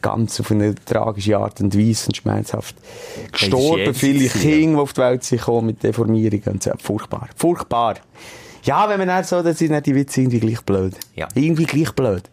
ganz 0.01 0.39
auf 0.39 0.51
eine 0.51 0.75
tragische 0.75 1.34
Art 1.39 1.61
und 1.61 1.77
Weise 1.77 2.07
und 2.07 2.17
schmerzhaft 2.17 2.75
gestorben, 3.31 3.93
viele. 3.93 4.27
Kinder, 4.29 4.75
die 4.75 4.81
auf 4.81 4.93
die 4.93 5.01
Welt 5.01 5.23
sind 5.23 5.39
gekommen 5.39 5.67
mit 5.67 5.83
Deformierungen 5.83 6.47
und 6.47 6.63
so. 6.63 6.71
Furchtbar. 6.79 7.29
Furchtbar. 7.35 7.95
Ja, 8.65 8.89
wenn 8.89 8.97
man 8.97 9.07
dann 9.07 9.23
so, 9.23 9.43
dann 9.43 9.53
sind 9.53 9.85
die 9.85 9.93
Witze 9.93 10.21
irgendwie 10.21 10.39
gleich 10.39 10.61
blöd. 10.61 10.95
Ja. 11.15 11.27
Irgendwie 11.35 11.65
gleich 11.65 11.91
blöd. 11.91 12.23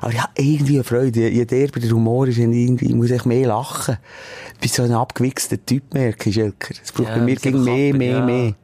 Aber 0.00 0.12
ja, 0.12 0.28
irgendwie 0.36 0.74
eine 0.74 0.84
Freude. 0.84 1.28
Je 1.28 1.44
derber 1.44 1.80
der 1.80 1.90
Humor 1.90 2.28
ist, 2.28 2.38
irgendwie, 2.38 2.86
ich 2.86 2.94
muss 2.94 3.10
echt 3.10 3.26
mehr 3.26 3.48
lachen. 3.48 3.96
Du 4.54 4.60
bist 4.60 4.74
so 4.76 4.84
ein 4.84 4.92
abgewichster 4.92 5.64
Typ, 5.66 5.92
merke 5.92 6.30
ich, 6.30 6.38
Elker. 6.38 6.74
Es 6.80 6.92
braucht 6.92 7.08
Ja, 7.08 7.16
bei 7.16 7.22
mir 7.22 7.34
ging 7.34 7.64
mehr, 7.64 7.92
mehr, 7.92 8.12
ja. 8.12 8.24
mehr. 8.24 8.54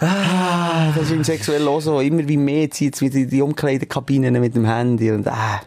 Ah, 0.00 0.92
das 0.94 1.06
ist 1.06 1.12
im 1.12 1.24
sexuell 1.24 1.66
auch 1.66 1.80
so. 1.80 1.98
Immer 1.98 2.28
wie 2.28 2.36
mehr 2.36 2.70
zieht 2.70 2.94
es 2.94 3.00
wieder 3.00 3.16
in 3.16 3.30
die 3.30 3.42
Umkleidekabinen 3.42 4.40
mit 4.40 4.54
dem 4.54 4.66
Handy 4.66 5.10
und, 5.10 5.26
ah. 5.26 5.60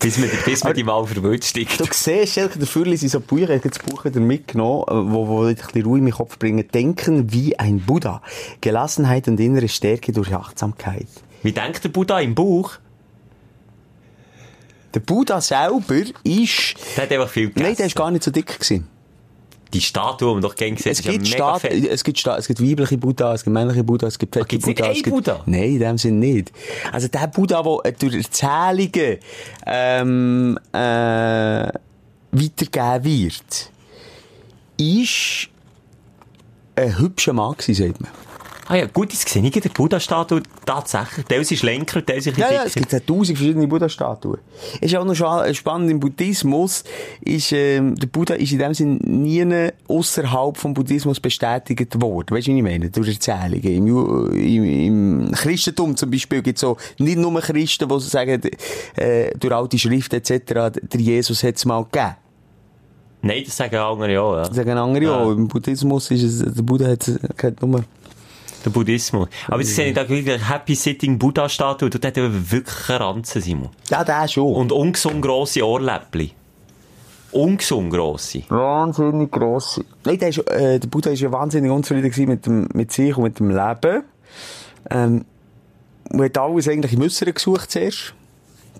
Bis 0.00 0.16
man, 0.18 0.30
bis 0.46 0.64
man 0.64 0.74
die 0.74 0.82
mal 0.82 1.04
verwünscht. 1.06 1.56
Du 1.56 1.84
siehst, 1.90 2.32
Schelke, 2.34 2.58
der 2.58 2.66
Fürli 2.66 2.96
sind 2.96 3.10
so 3.10 3.20
Bücher, 3.20 3.50
ich 3.50 3.60
habe 3.62 3.68
das 3.68 3.78
Buch 3.78 4.04
wieder 4.04 4.20
mitgenommen, 4.20 4.84
äh, 4.88 5.12
wo, 5.12 5.28
wo 5.28 5.42
ein 5.44 5.54
bisschen 5.54 5.82
Ruhe 5.84 5.98
in 5.98 6.04
meinen 6.04 6.14
Kopf 6.14 6.38
bringen. 6.38 6.66
Denken 6.72 7.30
wie 7.32 7.58
ein 7.58 7.80
Buddha. 7.80 8.22
Gelassenheit 8.62 9.28
und 9.28 9.38
innere 9.38 9.68
Stärke 9.68 10.12
durch 10.12 10.34
Achtsamkeit. 10.34 11.06
Wie 11.42 11.52
denkt 11.52 11.84
der 11.84 11.90
Buddha 11.90 12.18
im 12.20 12.34
Bauch? 12.34 12.72
Der 14.94 15.00
Buddha 15.00 15.40
selber 15.40 16.02
ist, 16.24 16.74
Der 16.96 17.04
hat 17.04 17.12
einfach 17.12 17.28
viel 17.28 17.48
gegessen. 17.48 17.62
nein, 17.66 17.76
der 17.76 17.86
ist 17.86 17.94
gar 17.96 18.10
nicht 18.10 18.24
so 18.24 18.30
dick 18.30 18.58
gewesen. 18.58 18.88
Die 19.72 19.80
Statue, 19.80 20.28
die 20.28 20.34
man 20.34 20.42
doch 20.42 20.56
gern 20.56 20.76
sieht, 20.76 20.86
Es 20.86 21.04
ja 21.04 21.12
gibt, 21.12 21.28
fett. 21.28 21.72
es, 21.84 22.02
gibt 22.02 22.18
Sta 22.18 22.36
es 22.36 22.48
gibt 22.48 22.60
weibliche 22.60 22.98
Buddha, 22.98 23.34
es 23.34 23.44
gibt 23.44 23.54
männliche 23.54 23.84
Buddha, 23.84 24.08
es 24.08 24.18
gibt 24.18 24.34
fette 24.34 24.54
nicht 24.56 24.64
Buddha. 24.64 24.84
einen 24.84 24.96
es 24.96 25.02
gibt, 25.02 25.14
Buddha? 25.14 25.42
Nein, 25.46 25.62
in 25.62 25.78
dem 25.78 25.98
Sinne 25.98 26.18
nicht. 26.18 26.52
Also 26.92 27.08
der 27.08 27.26
Buddha, 27.28 27.62
der 27.62 27.92
durch 27.92 28.14
Erzählungen 28.14 29.18
ähm, 29.66 30.58
äh, 30.72 31.68
weitergegeben 32.32 33.04
wird, 33.04 33.70
ist 34.76 35.48
ein 36.76 36.98
hübscher 36.98 37.32
Mann 37.32 37.56
gewesen, 37.56 37.86
sagt 37.88 38.00
man. 38.00 38.10
Ah 38.72 38.76
ja, 38.76 38.86
gut, 38.86 39.12
das 39.12 39.22
sehe 39.22 39.42
ich 39.44 39.56
in 39.56 39.62
der 39.62 39.68
Buddha-Statue 39.70 40.42
tatsächlich. 40.64 41.26
Teils 41.26 41.50
ist 41.50 41.64
lenker, 41.64 42.06
teils 42.06 42.28
ist 42.28 42.38
Ja, 42.38 42.52
ja, 42.52 42.62
es 42.64 42.74
gibt 42.74 42.92
ja 42.92 43.00
tausend 43.00 43.36
verschiedene 43.36 43.66
Buddha-Statuen. 43.66 44.38
Ist 44.80 44.94
auch 44.94 45.04
noch 45.04 45.16
spannend, 45.52 45.90
im 45.90 45.98
Buddhismus 45.98 46.84
ist, 47.20 47.50
ähm, 47.50 47.96
der 47.96 48.06
Buddha 48.06 48.34
ist 48.34 48.52
in 48.52 48.60
dem 48.60 48.72
Sinne 48.72 48.94
nie 49.04 49.70
außerhalb 49.88 50.56
vom 50.56 50.72
Buddhismus 50.72 51.18
bestätigt 51.18 52.00
worden. 52.00 52.36
Weißt 52.36 52.46
du, 52.46 52.52
was 52.52 52.56
ich 52.58 52.62
meine? 52.62 52.90
Durch 52.90 53.08
Erzählungen. 53.08 53.64
Im, 53.64 53.86
Ju- 53.86 54.28
im, 54.34 54.64
Im 55.26 55.32
Christentum 55.32 55.96
zum 55.96 56.08
Beispiel 56.08 56.40
gibt 56.40 56.58
es 56.58 56.60
so, 56.60 56.76
nicht 56.98 57.18
nur 57.18 57.40
Christen, 57.40 57.88
die 57.88 58.00
sagen, 58.00 58.40
äh, 58.94 59.32
durch 59.36 59.52
alte 59.52 59.78
Schriften 59.78 60.14
etc., 60.14 60.44
der 60.80 61.00
Jesus 61.00 61.42
hat 61.42 61.56
es 61.56 61.64
mal 61.64 61.82
gegeben. 61.90 62.14
Nein, 63.22 63.42
das 63.44 63.56
sagen 63.56 63.74
andere 63.76 64.20
auch, 64.20 64.36
ja. 64.36 64.42
Das 64.46 64.54
sagen 64.54 64.78
andere 64.78 65.04
Ja. 65.04 65.16
auch. 65.18 65.32
Im 65.32 65.48
Buddhismus 65.48 66.08
ist 66.12 66.22
es, 66.22 66.54
der 66.54 66.62
Buddha 66.62 66.86
hat, 66.88 67.10
hat 67.42 67.60
nur, 67.60 67.84
Der 68.64 68.70
Buddhismus. 68.70 69.28
Aber 69.48 69.60
jetzt 69.60 69.74
sehe 69.74 69.88
ich 69.88 69.94
da 69.94 70.08
wirklich 70.08 70.48
Happy 70.48 70.74
Sitting 70.74 71.18
Buddha-Statue. 71.18 71.88
Dort 71.88 72.04
hat 72.04 72.16
er 72.16 72.50
wirklich 72.50 72.90
einen 72.90 72.98
Ranzen, 72.98 73.40
Simon. 73.40 73.70
ja, 73.88 74.04
der 74.04 74.28
schon. 74.28 74.52
Und 74.52 74.72
ungesund 74.72 75.22
grosse 75.22 75.66
Ohrläppli. 75.66 76.32
Ungesund 77.32 77.92
grosse. 77.92 78.42
Wahnsinnig 78.48 79.30
grosse. 79.30 79.84
Nein, 80.04 80.18
der, 80.18 80.28
ist, 80.28 80.38
äh, 80.50 80.80
der 80.80 80.88
Buddha 80.88 81.10
ist 81.10 81.20
ja 81.20 81.30
wahnsinnig 81.32 81.70
unzufrieden 81.70 82.10
gewesen 82.10 82.28
mit, 82.28 82.46
dem, 82.46 82.68
mit 82.74 82.92
sich 82.92 83.16
und 83.16 83.22
mit 83.22 83.38
dem 83.38 83.50
Leben. 83.50 84.02
Ähm, 84.90 85.24
und 86.10 86.22
hat 86.22 86.38
alles 86.38 86.68
eigentlich 86.68 86.92
im 86.92 87.02
Äußeren 87.02 87.32
gesucht 87.32 87.70
zuerst. 87.70 88.14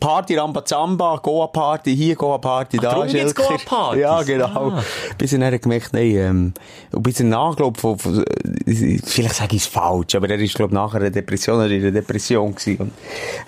Party 0.00 0.34
Rambazamba, 0.36 1.20
Goa-Party 1.22 1.94
hier, 1.94 2.16
Goa-Party 2.16 2.78
da. 2.78 2.90
darum 2.90 3.06
gibt's 3.06 3.34
Schelker. 3.34 3.42
Goa-Partys? 3.42 4.00
Ja, 4.00 4.22
genau. 4.22 4.70
Ah. 4.70 4.82
Bis 5.18 5.32
er 5.34 5.38
dann 5.38 5.60
gemerkt, 5.60 5.92
nein, 5.92 6.16
ähm, 6.16 6.54
und 6.92 7.02
bis 7.02 7.20
er 7.20 7.26
nachglaub, 7.26 7.76
von, 7.76 7.98
von, 7.98 8.24
vielleicht 8.66 9.34
sage 9.34 9.56
ich 9.56 9.62
es 9.62 9.68
falsch, 9.68 10.14
aber 10.14 10.30
er 10.30 10.38
ist, 10.38 10.54
glaub 10.54 10.72
nach 10.72 10.94
einer 10.94 11.10
Depression, 11.10 11.60
er 11.60 11.66
war 11.66 11.70
in 11.70 11.82
einer 11.82 11.92
Depression 11.92 12.54
gewesen 12.54 12.78
und 12.78 12.92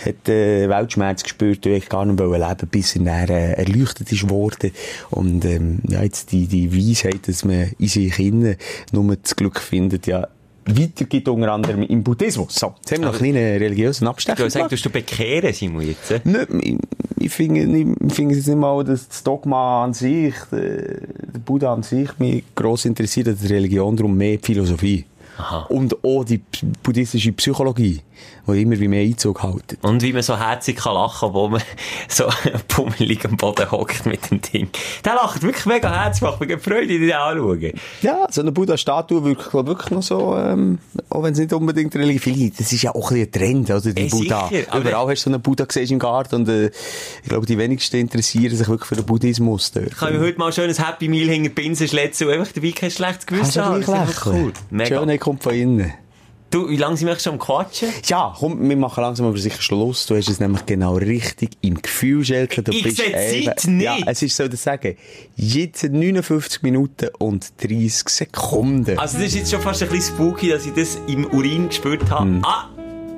hat, 0.05 0.29
äh, 0.29 0.69
Weltschmerz 0.69 1.23
gespürt, 1.23 1.65
und 1.67 1.73
ich 1.73 1.89
gar 1.89 2.05
nicht 2.05 2.19
wollen 2.19 2.41
leben, 2.41 2.69
bis 2.71 2.97
er 2.97 3.05
dann, 3.05 3.29
äh, 3.29 3.53
erleuchtet 3.55 4.13
ist 4.13 4.29
worden. 4.29 4.73
Und, 5.11 5.45
ähm, 5.47 5.81
ja, 5.89 6.03
jetzt 6.03 6.33
die, 6.33 6.47
die 6.47 6.73
Weisheit, 6.77 7.27
dass 7.27 7.45
man 7.45 7.73
in 7.79 7.89
sich 7.89 8.19
innen 8.19 8.57
nur 8.93 9.17
das 9.17 9.35
Glück 9.37 9.59
findet, 9.59 10.07
ja, 10.07 10.29
weitergibt 10.67 11.29
unter 11.29 11.53
anderem 11.53 11.83
im 11.83 12.03
Buddhismus. 12.03 12.55
So, 12.55 12.75
jetzt 12.79 12.93
haben 12.93 13.01
wir 13.01 13.07
noch 13.07 13.21
einen 13.21 13.33
kleinen 13.33 13.59
religiösen 13.59 14.07
Abstecher 14.07 14.39
würde 14.39 14.51
sagen, 14.51 14.69
gemacht. 14.69 14.85
du 14.85 14.89
du 14.89 14.93
bekehren, 14.93 15.53
Simon, 15.53 15.83
jetzt. 15.83 16.11
äh? 16.11 16.21
Nicht, 16.25 16.49
ich, 16.63 16.79
ich 17.19 17.33
finde, 17.33 17.61
ich, 17.61 18.15
finde 18.15 18.37
es 18.37 18.47
nicht 18.47 18.57
mal, 18.57 18.85
dass 18.85 19.09
das 19.09 19.23
Dogma 19.23 19.85
an 19.85 19.95
sich, 19.95 20.35
der, 20.51 21.01
der 21.01 21.41
Buddha 21.45 21.73
an 21.73 21.83
sich, 21.83 22.19
mich 22.19 22.45
gross 22.55 22.85
interessiert, 22.85 23.29
als 23.29 23.49
Religion, 23.49 23.97
darum 23.97 24.17
mehr 24.17 24.37
die 24.37 24.45
Philosophie. 24.45 25.05
Aha. 25.39 25.67
Und 25.69 26.05
auch 26.05 26.25
die 26.25 26.41
buddhistische 26.83 27.33
Psychologie, 27.33 28.01
die 28.47 28.63
immer 28.63 28.79
wie 28.81 28.89
mehr 28.89 29.03
Einzug 29.03 29.43
halten. 29.43 29.77
Und 29.83 30.03
wie 30.03 30.13
man 30.13 30.23
so 30.23 30.37
herzig 30.39 30.77
kann 30.77 30.95
lachen, 30.95 31.33
wo 31.33 31.49
man 31.49 31.63
so 32.09 32.25
pummelig 32.69 33.25
am 33.25 33.37
Boden 33.37 33.71
hockt 33.71 34.07
mit 34.07 34.31
dem 34.31 34.41
Ding. 34.43 34.69
Der 35.05 35.15
lacht 35.15 35.43
wirklich 35.43 35.67
mega 35.67 35.91
herzig, 36.05 36.23
macht 36.23 36.41
mir 36.41 36.59
Freude, 36.59 36.99
den 36.99 37.13
anschauen. 37.13 37.73
Ja, 38.03 38.27
so 38.31 38.41
eine 38.41 38.53
Buddha-Statue 38.53 39.25
wirkt, 39.25 39.51
glaub, 39.51 39.67
wirklich 39.67 39.91
noch 39.91 40.03
so, 40.03 40.37
ähm, 40.37 40.79
auch 41.09 41.23
wenn 41.23 41.33
es 41.35 41.39
nicht 41.39 41.53
unbedingt 41.53 41.95
Religion 41.95 42.21
Vielleicht, 42.35 42.61
das 42.61 42.73
ist 42.73 42.83
ja 42.83 42.95
auch 42.95 43.11
ein, 43.11 43.19
ein 43.23 43.31
Trend, 43.33 43.71
oder, 43.71 43.81
die 43.81 44.03
Eh, 44.03 44.09
Buddha. 44.09 44.49
sicher, 44.49 44.65
aber- 44.71 44.81
Überall 44.81 45.07
hast 45.09 45.25
du 45.27 45.31
so 45.31 45.35
einen 45.35 45.43
Buddha 45.43 45.65
gesehen 45.65 45.89
im 45.91 45.99
Garten 45.99 46.35
und, 46.37 46.49
äh, 46.49 46.67
ich 47.23 47.29
glaube, 47.29 47.47
die 47.47 47.59
wenigsten 47.59 47.97
interessieren 47.99 48.57
sich 48.57 48.69
wirklich 48.69 48.87
für 48.89 48.97
den 48.97 49.05
Buddhismus 49.07 49.71
dort. 49.73 49.87
Ich 49.89 49.97
kann 49.97 50.13
mir 50.13 50.21
heute 50.21 50.39
mal 50.39 50.53
schön 50.53 50.69
ein 50.71 50.77
Happy 50.77 51.09
Meal 51.09 51.29
hinter 51.29 51.49
die 51.49 51.55
Binsen 51.55 51.89
schletzen 51.89 52.27
und 52.29 52.35
einfach 52.35 52.53
dabei 52.53 52.71
kein 52.73 52.91
schlechtes 52.91 53.27
Gewissen 53.27 53.65
haben. 53.65 53.85
Das 53.85 54.11
ist 54.11 54.27
cool. 54.27 54.53
Mega. 54.71 54.99
Schönheit 55.01 55.21
kommt 55.21 55.43
von 55.43 55.55
innen. 55.55 55.93
Du, 56.53 56.69
wie 56.69 56.77
lange 56.77 56.99
sind 56.99 57.09
wir 57.09 57.19
schon 57.19 57.33
am 57.33 57.39
Quatschen? 57.39 57.89
Ja, 58.05 58.35
komm, 58.39 58.69
wir 58.69 58.77
machen 58.77 59.01
langsam 59.03 59.25
aber 59.27 59.39
sicher 59.39 59.63
Schluss. 59.63 60.05
Du 60.05 60.15
hast 60.17 60.29
es 60.29 60.39
nämlich 60.39 60.67
genau 60.67 60.97
richtig 60.97 61.53
im 61.63 61.81
Gefühl, 61.81 62.23
Schelke. 62.27 62.63
Du 62.63 62.73
Ich 62.73 62.83
bist 62.83 62.99
sehe 62.99 63.11
Zeit 63.55 63.67
nicht. 63.69 63.83
Ja, 63.85 63.97
es 64.05 64.21
ist 64.21 64.37
so, 64.37 64.47
das 64.47 64.63
sagen. 64.63 64.97
Jetzt 65.35 65.83
59 65.83 66.61
Minuten 66.63 67.09
und 67.19 67.55
30 67.63 68.07
Sekunden. 68.11 68.99
Also 68.99 69.17
das 69.17 69.29
ist 69.29 69.35
jetzt 69.37 69.51
schon 69.51 69.63
fast 69.63 69.83
ein 69.83 69.89
bisschen 69.89 70.15
spooky, 70.15 70.51
dass 70.51 70.67
ich 70.67 70.75
das 70.75 70.99
im 71.09 71.25
Urin 71.25 71.69
gespürt 71.69 72.11
habe. 72.11 72.41
Ah! 72.43 72.67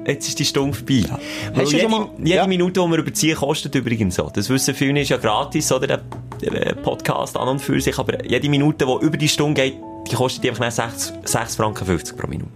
Jetzt 0.07 0.28
ist 0.28 0.39
die 0.39 0.45
Stunde 0.45 0.76
vorbei. 0.76 1.03
Hm. 1.03 1.57
Hast 1.57 1.72
jede, 1.72 1.89
mal- 1.89 2.11
jede 2.18 2.37
Ja. 2.37 2.47
Minute, 2.47 2.80
die 2.80 2.87
wir 2.89 2.99
überziehen, 2.99 3.37
kostet 3.37 3.74
übrigens 3.74 4.14
so. 4.14 4.30
Das 4.32 4.49
wissen 4.49 4.76
viele, 4.76 5.01
ist 5.01 5.09
ja 5.09 5.16
gratis, 5.16 5.72
oder? 5.72 5.89
Der, 5.89 6.01
der 6.41 6.74
Podcast 6.76 7.37
an 7.37 7.49
und 7.49 7.59
für 7.59 7.80
sich. 7.80 7.99
Aber 7.99 8.24
jede 8.24 8.49
Minute, 8.49 8.87
die 8.87 9.05
über 9.07 9.16
die 9.16 9.28
Stunde 9.28 9.61
geht, 9.61 9.74
die 10.09 10.14
kostet 10.14 10.47
einfach 10.47 10.70
6, 10.70 11.14
6 11.24 11.57
Franken 11.57 11.85
50 11.85 12.16
pro 12.16 12.28
Minute. 12.28 12.49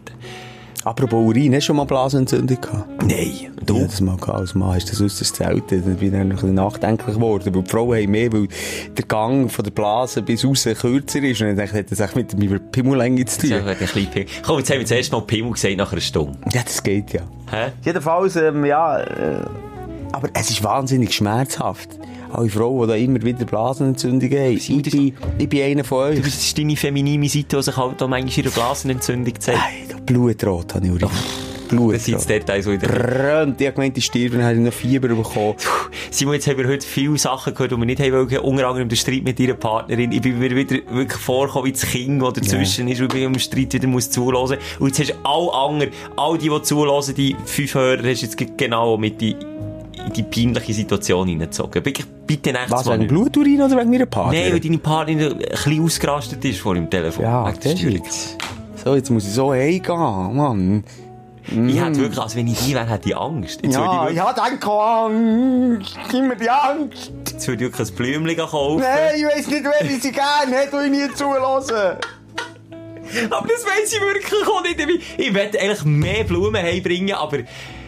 Apropos 0.84 1.26
Urin, 1.28 1.52
hast 1.54 1.64
du 1.64 1.66
schon 1.66 1.76
mal 1.76 1.84
Blasenentzündung 1.84 2.60
gehabt? 2.60 3.02
Nein. 3.02 3.52
Du? 3.66 3.78
Ja, 3.78 3.84
das 3.84 4.00
mal 4.00 4.16
gehabt. 4.16 4.38
Als 4.38 4.54
Mann 4.54 4.74
hast 4.74 4.86
du 4.86 4.90
das 4.92 5.00
äußerst 5.02 5.36
selten. 5.36 5.82
Dann 5.84 5.96
bin 5.96 6.06
ich 6.06 6.12
dann 6.12 6.20
ein 6.22 6.28
bisschen 6.30 6.54
nachdenklich 6.54 7.14
geworden. 7.16 7.54
Weil 7.54 7.62
die 7.62 7.70
Frauen 7.70 7.96
haben 7.98 8.10
mehr, 8.10 8.32
weil 8.32 8.48
der 8.96 9.04
Gang 9.04 9.50
von 9.50 9.64
der 9.64 9.72
Blase 9.72 10.22
bis 10.22 10.44
raus 10.44 10.66
kürzer 10.80 11.22
ist. 11.22 11.40
Und 11.42 11.48
ich 11.50 11.56
dachte, 11.56 11.84
das 11.84 12.00
hat 12.00 12.10
das 12.10 12.14
mit 12.14 12.38
meiner 12.38 12.58
Pimmellänge 12.58 13.24
zu 13.26 13.46
Ja, 13.46 13.58
tun. 13.58 13.68
ein 13.68 13.76
bisschen 13.76 14.06
Pimmel. 14.06 14.28
Komm, 14.42 14.58
jetzt 14.58 14.70
haben 14.70 14.78
wir 14.78 14.86
zuerst 14.86 15.12
mal 15.12 15.20
Pimmel 15.22 15.52
gesagt 15.52 15.76
nach 15.76 15.92
einer 15.92 16.00
Stunde. 16.00 16.38
Ja, 16.52 16.62
das 16.62 16.82
geht 16.82 17.12
ja. 17.12 17.22
Hä? 17.50 17.72
Jedenfalls, 17.84 18.36
ähm, 18.36 18.64
ja, 18.64 19.00
äh, 19.00 19.42
aber 20.12 20.28
es 20.32 20.48
ist 20.50 20.62
wahnsinnig 20.64 21.12
schmerzhaft. 21.14 21.90
Alle 22.30 22.48
Frauen, 22.48 22.88
die 22.88 23.04
immer 23.04 23.22
wieder 23.22 23.44
Blasenentzündungen 23.44 24.38
haben. 24.38 24.52
Ich 24.56 24.68
bin, 24.68 25.14
ich 25.38 25.48
bin 25.48 25.62
einer 25.62 25.84
von 25.84 25.98
euch. 26.10 26.20
Das 26.20 26.28
ist 26.28 26.58
deine 26.58 26.76
feminine 26.76 27.28
Seite, 27.28 27.56
die 27.56 27.62
sich 27.62 27.76
halt 27.76 28.02
auch 28.02 28.08
manchmal 28.08 28.44
ihre 28.44 28.50
Blasenentzündung 28.50 29.40
zeigt. 29.40 29.58
Nein, 29.58 30.04
Blutrot 30.04 30.74
habe 30.74 30.86
ich 30.86 30.92
Urin. 30.92 31.08
Das 31.68 32.04
sind 32.04 32.16
Blutrot. 32.16 32.28
Details, 32.28 32.64
die 32.64 32.72
wieder... 32.72 33.48
Ich 33.58 33.66
habe 33.66 33.72
gemeint, 33.72 33.98
ich 33.98 34.04
sterbe, 34.04 34.36
dann 34.36 34.44
habe 34.44 34.54
ich 34.54 34.60
noch 34.60 34.72
Fieber 34.72 35.08
bekommen. 35.08 35.54
Simon, 36.10 36.34
jetzt 36.34 36.46
haben 36.46 36.58
wir 36.58 36.68
heute 36.68 36.86
viele 36.86 37.18
Sachen 37.18 37.54
gehört, 37.54 37.72
die 37.72 37.76
wir 37.76 37.84
nicht 37.84 38.00
haben 38.00 38.12
wollen. 38.12 38.38
Unter 38.38 38.68
anderem 38.68 38.88
der 38.88 38.96
Streit 38.96 39.22
mit 39.24 39.38
ihrer 39.40 39.54
Partnerin. 39.54 40.12
Ich 40.12 40.22
bin 40.22 40.38
mir 40.38 40.54
wieder 40.54 40.76
wirklich 40.90 41.20
vorgekommen 41.20 41.66
wie 41.66 41.72
das 41.72 41.82
Kind, 41.82 42.22
das 42.22 42.34
dazwischen 42.34 42.88
ist 42.88 43.00
und 43.00 43.14
ich 43.14 43.22
im 43.22 43.38
Streit 43.38 43.72
wieder 43.74 43.86
muss 43.86 44.10
zuhören. 44.10 44.58
Und 44.78 44.88
jetzt 44.88 45.00
hast 45.00 45.18
du 45.18 45.28
alle 45.28 45.52
anderen, 45.52 45.92
all 46.16 46.38
die, 46.38 46.48
die 46.48 46.62
zuhören, 46.62 47.14
die 47.14 47.36
fünf 47.44 47.74
Hörer, 47.74 48.02
hast 48.06 48.22
du 48.22 48.26
jetzt 48.26 48.58
genau 48.58 48.96
mit 48.96 49.20
die, 49.20 49.36
in 50.08 50.12
die 50.12 50.22
peinliche 50.22 50.74
Situation 50.74 51.28
hineingezogen. 51.28 51.82
Bitte 51.82 52.52
nächstes 52.52 52.70
Was, 52.72 52.86
wegen 52.86 52.98
nicht. 52.98 53.08
Bluturin 53.08 53.62
oder 53.62 53.76
wegen 53.78 53.90
meiner 53.90 54.06
Partnerin? 54.06 54.44
Nein, 54.44 54.52
weil 54.52 54.60
deine 54.60 54.78
Partnerin 54.78 55.32
ein 55.32 55.38
bisschen 55.38 55.84
ausgerastet 55.84 56.44
ist 56.44 56.60
vor 56.60 56.74
dem 56.74 56.90
Telefon. 56.90 57.24
Ja, 57.24 57.52
das 57.52 57.80
jetzt. 57.80 58.36
So, 58.84 58.94
jetzt 58.94 59.10
muss 59.10 59.24
ich 59.26 59.32
so 59.32 59.52
heimgehen, 59.52 60.36
Mann. 60.36 60.84
Ich 61.50 61.80
hätte 61.80 61.98
wirklich, 61.98 62.18
als 62.18 62.36
wenn 62.36 62.46
ich 62.46 62.58
die 62.58 62.74
wäre, 62.74 62.86
hätte 62.86 63.08
ich 63.08 63.16
Angst. 63.16 63.60
Jetzt 63.62 63.74
würde 63.74 63.86
ich 63.86 63.92
Ja, 63.92 64.00
wirklich, 64.02 64.16
ja, 64.18 64.32
danke, 64.34 64.70
Angst. 64.70 65.96
Gib 66.10 66.22
mir 66.24 66.36
die 66.36 66.50
Angst. 66.50 67.12
jetzt 67.30 67.48
würde 67.48 67.64
ich 67.64 67.72
wirklich 67.72 67.88
ein 67.88 67.94
Blümchen 67.96 68.36
kaufen. 68.36 68.80
Nein, 68.80 69.14
ich 69.16 69.24
weiss 69.24 69.46
nicht, 69.46 69.64
wer 69.64 69.90
ich 69.90 70.02
sie 70.02 70.12
gerne 70.12 70.56
hätte, 70.56 70.76
und 70.76 70.84
ich 70.84 70.90
nie 70.90 71.14
zulassen. 71.14 71.96
Aber 73.30 73.48
das 73.48 73.64
weiss 73.64 73.92
ich 73.92 74.00
wirklich 74.00 74.46
auch 74.46 74.62
nicht. 74.62 74.78
Ich, 74.78 75.26
ich 75.28 75.34
werde 75.34 75.58
eigentlich 75.58 75.84
mehr 75.84 76.24
Blumen 76.24 76.62
heimbringen, 76.62 77.14
aber 77.16 77.38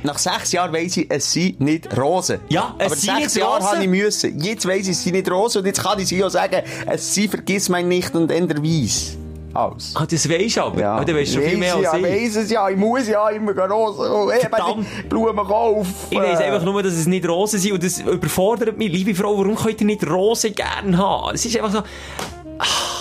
Nach 0.03 0.19
sechs 0.19 0.53
Jahren 0.53 0.73
weiss 0.73 0.97
ich, 0.97 1.07
es 1.11 1.33
sind 1.33 1.61
nicht 1.61 1.97
Rosen. 1.97 2.41
Ja, 2.49 2.75
es 2.79 2.87
Aber 2.87 2.97
sind 2.97 3.17
sechs 3.19 3.35
Jahre 3.37 3.63
habe 3.63 3.83
ich 3.83 3.89
müssen. 3.89 4.41
Jetzt 4.41 4.67
weiss 4.67 4.83
ich, 4.83 4.91
es 4.91 5.03
sind 5.03 5.13
nicht 5.15 5.31
Rosen. 5.31 5.59
Und 5.59 5.67
jetzt 5.67 5.83
kann 5.83 5.99
ich 5.99 6.09
sie 6.09 6.23
auch 6.25 6.31
sagen, 6.31 6.63
es 6.87 7.15
sind 7.15 7.31
vergiss 7.31 7.69
mein 7.69 7.89
nicht 7.89 8.15
und 8.15 8.31
änder 8.31 8.63
weiss. 8.63 9.17
Aus. 9.53 9.95
Ah, 9.97 10.07
das 10.09 10.29
weisst 10.31 10.57
du 10.59 10.63
aber. 10.63 10.85
Ah, 10.87 11.05
du 11.05 11.13
weisst 11.13 11.35
schon 11.35 11.43
viel 11.43 11.59
mehr 11.59 11.75
als 11.75 11.89
ich, 11.93 12.01
ich. 12.01 12.07
ja, 12.07 12.15
weiss 12.23 12.37
es 12.37 12.51
ja. 12.53 12.69
Ich 12.71 12.77
muss 12.77 13.09
ja 13.09 13.29
immer 13.31 13.53
Rosen 13.53 14.41
Verdammt. 14.41 15.09
Blumen 15.09 15.37
kaufen. 15.45 15.93
Ich 16.09 16.19
weiss 16.19 16.39
einfach 16.39 16.63
nur, 16.65 16.83
dass 16.85 16.93
es 16.93 17.07
nicht 17.07 17.27
Rosen 17.29 17.59
sind 17.59 17.73
und 17.73 17.83
das 17.83 17.99
überfordert 17.99 18.79
mich. 18.79 18.93
Liebe 18.93 19.13
Frau, 19.15 19.37
warum 19.37 19.57
könnt 19.57 19.81
ihr 19.81 19.87
nicht 19.89 20.09
Rosen 20.09 20.55
gern 20.55 20.97
haben? 20.97 21.35
Es 21.35 21.45
ist 21.45 21.57
einfach 21.57 21.73
so... 21.73 21.83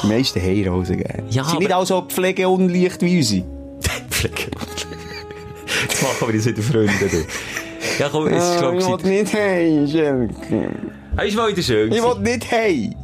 Die 0.01 0.07
meisten 0.07 0.41
haben 0.41 0.67
Rosen 0.69 0.97
gerne. 0.97 1.23
Ja, 1.29 1.43
sind 1.43 1.59
nicht 1.59 1.71
aber- 1.71 1.83
auch 1.83 1.85
so 1.85 2.01
pflegeunleicht 2.01 3.01
wie 3.03 3.17
unsere. 3.17 3.45
Pflege. 4.09 4.49
Jetzt 5.83 6.01
machen 6.01 6.27
wir 6.27 6.35
das 6.35 6.45
wieder 6.45 6.61
Freunde. 6.61 6.93
du. 6.99 7.25
Ja, 7.99 8.09
komm, 8.09 8.27
es 8.27 8.43
ist, 8.43 8.59
glaub 8.59 8.73
ich 8.73 8.81
ich, 8.81 8.87
will 8.87 9.11
nicht 9.11 9.33
heim, 9.33 9.87
Schelke. 9.87 10.69
Ah, 11.15 11.21
ist 11.23 11.35
mal 11.35 11.49
wieder 11.49 11.61
schön. 11.61 11.91
Ich 11.91 12.01
will 12.01 12.19
nicht 12.19 12.51
heim. 12.51 12.95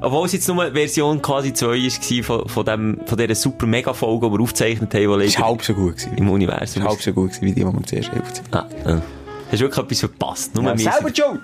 Obwohl 0.00 0.26
es 0.26 0.32
jetzt 0.32 0.48
nur 0.48 0.70
Version 0.72 1.20
quasi 1.22 1.52
2 1.52 1.66
war 1.66 2.24
von, 2.24 2.48
von, 2.48 2.64
dem, 2.64 3.00
von 3.06 3.18
dieser 3.18 3.34
super 3.34 3.66
Mega-Folge, 3.66 4.26
die 4.26 4.32
wir 4.32 4.40
aufgezeichnet 4.40 4.94
haben, 4.94 5.08
war 5.08 5.18
halb 5.20 5.62
so 5.62 5.74
gut. 5.74 5.96
Gewesen. 5.96 6.16
im 6.16 6.30
Universum 6.30 6.82
war 6.82 6.90
halb 6.90 7.02
so 7.02 7.12
gut 7.12 7.32
gewesen, 7.32 7.42
wie 7.42 7.52
die, 7.52 7.64
die 7.64 7.66
wir 7.66 7.82
zuerst 7.84 8.12
helfen. 8.12 8.32
Ah, 8.50 8.64
ah. 8.84 9.02
Hast 9.50 9.60
du 9.60 9.66
wirklich 9.66 9.84
etwas 9.84 10.00
verpasst? 10.00 10.54
Nur 10.54 10.64
Ja, 10.64 10.76
selber 10.76 11.10
schon. 11.14 11.40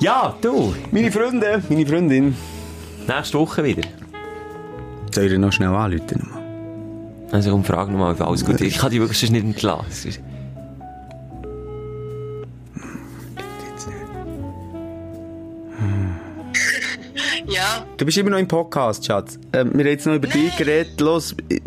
Ja, 0.00 0.34
du. 0.40 0.74
Meine 0.90 1.10
Freunde, 1.10 1.62
meine 1.68 1.86
Freundin. 1.86 2.36
Nächste 3.06 3.38
Woche 3.38 3.64
wieder. 3.64 3.82
Soll 5.12 5.32
ich 5.32 5.38
noch 5.38 5.52
schnell 5.52 5.68
anrufen? 5.68 6.43
Also 7.32 7.50
komm, 7.50 7.64
frag 7.64 7.90
nochmal, 7.90 8.12
ob 8.14 8.20
alles 8.20 8.44
gut 8.44 8.54
ist. 8.60 8.62
Ich 8.62 8.78
kann 8.78 8.90
dich 8.90 9.00
wirklich 9.00 9.30
nicht 9.30 9.44
entlassen. 9.44 10.12
Ja, 17.46 17.84
Du 17.96 18.04
bist 18.04 18.16
immer 18.18 18.30
noch 18.30 18.38
im 18.38 18.48
Podcast, 18.48 19.04
Schatz. 19.06 19.38
Ähm, 19.52 19.70
wir 19.74 19.80
haben 19.84 19.90
jetzt 19.90 20.06
noch 20.06 20.14
über 20.14 20.26
dich 20.26 20.56
geredet. 20.56 20.98
Los, 21.00 21.34
äh, 21.50 21.60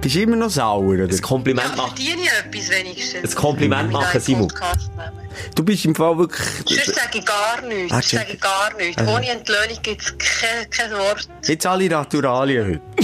bist 0.00 0.14
du 0.14 0.20
immer 0.20 0.36
noch 0.36 0.50
sauer, 0.50 0.84
oder? 0.84 1.04
Ein 1.04 1.20
Kompliment 1.22 1.68
ja 1.70 1.76
machen. 1.76 1.96
verdiene 1.96 2.22
ich 2.22 2.30
etwas 2.60 2.70
wenigstens. 2.70 3.30
Ein 3.30 3.34
Kompliment 3.40 3.92
machen, 3.92 4.20
Simon. 4.20 4.48
Podcast 4.48 4.90
nehmen. 4.96 5.19
Du 5.54 5.64
bist 5.64 5.84
im 5.84 5.94
Fall 5.94 6.18
wirklich... 6.18 6.48
Sonst 6.66 6.94
sage 6.94 7.18
ich 7.18 7.24
gar 7.24 7.60
nichts. 7.62 7.92
Ah, 7.92 8.02
sage 8.02 8.32
ich 8.32 8.40
gar 8.40 8.74
nichts. 8.76 9.02
Ohne 9.02 9.28
Entlöhnung 9.28 9.78
gibt 9.82 10.02
es 10.02 10.18
kein, 10.18 10.70
kein 10.70 10.92
Wort. 10.92 11.28
Jetzt 11.46 11.66
alle 11.66 11.88
Naturalien 11.88 12.66
heute. 12.66 12.80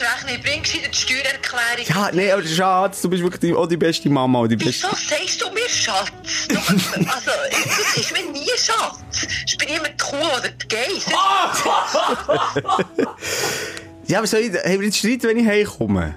Du 0.00 0.06
hast 0.06 0.28
recht, 0.28 0.42
bring 0.42 0.62
gescheiter 0.62 0.88
die 0.88 0.96
Steuererklärung. 0.96 1.86
Ja, 1.86 2.10
nee, 2.12 2.30
aber 2.30 2.44
Schatz, 2.44 3.02
du 3.02 3.08
bist 3.08 3.22
wirklich 3.22 3.40
die, 3.40 3.54
auch 3.54 3.66
die 3.66 3.76
beste 3.76 4.08
Mama. 4.08 4.46
Die 4.46 4.56
beste... 4.56 4.88
Wieso 4.90 4.96
sagst 4.96 5.40
du 5.40 5.50
mir 5.50 5.68
Schatz? 5.68 6.48
Du, 6.48 6.56
also, 6.56 7.30
das 7.50 7.96
ist 7.96 8.12
mir 8.12 8.30
nie 8.30 8.46
Schatz. 8.56 9.26
Ich 9.46 9.56
bin 9.56 9.68
immer 9.68 9.88
die 9.88 9.96
Kuh 9.96 10.16
oder 10.16 10.48
die 10.48 10.68
Geiss. 10.68 11.06
Ja, 14.10 14.18
aber 14.18 14.26
soll 14.26 14.40
ich, 14.40 14.52
haben 14.52 14.80
wir 14.80 14.86
jetzt 14.86 14.98
Streit, 14.98 15.22
wenn 15.22 15.38
ich 15.38 15.46
heimkomme? 15.46 16.16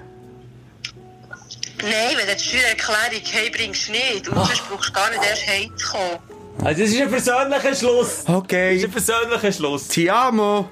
Nein, 1.82 2.16
wenn 2.16 2.26
du 2.26 2.34
die 2.34 2.42
Steuererklärung 2.42 3.24
heimbringst, 3.34 3.90
nicht. 3.90 4.28
Und 4.28 4.36
sonst 4.36 4.68
brauchst 4.68 4.88
du 4.88 4.92
gar 4.92 5.10
nicht 5.10 5.22
erst 5.28 5.46
heimzukommen. 5.46 6.18
Also, 6.64 6.82
das 6.82 6.90
ist 6.90 7.00
ein 7.00 7.10
persönlicher 7.10 7.74
Schluss. 7.74 8.24
Das 8.24 8.34
Okay. 8.36 8.76
ist 8.76 8.84
ein 8.84 8.90
persönlicher 8.90 9.52
Schluss. 9.52 9.88
Ti 9.88 10.08
amo. 10.08 10.70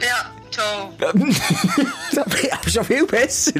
Ja, 0.00 0.30
ciao. 0.50 0.92
Aber 1.00 2.70
schon 2.70 2.84
viel 2.84 3.06
besser. 3.06 3.52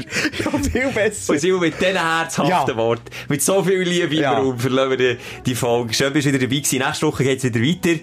Schon 0.42 0.64
viel 0.64 0.88
besser. 0.88 1.32
Und 1.32 1.38
Simon, 1.40 1.60
mit 1.60 1.80
diesen 1.80 1.96
herzhaften 1.96 2.50
Ja. 2.50 2.76
Worten, 2.76 3.04
mit 3.28 3.42
so 3.42 3.62
viel 3.62 3.80
Liebe 3.82 4.14
im 4.14 4.20
Ja. 4.22 4.38
Raum, 4.38 4.58
verlassen 4.58 4.90
wir 4.90 4.96
die, 4.96 5.18
die 5.46 5.54
Folge. 5.54 5.94
Schön, 5.94 6.12
bist 6.12 6.26
du 6.26 6.32
wieder 6.32 6.40
dabei 6.40 6.56
gewesen. 6.56 6.78
Nächste 6.78 7.06
Woche 7.06 7.24
geht's 7.24 7.44
wieder 7.44 7.60
weiter. 7.60 8.00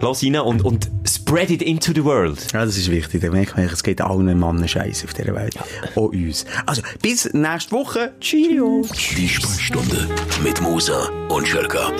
Lass 0.00 0.22
rein 0.24 0.36
und, 0.36 0.64
und 0.64 0.90
spread 1.06 1.50
it 1.50 1.62
into 1.62 1.92
the 1.94 2.02
world. 2.02 2.38
Ja, 2.52 2.64
das 2.64 2.76
ist 2.76 2.90
wichtig. 2.90 3.20
Dann 3.20 3.32
merkt 3.32 3.56
man, 3.56 3.66
es 3.66 3.82
geht 3.82 4.00
allen 4.00 4.38
Mannen 4.38 4.66
Scheiß 4.66 5.04
auf 5.04 5.12
dieser 5.12 5.34
Welt. 5.34 5.54
Auch 5.94 6.08
uns. 6.12 6.46
Also, 6.66 6.82
bis 7.02 7.32
nächste 7.34 7.72
Woche. 7.72 8.12
Cheerio. 8.20 8.82
Die 9.16 9.28
Sprechstunde 9.28 10.08
mit 10.42 10.60
Musa 10.60 11.08
und 11.28 11.46
Schelka. 11.46 11.92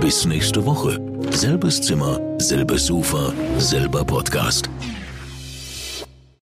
Bis 0.00 0.26
nächste 0.26 0.64
Woche. 0.64 1.00
Selbes 1.30 1.80
Zimmer, 1.80 2.20
selbes 2.38 2.86
Sofa, 2.86 3.32
selber 3.58 4.04
Podcast. 4.04 4.68